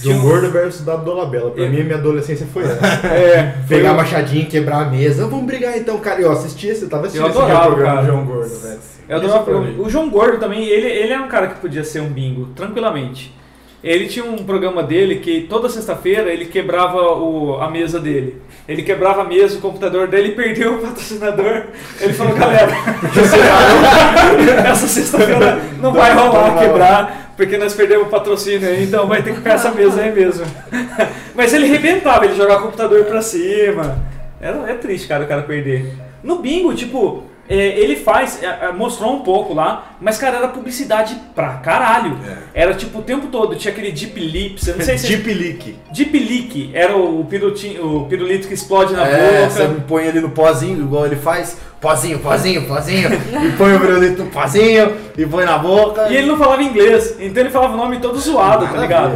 João 0.00 0.18
Gordo 0.20 0.50
versus 0.50 0.84
Dado 0.84 1.04
Dolabella. 1.04 1.50
Pra 1.50 1.64
Eu- 1.64 1.70
mim, 1.70 1.80
a 1.80 1.84
minha 1.84 1.96
adolescência 1.96 2.46
foi 2.52 2.64
essa. 2.64 2.78
É, 3.08 3.54
Pegar 3.68 3.92
o- 3.92 3.96
machadinho, 3.96 4.46
quebrar 4.46 4.82
a 4.82 4.84
mesa. 4.86 5.26
Vamos 5.26 5.46
brigar 5.46 5.76
então, 5.76 5.98
cara. 5.98 6.20
Eu 6.20 6.30
assistia, 6.32 6.74
você 6.74 6.86
tava 6.86 7.06
assistindo 7.06 7.26
Eu 7.26 7.30
esse 7.30 7.38
adorava, 7.38 7.66
programa 7.66 7.94
cara. 7.94 8.06
do 8.06 8.12
João 8.12 8.24
Gordo, 8.24 8.60
velho. 8.60 8.78
Eu 9.08 9.16
adorava 9.16 9.40
o 9.40 9.44
programa. 9.44 9.82
O 9.82 9.88
João 9.90 10.10
Gordo 10.10 10.38
também, 10.38 10.64
ele, 10.66 10.86
ele 10.86 11.12
é 11.12 11.20
um 11.20 11.28
cara 11.28 11.46
que 11.48 11.60
podia 11.60 11.82
ser 11.84 12.00
um 12.00 12.08
bingo, 12.10 12.46
tranquilamente. 12.54 13.34
Ele 13.82 14.08
tinha 14.08 14.24
um 14.24 14.38
programa 14.38 14.82
dele 14.82 15.20
que 15.20 15.42
toda 15.48 15.68
sexta-feira 15.68 16.32
ele 16.32 16.46
quebrava 16.46 17.00
o, 17.00 17.60
a 17.60 17.70
mesa 17.70 18.00
dele. 18.00 18.42
Ele 18.66 18.82
quebrava 18.82 19.22
a 19.22 19.24
mesa, 19.24 19.56
o 19.56 19.60
computador 19.60 20.08
dele, 20.08 20.32
perdeu 20.32 20.74
o 20.74 20.78
patrocinador. 20.78 21.62
Ele 22.00 22.12
falou, 22.12 22.34
galera, 22.34 22.72
essa 24.68 24.86
sexta-feira 24.86 25.60
não 25.80 25.92
vai 25.92 26.12
rolar 26.12 26.58
quebrar, 26.58 27.27
porque 27.38 27.56
nós 27.56 27.72
perdemos 27.72 28.08
o 28.08 28.10
patrocínio 28.10 28.68
aí, 28.68 28.82
então 28.82 29.06
vai 29.06 29.22
ter 29.22 29.30
que 29.30 29.36
ficar 29.36 29.52
essa 29.52 29.70
mesa 29.70 30.00
aí 30.00 30.12
mesmo. 30.12 30.44
Mas 31.36 31.54
ele 31.54 31.68
rebentava, 31.68 32.24
ele 32.24 32.34
jogava 32.34 32.62
o 32.62 32.64
computador 32.64 33.04
pra 33.04 33.22
cima. 33.22 33.96
Era, 34.40 34.68
é 34.68 34.74
triste, 34.74 35.06
cara, 35.06 35.22
o 35.22 35.28
cara 35.28 35.42
perder. 35.42 35.94
No 36.20 36.40
bingo, 36.40 36.74
tipo, 36.74 37.22
é, 37.22 37.37
ele 37.54 37.96
faz, 37.96 38.42
é, 38.42 38.66
é, 38.66 38.72
mostrou 38.72 39.14
um 39.14 39.20
pouco 39.20 39.54
lá, 39.54 39.92
mas, 40.00 40.18
cara, 40.18 40.36
era 40.36 40.48
publicidade 40.48 41.16
pra 41.34 41.54
caralho. 41.54 42.18
Era 42.52 42.74
tipo 42.74 42.98
o 42.98 43.02
tempo 43.02 43.28
todo, 43.28 43.56
tinha 43.56 43.72
aquele 43.72 43.90
Deep 43.90 44.18
Lips, 44.20 44.66
eu 44.68 44.76
não 44.76 44.84
sei 44.84 44.98
se. 44.98 45.06
Deep 45.08 45.32
Leak. 45.32 45.76
Deep 45.92 46.18
Leak 46.18 46.70
era 46.74 46.96
o, 46.96 47.24
pirutinho, 47.24 48.02
o 48.02 48.04
pirulito 48.06 48.46
que 48.48 48.54
explode 48.54 48.92
na 48.92 49.06
É, 49.06 49.42
boca. 49.42 49.50
você 49.50 49.68
põe 49.86 50.08
ali 50.08 50.20
no 50.20 50.30
pozinho, 50.30 50.78
igual 50.80 51.06
ele 51.06 51.16
faz. 51.16 51.56
Pozinho, 51.80 52.18
pozinho, 52.18 52.66
pozinho. 52.66 53.08
e 53.14 53.52
põe 53.56 53.72
o 53.74 53.78
violito 53.78 54.24
no 54.24 54.30
pozinho 54.30 54.96
e 55.16 55.24
põe 55.24 55.44
na 55.44 55.56
boca. 55.58 56.08
E 56.10 56.16
ele 56.16 56.26
não 56.26 56.36
falava 56.36 56.62
inglês, 56.62 57.16
então 57.20 57.42
ele 57.42 57.50
falava 57.50 57.74
o 57.74 57.76
nome 57.76 57.98
todo 58.00 58.18
zoado, 58.18 58.66
tá 58.66 58.78
ligado? 58.80 59.12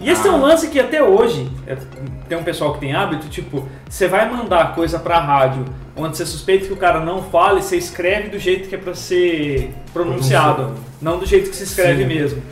E 0.00 0.08
esse 0.08 0.26
é 0.26 0.30
um 0.30 0.40
lance 0.40 0.68
que 0.68 0.80
até 0.80 1.02
hoje, 1.02 1.50
é, 1.66 1.76
tem 2.28 2.38
um 2.38 2.42
pessoal 2.42 2.72
que 2.72 2.80
tem 2.80 2.94
hábito, 2.94 3.28
tipo, 3.28 3.68
você 3.88 4.08
vai 4.08 4.30
mandar 4.30 4.74
coisa 4.74 4.98
pra 4.98 5.18
rádio, 5.18 5.64
onde 5.96 6.16
você 6.16 6.26
suspeita 6.26 6.66
que 6.66 6.72
o 6.72 6.76
cara 6.76 7.00
não 7.00 7.22
fale, 7.22 7.62
você 7.62 7.76
escreve 7.76 8.28
do 8.28 8.38
jeito 8.38 8.68
que 8.68 8.74
é 8.74 8.78
pra 8.78 8.94
ser 8.94 9.70
pronunciado, 9.92 10.74
não 11.00 11.18
do 11.18 11.26
jeito 11.26 11.50
que 11.50 11.56
se 11.56 11.64
escreve 11.64 12.02
Sim. 12.02 12.08
mesmo. 12.08 12.42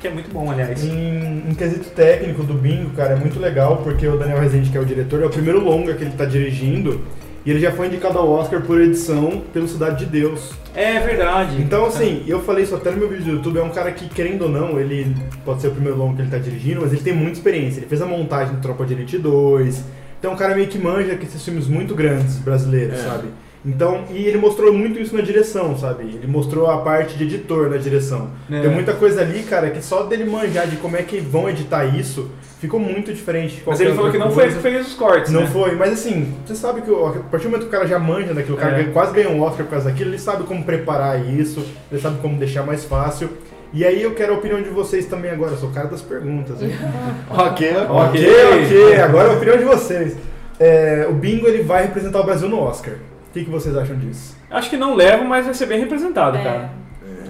Que 0.00 0.08
é 0.08 0.10
muito 0.10 0.30
bom, 0.30 0.50
aliás. 0.50 0.84
Em, 0.84 1.44
em 1.48 1.54
quesito 1.54 1.88
técnico 1.90 2.42
do 2.42 2.54
bingo, 2.54 2.90
cara, 2.90 3.14
é 3.14 3.16
muito 3.16 3.38
legal 3.40 3.78
porque 3.78 4.06
o 4.06 4.18
Daniel 4.18 4.38
Rezende, 4.38 4.70
que 4.70 4.76
é 4.76 4.80
o 4.80 4.84
diretor, 4.84 5.22
é 5.22 5.26
o 5.26 5.30
primeiro 5.30 5.60
longa 5.60 5.94
que 5.94 6.04
ele 6.04 6.12
tá 6.12 6.26
dirigindo 6.26 7.02
e 7.46 7.50
ele 7.50 7.60
já 7.60 7.72
foi 7.72 7.88
indicado 7.88 8.18
ao 8.18 8.30
Oscar 8.30 8.62
por 8.62 8.80
edição 8.80 9.42
pelo 9.52 9.68
Cidade 9.68 10.04
de 10.04 10.10
Deus. 10.10 10.52
É 10.74 10.98
verdade. 11.00 11.60
Então, 11.60 11.84
assim, 11.84 12.24
eu 12.26 12.42
falei 12.42 12.64
isso 12.64 12.74
até 12.74 12.90
no 12.90 12.96
meu 12.96 13.08
vídeo 13.08 13.24
do 13.24 13.30
YouTube, 13.32 13.58
é 13.58 13.62
um 13.62 13.70
cara 13.70 13.92
que, 13.92 14.08
querendo 14.08 14.42
ou 14.42 14.48
não, 14.48 14.80
ele 14.80 15.14
pode 15.44 15.60
ser 15.60 15.68
o 15.68 15.72
primeiro 15.72 15.98
longo 15.98 16.16
que 16.16 16.22
ele 16.22 16.30
tá 16.30 16.38
dirigindo, 16.38 16.80
mas 16.80 16.92
ele 16.92 17.02
tem 17.02 17.12
muita 17.12 17.32
experiência. 17.32 17.80
Ele 17.80 17.86
fez 17.86 18.00
a 18.00 18.06
montagem 18.06 18.54
do 18.54 18.62
Tropa 18.62 18.86
de 18.86 18.94
Elite 18.94 19.18
2, 19.18 19.84
então 20.24 20.32
é 20.32 20.34
um 20.36 20.38
cara 20.38 20.54
meio 20.54 20.68
que 20.68 20.78
manja 20.78 21.14
que 21.16 21.26
esses 21.26 21.44
filmes 21.44 21.66
muito 21.68 21.94
grandes 21.94 22.36
brasileiros, 22.38 22.98
É. 22.98 23.02
sabe? 23.02 23.28
Então, 23.62 24.04
e 24.10 24.24
ele 24.26 24.38
mostrou 24.38 24.72
muito 24.72 24.98
isso 24.98 25.14
na 25.14 25.20
direção, 25.22 25.76
sabe? 25.76 26.04
Ele 26.04 26.26
mostrou 26.26 26.66
a 26.70 26.78
parte 26.78 27.14
de 27.16 27.24
editor 27.24 27.68
na 27.68 27.76
direção. 27.76 28.30
É. 28.50 28.60
Tem 28.62 28.70
muita 28.70 28.94
coisa 28.94 29.20
ali, 29.20 29.42
cara, 29.42 29.68
que 29.70 29.82
só 29.82 30.02
dele 30.04 30.24
manjar 30.24 30.66
de 30.66 30.76
como 30.76 30.96
é 30.96 31.02
que 31.02 31.18
vão 31.20 31.48
editar 31.50 31.84
isso, 31.84 32.30
ficou 32.58 32.80
muito 32.80 33.12
diferente 33.12 33.62
Mas 33.66 33.80
ele 33.80 33.92
falou 33.94 34.10
que 34.10 34.16
não 34.18 34.30
foi 34.30 34.44
ele 34.44 34.54
que 34.54 34.60
fez 34.60 34.86
os 34.88 34.94
cortes, 34.94 35.30
Não 35.30 35.42
né? 35.42 35.46
foi, 35.46 35.74
mas 35.76 35.92
assim, 35.92 36.32
você 36.46 36.54
sabe 36.54 36.80
que 36.80 36.90
o- 36.90 37.06
a 37.06 37.12
partir 37.12 37.44
do 37.46 37.50
momento 37.50 37.62
que 37.62 37.68
o 37.68 37.70
cara 37.70 37.86
já 37.86 37.98
manja 37.98 38.32
daquilo, 38.32 38.56
o 38.56 38.60
cara 38.60 38.80
É. 38.80 38.84
quase 38.84 39.12
ganhou 39.14 39.32
um 39.32 39.42
Oscar 39.42 39.64
por 39.66 39.72
causa 39.72 39.90
daquilo, 39.90 40.08
ele 40.10 40.18
sabe 40.18 40.44
como 40.44 40.64
preparar 40.64 41.22
isso, 41.34 41.62
ele 41.92 42.00
sabe 42.00 42.18
como 42.22 42.38
deixar 42.38 42.62
mais 42.64 42.84
fácil. 42.84 43.28
E 43.74 43.84
aí 43.84 44.00
eu 44.02 44.14
quero 44.14 44.34
a 44.34 44.36
opinião 44.38 44.62
de 44.62 44.70
vocês 44.70 45.06
também 45.06 45.30
agora, 45.32 45.50
eu 45.50 45.56
sou 45.56 45.68
o 45.68 45.72
cara 45.72 45.88
das 45.88 46.00
perguntas, 46.00 46.62
hein? 46.62 46.70
Ok, 47.28 47.74
ok, 47.88 48.26
ok, 48.64 49.00
agora 49.00 49.30
a 49.30 49.32
opinião 49.34 49.58
de 49.58 49.64
vocês. 49.64 50.16
É, 50.60 51.06
o 51.10 51.12
Bingo 51.12 51.48
ele 51.48 51.64
vai 51.64 51.82
representar 51.82 52.20
o 52.20 52.24
Brasil 52.24 52.48
no 52.48 52.60
Oscar. 52.60 52.94
O 52.94 53.32
que, 53.32 53.44
que 53.44 53.50
vocês 53.50 53.76
acham 53.76 53.96
disso? 53.98 54.36
Acho 54.48 54.70
que 54.70 54.76
não 54.76 54.94
leva, 54.94 55.24
mas 55.24 55.44
vai 55.44 55.54
ser 55.54 55.66
bem 55.66 55.80
representado, 55.80 56.38
É, 56.38 56.42
cara. 56.44 56.70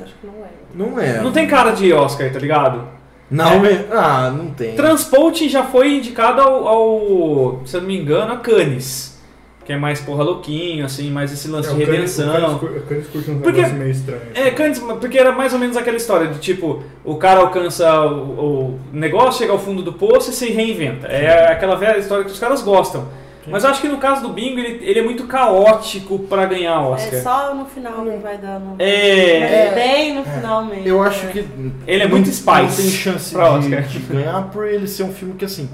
acho 0.03 0.14
que 0.20 0.26
não 0.26 0.34
é. 0.34 0.49
Não 0.74 1.01
é. 1.01 1.20
Não 1.22 1.32
tem 1.32 1.47
cara 1.49 1.70
de 1.70 1.90
Oscar, 1.95 2.30
tá 2.30 2.38
ligado? 2.38 2.86
Não 3.30 3.64
é. 3.64 3.86
Ah, 3.90 4.30
não 4.30 4.51
tem. 4.51 4.74
Transport 4.76 5.49
já 5.49 5.62
foi 5.64 5.95
indicado 5.95 6.42
ao, 6.42 6.68
ao, 6.68 7.62
se 7.64 7.74
eu 7.74 7.80
não 7.80 7.88
me 7.88 7.99
engano, 7.99 8.34
a 8.34 8.36
Cannes. 8.36 9.13
Que 9.64 9.72
é 9.72 9.76
mais 9.78 9.98
porra 10.00 10.22
louquinho, 10.22 10.84
assim, 10.84 11.10
mais 11.10 11.32
esse 11.32 11.48
lance 11.48 11.70
É, 11.70 11.72
de 11.74 11.84
redenção. 11.84 12.28
O 12.28 12.32
Cannes 12.32 12.58
cur- 12.60 12.76
o 12.76 12.80
Cannes 12.82 13.06
curte 13.08 13.30
um 13.30 13.38
Porque- 13.40 13.56
negócio 13.62 13.78
meio 13.78 13.90
estranho. 13.90 14.20
É, 14.34 14.40
assim. 14.42 14.50
Cannes, 14.52 14.78
porque 14.78 15.18
era 15.18 15.32
mais 15.32 15.52
ou 15.54 15.58
menos 15.58 15.76
aquela 15.76 15.96
história 15.96 16.28
de 16.28 16.38
tipo, 16.38 16.82
o 17.02 17.16
cara 17.16 17.40
alcança 17.40 18.02
o, 18.06 18.40
o 18.40 18.80
negócio, 18.92 19.38
chega 19.38 19.52
ao 19.52 19.58
fundo 19.58 19.82
do 19.82 19.92
poço 19.94 20.30
e 20.30 20.34
se 20.34 20.50
reinventa. 20.50 21.06
É 21.06 21.50
aquela 21.50 21.76
velha 21.76 21.96
história 21.98 22.24
que 22.24 22.30
os 22.30 22.38
caras 22.38 22.60
gostam. 22.62 23.08
Mas 23.46 23.62
eu 23.62 23.68
acho 23.70 23.82
que 23.82 23.88
no 23.88 23.98
caso 23.98 24.22
do 24.22 24.30
Bingo, 24.30 24.58
ele, 24.58 24.82
ele 24.82 25.00
é 25.00 25.02
muito 25.02 25.24
caótico 25.26 26.18
pra 26.20 26.46
ganhar 26.46 26.80
Oscar. 26.80 27.14
É 27.14 27.20
só 27.22 27.54
no 27.54 27.66
final 27.66 28.02
que 28.04 28.16
vai 28.16 28.38
dar. 28.38 28.58
No... 28.58 28.76
É, 28.78 29.66
Mas 29.66 29.74
bem 29.74 30.14
no 30.14 30.24
final 30.24 30.64
mesmo. 30.64 30.86
Eu 30.88 31.02
acho 31.02 31.26
né? 31.26 31.32
que. 31.32 31.38
Ele 31.86 32.02
é 32.02 32.04
não- 32.04 32.10
muito 32.10 32.26
Não 32.26 32.32
Spice 32.32 32.82
tem 32.82 32.90
chance 32.90 33.34
pra 33.34 33.50
de, 33.58 33.66
Oscar. 33.66 33.82
de 33.82 33.98
ganhar 33.98 34.42
por 34.50 34.66
ele 34.66 34.86
ser 34.88 35.02
um 35.02 35.12
filme 35.12 35.34
que, 35.34 35.44
assim. 35.44 35.68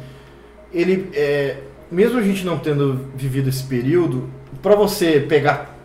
Ele. 0.72 1.10
É, 1.14 1.56
mesmo 1.90 2.18
a 2.18 2.22
gente 2.22 2.44
não 2.44 2.58
tendo 2.58 3.06
vivido 3.16 3.48
esse 3.48 3.62
período, 3.64 4.28
pra 4.62 4.74
você 4.74 5.20
pegar 5.20 5.76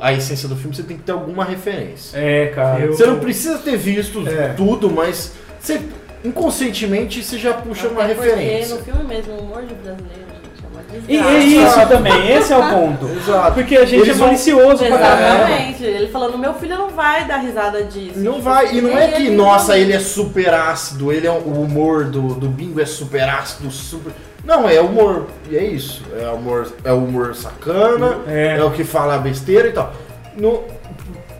a 0.00 0.12
essência 0.12 0.48
do 0.48 0.54
filme, 0.56 0.74
você 0.76 0.82
tem 0.84 0.96
que 0.96 1.02
ter 1.02 1.12
alguma 1.12 1.44
referência. 1.44 2.16
é, 2.16 2.46
cara. 2.54 2.80
Eu- 2.84 2.92
Você 2.92 3.04
não 3.06 3.18
precisa 3.18 3.58
ter 3.58 3.76
visto 3.76 4.26
É. 4.28 4.48
tudo, 4.56 4.88
mas 4.90 5.32
você, 5.58 5.80
inconscientemente 6.24 7.22
você 7.22 7.36
já 7.38 7.52
puxa 7.54 7.88
uma 7.88 8.04
Até 8.04 8.14
porque 8.14 8.30
referência. 8.30 8.76
no 8.76 8.82
filme 8.82 9.04
mesmo, 9.04 9.32
o 9.34 9.40
humor 9.40 9.62
de 9.62 9.74
brasileiro, 9.74 10.26
gente, 10.30 10.64
é 10.64 10.68
uma 10.72 11.32
E 11.32 11.36
é 11.36 11.38
isso 11.44 11.88
também, 11.88 12.30
esse 12.32 12.52
é 12.52 12.56
o 12.56 12.70
ponto. 12.70 13.08
Exato. 13.08 13.54
Porque 13.54 13.76
a 13.76 13.84
gente 13.84 14.00
Eles 14.02 14.08
é 14.10 14.12
vão- 14.12 14.26
malicioso 14.28 14.84
pra 14.84 14.98
caramba. 14.98 15.48
Exatamente. 15.50 15.84
Ele 15.84 16.08
falando, 16.08 16.38
meu 16.38 16.54
filho 16.54 16.78
não 16.78 16.90
vai 16.90 17.24
dar 17.26 17.38
risada 17.38 17.82
disso. 17.84 18.18
Não 18.20 18.32
Tipo, 18.34 18.44
vai, 18.44 18.74
e 18.76 18.80
não 18.80 18.96
é 18.96 19.08
que, 19.08 19.22
ele- 19.26 19.36
nossa, 19.36 19.76
ele 19.76 19.92
é 19.92 19.98
super 19.98 20.54
ácido, 20.54 21.12
ele 21.12 21.26
é 21.26 21.30
o 21.30 21.38
humor 21.38 22.04
do, 22.04 22.34
do 22.34 22.48
bingo 22.48 22.80
é 22.80 22.86
super 22.86 23.28
ácido, 23.28 23.68
super. 23.70 24.12
Não, 24.44 24.68
é 24.68 24.80
humor, 24.80 25.26
e 25.48 25.56
é 25.56 25.64
isso. 25.64 26.02
É 26.20 26.28
humor, 26.28 26.66
é 26.84 26.92
humor 26.92 27.34
sacana, 27.34 28.18
É. 28.26 28.56
é, 28.58 28.64
o 28.64 28.70
que 28.70 28.82
fala 28.84 29.16
besteira 29.18 29.68
e 29.68 29.72
tal. 29.72 29.92
No, 30.36 30.62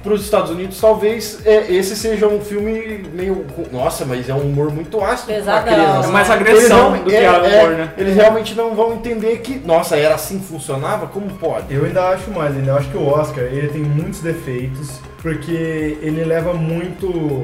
pros 0.03 0.23
Estados 0.23 0.51
Unidos, 0.51 0.81
talvez 0.81 1.41
é, 1.45 1.73
esse 1.73 1.97
seja 1.97 2.27
um 2.27 2.41
filme 2.41 3.05
meio. 3.13 3.45
Nossa, 3.73 4.05
mas 4.05 4.29
é 4.29 4.35
um 4.35 4.41
humor 4.43 4.73
muito 4.73 5.01
ácido 5.03 5.27
pra 5.33 5.37
Pesadão. 5.37 5.75
criança. 5.75 6.09
É 6.09 6.13
mais 6.13 6.31
agressão 6.31 6.91
Eles 6.95 7.05
do 7.05 7.11
que 7.11 7.17
é, 7.17 7.29
a 7.29 7.33
é, 7.35 7.39
humor, 7.63 7.77
né? 7.77 7.93
Eles 7.97 8.15
realmente 8.17 8.55
não 8.55 8.75
vão 8.75 8.95
entender 8.95 9.39
que, 9.39 9.59
nossa, 9.65 9.97
era 9.97 10.15
assim 10.15 10.39
que 10.39 10.47
funcionava? 10.47 11.07
Como 11.07 11.27
pode? 11.39 11.75
Eu 11.75 11.85
ainda 11.85 12.09
acho 12.11 12.31
mais, 12.31 12.57
ainda 12.57 12.75
acho 12.75 12.89
que 12.91 12.97
o 12.97 13.07
Oscar 13.07 13.45
ele 13.45 13.69
tem 13.69 13.81
muitos 13.83 14.21
defeitos, 14.21 15.01
porque 15.21 15.99
ele 16.03 16.25
leva 16.25 16.53
muito. 16.55 17.43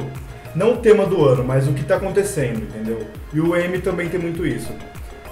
Não 0.55 0.73
o 0.73 0.77
tema 0.79 1.05
do 1.07 1.25
ano, 1.25 1.45
mas 1.45 1.69
o 1.69 1.73
que 1.73 1.85
tá 1.85 1.97
acontecendo, 1.97 2.59
entendeu? 2.63 3.01
E 3.33 3.41
o 3.41 3.55
M 3.57 3.79
também 3.81 4.09
tem 4.09 4.19
muito 4.19 4.45
isso. 4.47 4.69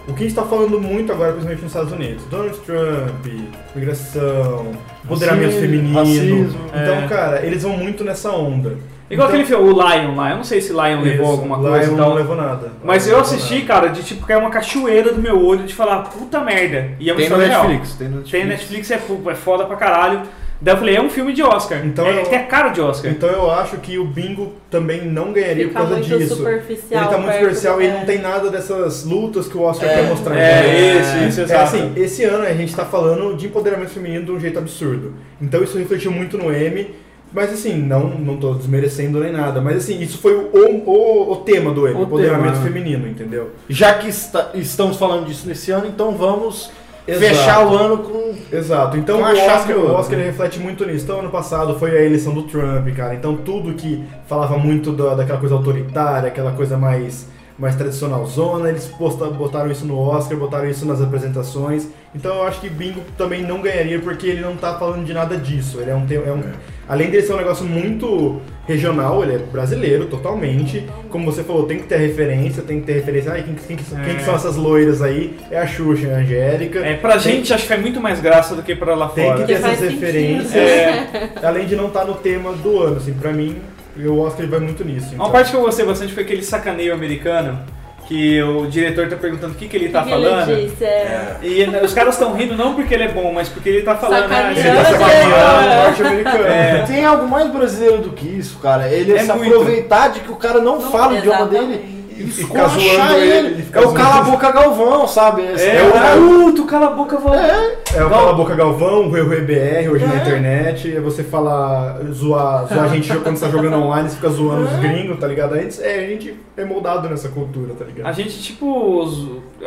O 0.09 0.15
que 0.15 0.25
a 0.25 0.27
gente 0.27 0.35
tá 0.35 0.45
falando 0.45 0.81
muito 0.81 1.13
agora, 1.13 1.33
principalmente 1.33 1.63
nos 1.63 1.73
Estados 1.73 1.93
Unidos, 1.93 2.25
Donald 2.27 2.59
Trump, 2.61 3.27
migração, 3.75 4.73
empoderamento 5.05 5.53
feminino. 5.53 5.99
racismo, 5.99 6.61
então, 6.69 6.95
é. 6.97 7.09
cara, 7.09 7.45
eles 7.45 7.63
vão 7.63 7.77
muito 7.77 8.05
nessa 8.05 8.31
onda. 8.31 8.77
Igual 9.09 9.29
então, 9.29 9.41
aquele 9.41 9.45
filme, 9.45 9.71
o 9.71 9.73
Lion 9.73 10.17
lá. 10.17 10.31
Eu 10.31 10.37
não 10.37 10.45
sei 10.45 10.61
se 10.61 10.73
Lion 10.73 11.01
levou 11.01 11.11
isso, 11.13 11.25
alguma 11.25 11.57
Lion 11.57 11.71
coisa 11.71 11.93
e 11.93 11.95
não 11.95 12.15
levou 12.15 12.35
nada. 12.35 12.73
Mas 12.85 13.07
Lion 13.07 13.13
eu 13.15 13.19
levou 13.19 13.35
assisti, 13.35 13.55
nada. 13.55 13.67
cara, 13.67 13.89
de 13.89 14.03
tipo 14.03 14.27
cair 14.27 14.39
uma 14.39 14.51
cachoeira 14.51 15.13
do 15.13 15.23
meu 15.23 15.45
olho 15.45 15.65
de 15.65 15.75
falar, 15.75 16.03
puta 16.03 16.41
merda. 16.41 16.91
E 16.99 17.09
é 17.09 17.13
uma 17.13 17.21
Tem 17.21 17.29
no 17.29 17.37
história 17.37 17.47
real. 17.47 17.69
Netflix, 17.69 17.95
tem 17.95 18.09
no 18.09 18.17
Netflix. 18.17 18.31
Tem 18.31 18.47
Netflix, 18.47 18.91
é, 18.91 19.31
é 19.31 19.35
foda 19.35 19.65
pra 19.65 19.77
caralho. 19.77 20.23
Daí 20.61 20.73
eu 20.75 20.79
falei, 20.79 20.97
é 20.97 21.03
um 21.03 21.11
filme 21.11 21.33
de 21.33 21.43
Oscar. 21.43 21.85
Então 21.85 22.07
é, 22.07 22.21
eu- 22.21 22.27
tem 22.27 22.39
a 22.39 22.45
cara 22.47 22.71
de 22.71 22.81
Oscar. 22.81 23.11
Então 23.11 23.29
eu 23.29 23.51
acho 23.51 23.77
que 23.79 23.99
o 23.99 24.05
Bingo 24.05 24.53
também 24.71 25.05
não 25.05 25.33
ganharia 25.33 25.69
Fica 25.69 25.81
por 25.81 25.87
causa 25.89 25.95
muito 26.03 26.19
disso. 26.19 26.37
superficial. 26.37 27.03
Ele 27.03 27.11
tá 27.11 27.19
muito 27.19 27.35
superficial 27.35 27.81
e 27.83 27.85
ele 27.85 27.93
não 27.99 28.05
tem 28.07 28.19
nada 28.19 28.51
dessas 28.51 29.05
lutas 29.05 29.47
que 29.49 29.57
o 29.57 29.63
Oscar 29.63 29.89
É, 29.89 29.95
quer 29.97 30.03
mostrar. 30.09 30.39
é, 30.39 30.99
isso, 31.01 31.29
isso, 31.29 31.41
É 31.41 31.45
exato. 31.45 31.63
assim, 31.63 31.93
esse 31.97 32.25
ano 32.25 32.45
a 32.45 32.53
gente 32.55 32.75
tá 32.75 32.85
falando 32.85 33.37
de 33.37 33.47
empoderamento 33.47 33.91
feminino 33.91 34.25
de 34.25 34.33
um 34.33 34.41
jeito 34.41 34.59
absurdo. 34.59 35.13
Então 35.41 35.63
isso 35.63 35.77
refletiu 35.79 36.11
muito 36.11 36.39
no 36.39 36.51
M. 36.53 36.91
Mas 37.33 37.53
assim, 37.53 37.75
não, 37.77 38.09
não 38.09 38.37
tô 38.39 38.55
desmerecendo 38.55 39.19
nem 39.21 39.33
nada. 39.33 39.61
Mas 39.61 39.77
assim, 39.79 40.01
isso 40.01 40.17
foi 40.19 40.33
o, 40.35 40.49
o, 40.87 41.33
o 41.33 41.37
tema 41.37 41.71
do 41.73 41.87
M, 41.87 41.99
O 41.99 42.03
empoderamento 42.05 42.53
tema. 42.53 42.65
feminino, 42.65 43.07
entendeu? 43.07 43.51
Já 43.69 43.95
que 43.95 44.09
está- 44.09 44.51
estamos 44.55 44.97
falando 44.97 45.27
disso 45.27 45.47
nesse 45.47 45.71
ano, 45.71 45.87
então 45.87 46.13
vamos 46.13 46.71
Exato. 47.07 47.27
fechar 47.27 47.67
o 47.67 47.77
ano 47.77 47.99
com. 47.99 48.35
Exato, 48.53 48.97
então 48.97 49.19
Com 49.19 49.25
o 49.25 49.31
Oscar, 49.31 49.77
o 49.77 49.93
Oscar 49.93 50.19
ele 50.19 50.29
reflete 50.29 50.59
muito 50.59 50.85
nisso. 50.85 51.05
Então 51.05 51.21
ano 51.21 51.31
passado 51.31 51.79
foi 51.79 51.97
a 51.97 52.03
eleição 52.03 52.33
do 52.35 52.43
Trump, 52.43 52.89
cara. 52.97 53.15
Então 53.15 53.37
tudo 53.37 53.75
que 53.75 54.05
falava 54.27 54.59
muito 54.59 54.93
da, 54.93 55.15
daquela 55.15 55.39
coisa 55.39 55.55
autoritária, 55.55 56.29
aquela 56.29 56.53
coisa 56.53 56.77
mais, 56.77 57.29
mais 57.59 57.75
tradicional 57.75 58.27
zona, 58.27 58.69
eles 58.69 58.87
posta- 58.87 59.27
botaram 59.27 59.71
isso 59.71 59.87
no 59.87 59.99
Oscar, 59.99 60.37
botaram 60.37 60.69
isso 60.69 60.85
nas 60.85 61.01
apresentações. 61.01 61.87
Então 62.15 62.35
eu 62.37 62.43
acho 62.45 62.61
que 62.61 62.69
Bingo 62.69 63.01
também 63.17 63.43
não 63.43 63.61
ganharia 63.63 63.99
porque 63.99 64.27
ele 64.27 64.41
não 64.43 64.57
tá 64.57 64.75
falando 64.79 65.05
de 65.05 65.13
nada 65.15 65.37
disso. 65.37 65.81
Ele 65.81 65.91
é 65.91 65.95
um, 65.95 66.07
é 66.11 66.33
um 66.33 66.43
além 66.89 67.11
dele 67.11 67.23
ser 67.27 67.33
um 67.33 67.37
negócio 67.39 67.65
muito 67.65 68.41
regional, 68.67 69.23
ele 69.23 69.35
é 69.37 69.39
brasileiro 69.39 70.07
totalmente. 70.07 70.85
Como 71.09 71.25
você 71.31 71.43
falou, 71.45 71.65
tem 71.65 71.79
que 71.79 71.85
ter 71.87 71.97
referência, 71.99 72.63
tem 72.63 72.81
que 72.81 72.87
ter 72.87 72.93
referência. 72.95 73.33
Ai, 73.33 73.43
quem, 73.43 73.55
quem, 73.55 73.77
que- 73.77 73.85
quem 73.85 74.17
que 74.17 74.23
são 74.25 74.35
essas 74.35 74.57
loiras 74.57 75.01
aí? 75.03 75.37
É 75.51 75.59
a 75.59 75.67
Xuxa, 75.67 76.09
é 76.09 76.15
a 76.15 76.19
Angélica. 76.19 76.81
É, 76.81 76.95
pra 76.95 77.13
Tem- 77.13 77.21
gente 77.37 77.53
acho 77.55 77.63
que 77.63 77.69
faz 77.69 77.81
muito 77.81 78.01
mais 78.01 78.21
graça 78.21 78.55
do 78.55 78.63
que 78.63 78.75
pra 78.75 78.95
lá 78.95 79.09
Tem 79.09 79.25
fora. 79.25 79.39
que 79.41 79.47
ter 79.47 79.55
Que 79.57 79.61
faz 79.63 79.75
essas 79.83 79.93
referências, 79.95 80.55
É, 80.55 81.31
além 81.43 81.67
de 81.67 81.75
não 81.77 81.87
estar 81.89 82.05
no 82.05 82.15
tema 82.15 82.53
do 82.53 82.81
ano, 82.83 82.97
assim, 82.97 83.15
pra 83.15 83.33
mim, 83.33 83.57
o 83.99 84.19
Oscar 84.21 84.43
ele 84.43 84.51
vai 84.51 84.61
muito 84.61 84.85
nisso. 84.85 85.09
então. 85.13 85.25
uma 85.25 85.33
parte 85.33 85.51
que 85.51 85.57
eu 85.57 85.63
gostei 85.63 85.85
bastante 85.87 86.13
foi 86.13 86.23
aquele 86.25 86.43
sacaneio 86.43 86.93
americano, 86.95 87.59
que 88.07 88.41
o 88.43 88.67
diretor 88.67 89.09
tá 89.09 89.17
perguntando 89.17 89.53
o 89.55 89.57
que, 89.57 89.67
que 89.67 89.77
ele 89.77 89.89
tá 89.89 90.03
que 90.05 90.11
falando. 90.11 90.49
Ele 90.51 90.69
disse, 90.69 90.85
é... 90.85 91.39
E 91.43 91.65
os 91.85 91.93
caras 91.93 92.15
estão 92.15 92.35
rindo 92.35 92.57
não 92.57 92.75
porque 92.75 92.95
ele 92.95 93.03
é 93.05 93.09
bom, 93.09 93.33
mas 93.33 93.49
porque 93.49 93.69
ele 93.69 93.83
tá 93.83 93.97
falando. 93.97 94.31
ah, 94.33 94.53
Ele 94.53 94.63
tá 94.63 94.85
sacaneando. 94.85 96.47
É. 96.47 96.83
Tem 96.87 97.05
algo 97.05 97.27
mais 97.29 97.51
brasileiro 97.51 97.99
do 97.99 98.11
que 98.11 98.27
isso, 98.29 98.59
cara. 98.59 98.89
Ele 98.89 99.13
É 99.13 99.19
se 99.25 99.33
muito. 99.33 99.53
aproveitar 99.53 100.09
de 100.09 100.21
que 100.21 100.31
o 100.31 100.37
cara 100.37 100.61
não, 100.61 100.81
Não, 100.81 100.91
fala 100.91 101.15
o 101.15 101.19
idioma 101.19 101.41
exatamente. 101.41 101.79
dele 101.79 101.96
e 102.19 102.27
ficar 102.27 102.69
zoando 102.69 103.14
ele. 103.14 103.47
ele, 103.49 103.64
É 103.73 103.81
o 103.81 103.93
cala 103.93 104.17
a 104.19 104.23
boca 104.23 104.51
Galvão, 104.53 105.07
sabe? 105.09 105.43
Esse 105.43 105.64
É, 105.67 105.77
é 105.77 105.83
o 105.83 105.89
o 105.89 105.93
cara, 105.93 106.21
uh, 106.21 106.53
tu 106.55 106.64
cala 106.64 106.87
a 106.87 106.91
boca, 106.91 107.17
vou. 107.19 107.35
É 107.35 108.05
o 108.05 108.11
Cala 108.11 108.31
a 108.31 108.33
Boca 108.35 108.55
Galvão, 108.55 109.07
o 109.07 109.09
Rui 109.09 109.21
Rui 109.23 109.41
BR, 109.43 109.89
hoje 109.91 110.05
na 110.07 110.17
internet, 110.17 110.95
é 110.95 111.01
você 111.01 111.23
falar, 111.23 111.99
zoar, 112.12 112.67
zoar 112.67 112.85
a 112.85 112.89
gente 112.89 113.09
quando 113.19 113.37
você 113.37 113.47
tá 113.47 113.51
jogando 113.51 113.77
online, 113.79 114.09
você 114.09 114.17
fica 114.17 114.29
zoando 114.29 114.64
os 114.67 114.77
gringos, 114.81 115.19
tá 115.19 115.27
ligado? 115.27 115.55
A 115.55 115.59
gente, 115.59 115.83
é, 115.83 116.05
a 116.05 116.07
gente 116.09 116.35
é 116.57 116.64
moldado 116.64 117.09
nessa 117.09 117.29
cultura, 117.31 117.73
tá 117.75 117.85
ligado? 117.85 118.07
A 118.07 118.12
gente, 118.12 118.43
tipo, 118.43 118.67
os- 119.03 119.29
a, 119.62 119.67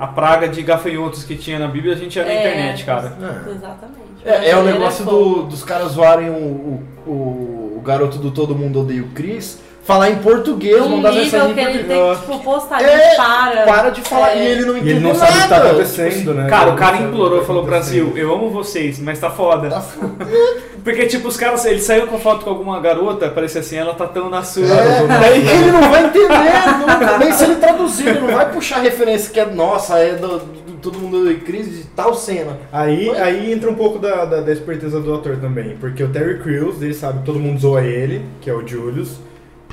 a- 0.00 0.04
a 0.04 0.06
praga 0.08 0.46
de 0.48 0.62
gafanhotos 0.62 1.24
que 1.24 1.36
tinha 1.36 1.58
na 1.58 1.68
Bíblia, 1.68 1.94
a 1.94 1.96
gente 1.96 2.18
é 2.18 2.24
na 2.24 2.34
internet, 2.34 2.84
cara. 2.84 3.12
Exatamente. 3.50 4.04
É, 4.24 4.50
é 4.50 4.56
o 4.56 4.62
negócio 4.62 5.04
do- 5.04 5.42
dos 5.44 5.62
caras 5.62 5.92
zoarem 5.92 6.28
o, 6.30 6.34
o, 6.34 6.82
o- 7.06 7.74
o 7.78 7.82
garoto 7.84 8.18
do 8.18 8.30
Todo 8.30 8.54
Mundo 8.54 8.80
Odeia 8.80 9.02
o 9.02 9.08
Chris, 9.08 9.60
falar 9.84 10.10
em 10.10 10.16
português, 10.16 10.80
Um 10.80 10.88
mandar 10.96 11.10
nível 11.10 11.24
mensagem 11.24 11.50
em 11.50 11.54
que 11.54 11.60
ele 11.60 11.72
português. 11.84 11.98
tem 12.00 12.14
que, 12.26 12.32
tipo, 12.32 12.44
postar, 12.44 12.82
É, 12.82 12.92
ele 13.08 13.16
para. 13.16 13.62
Para 13.64 13.90
de 13.90 14.00
falar, 14.00 14.30
É. 14.32 14.38
e 14.42 14.46
ele 14.46 14.64
não 14.64 14.76
E 14.76 14.80
entendeu 14.80 14.96
ele 14.96 15.00
não 15.00 15.12
nada. 15.12 15.26
sabe 15.26 15.32
o 15.38 15.42
que 15.42 15.48
tá 15.48 15.54
Tipo 15.56 15.66
acontecendo, 15.68 16.08
assim, 16.30 16.40
né? 16.40 16.46
Cara, 16.48 16.70
o 16.72 16.76
cara 16.76 16.96
implorou, 16.96 17.32
que 17.34 17.40
tá 17.40 17.46
falou, 17.46 17.62
Brasil, 17.64 18.12
eu 18.16 18.34
amo 18.34 18.50
vocês, 18.50 18.98
mas 18.98 19.18
tá 19.18 19.30
foda. 19.30 19.68
Tá 19.68 19.80
foda. 19.80 20.26
Porque, 20.84 21.06
tipo, 21.06 21.28
os 21.28 21.36
caras, 21.36 21.64
ele 21.64 21.80
saiu 21.80 22.06
com 22.06 22.18
foto 22.18 22.44
com 22.44 22.50
alguma 22.50 22.78
garota, 22.80 23.28
parecia 23.30 23.60
assim, 23.60 23.76
ela 23.76 23.94
tá 23.94 24.06
tão 24.06 24.28
na 24.28 24.42
sua. 24.42 24.64
É, 24.66 25.06
Daí- 25.06 25.40
ele 25.48 25.70
não 25.72 25.90
vai 25.90 26.04
entender, 26.06 26.28
nunca. 26.80 27.18
nem 27.18 27.32
se 27.32 27.44
ele 27.44 27.54
traduzir, 27.56 28.08
ele 28.08 28.20
não 28.20 28.28
vai 28.34 28.50
puxar 28.52 28.80
referência 28.80 29.30
que 29.32 29.40
é 29.40 29.46
nossa, 29.46 29.98
é 29.98 30.14
do, 30.14 30.38
do- 30.40 30.64
todo 30.82 30.98
mundo 30.98 31.30
o 31.30 31.40
Chris 31.40 31.66
de 31.78 31.84
tal 31.84 32.12
cena. 32.14 32.58
Aí, 32.70 33.08
aí 33.16 33.50
entra 33.50 33.70
um 33.70 33.74
pouco 33.74 33.98
da, 33.98 34.26
da, 34.26 34.40
da 34.42 34.52
esperteza 34.52 35.00
do 35.00 35.14
ator 35.14 35.36
também, 35.36 35.76
porque 35.80 36.02
o 36.02 36.08
Terry 36.08 36.38
Crews, 36.40 36.82
ele 36.82 36.92
sabe 36.92 37.20
que 37.20 37.24
todo 37.24 37.38
mundo 37.38 37.58
zoa 37.58 37.80
ele, 37.82 38.22
que 38.42 38.50
é 38.50 38.52
o 38.54 38.66
Julius, 38.66 39.12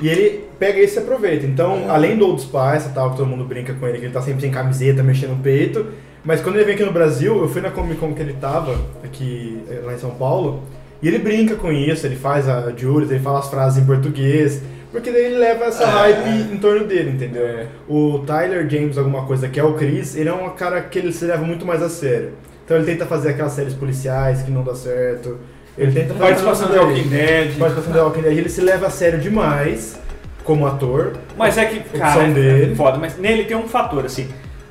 e 0.00 0.08
ele 0.08 0.44
pega 0.58 0.80
isso 0.80 0.98
e 0.98 1.02
aproveita. 1.02 1.46
Então, 1.46 1.90
além 1.90 2.16
do 2.16 2.26
Old 2.26 2.40
Spice 2.40 2.88
e 2.88 2.92
tal, 2.94 3.10
que 3.10 3.16
todo 3.18 3.26
mundo 3.26 3.44
brinca 3.44 3.74
com 3.74 3.86
ele, 3.86 3.98
que 3.98 4.04
ele 4.06 4.12
tá 4.12 4.22
sempre 4.22 4.40
sem 4.40 4.50
camiseta, 4.50 5.02
mexendo 5.02 5.30
no 5.30 5.42
peito, 5.42 5.86
mas 6.24 6.40
quando 6.40 6.56
ele 6.56 6.64
vem 6.64 6.74
aqui 6.74 6.84
no 6.84 6.92
Brasil, 6.92 7.40
eu 7.40 7.48
fui 7.48 7.60
na 7.60 7.70
Comic 7.70 7.98
Con 7.98 8.14
que 8.14 8.22
ele 8.22 8.34
tava, 8.34 8.78
aqui 9.02 9.60
eh, 9.68 9.80
lá 9.84 9.94
em 9.94 9.98
São 9.98 10.10
Paulo, 10.10 10.62
e 11.02 11.08
ele 11.08 11.18
brinca 11.18 11.56
com 11.56 11.72
isso, 11.72 12.06
ele 12.06 12.14
faz 12.14 12.48
a 12.48 12.72
Julius, 12.76 13.10
ele 13.10 13.20
fala 13.20 13.40
as 13.40 13.48
frases 13.48 13.82
em 13.82 13.86
português, 13.86 14.62
porque 14.92 15.10
daí 15.10 15.24
ele 15.24 15.38
leva 15.38 15.64
essa 15.64 15.86
hype 15.86 16.52
em 16.52 16.58
torno 16.58 16.86
dele, 16.86 17.10
entendeu? 17.10 17.46
É. 17.46 17.66
O 17.88 18.20
Tyler 18.20 18.68
James, 18.68 18.96
alguma 18.98 19.24
coisa, 19.24 19.48
que 19.48 19.58
é 19.58 19.64
o 19.64 19.74
Chris, 19.74 20.14
ele 20.14 20.28
é 20.28 20.32
um 20.32 20.50
cara 20.50 20.80
que 20.82 20.98
ele 20.98 21.12
se 21.12 21.24
leva 21.24 21.44
muito 21.44 21.66
mais 21.66 21.82
a 21.82 21.88
sério. 21.88 22.32
Então 22.64 22.76
ele 22.76 22.86
tenta 22.86 23.06
fazer 23.06 23.30
aquelas 23.30 23.52
séries 23.52 23.74
policiais 23.74 24.42
que 24.42 24.50
não 24.50 24.62
dá 24.62 24.74
certo. 24.74 25.38
Ele 25.78 25.90
tenta 25.92 26.08
fazer 26.14 26.20
Participação 26.20 26.70
de 26.70 26.78
Walking. 26.78 27.08
Dead. 27.08 27.58
Participação 27.58 27.92
de 27.92 27.98
Walking 27.98 28.20
Dead. 28.22 28.38
Ele 28.38 28.48
se 28.48 28.60
leva 28.60 28.86
a 28.86 28.90
sério 28.90 29.18
demais 29.18 29.98
como 30.44 30.66
ator. 30.66 31.14
Mas 31.36 31.56
é 31.56 31.64
que, 31.66 31.80
cara, 31.98 32.24
é 32.24 32.74
foda. 32.76 32.98
Mas 32.98 33.16
nele 33.18 33.44
tem 33.44 33.56
um 33.56 33.68
fator, 33.68 34.04
assim. 34.04 34.28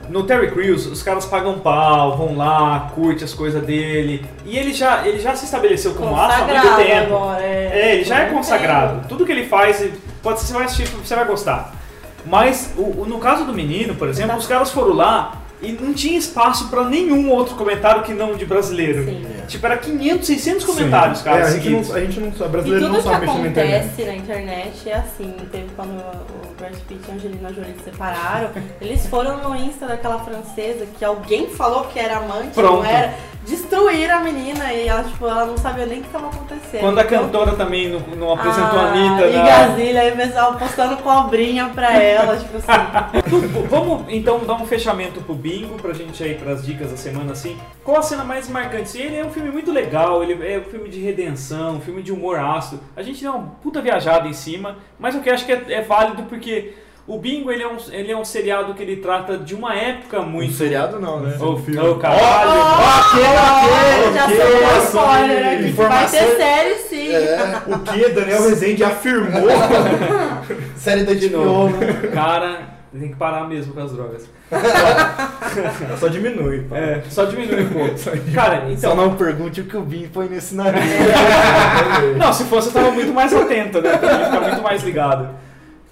No 0.09 0.23
Terry 0.23 0.51
Crews, 0.51 0.85
os 0.87 1.01
caras 1.01 1.25
pagam 1.25 1.59
pau, 1.59 2.17
vão 2.17 2.35
lá, 2.35 2.91
curte 2.93 3.23
as 3.23 3.33
coisas 3.33 3.63
dele. 3.63 4.25
E 4.45 4.57
ele 4.57 4.73
já, 4.73 5.07
ele 5.07 5.19
já 5.19 5.33
se 5.35 5.45
estabeleceu 5.45 5.93
como 5.93 6.15
astro 6.19 6.43
há 6.43 6.47
muito 6.47 6.75
tempo. 6.75 7.15
agora. 7.15 7.41
É, 7.41 7.93
ele 7.95 8.03
já 8.03 8.19
é 8.19 8.25
consagrado. 8.25 8.95
tempo. 8.95 9.07
Tudo 9.07 9.25
que 9.25 9.31
ele 9.31 9.45
faz, 9.45 9.87
pode 10.21 10.39
ser, 10.41 10.47
você 10.47 10.53
vai 10.53 10.63
assistir, 10.65 10.87
você 10.87 11.15
vai 11.15 11.25
gostar. 11.25 11.73
Mas 12.25 12.71
o, 12.77 12.81
o- 13.01 13.05
no 13.07 13.17
caso 13.19 13.45
do 13.45 13.53
menino, 13.53 13.95
por 13.95 14.07
exemplo, 14.09 14.31
Tá. 14.33 14.37
os 14.37 14.45
caras 14.47 14.69
foram 14.69 14.93
lá 14.93 15.40
e 15.61 15.71
não 15.73 15.93
tinha 15.93 16.17
espaço 16.17 16.69
pra 16.69 16.83
nenhum 16.85 17.29
outro 17.29 17.55
comentário 17.55 18.03
que 18.03 18.13
não 18.13 18.35
de 18.35 18.45
brasileiro. 18.45 19.05
Sim. 19.05 19.25
Tipo, 19.47 19.65
era 19.65 19.77
500, 19.77 20.27
600 20.27 20.65
comentários, 20.65 21.17
Sim. 21.19 21.23
cara. 21.25 21.41
É, 21.41 21.43
a, 21.43 21.51
gente 21.51 21.69
não, 21.69 21.95
a 21.95 21.99
gente 21.99 22.19
não 22.19 22.33
sabe, 22.33 22.49
brasileiro 22.49 22.87
não 22.87 22.95
que 22.95 23.01
sabe 23.03 23.25
mexer 23.25 23.39
na 23.39 23.47
internet. 23.47 23.75
acontece 23.75 24.05
na 24.07 24.15
internet 24.15 24.89
é 24.89 24.93
assim. 24.95 25.35
Teve 25.51 25.67
quando 25.75 25.91
o 25.91 26.55
Brad 26.57 26.73
Pitt 26.87 27.01
e 27.07 27.11
a 27.11 27.15
Angelina 27.15 27.53
Jolie 27.53 27.75
se 27.77 27.83
separaram, 27.91 28.49
eles 28.79 29.05
foram 29.07 29.37
no 29.37 29.55
Insta 29.55 29.87
daquela 29.87 30.19
francesa 30.19 30.85
que 30.97 31.03
alguém 31.03 31.49
falou 31.49 31.85
que 31.85 31.99
era 31.99 32.17
amante, 32.17 32.53
Pronto. 32.53 32.83
não 32.83 32.85
era, 32.85 33.13
destruíram 33.45 34.17
a 34.17 34.19
menina 34.19 34.71
e 34.71 34.87
ela, 34.87 35.03
tipo, 35.03 35.27
ela 35.27 35.45
não 35.45 35.57
sabia 35.57 35.85
nem 35.85 35.99
o 35.99 36.01
que 36.01 36.07
estava 36.07 36.27
acontecendo. 36.27 36.81
Quando 36.81 36.99
a 36.99 37.03
Então, 37.03 37.19
cantora 37.19 37.51
também 37.53 37.89
não, 37.89 37.99
não 38.15 38.33
apresentou 38.33 38.79
a 38.79 38.83
ah, 38.83 38.91
Anitta. 38.93 39.27
E 39.27 39.35
na- 39.35 39.43
Gasilha, 39.43 40.01
aí 40.01 40.11
o 40.13 40.15
pessoal 40.15 40.55
postando 40.55 40.97
cobrinha 40.97 41.69
pra 41.73 41.91
ela, 42.01 42.37
tipo 42.37 42.57
assim. 42.57 42.67
Vamos 43.69 44.05
então 44.09 44.39
dar 44.45 44.53
um 44.53 44.65
fechamento 44.65 45.19
pro 45.21 45.33
bingo, 45.51 45.75
pra 45.75 45.93
gente 45.93 46.23
aí, 46.23 46.35
pras 46.35 46.65
dicas 46.65 46.91
da 46.91 46.97
semana 46.97 47.31
assim. 47.33 47.57
Qual 47.83 47.97
a 47.97 48.01
cena 48.01 48.23
mais 48.23 48.47
marcante? 48.49 48.97
Ele 48.97 49.17
é 49.17 49.25
um 49.25 49.29
filme 49.31 49.49
muito 49.51 49.71
legal, 49.71 50.23
ele 50.23 50.33
é 50.47 50.57
um 50.59 50.69
filme 50.69 50.89
de 50.89 50.99
redenção, 50.99 51.75
um 51.77 51.81
filme 51.81 52.01
de 52.01 52.11
humor 52.11 52.39
ácido. 52.39 52.81
A 52.95 53.01
gente 53.03 53.21
deu 53.21 53.31
uma 53.33 53.47
puta 53.61 53.81
viajada 53.81 54.27
em 54.27 54.33
cima, 54.33 54.77
mas 54.99 55.15
o 55.15 55.19
que 55.21 55.29
eu 55.29 55.33
acho 55.33 55.45
que 55.45 55.51
é, 55.51 55.63
é 55.69 55.81
válido 55.81 56.23
porque 56.23 56.73
o 57.07 57.17
bingo 57.17 57.51
ele 57.51 57.63
é, 57.63 57.67
um, 57.67 57.77
ele 57.91 58.11
é 58.11 58.15
um 58.17 58.23
seriado 58.23 58.73
que 58.73 58.81
ele 58.83 58.97
trata 58.97 59.37
de 59.37 59.53
uma 59.55 59.75
época 59.75 60.21
muito. 60.21 60.51
Um 60.51 60.55
seriado 60.55 60.99
não, 60.99 61.19
né? 61.19 61.35
Ô, 61.39 61.57
filme. 61.57 61.79
ô, 61.79 61.95
caralho! 61.95 62.51
Ok, 62.51 63.21
ok, 63.23 64.13
já 64.13 64.25
ok, 64.25 64.35
soltou 64.37 64.67
ok. 64.67 64.83
spoiler 64.85 65.47
aqui. 65.47 65.61
Vai 65.63 65.69
Informação- 65.69 66.19
ter 66.19 66.35
série 66.37 66.75
sim. 66.75 67.11
É, 67.11 67.61
O 67.67 67.79
que 67.79 68.09
Daniel 68.09 68.43
Rezende 68.47 68.83
afirmou. 68.83 69.47
série 70.77 71.03
da 71.03 71.13
De 71.13 71.29
novo. 71.29 71.75
né? 71.77 72.09
Cara, 72.13 72.70
tem 72.99 73.09
que 73.09 73.15
parar 73.15 73.47
mesmo 73.47 73.73
com 73.73 73.79
as 73.81 73.91
drogas. 73.91 74.29
Só 75.99 76.07
diminui. 76.07 76.63
pá. 76.63 76.77
É, 76.77 77.03
só 77.09 77.25
diminui 77.25 77.63
um 77.63 77.69
pouco. 77.69 77.95
Cara, 78.33 78.61
Só 78.61 78.69
então. 78.71 78.95
não 78.95 79.15
pergunte 79.15 79.61
o 79.61 79.65
que 79.65 79.77
o 79.77 79.81
Bin 79.81 80.07
põe 80.07 80.27
nesse 80.27 80.55
nariz. 80.55 80.81
Não, 82.17 82.33
se 82.33 82.43
fosse 82.45 82.67
eu 82.67 82.73
tava 82.73 82.91
muito 82.91 83.13
mais 83.13 83.33
atento, 83.33 83.81
né? 83.81 83.97
Pra 83.97 84.25
ficar 84.25 84.41
muito 84.41 84.61
mais 84.61 84.83
ligado. 84.83 85.29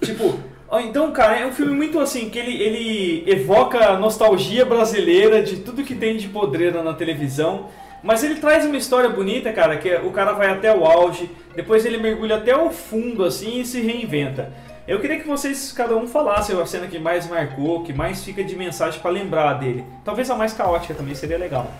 Tipo, 0.02 0.38
então, 0.80 1.10
cara, 1.12 1.38
é 1.38 1.46
um 1.46 1.52
filme 1.52 1.72
muito 1.72 1.98
assim, 1.98 2.30
que 2.30 2.38
ele, 2.38 2.62
ele 2.62 3.24
evoca 3.30 3.78
a 3.90 3.98
nostalgia 3.98 4.64
brasileira 4.64 5.42
de 5.42 5.56
tudo 5.56 5.82
que 5.82 5.94
tem 5.94 6.16
de 6.16 6.28
podreira 6.28 6.82
na 6.82 6.94
televisão. 6.94 7.66
Mas 8.02 8.22
ele 8.24 8.36
traz 8.36 8.64
uma 8.64 8.76
história 8.76 9.10
bonita, 9.10 9.52
cara, 9.52 9.76
que 9.76 9.88
é, 9.88 10.00
o 10.00 10.10
cara 10.10 10.32
vai 10.32 10.48
até 10.48 10.74
o 10.74 10.84
auge, 10.86 11.30
depois 11.54 11.84
ele 11.84 11.98
mergulha 11.98 12.36
até 12.36 12.56
o 12.56 12.70
fundo, 12.70 13.24
assim, 13.24 13.60
e 13.60 13.66
se 13.66 13.80
reinventa. 13.80 14.52
Eu 14.90 14.98
queria 15.00 15.20
que 15.20 15.26
vocês, 15.28 15.70
cada 15.70 15.96
um, 15.96 16.04
falasse 16.04 16.52
a 16.52 16.66
cena 16.66 16.88
que 16.88 16.98
mais 16.98 17.28
marcou, 17.28 17.84
que 17.84 17.92
mais 17.92 18.24
fica 18.24 18.42
de 18.42 18.56
mensagem 18.56 18.98
pra 19.00 19.08
lembrar 19.08 19.54
dele. 19.54 19.84
Talvez 20.04 20.28
a 20.28 20.34
mais 20.34 20.52
caótica 20.52 20.92
também 20.94 21.14
seria 21.14 21.38
legal. 21.38 21.70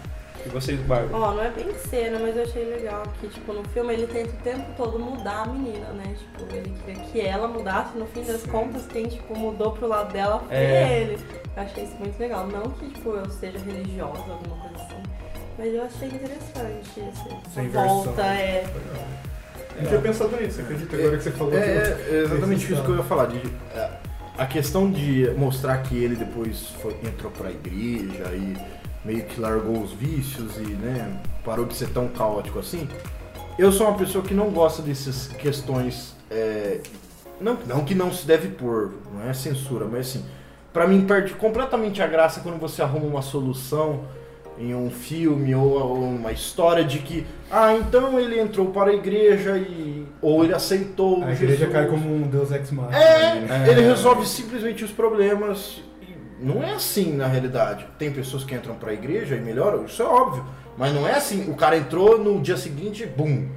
E 0.47 0.49
vocês, 0.49 0.79
Bárbara? 0.83 1.17
Ó, 1.17 1.35
não 1.35 1.43
é 1.43 1.51
bem 1.51 1.75
cena, 1.75 2.21
mas 2.21 2.37
eu 2.37 2.45
achei 2.45 2.65
legal 2.67 3.03
que, 3.21 3.27
tipo, 3.27 3.53
no 3.53 3.65
filme 3.71 3.95
ele 3.95 4.07
tenta 4.07 4.29
o 4.31 4.37
tempo 4.45 4.65
todo 4.77 4.97
mudar 4.97 5.43
a 5.43 5.47
menina, 5.47 5.89
né? 5.89 6.15
Tipo, 6.17 6.55
ele 6.55 6.73
queria 6.87 7.03
que 7.07 7.21
ela 7.21 7.49
mudasse, 7.49 7.99
no 7.99 8.07
fim 8.07 8.23
das 8.23 8.45
contas, 8.45 8.87
quem, 8.87 9.09
tipo, 9.09 9.37
mudou 9.37 9.73
pro 9.73 9.89
lado 9.89 10.13
dela 10.13 10.39
foi 10.47 10.57
É. 10.57 11.01
ele. 11.01 11.19
Eu 11.57 11.63
achei 11.65 11.83
isso 11.83 11.97
muito 11.99 12.17
legal. 12.17 12.47
Não 12.47 12.63
que, 12.71 12.91
tipo, 12.91 13.11
eu 13.11 13.29
seja 13.29 13.59
religiosa, 13.59 14.21
alguma 14.21 14.57
coisa 14.69 14.85
assim. 14.85 15.03
Mas 15.59 15.75
eu 15.75 15.83
achei 15.83 16.09
interessante 16.09 17.01
Essa 17.01 17.61
essa 17.61 17.87
volta, 17.87 18.23
é. 18.23 18.65
Eu 18.65 19.03
não 19.81 19.89
tinha 19.89 20.01
pensado 20.01 20.37
nisso, 20.37 20.61
acredita 20.61 20.97
agora 20.97 21.17
que 21.17 21.23
você 21.25 21.31
falou 21.31 21.55
É, 21.55 21.61
que 21.61 22.15
é 22.15 22.23
exatamente 22.25 22.73
isso 22.73 22.83
que 22.83 22.89
eu 22.89 22.97
ia 22.97 23.03
falar. 23.03 23.27
De, 23.27 23.39
é, 23.75 23.91
a 24.39 24.47
questão 24.47 24.91
de 24.91 25.31
mostrar 25.37 25.79
que 25.79 25.97
ele 25.97 26.17
depois 26.17 26.69
foi, 26.81 26.97
entrou 27.05 27.31
pra 27.31 27.51
igreja 27.51 28.25
e 28.33 28.57
meio 29.05 29.25
que 29.25 29.41
largou 29.41 29.83
os 29.83 29.93
vícios 29.93 30.57
e 30.57 30.63
né, 30.63 31.21
parou 31.45 31.65
de 31.65 31.75
ser 31.75 31.89
tão 31.89 32.09
caótico 32.09 32.59
assim. 32.59 32.89
Eu 33.59 33.73
sou 33.73 33.89
uma 33.89 33.99
pessoa 33.99 34.25
que 34.25 34.33
não 34.33 34.51
gosta 34.51 34.83
dessas 34.83 35.29
questões. 35.29 36.15
é, 36.31 36.81
não, 37.41 37.59
não 37.67 37.85
que 37.85 37.95
não 37.95 38.13
se 38.13 38.27
deve 38.27 38.49
pôr, 38.49 38.93
não 39.15 39.29
é 39.29 39.33
censura, 39.33 39.87
mas 39.87 40.09
assim, 40.09 40.25
pra 40.73 40.87
mim 40.87 41.07
perde 41.07 41.33
completamente 41.35 42.03
a 42.03 42.07
graça 42.07 42.41
quando 42.41 42.59
você 42.59 42.83
arruma 42.83 43.07
uma 43.07 43.23
solução 43.23 44.05
em 44.61 44.75
um 44.75 44.91
filme 44.91 45.55
ou, 45.55 46.05
uma 46.05 46.31
história 46.31 46.85
de 46.85 46.99
que, 46.99 47.27
ah, 47.51 47.75
então 47.75 48.21
ele 48.21 48.39
entrou 48.39 48.67
para 48.67 48.91
a 48.91 48.95
igreja 48.95 49.57
e 49.57 50.07
ou 50.21 50.45
ele 50.45 50.53
aceitou 50.53 51.25
A 51.25 51.33
igreja 51.33 51.57
Jesus. 51.57 51.73
cai 51.73 51.87
como 51.87 52.15
um 52.15 52.23
deus 52.23 52.53
ex 52.53 52.71
machina. 52.71 52.99
É, 52.99 53.71
ele 53.71 53.81
resolve 53.81 54.27
simplesmente 54.27 54.85
os 54.85 54.91
problemas. 54.91 55.83
Não 56.39 56.63
é 56.63 56.73
assim 56.73 57.13
na 57.17 57.27
realidade. 57.27 57.87
Tem 57.99 58.13
pessoas 58.13 58.45
que 58.45 58.55
entram 58.55 58.75
pra 58.75 58.93
igreja 58.93 59.35
e 59.35 59.41
melhoram, 59.41 59.85
isso 59.87 60.03
é 60.03 60.07
óbvio. 60.07 60.45
Mas 60.77 60.93
não 60.95 61.09
é 61.09 61.15
assim. 61.15 61.51
O 61.51 61.55
cara 61.55 61.77
entrou 61.77 62.19
no 62.19 62.41
dia 62.41 62.57
seguinte, 62.57 63.07
bum. 63.07 63.49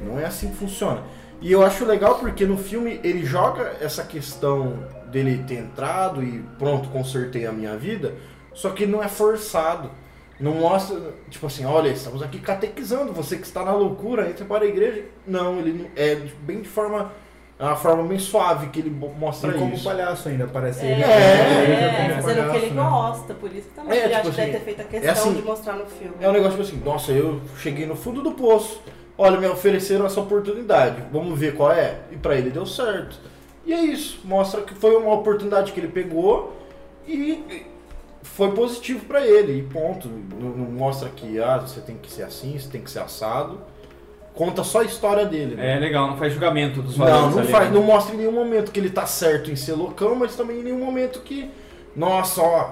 Não 0.00 0.18
é 0.18 0.24
assim 0.24 0.50
que 0.50 0.56
funciona. 0.56 1.02
E 1.40 1.52
eu 1.52 1.62
acho 1.64 1.84
legal 1.84 2.18
porque 2.18 2.46
no 2.46 2.56
filme 2.56 3.00
ele 3.04 3.24
joga 3.24 3.76
essa 3.80 4.02
questão 4.02 4.78
dele 5.10 5.44
ter 5.46 5.58
entrado 5.58 6.22
e 6.22 6.42
pronto, 6.58 6.88
consertei 6.88 7.46
a 7.46 7.52
minha 7.52 7.76
vida. 7.76 8.14
Só 8.54 8.70
que 8.70 8.86
não 8.86 9.02
é 9.02 9.08
forçado. 9.08 9.90
Não 10.38 10.52
mostra, 10.52 11.00
tipo 11.30 11.46
assim, 11.46 11.64
olha, 11.64 11.88
estamos 11.88 12.22
aqui 12.22 12.38
catequizando, 12.38 13.12
você 13.12 13.36
que 13.38 13.44
está 13.46 13.64
na 13.64 13.72
loucura, 13.72 14.28
entra 14.28 14.44
para 14.44 14.64
a 14.64 14.68
igreja. 14.68 15.04
Não, 15.26 15.58
ele 15.58 15.72
não- 15.72 15.86
é 15.96 16.14
bem 16.40 16.60
de 16.60 16.68
forma. 16.68 17.10
É 17.58 17.64
uma 17.64 17.74
forma 17.76 18.02
bem 18.02 18.18
suave 18.18 18.66
que 18.66 18.80
ele 18.80 18.90
mostra 18.90 19.50
E 19.50 19.58
como 19.58 19.72
isso. 19.72 19.82
palhaço 19.84 20.28
ainda, 20.28 20.44
aparece 20.44 20.84
É, 20.84 20.92
ele. 20.92 21.02
É, 21.02 21.06
é, 21.06 22.08
como 22.10 22.22
fazendo 22.22 22.48
o 22.48 22.50
que 22.50 22.56
ele 22.58 22.70
né? 22.74 22.82
gosta, 22.82 23.32
por 23.34 23.50
isso 23.50 23.68
que 23.68 23.74
também 23.74 23.98
É, 23.98 24.04
ele 24.04 24.14
tipo 24.14 24.20
acho 24.28 24.30
que 24.30 24.36
deve 24.36 24.50
assim, 24.50 24.58
ter 24.58 24.64
feito 24.64 24.80
a 24.80 24.82
é 24.82 24.86
questão 24.86 25.12
assim, 25.12 25.32
de 25.32 25.42
mostrar 25.42 25.72
no 25.72 25.86
filme. 25.86 26.14
É 26.20 26.28
um 26.28 26.32
negócio 26.32 26.50
tipo 26.58 26.62
assim, 26.68 26.84
nossa, 26.84 27.12
eu 27.12 27.40
cheguei 27.56 27.86
no 27.86 27.96
fundo 27.96 28.20
do 28.20 28.32
poço. 28.32 28.82
Olha, 29.16 29.40
me 29.40 29.46
ofereceram 29.46 30.04
essa 30.04 30.20
oportunidade. 30.20 31.02
Vamos 31.10 31.38
ver 31.38 31.54
qual 31.54 31.72
é. 31.72 32.00
E 32.12 32.16
pra 32.16 32.34
ele 32.36 32.50
deu 32.50 32.66
certo. 32.66 33.18
E 33.64 33.72
é 33.72 33.80
isso. 33.82 34.20
Mostra 34.24 34.60
que 34.60 34.74
foi 34.74 34.94
uma 34.94 35.14
oportunidade 35.14 35.72
que 35.72 35.80
ele 35.80 35.88
pegou 35.88 36.54
e 37.08 37.64
foi 38.36 38.50
positivo 38.52 39.04
pra 39.06 39.26
ele. 39.26 39.58
E 39.58 39.62
ponto. 39.62 40.08
Não, 40.08 40.50
não 40.50 40.70
mostra 40.70 41.08
que 41.08 41.40
ah, 41.40 41.58
você 41.58 41.80
tem 41.80 41.96
que 41.96 42.10
ser 42.10 42.22
assim, 42.24 42.58
você 42.58 42.68
tem 42.68 42.80
que 42.82 42.90
ser 42.90 43.00
assado. 43.00 43.60
Conta 44.34 44.62
só 44.62 44.80
a 44.80 44.84
história 44.84 45.24
dele. 45.24 45.54
né? 45.56 45.76
É 45.76 45.78
legal, 45.78 46.08
não 46.08 46.16
faz 46.18 46.32
julgamento 46.32 46.82
dos 46.82 46.98
Não, 46.98 47.06
valores 47.06 47.34
não 47.34 47.42
ali, 47.42 47.50
faz, 47.50 47.68
né? 47.68 47.74
não 47.74 47.82
mostra 47.82 48.14
em 48.14 48.18
nenhum 48.18 48.32
momento 48.32 48.70
que 48.70 48.78
ele 48.78 48.90
tá 48.90 49.06
certo 49.06 49.50
em 49.50 49.56
ser 49.56 49.72
loucão, 49.72 50.14
mas 50.14 50.36
também 50.36 50.60
em 50.60 50.62
nenhum 50.62 50.84
momento 50.84 51.20
que, 51.20 51.50
nossa, 51.96 52.42
ó, 52.42 52.68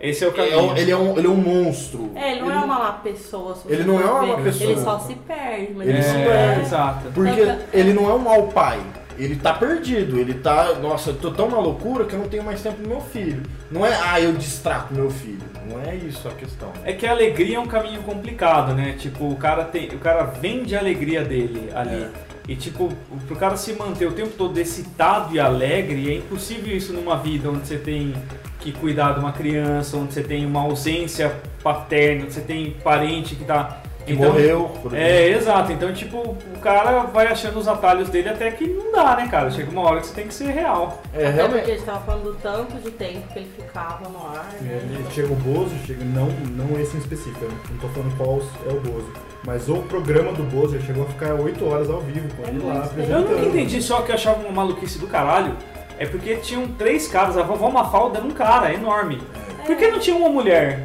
Esse 0.00 0.22
é 0.24 0.28
o 0.28 0.30
é 0.30 0.32
caminho. 0.34 0.60
um- 0.72 0.76
ele, 0.76 0.90
é 0.92 0.96
um, 0.96 1.18
ele 1.18 1.26
é 1.26 1.30
um 1.30 1.34
monstro. 1.36 2.12
É, 2.14 2.30
ele 2.32 2.42
não 2.42 2.52
é 2.52 2.56
uma 2.58 2.66
má 2.78 2.92
pessoa. 2.92 3.58
Ele 3.68 3.82
não 3.82 4.00
é 4.00 4.04
uma 4.04 4.22
má 4.36 4.42
pessoa. 4.44 4.70
Ele 4.70 4.80
só 4.80 4.98
se 5.00 5.14
perde, 5.16 5.72
mas 5.74 5.88
Ele 5.88 5.98
ele 5.98 6.02
se 6.04 6.12
não 6.12 6.20
é, 6.20 6.54
é. 6.56 6.60
exato. 6.62 7.10
Porque 7.12 7.44
Tanto- 7.44 7.64
ele 7.74 7.92
não 7.92 8.08
é 8.08 8.14
um 8.14 8.18
mau 8.20 8.46
pai. 8.46 8.80
Ele 9.20 9.36
tá 9.36 9.52
perdido, 9.52 10.18
ele 10.18 10.34
tá. 10.34 10.74
Nossa, 10.74 11.10
eu 11.10 11.14
tô 11.14 11.30
tão 11.30 11.50
na 11.50 11.58
loucura 11.58 12.06
que 12.06 12.14
eu 12.14 12.18
não 12.18 12.28
tenho 12.28 12.42
mais 12.42 12.62
tempo 12.62 12.76
pro 12.76 12.88
meu 12.88 13.00
filho. 13.02 13.42
Não 13.70 13.84
é, 13.84 13.94
ah, 14.02 14.18
eu 14.18 14.32
distrato 14.32 14.94
meu 14.94 15.10
filho. 15.10 15.42
Não 15.68 15.78
é 15.82 15.94
isso 15.94 16.26
a 16.26 16.32
questão. 16.32 16.72
É 16.84 16.94
que 16.94 17.06
a 17.06 17.10
alegria 17.10 17.56
é 17.56 17.60
um 17.60 17.66
caminho 17.66 18.02
complicado, 18.02 18.72
né? 18.72 18.94
Tipo, 18.98 19.28
o 19.28 19.36
cara 19.36 19.64
tem, 19.64 19.88
o 19.88 19.98
cara 19.98 20.24
vende 20.24 20.74
a 20.74 20.78
alegria 20.78 21.22
dele 21.22 21.70
ali. 21.74 22.02
É. 22.02 22.10
E 22.48 22.56
tipo, 22.56 22.88
pro 23.26 23.36
cara 23.36 23.56
se 23.56 23.74
manter 23.74 24.06
o 24.06 24.12
tempo 24.12 24.30
todo 24.36 24.56
excitado 24.58 25.34
e 25.34 25.38
alegre, 25.38 26.10
é 26.10 26.16
impossível 26.16 26.74
isso 26.74 26.92
numa 26.92 27.16
vida 27.16 27.50
onde 27.50 27.68
você 27.68 27.76
tem 27.76 28.14
que 28.58 28.72
cuidar 28.72 29.12
de 29.12 29.20
uma 29.20 29.32
criança, 29.32 29.96
onde 29.96 30.14
você 30.14 30.22
tem 30.22 30.44
uma 30.44 30.62
ausência 30.62 31.36
paterna, 31.62 32.24
onde 32.24 32.32
você 32.32 32.40
tem 32.40 32.72
parente 32.82 33.36
que 33.36 33.44
tá 33.44 33.82
Que 34.16 34.22
morreu, 34.22 34.70
por 34.82 34.94
É, 34.94 35.28
exato. 35.28 35.72
Então, 35.72 35.92
tipo, 35.92 36.18
o 36.18 36.58
cara 36.60 37.02
vai 37.04 37.26
achando 37.26 37.58
os 37.58 37.68
atalhos 37.68 38.08
dele 38.08 38.28
até 38.28 38.50
que 38.50 38.66
não 38.66 38.92
dá, 38.92 39.16
né, 39.16 39.28
cara? 39.30 39.50
Chega 39.50 39.70
uma 39.70 39.82
hora 39.82 40.00
que 40.00 40.06
você 40.06 40.14
tem 40.14 40.26
que 40.26 40.34
ser 40.34 40.50
real. 40.50 41.00
É, 41.14 41.26
Até 41.28 41.30
porque 41.30 41.32
a 41.32 41.46
realmente. 41.48 41.70
gente 41.70 41.82
tava 41.84 42.00
falando 42.00 42.24
do 42.24 42.34
tanto 42.34 42.74
de 42.76 42.90
tempo 42.90 43.32
que 43.32 43.38
ele 43.38 43.50
ficava 43.56 44.08
no 44.08 44.18
ar, 44.26 44.46
né? 44.60 44.80
Ele 44.82 45.04
chega 45.12 45.32
o 45.32 45.36
Bozo, 45.36 45.74
chega, 45.86 46.04
não, 46.04 46.26
não 46.26 46.80
esse 46.80 46.96
em 46.96 47.00
específico, 47.00 47.46
não 47.70 47.78
tô 47.78 47.88
falando 47.88 48.16
qual 48.16 48.40
é 48.68 48.72
o 48.72 48.80
Bozo. 48.80 49.12
Mas 49.44 49.68
o 49.68 49.76
programa 49.76 50.32
do 50.32 50.42
Bozo 50.44 50.78
chegou 50.82 51.04
a 51.04 51.06
ficar 51.06 51.34
8 51.34 51.64
horas 51.66 51.88
ao 51.88 52.00
vivo 52.00 52.28
com 52.36 52.44
É 52.44 52.48
ele 52.48 52.64
lá 52.64 52.84
apresentando. 52.84 53.30
Eu 53.30 53.38
nunca 53.38 53.46
entendi 53.48 53.80
só 53.80 54.02
que 54.02 54.10
eu 54.10 54.14
achava 54.14 54.40
uma 54.40 54.52
maluquice 54.52 54.98
do 54.98 55.06
caralho. 55.06 55.56
É 55.98 56.06
porque 56.06 56.36
tinham 56.36 56.66
três 56.66 57.06
caras, 57.08 57.36
a 57.36 57.42
vovó 57.42 57.70
Mafalda 57.70 58.18
era 58.18 58.26
um 58.26 58.30
cara 58.30 58.72
enorme. 58.72 59.20
Por 59.66 59.76
que 59.76 59.88
não 59.88 59.98
tinha 59.98 60.16
uma 60.16 60.28
mulher? 60.30 60.82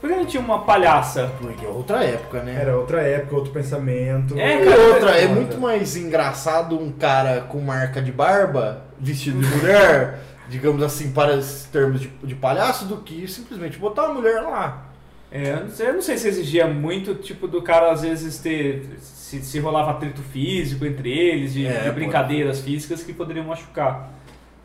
Por 0.00 0.08
que 0.10 0.16
não 0.16 0.24
tinha 0.26 0.40
uma 0.40 0.60
palhaça? 0.64 1.32
Porque 1.40 1.64
é 1.64 1.68
outra 1.68 2.04
época, 2.04 2.40
né? 2.42 2.56
Era 2.60 2.76
outra 2.76 3.02
época, 3.02 3.34
outro 3.34 3.52
pensamento. 3.52 4.38
É, 4.38 4.62
E 4.62 4.64
cara, 4.64 4.80
outra, 4.94 5.10
é 5.18 5.22
foda. 5.22 5.34
muito 5.34 5.58
mais 5.60 5.96
engraçado 5.96 6.78
um 6.78 6.92
cara 6.92 7.40
com 7.42 7.60
marca 7.60 8.00
de 8.00 8.12
barba, 8.12 8.82
vestido 9.00 9.40
de 9.40 9.46
mulher, 9.56 10.20
digamos 10.48 10.82
assim, 10.84 11.10
para 11.10 11.34
os 11.34 11.64
termos 11.64 12.00
de, 12.00 12.08
de 12.22 12.34
palhaço, 12.36 12.84
do 12.84 12.98
que 12.98 13.26
simplesmente 13.26 13.76
botar 13.78 14.04
uma 14.04 14.14
mulher 14.14 14.40
lá. 14.42 14.84
É, 15.32 15.50
eu 15.52 15.60
não 15.64 15.68
sei- 15.70 15.88
eu 15.88 15.92
não 15.94 16.00
sei 16.02 16.16
se 16.16 16.28
exigia 16.28 16.66
muito, 16.68 17.14
tipo, 17.16 17.46
do 17.48 17.60
cara 17.60 17.90
às 17.92 18.00
vezes 18.02 18.38
ter. 18.38 18.96
Se, 19.00 19.42
se 19.42 19.58
rolava 19.58 19.90
atrito 19.90 20.22
físico 20.22 20.86
entre 20.86 21.10
eles, 21.10 21.52
de, 21.52 21.66
É, 21.66 21.70
de 21.72 21.78
pode. 21.80 21.90
brincadeiras 21.96 22.60
físicas 22.60 23.02
que 23.02 23.12
poderiam 23.12 23.44
machucar. 23.44 24.10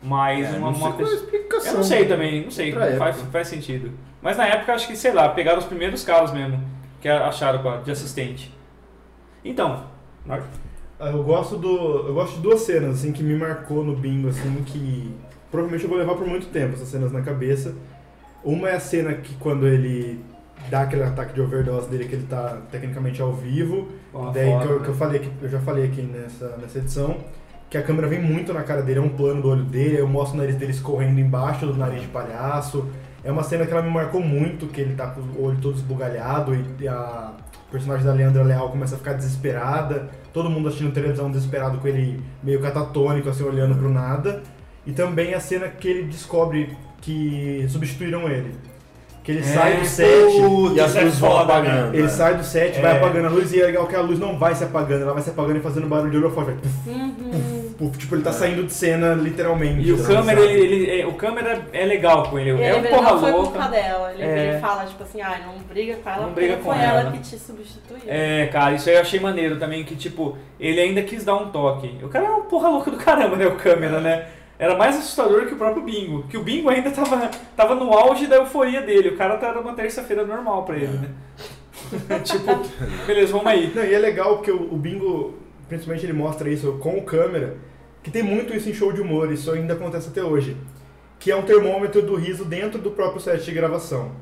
Mas 0.02 0.46
É, 0.46 0.56
uma, 0.58 0.70
não 0.70 0.74
sei 0.74 0.82
uma 0.82 0.92
qual 0.92 0.92
é 0.92 0.96
pessoa. 1.10 1.14
explicação. 1.24 1.70
Eu 1.72 1.76
não 1.78 1.84
sei 1.84 2.04
também, 2.06 2.44
não 2.44 2.50
sei, 2.50 2.72
faz, 2.96 3.16
faz 3.32 3.48
sentido. 3.48 3.90
Mas 4.24 4.38
na 4.38 4.46
época 4.46 4.72
acho 4.72 4.86
que, 4.86 4.96
sei 4.96 5.12
lá, 5.12 5.28
pegaram 5.28 5.58
os 5.58 5.66
primeiros 5.66 6.02
caras 6.02 6.32
mesmo, 6.32 6.58
que 6.98 7.06
acharam 7.06 7.82
de 7.82 7.90
assistente. 7.90 8.50
Então. 9.44 9.84
Ah, 10.26 10.40
Eu 11.10 11.22
gosto 11.22 11.58
do. 11.58 12.08
Eu 12.08 12.14
gosto 12.14 12.36
de 12.36 12.40
duas 12.40 12.62
cenas 12.62 12.94
assim 12.94 13.12
que 13.12 13.22
me 13.22 13.36
marcou 13.36 13.84
no 13.84 13.94
bingo, 13.94 14.28
assim, 14.28 14.64
que 14.64 15.14
provavelmente 15.50 15.84
eu 15.84 15.90
vou 15.90 15.98
levar 15.98 16.14
por 16.14 16.26
muito 16.26 16.46
tempo 16.46 16.72
essas 16.72 16.88
cenas 16.88 17.12
na 17.12 17.20
cabeça. 17.20 17.74
Uma 18.42 18.70
é 18.70 18.76
a 18.76 18.80
cena 18.80 19.12
que 19.12 19.34
quando 19.36 19.66
ele 19.66 20.24
dá 20.70 20.82
aquele 20.82 21.02
ataque 21.02 21.34
de 21.34 21.42
overdose 21.42 21.90
dele 21.90 22.06
que 22.06 22.14
ele 22.14 22.26
tá 22.26 22.62
tecnicamente 22.70 23.20
ao 23.20 23.34
vivo. 23.34 23.88
Lá 24.14 24.30
Daí 24.30 24.50
fora, 24.50 24.66
que, 24.66 24.72
eu, 24.72 24.78
né? 24.78 24.84
que 24.84 24.90
eu 24.90 24.94
falei 24.94 25.18
que 25.20 25.30
eu 25.42 25.48
já 25.50 25.60
falei 25.60 25.84
aqui 25.84 26.00
nessa, 26.00 26.56
nessa 26.56 26.78
edição, 26.78 27.18
que 27.68 27.76
a 27.76 27.82
câmera 27.82 28.08
vem 28.08 28.22
muito 28.22 28.54
na 28.54 28.62
cara 28.62 28.80
dele, 28.80 29.00
é 29.00 29.02
um 29.02 29.10
plano 29.10 29.42
do 29.42 29.50
olho 29.50 29.64
dele, 29.64 30.00
eu 30.00 30.08
mostro 30.08 30.38
o 30.38 30.40
nariz 30.40 30.56
dele 30.56 30.72
escorrendo 30.72 31.20
embaixo 31.20 31.66
do 31.66 31.76
nariz 31.76 32.00
de 32.00 32.08
palhaço. 32.08 32.88
É 33.24 33.32
uma 33.32 33.42
cena 33.42 33.64
que 33.64 33.72
ela 33.72 33.82
me 33.82 33.90
marcou 33.90 34.20
muito, 34.20 34.66
que 34.66 34.80
ele 34.80 34.94
tá 34.94 35.06
com 35.06 35.20
o 35.22 35.44
olho 35.46 35.58
todo 35.60 35.76
esbugalhado 35.76 36.54
e 36.78 36.86
a 36.86 37.32
personagem 37.72 38.04
da 38.06 38.12
Leandra 38.12 38.42
Leal 38.42 38.68
começa 38.68 38.94
a 38.94 38.98
ficar 38.98 39.14
desesperada, 39.14 40.08
todo 40.32 40.50
mundo 40.50 40.68
assistindo 40.68 40.92
televisão 40.92 41.30
desesperado 41.30 41.78
com 41.78 41.88
ele 41.88 42.20
meio 42.42 42.60
catatônico, 42.60 43.28
assim, 43.28 43.42
olhando 43.42 43.74
pro 43.76 43.88
nada. 43.90 44.42
E 44.86 44.92
também 44.92 45.32
a 45.32 45.40
cena 45.40 45.68
que 45.68 45.88
ele 45.88 46.02
descobre 46.04 46.76
que 47.00 47.64
substituíram 47.68 48.28
ele. 48.28 48.54
Que 49.22 49.32
ele 49.32 49.42
sai 49.42 49.80
do 49.80 49.86
set. 49.86 50.06
Putz, 50.38 50.76
E 50.76 50.80
as 50.80 50.94
é 50.96 51.00
luzes 51.04 51.18
vão 51.18 51.38
apagando. 51.38 51.92
né? 51.92 51.98
Ele 51.98 52.08
sai 52.10 52.36
do 52.36 52.44
set, 52.44 52.76
É. 52.78 52.82
vai 52.82 52.96
apagando 52.98 53.26
a 53.26 53.30
luz 53.30 53.50
e 53.54 53.60
é 53.60 53.64
legal 53.64 53.86
que 53.86 53.96
a 53.96 54.02
luz 54.02 54.18
não 54.18 54.38
vai 54.38 54.54
se 54.54 54.62
apagando, 54.64 55.00
ela 55.02 55.14
vai 55.14 55.22
se 55.22 55.30
apagando 55.30 55.56
e 55.56 55.60
fazendo 55.62 55.86
barulho 55.86 56.10
de 56.20 56.28
puf, 56.34 56.50
Uhum. 56.86 57.63
Puf, 57.78 57.98
tipo, 57.98 58.14
ele 58.14 58.22
tá 58.22 58.32
saindo 58.32 58.62
de 58.64 58.72
cena 58.72 59.14
literalmente. 59.14 59.86
E 59.86 59.92
o 59.92 59.98
sabe? 59.98 60.14
câmera, 60.14 60.40
ele, 60.40 60.62
ele- 60.74 61.00
é, 61.00 61.06
o 61.06 61.12
câmera 61.14 61.66
é 61.72 61.84
legal 61.84 62.24
com 62.30 62.38
ele. 62.38 62.50
É 62.62 62.76
ele 62.76 62.88
um 62.88 62.90
porra 62.90 63.10
não 63.12 63.20
foi 63.20 63.32
culpa 63.32 63.50
louca. 63.58 63.68
dela. 63.68 64.12
Ele, 64.12 64.22
É. 64.22 64.48
ele 64.50 64.58
fala, 64.60 64.84
tipo 64.86 65.02
assim, 65.02 65.20
ah, 65.20 65.40
não 65.46 65.58
briga 65.64 65.96
com 65.96 66.10
ela, 66.10 66.26
Não 66.26 66.32
briga 66.32 66.56
com 66.56 66.62
foi 66.72 66.76
ela. 66.82 67.00
ela. 67.00 67.12
que 67.12 67.18
te 67.18 67.38
substituiu. 67.38 67.98
É, 68.06 68.46
cara, 68.46 68.74
isso 68.74 68.88
aí 68.88 68.94
eu 68.96 69.00
achei 69.00 69.20
maneiro 69.20 69.58
também, 69.58 69.84
que 69.84 69.96
tipo, 69.96 70.36
ele 70.58 70.80
ainda 70.80 71.02
quis 71.02 71.24
dar 71.24 71.36
um 71.36 71.50
toque. 71.50 71.98
O 72.02 72.08
cara 72.08 72.26
é 72.26 72.28
uma 72.30 72.42
porra 72.42 72.68
louca 72.68 72.90
do 72.90 72.96
caramba, 72.96 73.36
né, 73.36 73.46
o 73.46 73.56
câmera, 73.56 74.00
né? 74.00 74.26
Era 74.58 74.76
mais 74.76 74.96
assustador 74.96 75.46
que 75.46 75.54
o 75.54 75.56
próprio 75.56 75.82
Bingo. 75.82 76.22
Que 76.28 76.36
o 76.36 76.42
Bingo 76.44 76.70
ainda 76.70 76.88
tava, 76.92 77.28
tava 77.56 77.74
no 77.74 77.92
auge 77.92 78.28
da 78.28 78.36
euforia 78.36 78.80
dele. 78.82 79.08
O 79.08 79.16
cara 79.16 79.36
tá 79.36 79.48
era 79.48 79.60
uma 79.60 79.72
terça-feira 79.74 80.24
normal 80.24 80.62
pra 80.64 80.76
ele, 80.76 80.96
né? 80.98 81.08
tipo, 82.24 82.62
beleza, 83.06 83.32
vamos 83.32 83.46
aí. 83.48 83.72
Não, 83.74 83.84
e 83.84 83.92
é 83.92 83.98
legal 83.98 84.36
porque 84.36 84.50
o, 84.52 84.72
o 84.72 84.76
Bingo, 84.76 85.34
principalmente 85.68 86.04
ele 86.04 86.12
mostra 86.12 86.48
isso 86.48 86.72
com 86.80 87.00
câmera, 87.02 87.56
que 88.02 88.10
tem 88.10 88.22
muito 88.22 88.54
isso 88.54 88.68
em 88.68 88.74
show 88.74 88.92
de 88.92 89.00
humor, 89.00 89.32
isso 89.32 89.50
ainda 89.50 89.74
acontece 89.74 90.08
até 90.08 90.22
hoje, 90.22 90.56
que 91.18 91.30
é 91.30 91.36
um 91.36 91.42
termômetro 91.42 92.02
do 92.02 92.14
riso 92.16 92.44
dentro 92.44 92.78
do 92.78 92.90
próprio 92.90 93.20
set 93.20 93.44
de 93.44 93.52
gravação. 93.52 94.12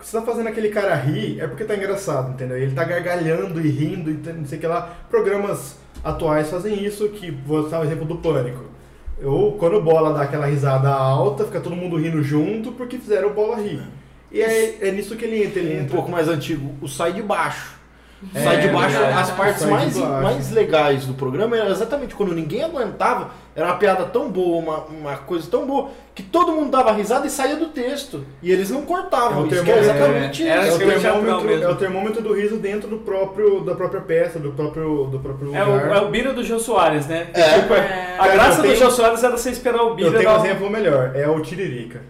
Se 0.00 0.10
você 0.10 0.18
tá 0.18 0.26
fazendo 0.26 0.48
aquele 0.48 0.68
cara 0.68 0.94
rir, 0.96 1.40
é 1.40 1.46
porque 1.46 1.64
tá 1.64 1.76
engraçado, 1.76 2.32
entendeu? 2.32 2.58
Ele 2.58 2.74
tá 2.74 2.82
gargalhando 2.82 3.60
e 3.64 3.68
rindo 3.70 4.10
e 4.10 4.32
não 4.32 4.44
sei 4.44 4.58
o 4.58 4.60
que 4.60 4.66
lá. 4.66 4.92
Programas 5.08 5.76
atuais 6.02 6.50
fazem 6.50 6.84
isso, 6.84 7.08
que 7.10 7.30
vou 7.30 7.68
dar 7.68 7.80
o 7.80 7.84
exemplo 7.84 8.04
do 8.04 8.16
Pânico. 8.16 8.64
Ou 9.22 9.52
quando 9.52 9.76
o 9.76 9.80
Bola 9.80 10.12
dá 10.12 10.22
aquela 10.22 10.46
risada 10.46 10.88
alta, 10.90 11.44
fica 11.44 11.60
todo 11.60 11.76
mundo 11.76 11.96
rindo 11.96 12.20
junto 12.22 12.72
porque 12.72 12.98
fizeram 12.98 13.28
o 13.28 13.32
Bola 13.34 13.60
rir. 13.60 13.80
E 14.32 14.42
é, 14.42 14.88
é 14.88 14.90
nisso 14.90 15.14
que 15.14 15.24
ele 15.24 15.44
entra, 15.44 15.60
ele 15.60 15.76
Um 15.76 15.82
entra. 15.82 15.94
pouco 15.94 16.10
mais 16.10 16.28
antigo, 16.28 16.74
o 16.80 16.88
Sai 16.88 17.12
de 17.12 17.22
Baixo. 17.22 17.78
É, 18.34 18.40
sai 18.44 18.60
de 18.60 18.68
baixo, 18.68 18.96
verdade. 18.96 19.20
as 19.20 19.30
partes 19.32 19.64
mais, 19.66 19.98
baixo. 19.98 20.22
mais 20.22 20.50
legais 20.52 21.04
do 21.06 21.14
programa 21.14 21.56
era 21.56 21.70
exatamente 21.70 22.14
quando 22.14 22.32
ninguém 22.34 22.62
aguentava, 22.62 23.30
era 23.54 23.66
uma 23.66 23.74
piada 23.76 24.04
tão 24.04 24.30
boa, 24.30 24.58
uma, 24.62 24.78
uma 24.84 25.16
coisa 25.16 25.50
tão 25.50 25.66
boa, 25.66 25.90
que 26.14 26.22
todo 26.22 26.52
mundo 26.52 26.70
dava 26.70 26.92
risada 26.92 27.26
e 27.26 27.30
saía 27.30 27.56
do 27.56 27.66
texto. 27.66 28.24
E 28.42 28.50
eles 28.52 28.70
não 28.70 28.82
cortavam. 28.82 29.40
É 29.40 29.42
o 29.42 29.46
isso 29.48 29.64
que 29.64 29.70
é 29.70 29.74
termômetro, 29.74 30.00
exatamente 30.02 30.48
é, 30.48 30.68
isso. 30.68 30.82
É 30.82 30.86
o, 30.86 30.88
termômetro, 31.00 31.62
é 31.64 31.68
o 31.68 31.74
termômetro 31.76 32.22
do 32.22 32.32
riso 32.34 32.56
dentro 32.58 32.88
do 32.88 32.98
próprio, 32.98 33.60
da 33.64 33.74
própria 33.74 34.00
peça, 34.00 34.38
do 34.38 34.52
próprio, 34.52 35.04
do 35.06 35.18
próprio 35.18 35.54
É 35.54 35.64
lugar. 35.64 35.88
o, 35.90 35.94
é 35.94 36.00
o 36.00 36.08
Bira 36.08 36.32
do 36.32 36.44
Jô 36.44 36.58
Soares, 36.58 37.06
né? 37.06 37.26
É. 37.34 37.58
Tipo, 37.60 37.74
É. 37.74 38.16
A 38.18 38.28
graça 38.28 38.56
do 38.58 38.62
tenho- 38.62 38.76
Jô 38.76 38.90
Soares 38.90 39.22
era 39.24 39.36
você 39.36 39.50
esperar 39.50 39.82
o 39.82 39.94
Bira 39.94 40.08
Eu 40.08 40.12
tenho 40.12 40.24
dar 40.24 40.38
um 40.38 40.40
um- 40.42 40.44
exemplo 40.44 40.70
melhor, 40.70 41.12
é 41.14 41.28
o 41.28 41.40
Tiririca. 41.40 42.00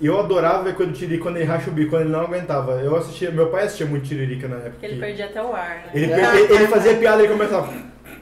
Eu 0.00 0.18
adorava 0.18 0.64
ver 0.64 0.74
quando 0.74 0.90
o 0.90 0.92
Tiririca, 0.92 1.22
quando 1.22 1.36
ele 1.36 1.44
racha 1.44 1.70
o 1.70 1.72
bico, 1.72 1.90
quando 1.90 2.02
ele 2.02 2.10
não 2.10 2.20
aguentava. 2.22 2.72
Eu 2.82 2.96
assistia, 2.96 3.30
meu 3.30 3.46
pai 3.46 3.64
assistia 3.64 3.86
muito 3.86 4.06
Tiririca 4.06 4.48
na 4.48 4.56
época. 4.56 4.70
Porque 4.72 4.86
ele 4.86 4.94
que- 4.94 5.00
perdia 5.00 5.24
até 5.26 5.42
o 5.42 5.52
ar, 5.54 5.68
né? 5.86 5.90
ele, 5.94 6.08
per- 6.08 6.34
ele- 6.34 6.54
ele 6.54 6.66
fazia 6.66 6.94
piada 6.96 7.22
e 7.22 7.28
começava 7.28 7.68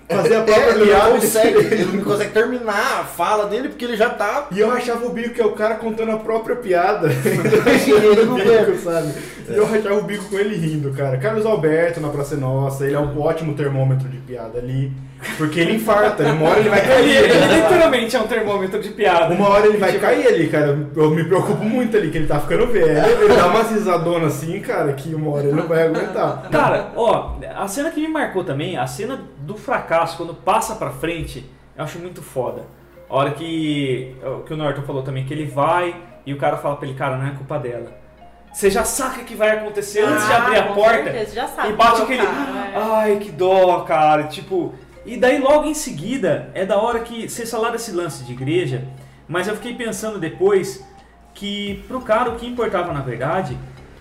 a 0.08 0.14
fazer 0.14 0.34
a 0.34 0.38
É, 0.40 0.42
própria 0.42 0.70
ele, 0.70 0.78
não 0.80 0.86
piada. 0.86 1.10
consegue, 1.12 1.58
ele 1.58 1.84
não 1.96 2.04
consegue 2.04 2.30
terminar 2.32 3.00
a 3.00 3.04
fala 3.04 3.46
dele 3.46 3.68
porque 3.70 3.84
ele 3.86 3.96
já 3.96 4.10
tá. 4.10 4.48
E 4.52 4.60
eu 4.60 4.68
rachava 4.68 5.06
o 5.06 5.10
bico, 5.10 5.30
que 5.30 5.40
é 5.40 5.46
o 5.46 5.52
cara 5.52 5.76
contando 5.76 6.12
a 6.12 6.18
própria 6.18 6.56
piada. 6.56 7.08
ele 7.08 8.24
não 8.26 8.34
bico, 8.36 8.78
sabe? 8.84 9.12
E 9.48 9.56
eu 9.56 9.64
rachava 9.66 9.94
o 9.96 10.02
bico 10.02 10.24
com 10.26 10.38
ele 10.38 10.54
rindo, 10.56 10.92
cara. 10.92 11.16
Carlos 11.16 11.46
Alberto 11.46 12.00
na 12.00 12.10
Praça 12.10 12.34
é 12.34 12.38
Nossa, 12.38 12.84
ele 12.86 12.94
é 12.94 12.98
um 12.98 13.18
ótimo 13.20 13.54
termômetro 13.54 14.08
de 14.08 14.18
piada 14.18 14.58
ali. 14.58 14.92
Porque 15.38 15.60
ele 15.60 15.76
infarta, 15.76 16.24
uma 16.32 16.48
hora 16.50 16.60
ele 16.60 16.68
vai 16.68 16.80
Ele, 16.80 16.88
cair. 16.88 17.16
ele 17.30 17.54
literalmente 17.62 18.16
é 18.16 18.20
um 18.20 18.26
termômetro 18.26 18.80
de 18.80 18.88
piada. 18.90 19.34
Uma 19.34 19.48
hora 19.48 19.66
ele 19.66 19.78
vai 19.78 19.92
cair 19.98 20.26
ali, 20.26 20.48
cara. 20.48 20.86
Eu 20.96 21.10
me 21.10 21.24
preocupo 21.24 21.64
muito 21.64 21.96
ali, 21.96 22.10
que 22.10 22.18
ele 22.18 22.26
tá 22.26 22.40
ficando 22.40 22.66
velho. 22.66 23.06
Ele 23.22 23.34
dá 23.34 23.46
umas 23.46 23.70
risadonas 23.70 24.34
assim, 24.34 24.60
cara, 24.60 24.92
que 24.92 25.14
uma 25.14 25.30
hora 25.30 25.44
ele 25.44 25.52
não 25.56 25.66
vai 25.68 25.84
aguentar. 25.86 26.42
Cara, 26.50 26.88
ó, 26.96 27.36
a 27.56 27.68
cena 27.68 27.90
que 27.90 28.00
me 28.00 28.08
marcou 28.08 28.42
também, 28.44 28.76
a 28.76 28.86
cena 28.86 29.20
do 29.38 29.56
fracasso, 29.56 30.16
quando 30.16 30.34
passa 30.34 30.74
pra 30.74 30.90
frente, 30.90 31.48
eu 31.76 31.84
acho 31.84 31.98
muito 31.98 32.20
foda. 32.22 32.62
A 33.08 33.14
hora 33.16 33.30
que, 33.30 34.14
que 34.46 34.54
o 34.54 34.56
Norton 34.56 34.82
falou 34.82 35.02
também, 35.02 35.24
que 35.24 35.32
ele 35.34 35.44
vai 35.46 35.94
e 36.26 36.32
o 36.32 36.36
cara 36.38 36.56
fala 36.56 36.76
pra 36.76 36.86
ele, 36.88 36.96
cara, 36.96 37.16
não 37.16 37.26
é 37.26 37.30
culpa 37.30 37.58
dela. 37.58 37.92
Você 38.52 38.70
já 38.70 38.84
saca 38.84 39.22
que 39.24 39.34
vai 39.34 39.50
acontecer 39.50 40.00
antes 40.02 40.26
de 40.26 40.32
Ah, 40.32 40.36
abrir 40.38 40.58
a 40.58 40.62
porta. 40.64 41.04
certeza, 41.04 41.34
já 41.34 41.48
sabe 41.48 41.68
E 41.70 41.72
bate 41.72 42.02
aquele. 42.02 42.20
é 42.20 42.24
o 42.24 42.26
cara, 42.26 42.68
é. 42.68 42.78
Ai, 42.94 43.16
que 43.16 43.30
dó, 43.30 43.80
cara. 43.80 44.24
Tipo. 44.24 44.74
E 45.04 45.16
daí 45.16 45.38
logo 45.38 45.64
em 45.64 45.74
seguida 45.74 46.50
é 46.54 46.64
da 46.64 46.76
hora 46.78 47.00
que. 47.00 47.28
Vocês 47.28 47.50
falaram 47.50 47.72
desse 47.72 47.92
lance 47.92 48.24
de 48.24 48.32
igreja, 48.32 48.84
mas 49.28 49.48
eu 49.48 49.56
fiquei 49.56 49.74
pensando 49.74 50.18
depois 50.18 50.84
que 51.34 51.82
pro 51.88 52.00
cara 52.00 52.30
o 52.30 52.36
que 52.36 52.46
importava 52.46 52.92
na 52.92 53.00
verdade 53.00 53.56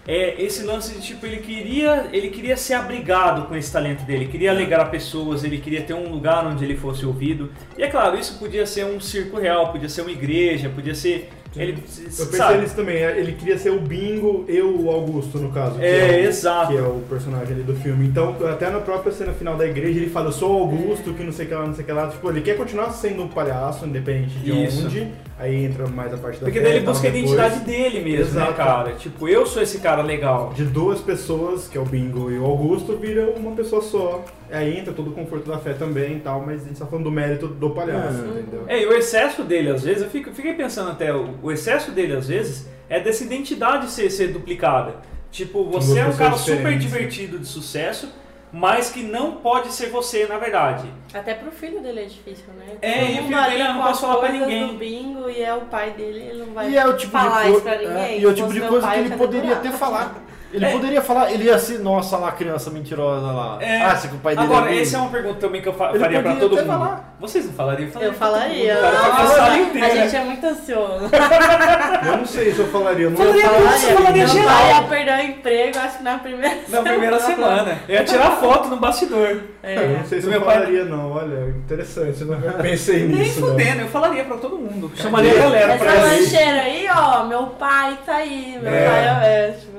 é 0.07 0.41
esse 0.41 0.63
lance 0.63 0.93
de 0.95 1.01
tipo, 1.01 1.25
ele 1.25 1.37
queria, 1.37 2.09
ele 2.11 2.29
queria 2.29 2.57
ser 2.57 2.73
abrigado 2.73 3.47
com 3.47 3.55
esse 3.55 3.71
talento 3.71 4.03
dele, 4.03 4.27
queria 4.27 4.51
alegrar 4.51 4.89
pessoas, 4.89 5.43
ele 5.43 5.59
queria 5.59 5.83
ter 5.83 5.93
um 5.93 6.09
lugar 6.09 6.45
onde 6.45 6.65
ele 6.65 6.75
fosse 6.75 7.05
ouvido. 7.05 7.51
E 7.77 7.83
é 7.83 7.87
claro, 7.87 8.17
isso 8.17 8.39
podia 8.39 8.65
ser 8.65 8.85
um 8.85 8.99
circo 8.99 9.39
real, 9.39 9.71
podia 9.71 9.89
ser 9.89 10.01
uma 10.01 10.11
igreja, 10.11 10.69
podia 10.69 10.95
ser. 10.95 11.29
Ele, 11.55 11.83
Eu 12.17 12.25
pensei 12.27 12.57
nisso 12.61 12.75
também, 12.75 12.95
ele 12.97 13.33
queria 13.33 13.57
ser 13.57 13.71
o 13.71 13.79
Bingo 13.79 14.45
e 14.47 14.61
o 14.61 14.89
Augusto, 14.89 15.37
no 15.37 15.51
caso. 15.51 15.77
que 15.79 15.83
É, 15.85 16.21
o- 16.23 16.27
exato. 16.29 16.71
Que 16.71 16.77
é 16.77 16.81
o 16.81 17.01
personagem 17.09 17.53
ali 17.55 17.63
do 17.63 17.75
filme. 17.75 18.07
Então, 18.07 18.35
até 18.49 18.69
na 18.69 18.79
própria 18.79 19.11
cena 19.11 19.33
final 19.33 19.57
da 19.57 19.65
igreja, 19.67 19.99
ele 19.99 20.09
fala, 20.09 20.27
eu 20.27 20.31
sou 20.31 20.49
o 20.57 20.61
Augusto, 20.61 21.13
que 21.13 21.23
não 21.23 21.31
sei 21.33 21.45
o 21.45 21.49
que 21.49 21.53
lá, 21.55 21.65
não 21.67 21.73
sei 21.73 21.83
o 21.83 21.85
que 21.87 21.91
lá. 21.91 22.07
Tipo, 22.07 22.29
ele 22.29 22.39
quer 22.41 22.55
continuar 22.55 22.91
sendo 22.91 23.23
um 23.23 23.27
palhaço, 23.27 23.85
independente 23.85 24.39
de 24.39 24.63
Isso. 24.65 24.85
onde. 24.85 25.07
Aí 25.37 25.65
entra 25.65 25.87
mais 25.87 26.13
a 26.13 26.17
parte 26.17 26.39
da 26.39 26.45
Porque 26.45 26.59
daí 26.59 26.75
ele 26.77 26.85
busca 26.85 27.07
a 27.07 27.11
depois. 27.11 27.31
identidade 27.33 27.65
dele 27.65 27.99
mesmo, 28.01 28.35
né, 28.35 28.41
Exato. 28.43 28.53
cara? 28.53 28.91
Tipo, 28.93 29.27
eu 29.27 29.43
sou 29.47 29.61
esse 29.63 29.79
cara 29.79 30.03
legal. 30.03 30.53
De 30.55 30.63
duas 30.63 31.01
pessoas, 31.01 31.67
que 31.67 31.75
é 31.77 31.81
o 31.81 31.85
Bingo 31.85 32.29
e 32.29 32.37
o 32.37 32.45
Augusto, 32.45 32.95
vira 32.95 33.27
uma 33.35 33.51
pessoa 33.55 33.81
só. 33.81 34.23
Aí 34.51 34.77
entra 34.77 34.93
todo 34.93 35.09
o 35.09 35.13
conforto 35.13 35.49
da 35.49 35.57
fé 35.57 35.73
também 35.73 36.17
e 36.17 36.19
tal, 36.19 36.43
mas 36.45 36.61
a 36.63 36.67
gente 36.67 36.77
tá 36.77 36.85
falando 36.85 37.05
do 37.05 37.11
mérito 37.11 37.47
do 37.47 37.71
palhaço, 37.71 38.21
Uhum. 38.21 38.39
entendeu? 38.39 38.63
É, 38.67 38.83
e 38.83 38.85
o 38.85 38.93
excesso 38.93 39.43
dele, 39.43 39.69
às 39.69 39.81
vezes, 39.81 40.03
eu 40.03 40.09
fico, 40.09 40.29
fiquei 40.31 40.53
pensando 40.53 40.91
até, 40.91 41.11
o, 41.11 41.29
o 41.41 41.51
excesso 41.51 41.91
dele, 41.91 42.13
às 42.15 42.27
vezes, 42.27 42.67
é 42.89 42.99
dessa 42.99 43.23
identidade 43.23 43.89
ser, 43.89 44.09
ser 44.09 44.27
duplicada. 44.29 44.95
Tipo, 45.31 45.63
você 45.65 45.99
é 45.99 46.05
um 46.05 46.15
cara 46.15 46.35
super 46.37 46.55
diferentes. 46.57 46.83
divertido 46.91 47.39
de 47.39 47.47
sucesso, 47.47 48.09
mas 48.51 48.89
que 48.89 49.01
não 49.01 49.33
pode 49.37 49.71
ser 49.73 49.87
você, 49.89 50.27
na 50.27 50.37
verdade. 50.37 50.85
Até 51.13 51.33
pro 51.33 51.49
filho 51.51 51.79
dele 51.81 52.01
é 52.01 52.05
difícil, 52.05 52.45
né? 52.57 52.65
É, 52.81 52.91
Todo 52.91 52.99
e 52.99 53.11
o 53.11 53.15
mundo 53.23 53.27
filho 53.37 53.49
dele 53.49 53.63
não 53.63 53.81
posso 53.81 54.01
falar 54.01 54.17
pra 54.17 54.31
ninguém. 54.33 54.67
do 54.67 54.73
bingo 54.73 55.29
e 55.29 55.41
é 55.41 55.53
o 55.53 55.61
pai 55.61 55.91
dele, 55.91 56.19
ele 56.19 56.39
não 56.39 56.53
vai 56.53 56.69
E 56.69 56.75
é 56.75 56.85
o 56.85 56.97
tipo 56.97 57.11
falar 57.13 57.45
de 57.45 57.51
isso 57.51 57.61
pra 57.61 57.77
ninguém. 57.77 58.19
e 58.19 58.23
é 58.25 58.27
o 58.27 58.33
tipo 58.33 58.51
de 58.53 58.59
coisa 58.61 58.91
que 58.91 58.99
ele 58.99 59.15
poderia 59.15 59.55
ter 59.55 59.71
falado. 59.71 60.15
Ele 60.53 60.65
É. 60.65 60.71
poderia 60.71 61.01
falar, 61.01 61.31
ele 61.31 61.45
ia 61.45 61.57
ser, 61.57 61.79
nossa 61.79 62.17
lá, 62.17 62.31
criança 62.31 62.69
mentirosa 62.69 63.25
lá. 63.27 63.57
É. 63.61 63.81
Ah, 63.83 63.95
se 63.95 64.07
que 64.09 64.15
o 64.15 64.19
pai 64.19 64.35
dele 64.35 64.47
Agora, 64.47 64.73
é 64.73 64.81
essa 64.81 64.97
é 64.97 64.99
uma 64.99 65.09
pergunta 65.09 65.39
também 65.39 65.61
que 65.61 65.69
eu 65.69 65.73
fa- 65.73 65.89
Ele 65.91 65.99
faria 65.99 66.21
pra 66.21 66.35
todo 66.35 66.53
até 66.55 66.65
mundo. 66.65 66.73
falar. 66.79 67.15
Vocês 67.19 67.45
não 67.45 67.53
falariam? 67.53 67.89
Eu 68.01 68.13
falaria. 68.13 68.73
mundo, 68.73 68.81
cara, 68.81 68.97
pra 68.97 69.23
Nossa, 69.23 69.35
sala 69.35 69.53
a 69.53 69.89
gente 69.89 70.15
é 70.15 70.23
muito 70.23 70.45
ansioso. 70.45 71.09
Eu 72.05 72.17
não 72.17 72.25
sei 72.25 72.51
se 72.51 72.59
eu 72.59 72.67
falaria, 72.67 73.05
eu 73.05 73.11
não 73.11 73.17
Falaria 73.17 73.45
eu 73.45 73.49
tudo, 73.53 73.69
você 73.69 73.93
falaria 73.93 74.25
Meu 74.25 74.33
geral. 74.33 74.47
pai 74.57 74.69
ia 74.71 74.81
perder 74.83 75.13
o 75.13 75.21
emprego, 75.29 75.77
acho 75.79 75.97
que 75.97 76.03
na 76.03 76.17
primeira 76.17 76.57
Na 76.67 76.81
primeira 76.81 77.19
semana. 77.19 77.79
Eu 77.87 77.95
ia 77.95 78.03
tirar 78.03 78.31
foto 78.31 78.67
no 78.69 78.77
bastidor. 78.77 79.27
Eu 79.29 79.41
É. 79.63 79.97
não 79.99 80.05
sei 80.05 80.19
se 80.21 80.27
Do 80.27 80.33
eu 80.33 80.41
pai- 80.41 80.55
falaria, 80.55 80.85
não. 80.85 81.11
Olha, 81.11 81.49
interessante, 81.49 82.21
eu 82.21 82.27
não 82.27 82.39
pensei 82.61 82.99
Nem 83.07 83.19
nisso. 83.19 83.41
não. 83.41 83.49
fudendo, 83.49 83.81
eu 83.81 83.87
falaria 83.87 84.23
pra 84.25 84.37
todo 84.37 84.57
mundo. 84.57 84.91
Chamaria 84.95 85.31
a 85.31 85.35
galera 85.43 85.73
Essa 85.73 85.83
pra 85.85 85.95
ir. 85.95 86.01
lancheira 86.21 86.61
aí, 86.61 86.87
ó, 86.93 87.23
meu 87.25 87.43
pai 87.47 87.97
tá 88.05 88.15
aí, 88.15 88.57
meu 88.61 88.73
É. 88.73 88.85
pai 88.89 89.05
é, 89.05 89.45
assim. 89.49 89.71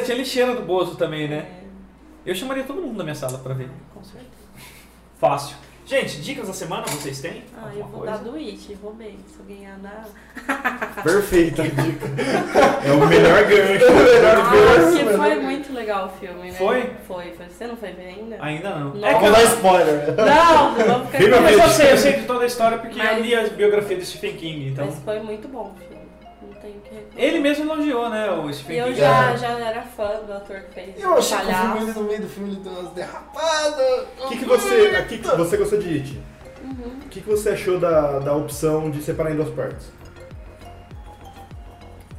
Lixeira, 0.00 0.04
tinha 0.04 0.16
lixeira 0.16 0.54
do 0.54 0.62
Bozo 0.62 0.96
também, 0.96 1.28
né? 1.28 1.46
Eu 2.24 2.34
chamaria 2.34 2.64
todo 2.64 2.80
mundo 2.80 2.98
da 2.98 3.04
minha 3.04 3.14
sala 3.14 3.38
pra 3.38 3.54
ver. 3.54 3.68
Com 3.94 4.02
certeza. 4.02 4.30
Fácil. 5.18 5.56
Gente, 5.86 6.20
dicas 6.20 6.46
da 6.46 6.52
semana 6.54 6.82
vocês 6.86 7.20
têm? 7.20 7.42
Ah, 7.52 7.62
eu 7.74 7.82
Alguma 7.82 7.88
vou 7.88 8.00
coisa? 8.02 8.12
dar 8.12 8.22
do 8.22 8.36
It, 8.36 8.78
roubei. 8.80 9.18
Se 9.26 9.40
eu 9.40 9.44
ganhar 9.56 9.76
na. 9.78 10.04
Perfeita 11.02 11.62
a 11.62 11.66
dica. 11.66 12.06
É 12.86 12.92
o 12.92 13.06
melhor 13.06 13.44
gancho. 13.44 13.84
Ah, 13.86 14.96
que 14.96 15.16
foi 15.16 15.36
muito 15.40 15.72
legal 15.72 16.06
o 16.06 16.18
filme, 16.20 16.50
né? 16.50 16.56
Foi? 16.56 16.90
Foi, 17.06 17.32
foi. 17.32 17.46
Você 17.48 17.66
não 17.66 17.76
foi 17.76 17.92
ver 17.92 18.06
ainda? 18.08 18.36
Ainda 18.40 18.70
não. 18.70 18.94
Não. 18.94 19.08
É 19.08 19.18
que 19.18 19.24
eu, 19.26 19.32
dar 19.32 19.42
spoiler. 19.42 20.14
Não, 20.16 20.78
não 20.78 20.86
vamos 20.86 21.10
ficar 21.10 21.40
mas 21.42 21.58
eu 21.58 21.68
sei, 21.68 21.92
eu 21.92 21.98
sei 21.98 22.12
de 22.14 22.22
toda 22.26 22.44
a 22.44 22.46
história 22.46 22.78
porque 22.78 22.98
Mas- 22.98 23.18
eu 23.18 23.24
li 23.24 23.34
a 23.34 23.48
biografia 23.48 23.96
do 23.96 24.04
Stephen 24.04 24.36
King, 24.36 24.68
então. 24.68 24.86
Mas 24.86 24.98
foi 25.00 25.20
muito 25.20 25.48
bom 25.48 25.72
o 25.74 25.78
filme. 25.78 25.89
Tenho 26.60 26.76
o 26.76 26.80
que 26.80 26.94
reclamar. 26.94 27.24
Ele 27.24 27.40
mesmo 27.40 27.64
elogiou, 27.72 28.10
né, 28.10 28.30
o 28.30 28.50
E 28.50 28.54
Stephen 28.54 28.76
eu 28.76 28.84
King. 28.86 28.98
já, 28.98 29.36
já 29.36 29.48
era 29.58 29.82
fã 29.82 30.20
do 30.26 30.32
ator 30.32 30.60
que 30.60 30.74
fez 30.74 31.02
Eu 31.02 31.14
achei 31.14 31.38
que 31.38 31.44
o 31.44 31.54
filme, 31.54 31.80
ele, 31.80 31.92
no 31.92 32.02
meio 32.04 32.20
do 32.20 32.28
filme, 32.28 32.50
ele 32.50 32.60
deu 32.60 32.72
umas 32.72 32.92
derrapadas. 32.92 34.06
O 34.24 34.28
que, 34.28 34.38
que 34.38 34.44
você. 34.44 34.96
A 34.96 35.04
que 35.04 35.18
que 35.18 35.28
você 35.36 35.56
gostou 35.56 35.78
de 35.78 35.88
It? 35.94 36.20
Uhum. 36.62 36.98
O 37.04 37.08
que, 37.08 37.20
que 37.20 37.28
você 37.28 37.50
achou 37.50 37.78
da, 37.78 38.18
da 38.18 38.34
opção 38.34 38.90
de 38.90 39.02
separar 39.02 39.32
em 39.32 39.36
duas 39.36 39.48
partes? 39.50 39.86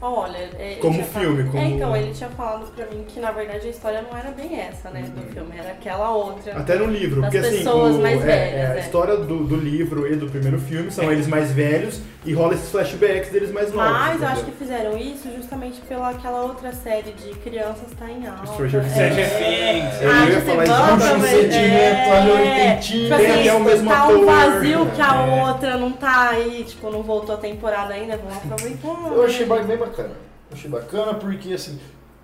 Olha, 0.01 0.37
é, 0.57 0.71
ele 0.71 0.75
Como 0.81 1.03
filme, 1.03 1.43
falado- 1.43 1.51
como- 1.51 1.63
É, 1.63 1.67
então, 1.67 1.95
ele 1.95 2.11
tinha 2.13 2.29
falado 2.31 2.65
pra 2.75 2.85
mim 2.87 3.05
que 3.07 3.19
na 3.19 3.31
verdade 3.31 3.67
a 3.67 3.69
história 3.69 4.01
não 4.09 4.17
era 4.17 4.31
bem 4.31 4.59
essa, 4.59 4.89
né, 4.89 5.03
do 5.03 5.21
filme, 5.31 5.51
era 5.57 5.69
aquela 5.71 6.09
outra. 6.11 6.57
Até 6.57 6.75
no 6.75 6.85
livro, 6.85 7.21
Das 7.21 7.31
porque 7.31 7.45
assim, 7.45 7.57
pessoas 7.59 7.95
o- 7.95 7.99
mais 8.01 8.19
é, 8.21 8.25
velhas, 8.25 8.53
é, 8.53 8.65
a 8.71 8.75
é. 8.77 8.79
história 8.79 9.15
do, 9.17 9.43
do 9.43 9.55
livro 9.55 10.11
e 10.11 10.15
do 10.15 10.27
primeiro 10.27 10.59
filme 10.59 10.89
são 10.91 11.11
eles 11.11 11.27
mais 11.27 11.51
velhos 11.51 12.01
e 12.25 12.33
rola 12.33 12.53
esses 12.55 12.69
flashbacks 12.71 13.29
deles 13.31 13.51
mais 13.51 13.71
novos. 13.73 13.91
Mas 13.91 14.07
eu 14.07 14.13
entendeu? 14.15 14.29
acho 14.29 14.43
que 14.45 14.51
fizeram 14.51 14.97
isso 14.97 15.29
justamente 15.35 15.81
pela 15.81 16.09
aquela 16.09 16.41
outra 16.43 16.71
série 16.71 17.11
de 17.11 17.29
crianças 17.39 17.87
tá 17.97 18.09
em 18.09 18.25
alta. 18.27 18.47
Stranger 18.47 18.81
Things. 18.81 18.93
Stranger 18.93 19.29
Things. 19.37 20.01
Eu 20.01 20.11
Ah, 20.11 20.25
ia 20.29 20.41
falar 20.41 20.65
você 20.97 21.05
isso. 21.05 21.15
um 21.15 21.21
sentimento, 21.21 22.09
olha 22.09 22.33
o 22.33 22.37
é, 22.37 22.43
intentinho. 22.71 23.03
Tipo 23.03 23.17
Tem 23.17 23.31
assim, 23.31 23.39
até 23.49 23.53
o 23.53 23.59
mesmo 23.63 23.89
tá 23.89 24.03
ator. 24.03 24.17
um 24.17 24.25
vazio 24.25 24.85
que 24.95 25.01
a 25.01 25.15
É. 25.27 25.43
outra 25.47 25.77
não 25.77 25.91
tá 25.91 26.29
aí, 26.29 26.63
tipo, 26.67 26.89
não 26.89 27.03
voltou 27.03 27.35
a 27.35 27.37
temporada 27.37 27.93
ainda, 27.93 28.17
vamos 28.17 28.37
aproveitar. 28.37 29.11
Eu 29.13 29.23
achei 29.23 29.45
bem 29.45 29.77
bacana. 29.77 29.90
Eu 29.99 30.15
achei 30.53 30.69
bacana 30.69 31.13
porque, 31.13 31.53
assim, 31.53 31.79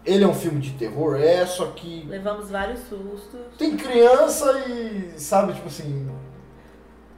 ele 0.05 0.23
é 0.23 0.27
um 0.27 0.33
filme 0.33 0.59
de 0.59 0.71
terror, 0.71 1.19
é, 1.19 1.45
só 1.45 1.67
que 1.67 2.05
Levamos 2.07 2.49
vários 2.49 2.79
sustos. 2.81 3.39
tem 3.57 3.75
criança 3.75 4.51
e, 4.67 5.13
sabe, 5.17 5.53
tipo 5.53 5.67
assim... 5.67 6.09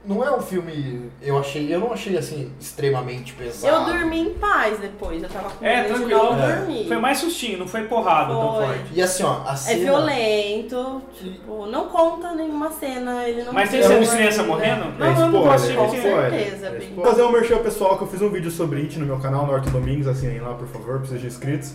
não 0.05 0.23
é 0.23 0.35
um 0.35 0.41
filme. 0.41 1.09
Eu 1.21 1.37
achei. 1.37 1.73
Eu 1.73 1.79
não 1.79 1.91
achei 1.93 2.17
assim 2.17 2.51
extremamente 2.59 3.33
pesado. 3.33 3.75
Eu 3.91 3.97
dormi 3.97 4.19
em 4.21 4.33
paz 4.35 4.79
depois, 4.79 5.21
eu 5.21 5.29
tava 5.29 5.49
com 5.49 5.65
É, 5.65 5.83
medo 5.83 5.87
de 5.93 5.99
tranquilo. 6.05 6.35
não 6.35 6.43
É. 6.43 6.55
dormir. 6.55 6.87
Foi 6.87 6.97
mais 6.97 7.17
sustinho, 7.17 7.59
não 7.59 7.67
foi 7.67 7.83
porrada 7.83 8.33
tão 8.33 8.55
Foi. 8.55 8.65
forte. 8.65 8.83
E 8.93 9.01
assim, 9.01 9.23
ó, 9.23 9.41
a 9.45 9.53
É 9.53 9.55
cena. 9.55 9.79
violento, 9.83 11.01
tipo, 11.13 11.65
não 11.67 11.87
conta 11.89 12.31
nenhuma 12.33 12.71
cena, 12.71 13.23
ele 13.27 13.43
não 13.43 13.53
Mas 13.53 13.69
tem 13.69 13.83
cena 13.83 13.99
de 13.99 14.09
criança 14.09 14.43
morrendo? 14.43 14.85
É 14.85 14.97
Não, 14.99 15.07
eu 15.07 15.15
não 15.31 15.55
spoiler, 15.55 15.71
é 15.71 15.75
Com 15.75 15.89
certeza, 15.91 16.67
É 16.67 16.77
spoiler. 16.79 17.05
Fazer 17.11 17.23
um 17.23 17.31
merchan 17.31 17.57
pessoal 17.59 17.97
que 17.97 18.03
eu 18.03 18.07
fiz 18.07 18.21
um 18.21 18.29
vídeo 18.29 18.49
sobre 18.51 18.81
It 18.81 18.97
no 18.99 19.05
meu 19.05 19.19
canal, 19.19 19.45
Norton 19.45 19.69
Domingos, 19.71 20.07
assinem 20.07 20.39
lá 20.39 20.53
por 20.53 20.67
favor, 20.67 20.99
precisa 20.99 21.19
de 21.19 21.27
inscritos. 21.27 21.73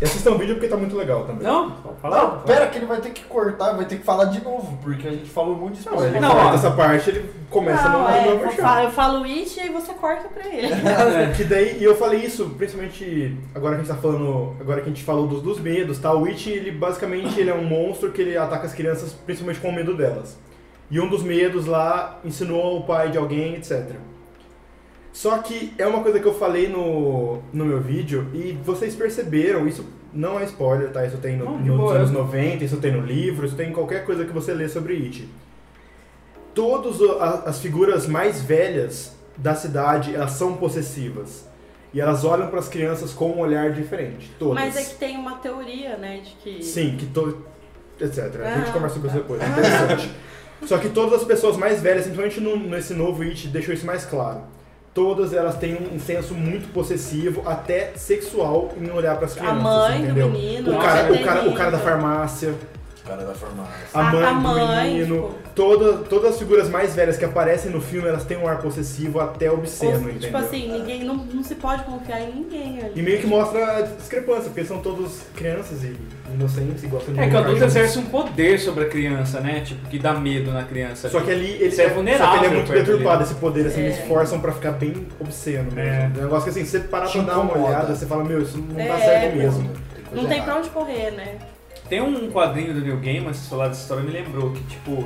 E 0.00 0.04
assistam 0.04 0.32
o 0.32 0.38
vídeo 0.38 0.56
porque 0.56 0.68
tá 0.68 0.76
muito 0.76 0.96
legal 0.96 1.24
também. 1.24 1.44
Não? 1.44 1.72
Falar? 2.02 2.22
Não, 2.22 2.38
pera 2.40 2.66
que 2.66 2.78
ele 2.78 2.86
vai 2.86 3.00
ter 3.00 3.10
que 3.10 3.22
cortar, 3.24 3.74
vai 3.74 3.84
ter 3.84 3.98
que 3.98 4.04
falar 4.04 4.24
de 4.24 4.42
novo, 4.42 4.76
porque 4.82 5.06
a 5.06 5.10
gente 5.12 5.30
falou 5.30 5.54
muito 5.54 5.78
de 5.78 5.86
Não, 5.86 6.04
ele. 6.04 6.18
Não, 6.18 6.30
corta 6.30 6.50
ó. 6.50 6.54
essa 6.54 6.70
parte, 6.72 7.10
ele 7.10 7.30
começa 7.48 7.88
Não, 7.88 8.02
no, 8.02 8.08
é, 8.08 8.24
no 8.24 8.30
eu, 8.30 8.50
falo, 8.50 8.80
eu 8.82 8.90
falo 8.90 9.24
it 9.24 9.56
e 9.56 9.60
aí 9.60 9.68
você 9.70 9.94
corta 9.94 10.28
pra 10.28 10.48
ele. 10.48 10.68
Que 11.36 11.44
daí, 11.44 11.78
e 11.78 11.84
eu 11.84 11.94
falei 11.94 12.20
isso, 12.20 12.50
principalmente 12.58 13.36
agora 13.54 13.76
que 13.76 13.82
a 13.82 13.84
gente 13.84 13.94
tá 13.94 14.00
falando, 14.00 14.56
agora 14.60 14.80
que 14.80 14.88
a 14.88 14.92
gente 14.92 15.04
falou 15.04 15.28
dos, 15.28 15.40
dos 15.40 15.60
medos, 15.60 15.98
tá? 15.98 16.12
O 16.12 16.24
It, 16.26 16.50
ele 16.50 16.72
basicamente 16.72 17.38
ele 17.38 17.50
é 17.50 17.54
um 17.54 17.64
monstro 17.64 18.10
que 18.10 18.20
ele 18.20 18.36
ataca 18.36 18.66
as 18.66 18.74
crianças 18.74 19.12
principalmente 19.12 19.60
com 19.60 19.70
medo 19.70 19.96
delas. 19.96 20.36
E 20.90 21.00
um 21.00 21.08
dos 21.08 21.22
medos 21.22 21.66
lá 21.66 22.18
ensinou 22.24 22.78
o 22.78 22.82
pai 22.82 23.10
de 23.10 23.18
alguém, 23.18 23.54
etc. 23.54 23.92
Só 25.14 25.38
que 25.38 25.72
é 25.78 25.86
uma 25.86 26.02
coisa 26.02 26.18
que 26.18 26.26
eu 26.26 26.34
falei 26.34 26.68
no, 26.68 27.38
no 27.52 27.64
meu 27.64 27.80
vídeo 27.80 28.28
e 28.34 28.50
vocês 28.64 28.96
perceberam, 28.96 29.66
isso 29.66 29.86
não 30.12 30.40
é 30.40 30.44
spoiler, 30.44 30.90
tá? 30.90 31.06
Isso 31.06 31.18
tem 31.18 31.36
no, 31.36 31.44
Não, 31.44 31.58
nos 31.58 31.76
boa. 31.76 31.94
anos 31.94 32.10
90, 32.10 32.64
isso 32.64 32.78
tem 32.78 32.90
no 32.92 33.00
livro, 33.00 33.46
isso 33.46 33.54
tem 33.54 33.70
em 33.70 33.72
qualquer 33.72 34.04
coisa 34.04 34.24
que 34.24 34.32
você 34.32 34.52
lê 34.52 34.68
sobre 34.68 34.94
It. 34.96 35.28
Todas 36.52 37.00
as 37.46 37.60
figuras 37.60 38.08
mais 38.08 38.42
velhas 38.42 39.14
da 39.36 39.54
cidade, 39.54 40.14
elas 40.14 40.32
são 40.32 40.54
possessivas. 40.54 41.48
E 41.92 42.00
elas 42.00 42.24
olham 42.24 42.48
para 42.48 42.58
as 42.58 42.68
crianças 42.68 43.12
com 43.12 43.30
um 43.30 43.38
olhar 43.38 43.70
diferente. 43.72 44.28
Todas. 44.36 44.54
Mas 44.56 44.76
é 44.76 44.82
que 44.82 44.96
tem 44.96 45.16
uma 45.16 45.36
teoria, 45.36 45.96
né, 45.96 46.22
de 46.24 46.30
que... 46.42 46.60
Sim, 46.60 46.96
que 46.96 47.06
to... 47.06 47.38
etc. 48.00 48.18
A 48.18 48.56
gente 48.58 48.68
Ah, 48.68 48.72
conversa 48.72 48.94
sobre 48.96 49.08
isso 49.10 49.18
depois. 49.18 49.40
é 49.40 49.46
Interessante. 49.46 50.10
Só 50.66 50.78
que 50.78 50.88
todas 50.88 51.20
as 51.20 51.24
pessoas 51.24 51.56
mais 51.56 51.80
velhas, 51.80 52.02
principalmente 52.06 52.40
no, 52.40 52.56
nesse 52.68 52.94
novo 52.94 53.22
It, 53.22 53.46
deixou 53.48 53.72
isso 53.72 53.86
mais 53.86 54.04
claro. 54.04 54.40
Todas 54.94 55.32
elas 55.32 55.56
têm 55.56 55.76
um 55.92 55.98
senso 55.98 56.34
muito 56.34 56.72
possessivo, 56.72 57.42
até 57.44 57.92
sexual, 57.96 58.72
em 58.80 58.88
olhar 58.90 59.16
para 59.16 59.26
as 59.26 59.32
A 59.36 59.40
crianças. 59.40 59.62
mãe 59.62 59.98
do 59.98 60.04
entendeu? 60.04 60.30
menino, 60.30 60.76
O 60.76 60.78
cara, 60.80 61.12
o, 61.12 61.24
cara, 61.24 61.48
o 61.48 61.52
cara 61.52 61.70
da 61.72 61.78
farmácia, 61.80 62.54
Cara 63.06 63.22
da 63.22 63.34
farmácia. 63.34 63.72
a 63.92 64.00
A- 64.00 64.12
mãe 64.12 64.24
a 64.24 64.32
do 64.32 64.40
mãe, 64.40 64.94
menino. 64.94 65.16
tipo- 65.28 65.44
Toda, 65.54 65.98
todas 65.98 66.30
as 66.32 66.38
figuras 66.38 66.68
mais 66.70 66.94
velhas 66.96 67.16
que 67.16 67.24
aparecem 67.24 67.70
no 67.70 67.80
filme, 67.80 68.08
elas 68.08 68.24
têm 68.24 68.36
um 68.38 68.48
ar 68.48 68.58
possessivo 68.58 69.20
até 69.20 69.48
obsceno, 69.50 69.92
Ou, 69.92 70.00
entendeu? 70.00 70.20
tipo 70.22 70.36
assim, 70.38 70.72
ninguém, 70.72 71.04
não, 71.04 71.14
não 71.16 71.44
se 71.44 71.54
pode 71.54 71.84
confiar 71.84 72.22
em 72.22 72.32
ninguém 72.34 72.80
ali. 72.80 72.92
E 72.96 73.02
meio 73.02 73.20
que 73.20 73.26
mostra 73.26 73.76
a 73.76 73.82
discrepância, 73.82 74.44
porque 74.44 74.64
são 74.64 74.78
todos 74.80 75.20
crianças 75.36 75.84
e 75.84 75.94
inocentes 76.32 76.82
e 76.82 76.86
gostam 76.88 77.14
de 77.14 77.20
É 77.20 77.28
que 77.28 77.34
o 77.36 77.38
adulto 77.38 77.62
exerce 77.62 77.98
um 77.98 78.06
poder 78.06 78.58
sobre 78.58 78.84
a 78.84 78.88
criança, 78.88 79.38
né? 79.40 79.60
Tipo, 79.60 79.86
que 79.88 79.98
dá 79.98 80.14
medo 80.14 80.50
na 80.50 80.64
criança. 80.64 81.08
Só 81.08 81.20
que 81.20 81.30
ali 81.30 81.50
ele, 81.60 81.66
é 81.66 81.70
Só 81.70 81.82
que 81.84 81.88
vulnerável 81.90 82.36
ele 82.38 82.46
é 82.46 82.50
muito 82.58 82.72
deturpado 82.72 83.22
esse 83.22 83.34
poder, 83.34 83.66
assim, 83.66 83.82
É. 83.82 83.84
eles 83.84 83.98
forçam 84.08 84.40
pra 84.40 84.50
ficar 84.50 84.72
bem 84.72 85.06
obsceno 85.20 85.70
mesmo. 85.70 85.78
É. 85.90 86.04
É 86.04 86.18
um 86.18 86.22
negócio 86.22 86.44
que 86.44 86.50
assim, 86.58 86.64
você 86.64 86.80
parar 86.80 87.08
pra 87.08 87.20
dar 87.20 87.38
uma 87.38 87.56
olhada, 87.58 87.94
você 87.94 88.06
fala, 88.06 88.24
meu, 88.24 88.40
isso 88.42 88.58
não 88.58 88.80
É, 88.80 88.86
tá 88.88 88.98
certo 88.98 89.36
mesmo. 89.36 89.70
Não 90.10 90.26
tem 90.26 90.42
pra 90.42 90.56
onde 90.56 90.70
correr, 90.70 91.10
né? 91.12 91.36
Tem 91.88 92.00
um 92.00 92.30
quadrinho 92.30 92.72
do 92.74 92.80
Neil 92.80 92.98
Gaiman, 92.98 93.32
se 93.34 93.48
falar 93.48 93.68
dessa 93.68 93.82
história, 93.82 94.02
me 94.02 94.10
lembrou 94.10 94.50
que, 94.52 94.62
tipo, 94.64 95.04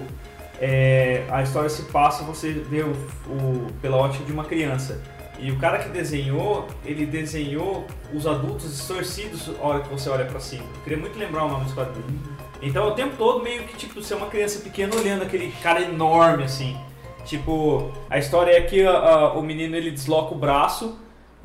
é, 0.61 1.25
a 1.31 1.43
história 1.43 1.69
se 1.69 1.83
passa, 1.83 2.23
você 2.25 2.53
vê 2.53 2.83
o, 2.83 2.91
o- 3.29 3.67
pela 3.83 3.97
ótica 3.97 4.25
de 4.25 4.33
uma 4.33 4.45
criança. 4.45 5.03
E 5.41 5.51
o 5.53 5.59
cara 5.59 5.79
que 5.79 5.89
desenhou, 5.89 6.67
ele 6.85 7.07
desenhou 7.07 7.87
os 8.13 8.27
adultos 8.27 8.71
distorcidos 8.71 9.51
a 9.61 9.67
hora 9.67 9.81
que 9.81 9.89
você 9.89 10.09
olha 10.11 10.25
pra 10.25 10.41
cima. 10.41 10.65
Eu 10.65 10.83
queria 10.83 10.99
muito 10.99 11.17
lembrar 11.19 11.45
o 11.45 11.49
nome 11.49 11.65
desse 11.65 11.77
quadrinho. 11.77 12.21
Então, 12.61 12.89
o 12.89 12.91
tempo 12.93 13.15
todo, 13.17 13.43
meio 13.45 13.63
que, 13.65 13.77
tipo, 13.77 14.03
você 14.03 14.15
é 14.15 14.17
uma 14.17 14.27
criança 14.27 14.59
pequena 14.61 14.97
olhando 14.97 15.23
aquele 15.23 15.53
cara 15.63 15.81
enorme, 15.83 16.43
assim. 16.43 16.77
Tipo, 17.25 17.93
a 18.11 18.19
história 18.19 18.51
é 18.53 18.63
que 18.63 18.85
a- 18.85 18.91
a- 18.99 19.33
o 19.35 19.43
menino, 19.43 19.77
ele 19.77 19.93
desloca 19.93 20.35
o 20.35 20.39
braço 20.39 20.99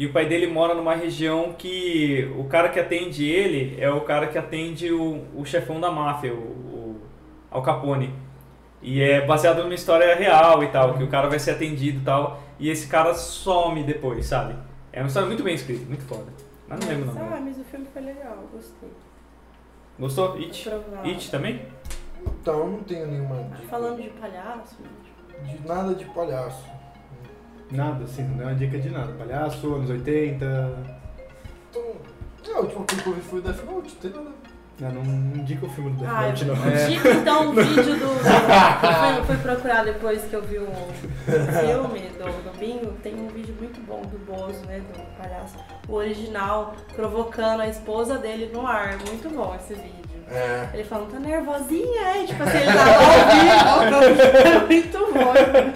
e 0.04 0.06
o 0.06 0.12
pai 0.12 0.26
dele 0.26 0.48
mora 0.48 0.76
numa 0.76 0.94
região 0.96 1.54
que 1.54 2.30
o 2.38 2.44
cara 2.44 2.68
que 2.68 2.78
atende 2.78 3.26
ele 3.26 3.82
é 3.82 3.90
o 3.90 4.02
cara 4.02 4.28
que 4.28 4.38
atende 4.38 4.92
o, 4.92 5.24
o 5.34 5.46
chefão 5.46 5.80
da 5.80 5.90
máfia, 5.90 6.34
o, 6.34 6.38
o 6.38 7.02
Al 7.50 7.62
Capone. 7.62 8.14
E 8.82 9.02
é 9.02 9.26
baseado 9.26 9.64
numa 9.64 9.74
história 9.74 10.14
real 10.14 10.62
e 10.62 10.68
tal, 10.68 10.96
que 10.96 11.04
o 11.06 11.08
cara 11.08 11.30
vai 11.30 11.40
ser 11.40 11.52
atendido 11.52 12.02
e 12.02 12.04
tal, 12.04 12.44
e 12.60 12.70
esse 12.70 12.88
cara 12.88 13.14
some 13.14 13.82
depois, 13.84 14.26
sabe? 14.26 14.56
É 14.92 15.00
uma 15.00 15.08
história 15.08 15.26
muito 15.26 15.42
bem 15.42 15.56
escrita, 15.56 15.86
muito 15.86 16.04
foda. 16.04 16.34
Mas 16.68 16.82
não 16.82 16.88
lembro 16.90 17.10
o 17.10 17.18
Ah, 17.18 17.40
mas 17.42 17.58
o 17.58 17.64
filme 17.64 17.88
foi 17.94 18.02
legal, 18.02 18.38
gostei. 18.52 18.90
Gostou? 19.98 20.34
It? 20.34 20.70
It 21.06 21.32
também? 21.32 21.62
Então, 22.42 22.60
eu 22.60 22.68
não 22.68 22.84
tenho 22.84 23.08
nenhuma 23.08 23.38
Ah, 23.38 23.56
dica. 23.56 23.70
Falando 23.70 24.02
de 24.02 24.10
palhaço, 24.10 24.76
gente. 24.84 25.58
De 25.58 25.66
nada 25.66 25.96
de 25.96 26.04
palhaço. 26.06 26.66
Nada, 27.74 28.04
assim, 28.04 28.24
não 28.24 28.44
é 28.44 28.48
uma 28.48 28.56
dica 28.56 28.78
de 28.78 28.90
nada. 28.90 29.12
Palhaço, 29.14 29.74
anos 29.76 29.90
80. 29.90 30.46
Então, 31.72 31.82
é, 32.48 32.54
a 32.54 32.60
última 32.60 32.86
coisa 32.86 33.02
que 33.04 33.08
eu 33.10 33.14
vi 33.14 33.22
foi 33.22 33.40
o 33.40 33.42
Death 33.42 33.66
Note, 33.66 33.90
não 34.04 34.12
tem 34.12 34.12
nada. 34.24 34.44
Não, 34.80 34.92
não, 34.92 35.04
não 35.04 35.36
indica 35.38 35.66
o 35.66 35.70
filme 35.70 35.92
do 35.92 35.98
Death 36.00 36.12
Ah, 36.12 36.22
Note, 36.28 36.46
não. 36.46 36.56
É. 36.66 36.88
digo 36.88 37.08
então 37.08 37.50
o 37.50 37.54
vídeo 37.56 37.84
do. 37.84 38.06
eu 39.18 39.26
fui, 39.26 39.36
fui 39.36 39.38
procurar 39.38 39.86
depois 39.86 40.24
que 40.24 40.34
eu 40.36 40.42
vi 40.42 40.58
o 40.58 40.66
filme 40.66 42.00
do, 42.10 42.52
do 42.52 42.58
Bingo. 42.60 42.92
Tem 43.04 43.16
um 43.16 43.28
vídeo 43.28 43.56
muito 43.60 43.80
bom 43.88 44.02
do 44.02 44.18
Bozo, 44.26 44.66
né? 44.66 44.80
Do 44.80 45.00
palhaço. 45.22 45.56
O 45.88 45.94
original 45.94 46.76
provocando 46.96 47.62
a 47.62 47.68
esposa 47.68 48.18
dele 48.18 48.50
no 48.54 48.66
ar. 48.66 48.98
Muito 49.08 49.30
bom 49.34 49.56
esse 49.56 49.74
vídeo. 49.76 50.04
É. 50.34 50.68
Ele 50.74 50.84
falando, 50.84 51.12
tá 51.12 51.20
nervosinha, 51.20 52.18
e 52.24 52.28
tipo 52.28 52.42
assim, 52.44 52.58
ele 52.58 52.66
tava 52.74 52.92
ao 53.96 54.02
vivo. 54.02 54.22
É 54.44 54.60
muito 54.66 54.98
bom. 55.14 55.34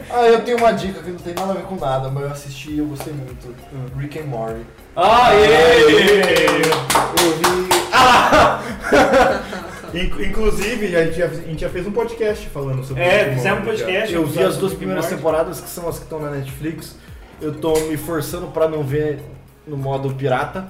Ah, 0.09 0.25
eu 0.27 0.41
tenho 0.43 0.57
uma 0.57 0.71
dica 0.71 1.01
que 1.03 1.11
não 1.11 1.19
tem 1.19 1.33
nada 1.35 1.51
a 1.51 1.55
ver 1.55 1.63
com 1.63 1.75
nada, 1.75 2.09
mas 2.09 2.23
eu 2.23 2.31
assisti 2.31 2.71
e 2.71 2.79
eu 2.79 2.85
gostei 2.87 3.13
muito. 3.13 3.55
Rick 3.99 4.17
and 4.19 4.23
Morty. 4.25 4.65
Aê! 4.95 6.61
Eu 6.61 7.31
vi. 7.37 7.67
Inc- 9.93 10.19
Inclusive, 10.19 10.95
a 10.95 11.05
gente, 11.05 11.17
já, 11.17 11.25
a 11.25 11.29
gente 11.29 11.61
já 11.61 11.69
fez 11.69 11.87
um 11.87 11.91
podcast 11.91 12.47
falando 12.49 12.83
sobre 12.83 13.03
É, 13.03 13.33
fizemos 13.33 13.61
um 13.61 13.65
podcast. 13.65 14.13
Eu 14.13 14.25
vi 14.25 14.43
as 14.43 14.57
duas 14.57 14.73
primeiras 14.73 15.05
Morty. 15.05 15.15
temporadas, 15.17 15.61
que 15.61 15.69
são 15.69 15.87
as 15.87 15.97
que 15.97 16.03
estão 16.03 16.19
na 16.19 16.29
Netflix. 16.31 16.95
Eu 17.41 17.53
tô 17.53 17.73
me 17.81 17.95
forçando 17.97 18.47
pra 18.47 18.67
não 18.67 18.83
ver 18.83 19.19
no 19.65 19.77
modo 19.77 20.13
pirata. 20.13 20.67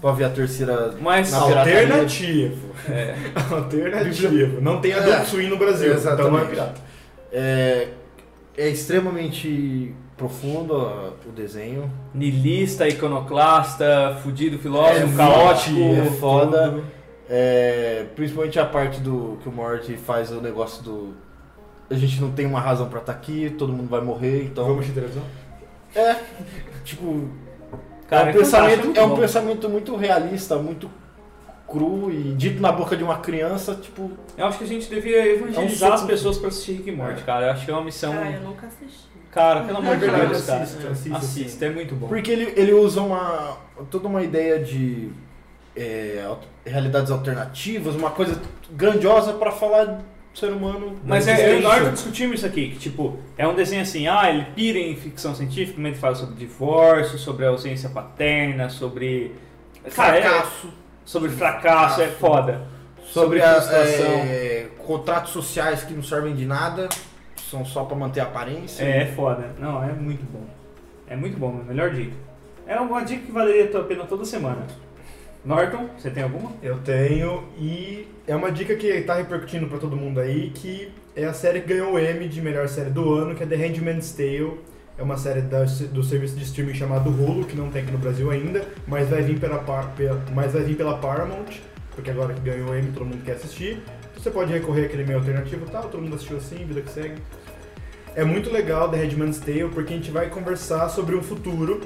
Pra 0.00 0.12
ver 0.12 0.24
a 0.24 0.30
terceira 0.30 0.94
Mas 1.00 1.32
na. 1.32 1.38
Alternativo. 1.38 2.68
É. 2.88 3.14
Alternativo. 3.54 4.60
Não 4.60 4.80
tem 4.80 4.92
Adult 4.92 5.14
É. 5.20 5.24
Swim 5.24 5.48
no 5.48 5.56
Brasil, 5.56 5.94
então 5.94 6.30
não 6.30 6.38
é 6.38 6.42
Exatamente. 6.42 6.50
pirata. 6.50 6.80
É, 7.32 7.88
é 8.56 8.68
extremamente 8.68 9.94
profundo 10.16 10.74
ó, 10.74 11.10
o 11.28 11.32
desenho. 11.32 11.90
Nilista, 12.14 12.86
iconoclasta, 12.88 14.18
fudido, 14.22 14.58
filósofo, 14.58 15.14
É 15.14 15.16
caótico. 15.16 15.78
é 15.80 16.04
foda. 16.18 16.80
É, 17.28 18.04
principalmente 18.14 18.58
a 18.58 18.64
parte 18.64 19.00
do 19.00 19.38
que 19.42 19.48
o 19.48 19.52
Morty 19.52 19.96
faz 19.96 20.30
o 20.30 20.40
negócio 20.40 20.82
do. 20.82 21.14
A 21.90 21.94
gente 21.94 22.20
não 22.20 22.30
tem 22.32 22.46
uma 22.46 22.60
razão 22.60 22.88
pra 22.88 23.00
estar 23.00 23.12
aqui, 23.12 23.50
todo 23.56 23.72
mundo 23.72 23.88
vai 23.88 24.00
morrer, 24.00 24.44
então. 24.44 24.64
Vamos 24.66 24.86
de 24.86 24.92
televisão? 24.92 25.22
É, 25.94 26.16
tipo, 26.84 27.28
Cara, 28.08 28.28
é, 28.30 28.32
um 28.32 28.36
pensamento, 28.38 28.76
fantástico, 28.82 28.98
é 28.98 29.04
um 29.04 29.16
pensamento 29.16 29.68
muito 29.68 29.96
realista, 29.96 30.56
muito 30.56 30.90
cru 31.68 32.10
e 32.10 32.32
dito 32.34 32.60
na 32.62 32.70
boca 32.70 32.96
de 32.96 33.02
uma 33.02 33.18
criança, 33.18 33.74
tipo, 33.74 34.10
Eu 34.38 34.46
acho 34.46 34.58
que 34.58 34.64
a 34.64 34.66
gente 34.68 34.88
devia 34.88 35.26
evangelizar 35.34 35.88
É 35.88 35.92
um 35.92 35.94
as 35.94 36.02
pessoas 36.04 36.38
pra 36.38 36.48
assistir 36.48 36.72
Rick 36.74 36.88
e 36.88 36.92
Morty, 36.92 37.22
cara. 37.24 37.46
Eu 37.46 37.50
acho 37.52 37.64
que 37.64 37.70
é 37.70 37.74
uma 37.74 37.82
missão. 37.84 38.12
Ah, 38.12 38.30
eu 38.30 38.40
nunca 38.42 38.66
assisti. 38.66 39.06
Cara, 39.32 39.62
pelo 39.64 39.78
amor 39.78 39.92
É 39.92 39.94
de 39.96 40.00
verdade, 40.00 40.26
Deus, 40.30 40.46
cara. 40.46 40.62
assista, 40.62 40.88
assista, 40.88 41.18
Assista, 41.18 41.66
é 41.66 41.70
muito 41.70 41.94
bom. 41.94 42.06
porque 42.08 42.30
ele, 42.30 42.52
ele 42.56 42.72
usa 42.72 43.02
uma 43.02 43.58
toda 43.90 44.06
uma 44.08 44.22
ideia 44.22 44.58
de 44.60 45.10
é, 45.74 46.24
al- 46.26 46.40
realidades 46.64 47.10
alternativas, 47.10 47.94
uma 47.96 48.10
coisa 48.10 48.40
grandiosa 48.70 49.32
pra 49.34 49.50
falar 49.50 50.00
ser 50.36 50.52
humano. 50.52 50.94
Mas 51.04 51.26
é, 51.26 51.54
eu 51.54 51.58
e. 51.58 51.62
Norton 51.62 51.92
discutimos 51.92 52.36
isso 52.36 52.46
aqui, 52.46 52.68
que 52.70 52.78
tipo, 52.78 53.18
é 53.38 53.48
um 53.48 53.54
desenho 53.54 53.80
assim, 53.82 54.06
ah, 54.06 54.28
ele 54.30 54.44
pira 54.54 54.78
em 54.78 54.94
ficção 54.94 55.34
científica, 55.34 55.80
mas 55.80 55.92
ele 55.92 56.00
fala 56.00 56.14
sobre 56.14 56.34
divórcio, 56.34 57.18
sobre 57.18 57.46
a 57.46 57.48
ausência 57.48 57.88
paterna, 57.88 58.68
sobre. 58.68 59.34
Cara, 59.94 60.18
é- 60.18 60.22
fracasso, 60.22 60.68
sobre 61.04 61.30
fracasso, 61.30 62.02
é 62.02 62.08
foda. 62.08 62.66
sobre 63.06 63.40
sobre 63.40 63.42
a, 63.42 63.54
frustração. 63.54 64.06
é, 64.06 64.66
contratos 64.84 65.32
sociais 65.32 65.84
que 65.84 65.94
não 65.94 66.02
servem 66.02 66.34
de 66.34 66.44
nada, 66.44 66.88
são 67.50 67.64
só 67.64 67.84
pra 67.84 67.96
manter 67.96 68.20
a 68.20 68.24
aparência. 68.24 68.84
É, 68.84 69.04
é 69.04 69.06
foda. 69.06 69.54
Não, 69.58 69.82
é 69.82 69.92
muito 69.92 70.24
bom. 70.24 70.44
É 71.08 71.16
muito 71.16 71.38
bom, 71.38 71.52
melhor 71.52 71.90
dica. 71.90 72.16
É 72.66 72.78
uma 72.78 73.02
dica 73.02 73.24
que 73.24 73.32
valeria 73.32 73.78
a 73.78 73.84
pena 73.84 74.04
toda 74.04 74.24
semana. 74.24 74.66
Norton, 75.46 75.88
você 75.96 76.10
tem 76.10 76.24
alguma? 76.24 76.50
Eu 76.60 76.78
tenho, 76.78 77.44
e 77.56 78.08
é 78.26 78.34
uma 78.34 78.50
dica 78.50 78.74
que 78.74 79.00
tá 79.02 79.14
repercutindo 79.14 79.68
pra 79.68 79.78
todo 79.78 79.96
mundo 79.96 80.18
aí, 80.18 80.50
que 80.50 80.92
é 81.14 81.24
a 81.24 81.32
série 81.32 81.60
que 81.60 81.68
ganhou 81.68 81.92
o 81.92 81.98
Emmy 82.00 82.26
de 82.28 82.42
melhor 82.42 82.68
série 82.68 82.90
do 82.90 83.14
ano, 83.14 83.32
que 83.34 83.44
é 83.44 83.46
The 83.46 83.54
Handmaid's 83.54 84.10
Tale. 84.10 84.58
É 84.98 85.02
uma 85.02 85.16
série 85.16 85.42
da- 85.42 85.62
do 85.92 86.02
serviço 86.02 86.34
de 86.36 86.42
streaming 86.44 86.74
chamado 86.74 87.10
Hulu, 87.10 87.44
que 87.44 87.54
não 87.56 87.70
tem 87.70 87.82
aqui 87.82 87.92
no 87.92 87.98
Brasil 87.98 88.28
ainda, 88.30 88.66
mas 88.88 89.08
vai 89.08 89.22
vir 89.22 89.38
pela, 89.38 89.58
pela- 89.58 90.20
mas 90.34 90.52
vai 90.52 90.62
vir 90.64 90.74
pela 90.76 90.98
Paramount, 90.98 91.60
porque 91.94 92.10
agora 92.10 92.34
que 92.34 92.40
ganhou 92.40 92.70
o 92.70 92.76
Emmy 92.76 92.90
todo 92.92 93.04
mundo 93.04 93.22
quer 93.24 93.32
assistir. 93.32 93.80
Você 94.16 94.30
pode 94.30 94.52
recorrer 94.52 94.86
àquele 94.86 95.04
meio 95.04 95.18
alternativo 95.18 95.64
tal, 95.70 95.84
todo 95.84 96.02
mundo 96.02 96.16
assistiu 96.16 96.38
assim, 96.38 96.56
vida 96.64 96.80
que 96.80 96.90
segue. 96.90 97.22
É 98.16 98.24
muito 98.24 98.50
legal 98.50 98.88
The 98.90 98.96
Handmaid's 98.96 99.38
Tale, 99.38 99.68
porque 99.68 99.92
a 99.92 99.96
gente 99.96 100.10
vai 100.10 100.28
conversar 100.28 100.88
sobre 100.88 101.14
um 101.14 101.22
futuro 101.22 101.82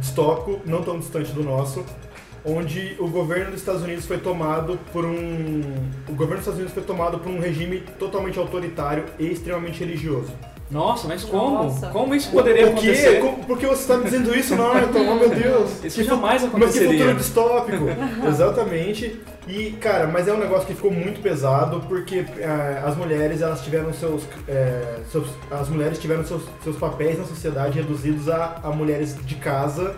distópico, 0.00 0.60
não 0.66 0.82
tão 0.82 0.98
distante 0.98 1.30
do 1.32 1.42
nosso, 1.44 1.84
onde 2.46 2.94
o 3.00 3.08
governo 3.08 3.50
dos 3.50 3.60
Estados 3.60 3.82
Unidos 3.82 4.06
foi 4.06 4.18
tomado 4.18 4.78
por 4.92 5.04
um 5.04 5.62
o 6.08 6.12
governo 6.12 6.36
dos 6.36 6.40
Estados 6.40 6.58
Unidos 6.60 6.72
foi 6.74 6.82
tomado 6.84 7.18
por 7.18 7.30
um 7.30 7.40
regime 7.40 7.80
totalmente 7.98 8.38
autoritário 8.38 9.04
e 9.18 9.26
extremamente 9.26 9.80
religioso. 9.80 10.32
Nossa, 10.70 11.06
mas 11.06 11.22
como? 11.22 11.62
Nossa. 11.64 11.88
Como 11.90 12.12
isso 12.14 12.30
poderia 12.30 12.64
o 12.66 12.74
quê? 12.74 12.90
acontecer? 12.90 13.20
Como- 13.20 13.44
Por 13.44 13.56
que 13.58 13.66
você 13.66 13.82
está 13.82 13.96
me 13.98 14.04
dizendo 14.04 14.34
isso, 14.34 14.56
Norton? 14.56 14.98
Oh 15.08 15.14
meu 15.14 15.28
Deus! 15.30 15.84
Isso 15.84 16.02
jamais 16.02 16.42
Mas 16.42 16.50
que 16.50 16.56
aconteceria. 16.56 16.98
futuro 16.98 17.16
distópico! 17.18 17.84
Exatamente. 18.26 19.20
E, 19.46 19.70
cara, 19.80 20.08
mas 20.08 20.26
é 20.26 20.32
um 20.32 20.38
negócio 20.38 20.66
que 20.66 20.74
ficou 20.74 20.90
muito 20.90 21.20
pesado 21.20 21.80
porque 21.88 22.24
eh, 22.38 22.82
as 22.84 22.96
mulheres, 22.96 23.42
elas 23.42 23.60
tiveram 23.62 23.92
seus, 23.92 24.24
eh, 24.48 24.96
seus- 25.12 25.28
As 25.52 25.68
mulheres 25.68 25.98
tiveram 26.00 26.24
seus, 26.24 26.42
seus 26.64 26.76
papéis 26.76 27.16
na 27.16 27.24
sociedade 27.24 27.78
reduzidos 27.78 28.28
a, 28.28 28.56
a 28.64 28.70
mulheres 28.70 29.16
de 29.24 29.36
casa 29.36 29.94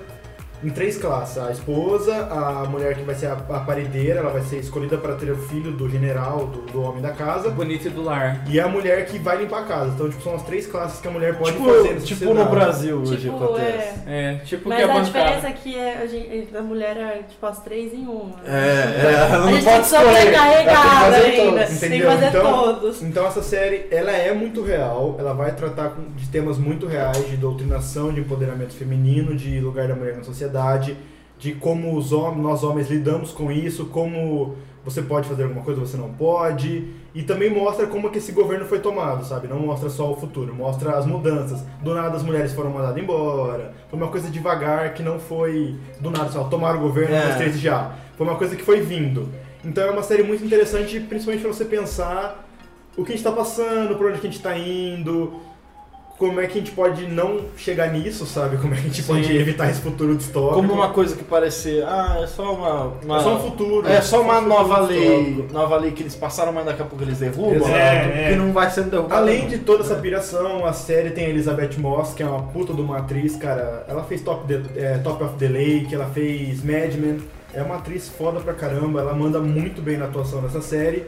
em 0.62 0.68
três 0.70 0.96
classes. 0.98 1.38
A 1.38 1.50
esposa, 1.50 2.14
a 2.30 2.64
mulher 2.68 2.94
que 2.96 3.02
vai 3.02 3.14
ser 3.14 3.26
a, 3.26 3.32
a 3.34 3.60
paredeira, 3.60 4.20
ela 4.20 4.30
vai 4.30 4.42
ser 4.42 4.56
escolhida 4.58 4.96
para 4.98 5.14
ter 5.14 5.30
o 5.30 5.36
filho 5.36 5.72
do 5.72 5.88
general, 5.88 6.46
do, 6.46 6.60
do 6.72 6.82
homem 6.82 7.00
da 7.02 7.10
casa. 7.10 7.50
Bonito 7.50 7.86
e 7.86 7.90
do 7.90 8.02
lar. 8.02 8.42
E 8.48 8.58
a 8.60 8.66
mulher 8.68 9.06
que 9.06 9.18
vai 9.18 9.38
limpar 9.38 9.60
a 9.60 9.64
casa. 9.64 9.92
Então, 9.94 10.08
tipo, 10.08 10.22
são 10.22 10.34
as 10.34 10.42
três 10.42 10.66
classes 10.66 11.00
que 11.00 11.08
a 11.08 11.10
mulher 11.10 11.36
pode 11.38 11.52
Tipo, 11.52 11.64
fazer 11.72 11.94
na 11.94 12.00
tipo 12.00 12.34
no 12.34 12.44
Brasil 12.46 12.96
hoje 12.98 13.16
Tipo, 13.16 13.36
acontece. 13.44 13.68
é. 14.06 14.18
É, 14.18 14.34
tipo 14.44 14.68
Mas 14.68 14.78
que 14.78 14.82
a 14.82 14.84
a 14.84 14.88
bancada. 14.88 15.06
diferença 15.06 15.48
é 15.48 15.52
que 15.52 15.76
é, 15.78 15.98
a, 16.02 16.06
gente, 16.06 16.56
a 16.56 16.62
mulher 16.62 16.96
é 16.96 17.22
tipo 17.28 17.44
as 17.46 17.60
três 17.60 17.92
em 17.94 18.06
uma. 18.06 18.34
É, 18.44 18.50
é, 18.50 19.12
ela 19.14 19.24
A 19.36 19.38
não 19.38 19.48
gente 19.52 19.64
tem 19.64 19.72
pode 19.74 19.84
que 19.84 19.90
fazer 19.90 20.38
ainda. 20.38 21.58
todos. 21.66 21.80
Tem 21.80 21.90
que 21.90 22.02
fazer 22.06 22.26
Então- 22.28 22.52
todos. 22.64 23.02
Então 23.02 23.26
essa 23.26 23.42
série, 23.42 23.86
ela 23.90 24.10
é 24.12 24.32
muito 24.32 24.62
real, 24.62 25.16
ela 25.18 25.32
vai 25.34 25.52
tratar 25.54 25.94
de 26.16 26.28
temas 26.28 26.58
muito 26.58 26.86
reais, 26.86 27.26
de 27.28 27.36
doutrinação, 27.36 28.12
de 28.12 28.20
empoderamento 28.20 28.72
feminino, 28.74 29.34
de 29.36 29.60
lugar 29.60 29.88
da 29.88 29.94
mulher 29.94 30.16
na 30.16 30.22
sociedade, 30.24 30.47
de 31.38 31.52
como 31.54 31.96
os 31.96 32.12
homens, 32.12 32.42
nós 32.42 32.64
homens 32.64 32.90
lidamos 32.90 33.30
com 33.32 33.50
isso, 33.52 33.86
como 33.86 34.56
você 34.84 35.02
pode 35.02 35.28
fazer 35.28 35.42
alguma 35.44 35.62
coisa, 35.62 35.80
você 35.80 35.96
não 35.96 36.10
pode, 36.12 36.88
e 37.14 37.22
também 37.22 37.50
mostra 37.50 37.86
como 37.86 38.10
que 38.10 38.18
esse 38.18 38.32
governo 38.32 38.64
foi 38.64 38.78
tomado, 38.78 39.24
sabe? 39.24 39.46
Não 39.46 39.58
mostra 39.58 39.90
só 39.90 40.10
o 40.10 40.16
futuro, 40.16 40.54
mostra 40.54 40.96
as 40.96 41.04
mudanças. 41.04 41.62
Do 41.82 41.94
nada 41.94 42.16
as 42.16 42.22
mulheres 42.22 42.52
foram 42.54 42.70
mandadas 42.70 42.96
embora, 43.02 43.74
foi 43.90 43.98
uma 43.98 44.08
coisa 44.08 44.30
devagar 44.30 44.94
que 44.94 45.02
não 45.02 45.18
foi 45.18 45.76
do 46.00 46.10
nada, 46.10 46.30
só 46.30 46.44
tomaram 46.44 46.78
o 46.78 46.82
governo, 46.82 47.14
É. 47.14 47.34
três 47.36 47.58
já. 47.60 47.92
Foi 48.16 48.26
uma 48.26 48.36
coisa 48.36 48.56
que 48.56 48.62
foi 48.62 48.80
vindo. 48.80 49.28
Então 49.64 49.84
é 49.84 49.90
uma 49.90 50.02
série 50.02 50.22
muito 50.22 50.44
interessante, 50.44 50.98
principalmente 51.00 51.42
pra 51.42 51.52
você 51.52 51.64
pensar 51.64 52.48
o 52.96 53.04
que 53.04 53.12
a 53.12 53.14
gente 53.14 53.24
tá 53.24 53.32
passando, 53.32 53.94
por 53.94 54.06
onde 54.06 54.18
a 54.18 54.22
gente 54.22 54.40
tá 54.40 54.56
indo, 54.58 55.34
como 56.18 56.40
é 56.40 56.46
que 56.48 56.58
a 56.58 56.60
gente 56.60 56.72
pode 56.72 57.06
não 57.06 57.42
chegar 57.56 57.92
nisso, 57.92 58.26
sabe? 58.26 58.56
Como 58.56 58.74
é 58.74 58.76
que 58.76 58.82
a 58.82 58.86
gente 58.88 59.02
Sim. 59.02 59.06
pode 59.14 59.36
evitar 59.36 59.70
esse 59.70 59.80
futuro 59.80 60.16
distópico. 60.16 60.54
Como 60.56 60.72
uma 60.72 60.88
coisa 60.88 61.14
que 61.16 61.22
parecer, 61.22 61.84
ah, 61.84 62.18
é 62.22 62.26
só 62.26 62.52
uma. 62.54 62.92
uma- 63.04 63.18
É 63.18 63.22
só 63.22 63.36
um 63.36 63.38
futuro. 63.38 63.86
É 63.88 64.00
só 64.00 64.20
uma 64.20 64.38
um 64.38 64.42
futuro 64.42 64.58
nova 64.58 64.80
lei, 64.80 65.24
distópico. 65.24 65.52
nova 65.54 65.76
lei 65.76 65.92
que 65.92 66.02
eles 66.02 66.16
passaram, 66.16 66.52
mas 66.52 66.64
daqui 66.66 66.82
a 66.82 66.84
pouco 66.84 67.04
eles 67.04 67.18
derrubam. 67.20 67.68
É, 67.68 68.26
é. 68.26 68.30
que 68.30 68.36
não 68.36 68.52
vai 68.52 68.68
sendo 68.70 68.90
derrubado. 68.90 69.14
Além 69.22 69.42
não. 69.42 69.48
de 69.48 69.58
toda 69.58 69.84
essa 69.84 69.94
piração, 69.94 70.66
a 70.66 70.72
série 70.72 71.10
tem 71.10 71.26
a 71.26 71.28
Elizabeth 71.30 71.78
Moss, 71.78 72.12
que 72.14 72.22
é 72.22 72.26
uma 72.26 72.42
puta 72.42 72.74
de 72.74 72.80
uma 72.80 72.98
atriz, 72.98 73.36
cara. 73.36 73.84
Ela 73.88 74.02
fez 74.02 74.20
Top, 74.22 74.44
the- 74.46 74.60
é, 74.80 74.98
Top 74.98 75.22
of 75.22 75.34
the 75.36 75.46
Lake, 75.48 75.94
ela 75.94 76.06
fez 76.06 76.62
Mad 76.64 76.92
Men. 76.94 77.18
É 77.54 77.62
uma 77.62 77.76
atriz 77.76 78.08
foda 78.08 78.40
pra 78.40 78.52
caramba, 78.54 79.00
ela 79.00 79.14
manda 79.14 79.38
muito 79.40 79.80
bem 79.80 79.96
na 79.96 80.06
atuação 80.06 80.42
dessa 80.42 80.60
série. 80.60 81.06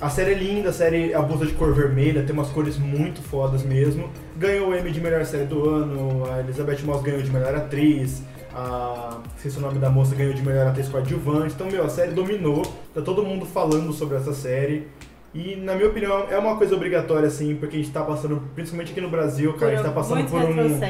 A 0.00 0.10
série 0.10 0.32
é 0.32 0.34
linda, 0.34 0.68
a 0.68 0.72
série 0.72 1.14
abusa 1.14 1.46
de 1.46 1.52
cor 1.52 1.72
vermelha, 1.74 2.22
tem 2.24 2.32
umas 2.34 2.48
cores 2.50 2.76
muito 2.76 3.22
fodas 3.22 3.62
mesmo. 3.62 4.10
Ganhou 4.36 4.70
o 4.70 4.76
Emmy 4.76 4.90
de 4.90 5.00
melhor 5.00 5.24
série 5.24 5.44
do 5.44 5.68
ano, 5.68 6.24
a 6.32 6.40
Elizabeth 6.40 6.78
Moss 6.84 7.02
ganhou 7.02 7.22
de 7.22 7.30
melhor 7.30 7.54
atriz, 7.54 8.20
a. 8.54 9.18
esqueci 9.36 9.58
o 9.58 9.60
nome 9.60 9.78
da 9.78 9.88
moça 9.88 10.14
ganhou 10.14 10.32
de 10.34 10.42
melhor 10.42 10.66
atriz 10.66 10.88
coadjuvante. 10.88 11.54
Então, 11.54 11.68
meu, 11.68 11.84
a 11.84 11.88
série 11.88 12.12
dominou, 12.12 12.62
tá 12.92 13.00
todo 13.00 13.22
mundo 13.22 13.46
falando 13.46 13.92
sobre 13.92 14.16
essa 14.16 14.32
série. 14.34 14.88
E, 15.32 15.56
na 15.56 15.74
minha 15.74 15.88
opinião, 15.88 16.26
é 16.30 16.38
uma 16.38 16.56
coisa 16.56 16.76
obrigatória, 16.76 17.26
assim, 17.26 17.56
porque 17.56 17.74
a 17.76 17.78
gente 17.80 17.90
tá 17.90 18.02
passando, 18.02 18.40
principalmente 18.54 18.92
aqui 18.92 19.00
no 19.00 19.08
Brasil, 19.10 19.52
cara, 19.54 19.72
a 19.72 19.74
gente 19.74 19.84
tá 19.84 19.90
passando 19.90 20.24
por 20.30 20.40
um. 20.40 20.80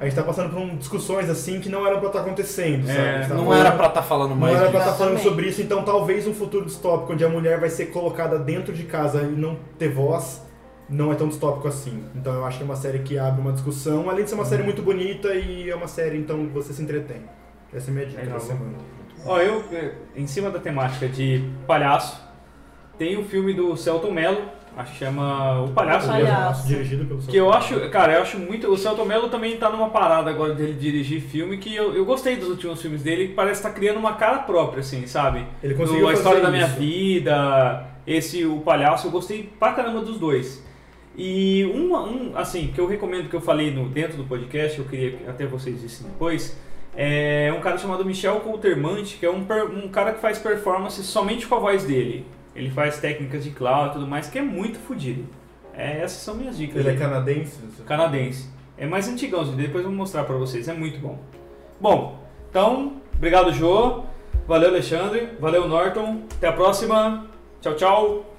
A 0.00 0.04
gente 0.04 0.16
tá 0.16 0.22
passando 0.24 0.50
por 0.50 0.58
um, 0.58 0.76
discussões 0.76 1.30
assim 1.30 1.60
que 1.60 1.68
não 1.68 1.86
eram 1.86 1.98
pra 2.00 2.08
estar 2.08 2.20
acontecendo, 2.22 2.90
É, 2.90 2.94
sabe? 2.94 3.28
Tá 3.28 3.34
Não 3.34 3.44
falando- 3.44 3.60
era 3.66 3.72
pra 3.76 3.86
estar 3.86 4.02
falando 4.02 4.30
não 4.30 4.36
mais 4.36 4.56
era 4.56 4.68
pra 4.70 4.80
estar 4.80 4.92
falando 4.94 5.12
Exatamente. 5.14 5.22
sobre 5.22 5.46
isso, 5.48 5.62
então 5.62 5.84
talvez 5.84 6.26
um 6.26 6.34
futuro 6.34 6.64
distópico 6.64 7.12
onde 7.12 7.24
a 7.24 7.28
mulher 7.28 7.60
vai 7.60 7.70
ser 7.70 7.86
colocada 7.86 8.36
dentro 8.36 8.72
de 8.72 8.82
casa 8.82 9.22
e 9.22 9.26
não 9.26 9.56
ter 9.78 9.88
voz 9.90 10.42
não 10.88 11.12
é 11.12 11.14
tão 11.14 11.28
distópico 11.28 11.68
assim. 11.68 12.04
Então 12.14 12.34
eu 12.34 12.44
acho 12.44 12.58
que 12.58 12.62
é 12.62 12.66
uma 12.66 12.76
série 12.76 12.98
que 13.00 13.18
abre 13.18 13.40
uma 13.40 13.52
discussão, 13.52 14.08
além 14.10 14.24
de 14.24 14.30
ser 14.30 14.36
uma 14.36 14.44
série 14.44 14.62
muito 14.62 14.82
bonita 14.82 15.34
e 15.34 15.70
é 15.70 15.74
uma 15.74 15.88
série 15.88 16.18
então 16.18 16.48
você 16.48 16.72
se 16.72 16.82
entretém. 16.82 17.22
Essa 17.72 17.88
é 17.88 17.90
a 17.90 17.94
minha 17.94 18.06
dica 18.06 18.26
da 18.26 18.38
semana. 18.38 18.74
Ó, 19.24 19.38
eu, 19.38 19.64
eh, 19.72 19.92
em 20.16 20.26
cima 20.26 20.50
da 20.50 20.58
temática 20.58 21.08
de 21.08 21.48
palhaço, 21.66 22.20
tem 22.98 23.16
o 23.16 23.24
filme 23.24 23.54
do 23.54 23.76
Celton 23.76 24.10
Mello, 24.10 24.42
acho 24.76 24.92
que 24.92 24.98
chama 24.98 25.62
O 25.62 25.68
Palhaço 25.68 26.08
O. 26.08 26.10
Palhaço. 26.10 26.66
Dirigido 26.66 27.04
pelo 27.04 27.22
Que 27.22 27.36
eu 27.36 27.52
acho, 27.52 27.88
cara, 27.90 28.14
eu 28.14 28.22
acho 28.22 28.38
muito. 28.38 28.68
O 28.68 28.76
Celton 28.76 29.04
Mello 29.04 29.28
também 29.28 29.56
tá 29.56 29.70
numa 29.70 29.90
parada 29.90 30.28
agora 30.28 30.54
dele 30.54 30.74
dirigir 30.74 31.20
filme 31.20 31.56
que 31.58 31.74
eu, 31.74 31.94
eu 31.94 32.04
gostei 32.04 32.36
dos 32.36 32.48
últimos 32.48 32.82
filmes 32.82 33.02
dele, 33.02 33.28
que 33.28 33.34
parece 33.34 33.60
estar 33.60 33.70
criando 33.70 33.98
uma 33.98 34.14
cara 34.14 34.38
própria, 34.38 34.80
assim, 34.80 35.06
sabe? 35.06 35.46
Ele 35.62 35.74
Do 35.74 35.80
conseguiu 35.80 36.08
A 36.08 36.12
História 36.12 36.40
da 36.40 36.50
Minha 36.50 36.66
isso. 36.66 36.76
Vida, 36.76 37.86
esse 38.06 38.44
O 38.44 38.60
Palhaço, 38.60 39.06
eu 39.06 39.10
gostei 39.10 39.50
pra 39.58 39.72
caramba 39.72 40.00
dos 40.00 40.18
dois. 40.18 40.62
E 41.16 41.64
um, 41.66 41.94
um 41.94 42.36
assim, 42.36 42.72
que 42.74 42.80
eu 42.80 42.86
recomendo 42.86 43.28
que 43.28 43.36
eu 43.36 43.40
falei 43.40 43.70
no, 43.70 43.88
dentro 43.88 44.16
do 44.16 44.24
podcast, 44.24 44.78
eu 44.78 44.84
queria 44.84 45.12
que 45.12 45.28
até 45.28 45.46
vocês 45.46 45.82
vissem 45.82 46.06
depois, 46.06 46.56
é 46.96 47.52
um 47.56 47.60
cara 47.60 47.78
chamado 47.78 48.04
Michel 48.04 48.40
Coultermante, 48.40 49.16
que 49.18 49.26
é 49.26 49.30
um, 49.30 49.44
um 49.84 49.88
cara 49.88 50.12
que 50.12 50.20
faz 50.20 50.38
performance 50.38 51.02
somente 51.02 51.46
com 51.46 51.54
a 51.54 51.58
voz 51.58 51.84
dele. 51.84 52.26
Ele 52.54 52.70
faz 52.70 52.98
técnicas 52.98 53.44
de 53.44 53.50
clown 53.50 53.88
e 53.88 53.90
tudo 53.92 54.06
mais, 54.06 54.28
que 54.28 54.38
é 54.38 54.42
muito 54.42 54.78
fodido. 54.78 55.24
É, 55.74 56.02
essas 56.02 56.22
são 56.22 56.34
minhas 56.34 56.56
dicas. 56.56 56.76
Ele 56.76 56.88
é 56.88 56.92
aí. 56.92 56.98
canadense? 56.98 57.60
canadense. 57.86 58.48
É 58.76 58.86
mais 58.86 59.08
antigãozinho, 59.08 59.56
depois 59.56 59.84
eu 59.84 59.90
vou 59.90 59.98
mostrar 59.98 60.24
pra 60.24 60.36
vocês, 60.36 60.68
é 60.68 60.72
muito 60.72 60.98
bom. 60.98 61.18
Bom, 61.80 62.18
então, 62.50 63.00
obrigado 63.14 63.52
Jô, 63.52 64.02
valeu 64.46 64.70
Alexandre, 64.70 65.28
valeu 65.40 65.68
Norton, 65.68 66.22
até 66.36 66.48
a 66.48 66.52
próxima, 66.52 67.26
tchau, 67.60 67.74
tchau. 67.74 68.31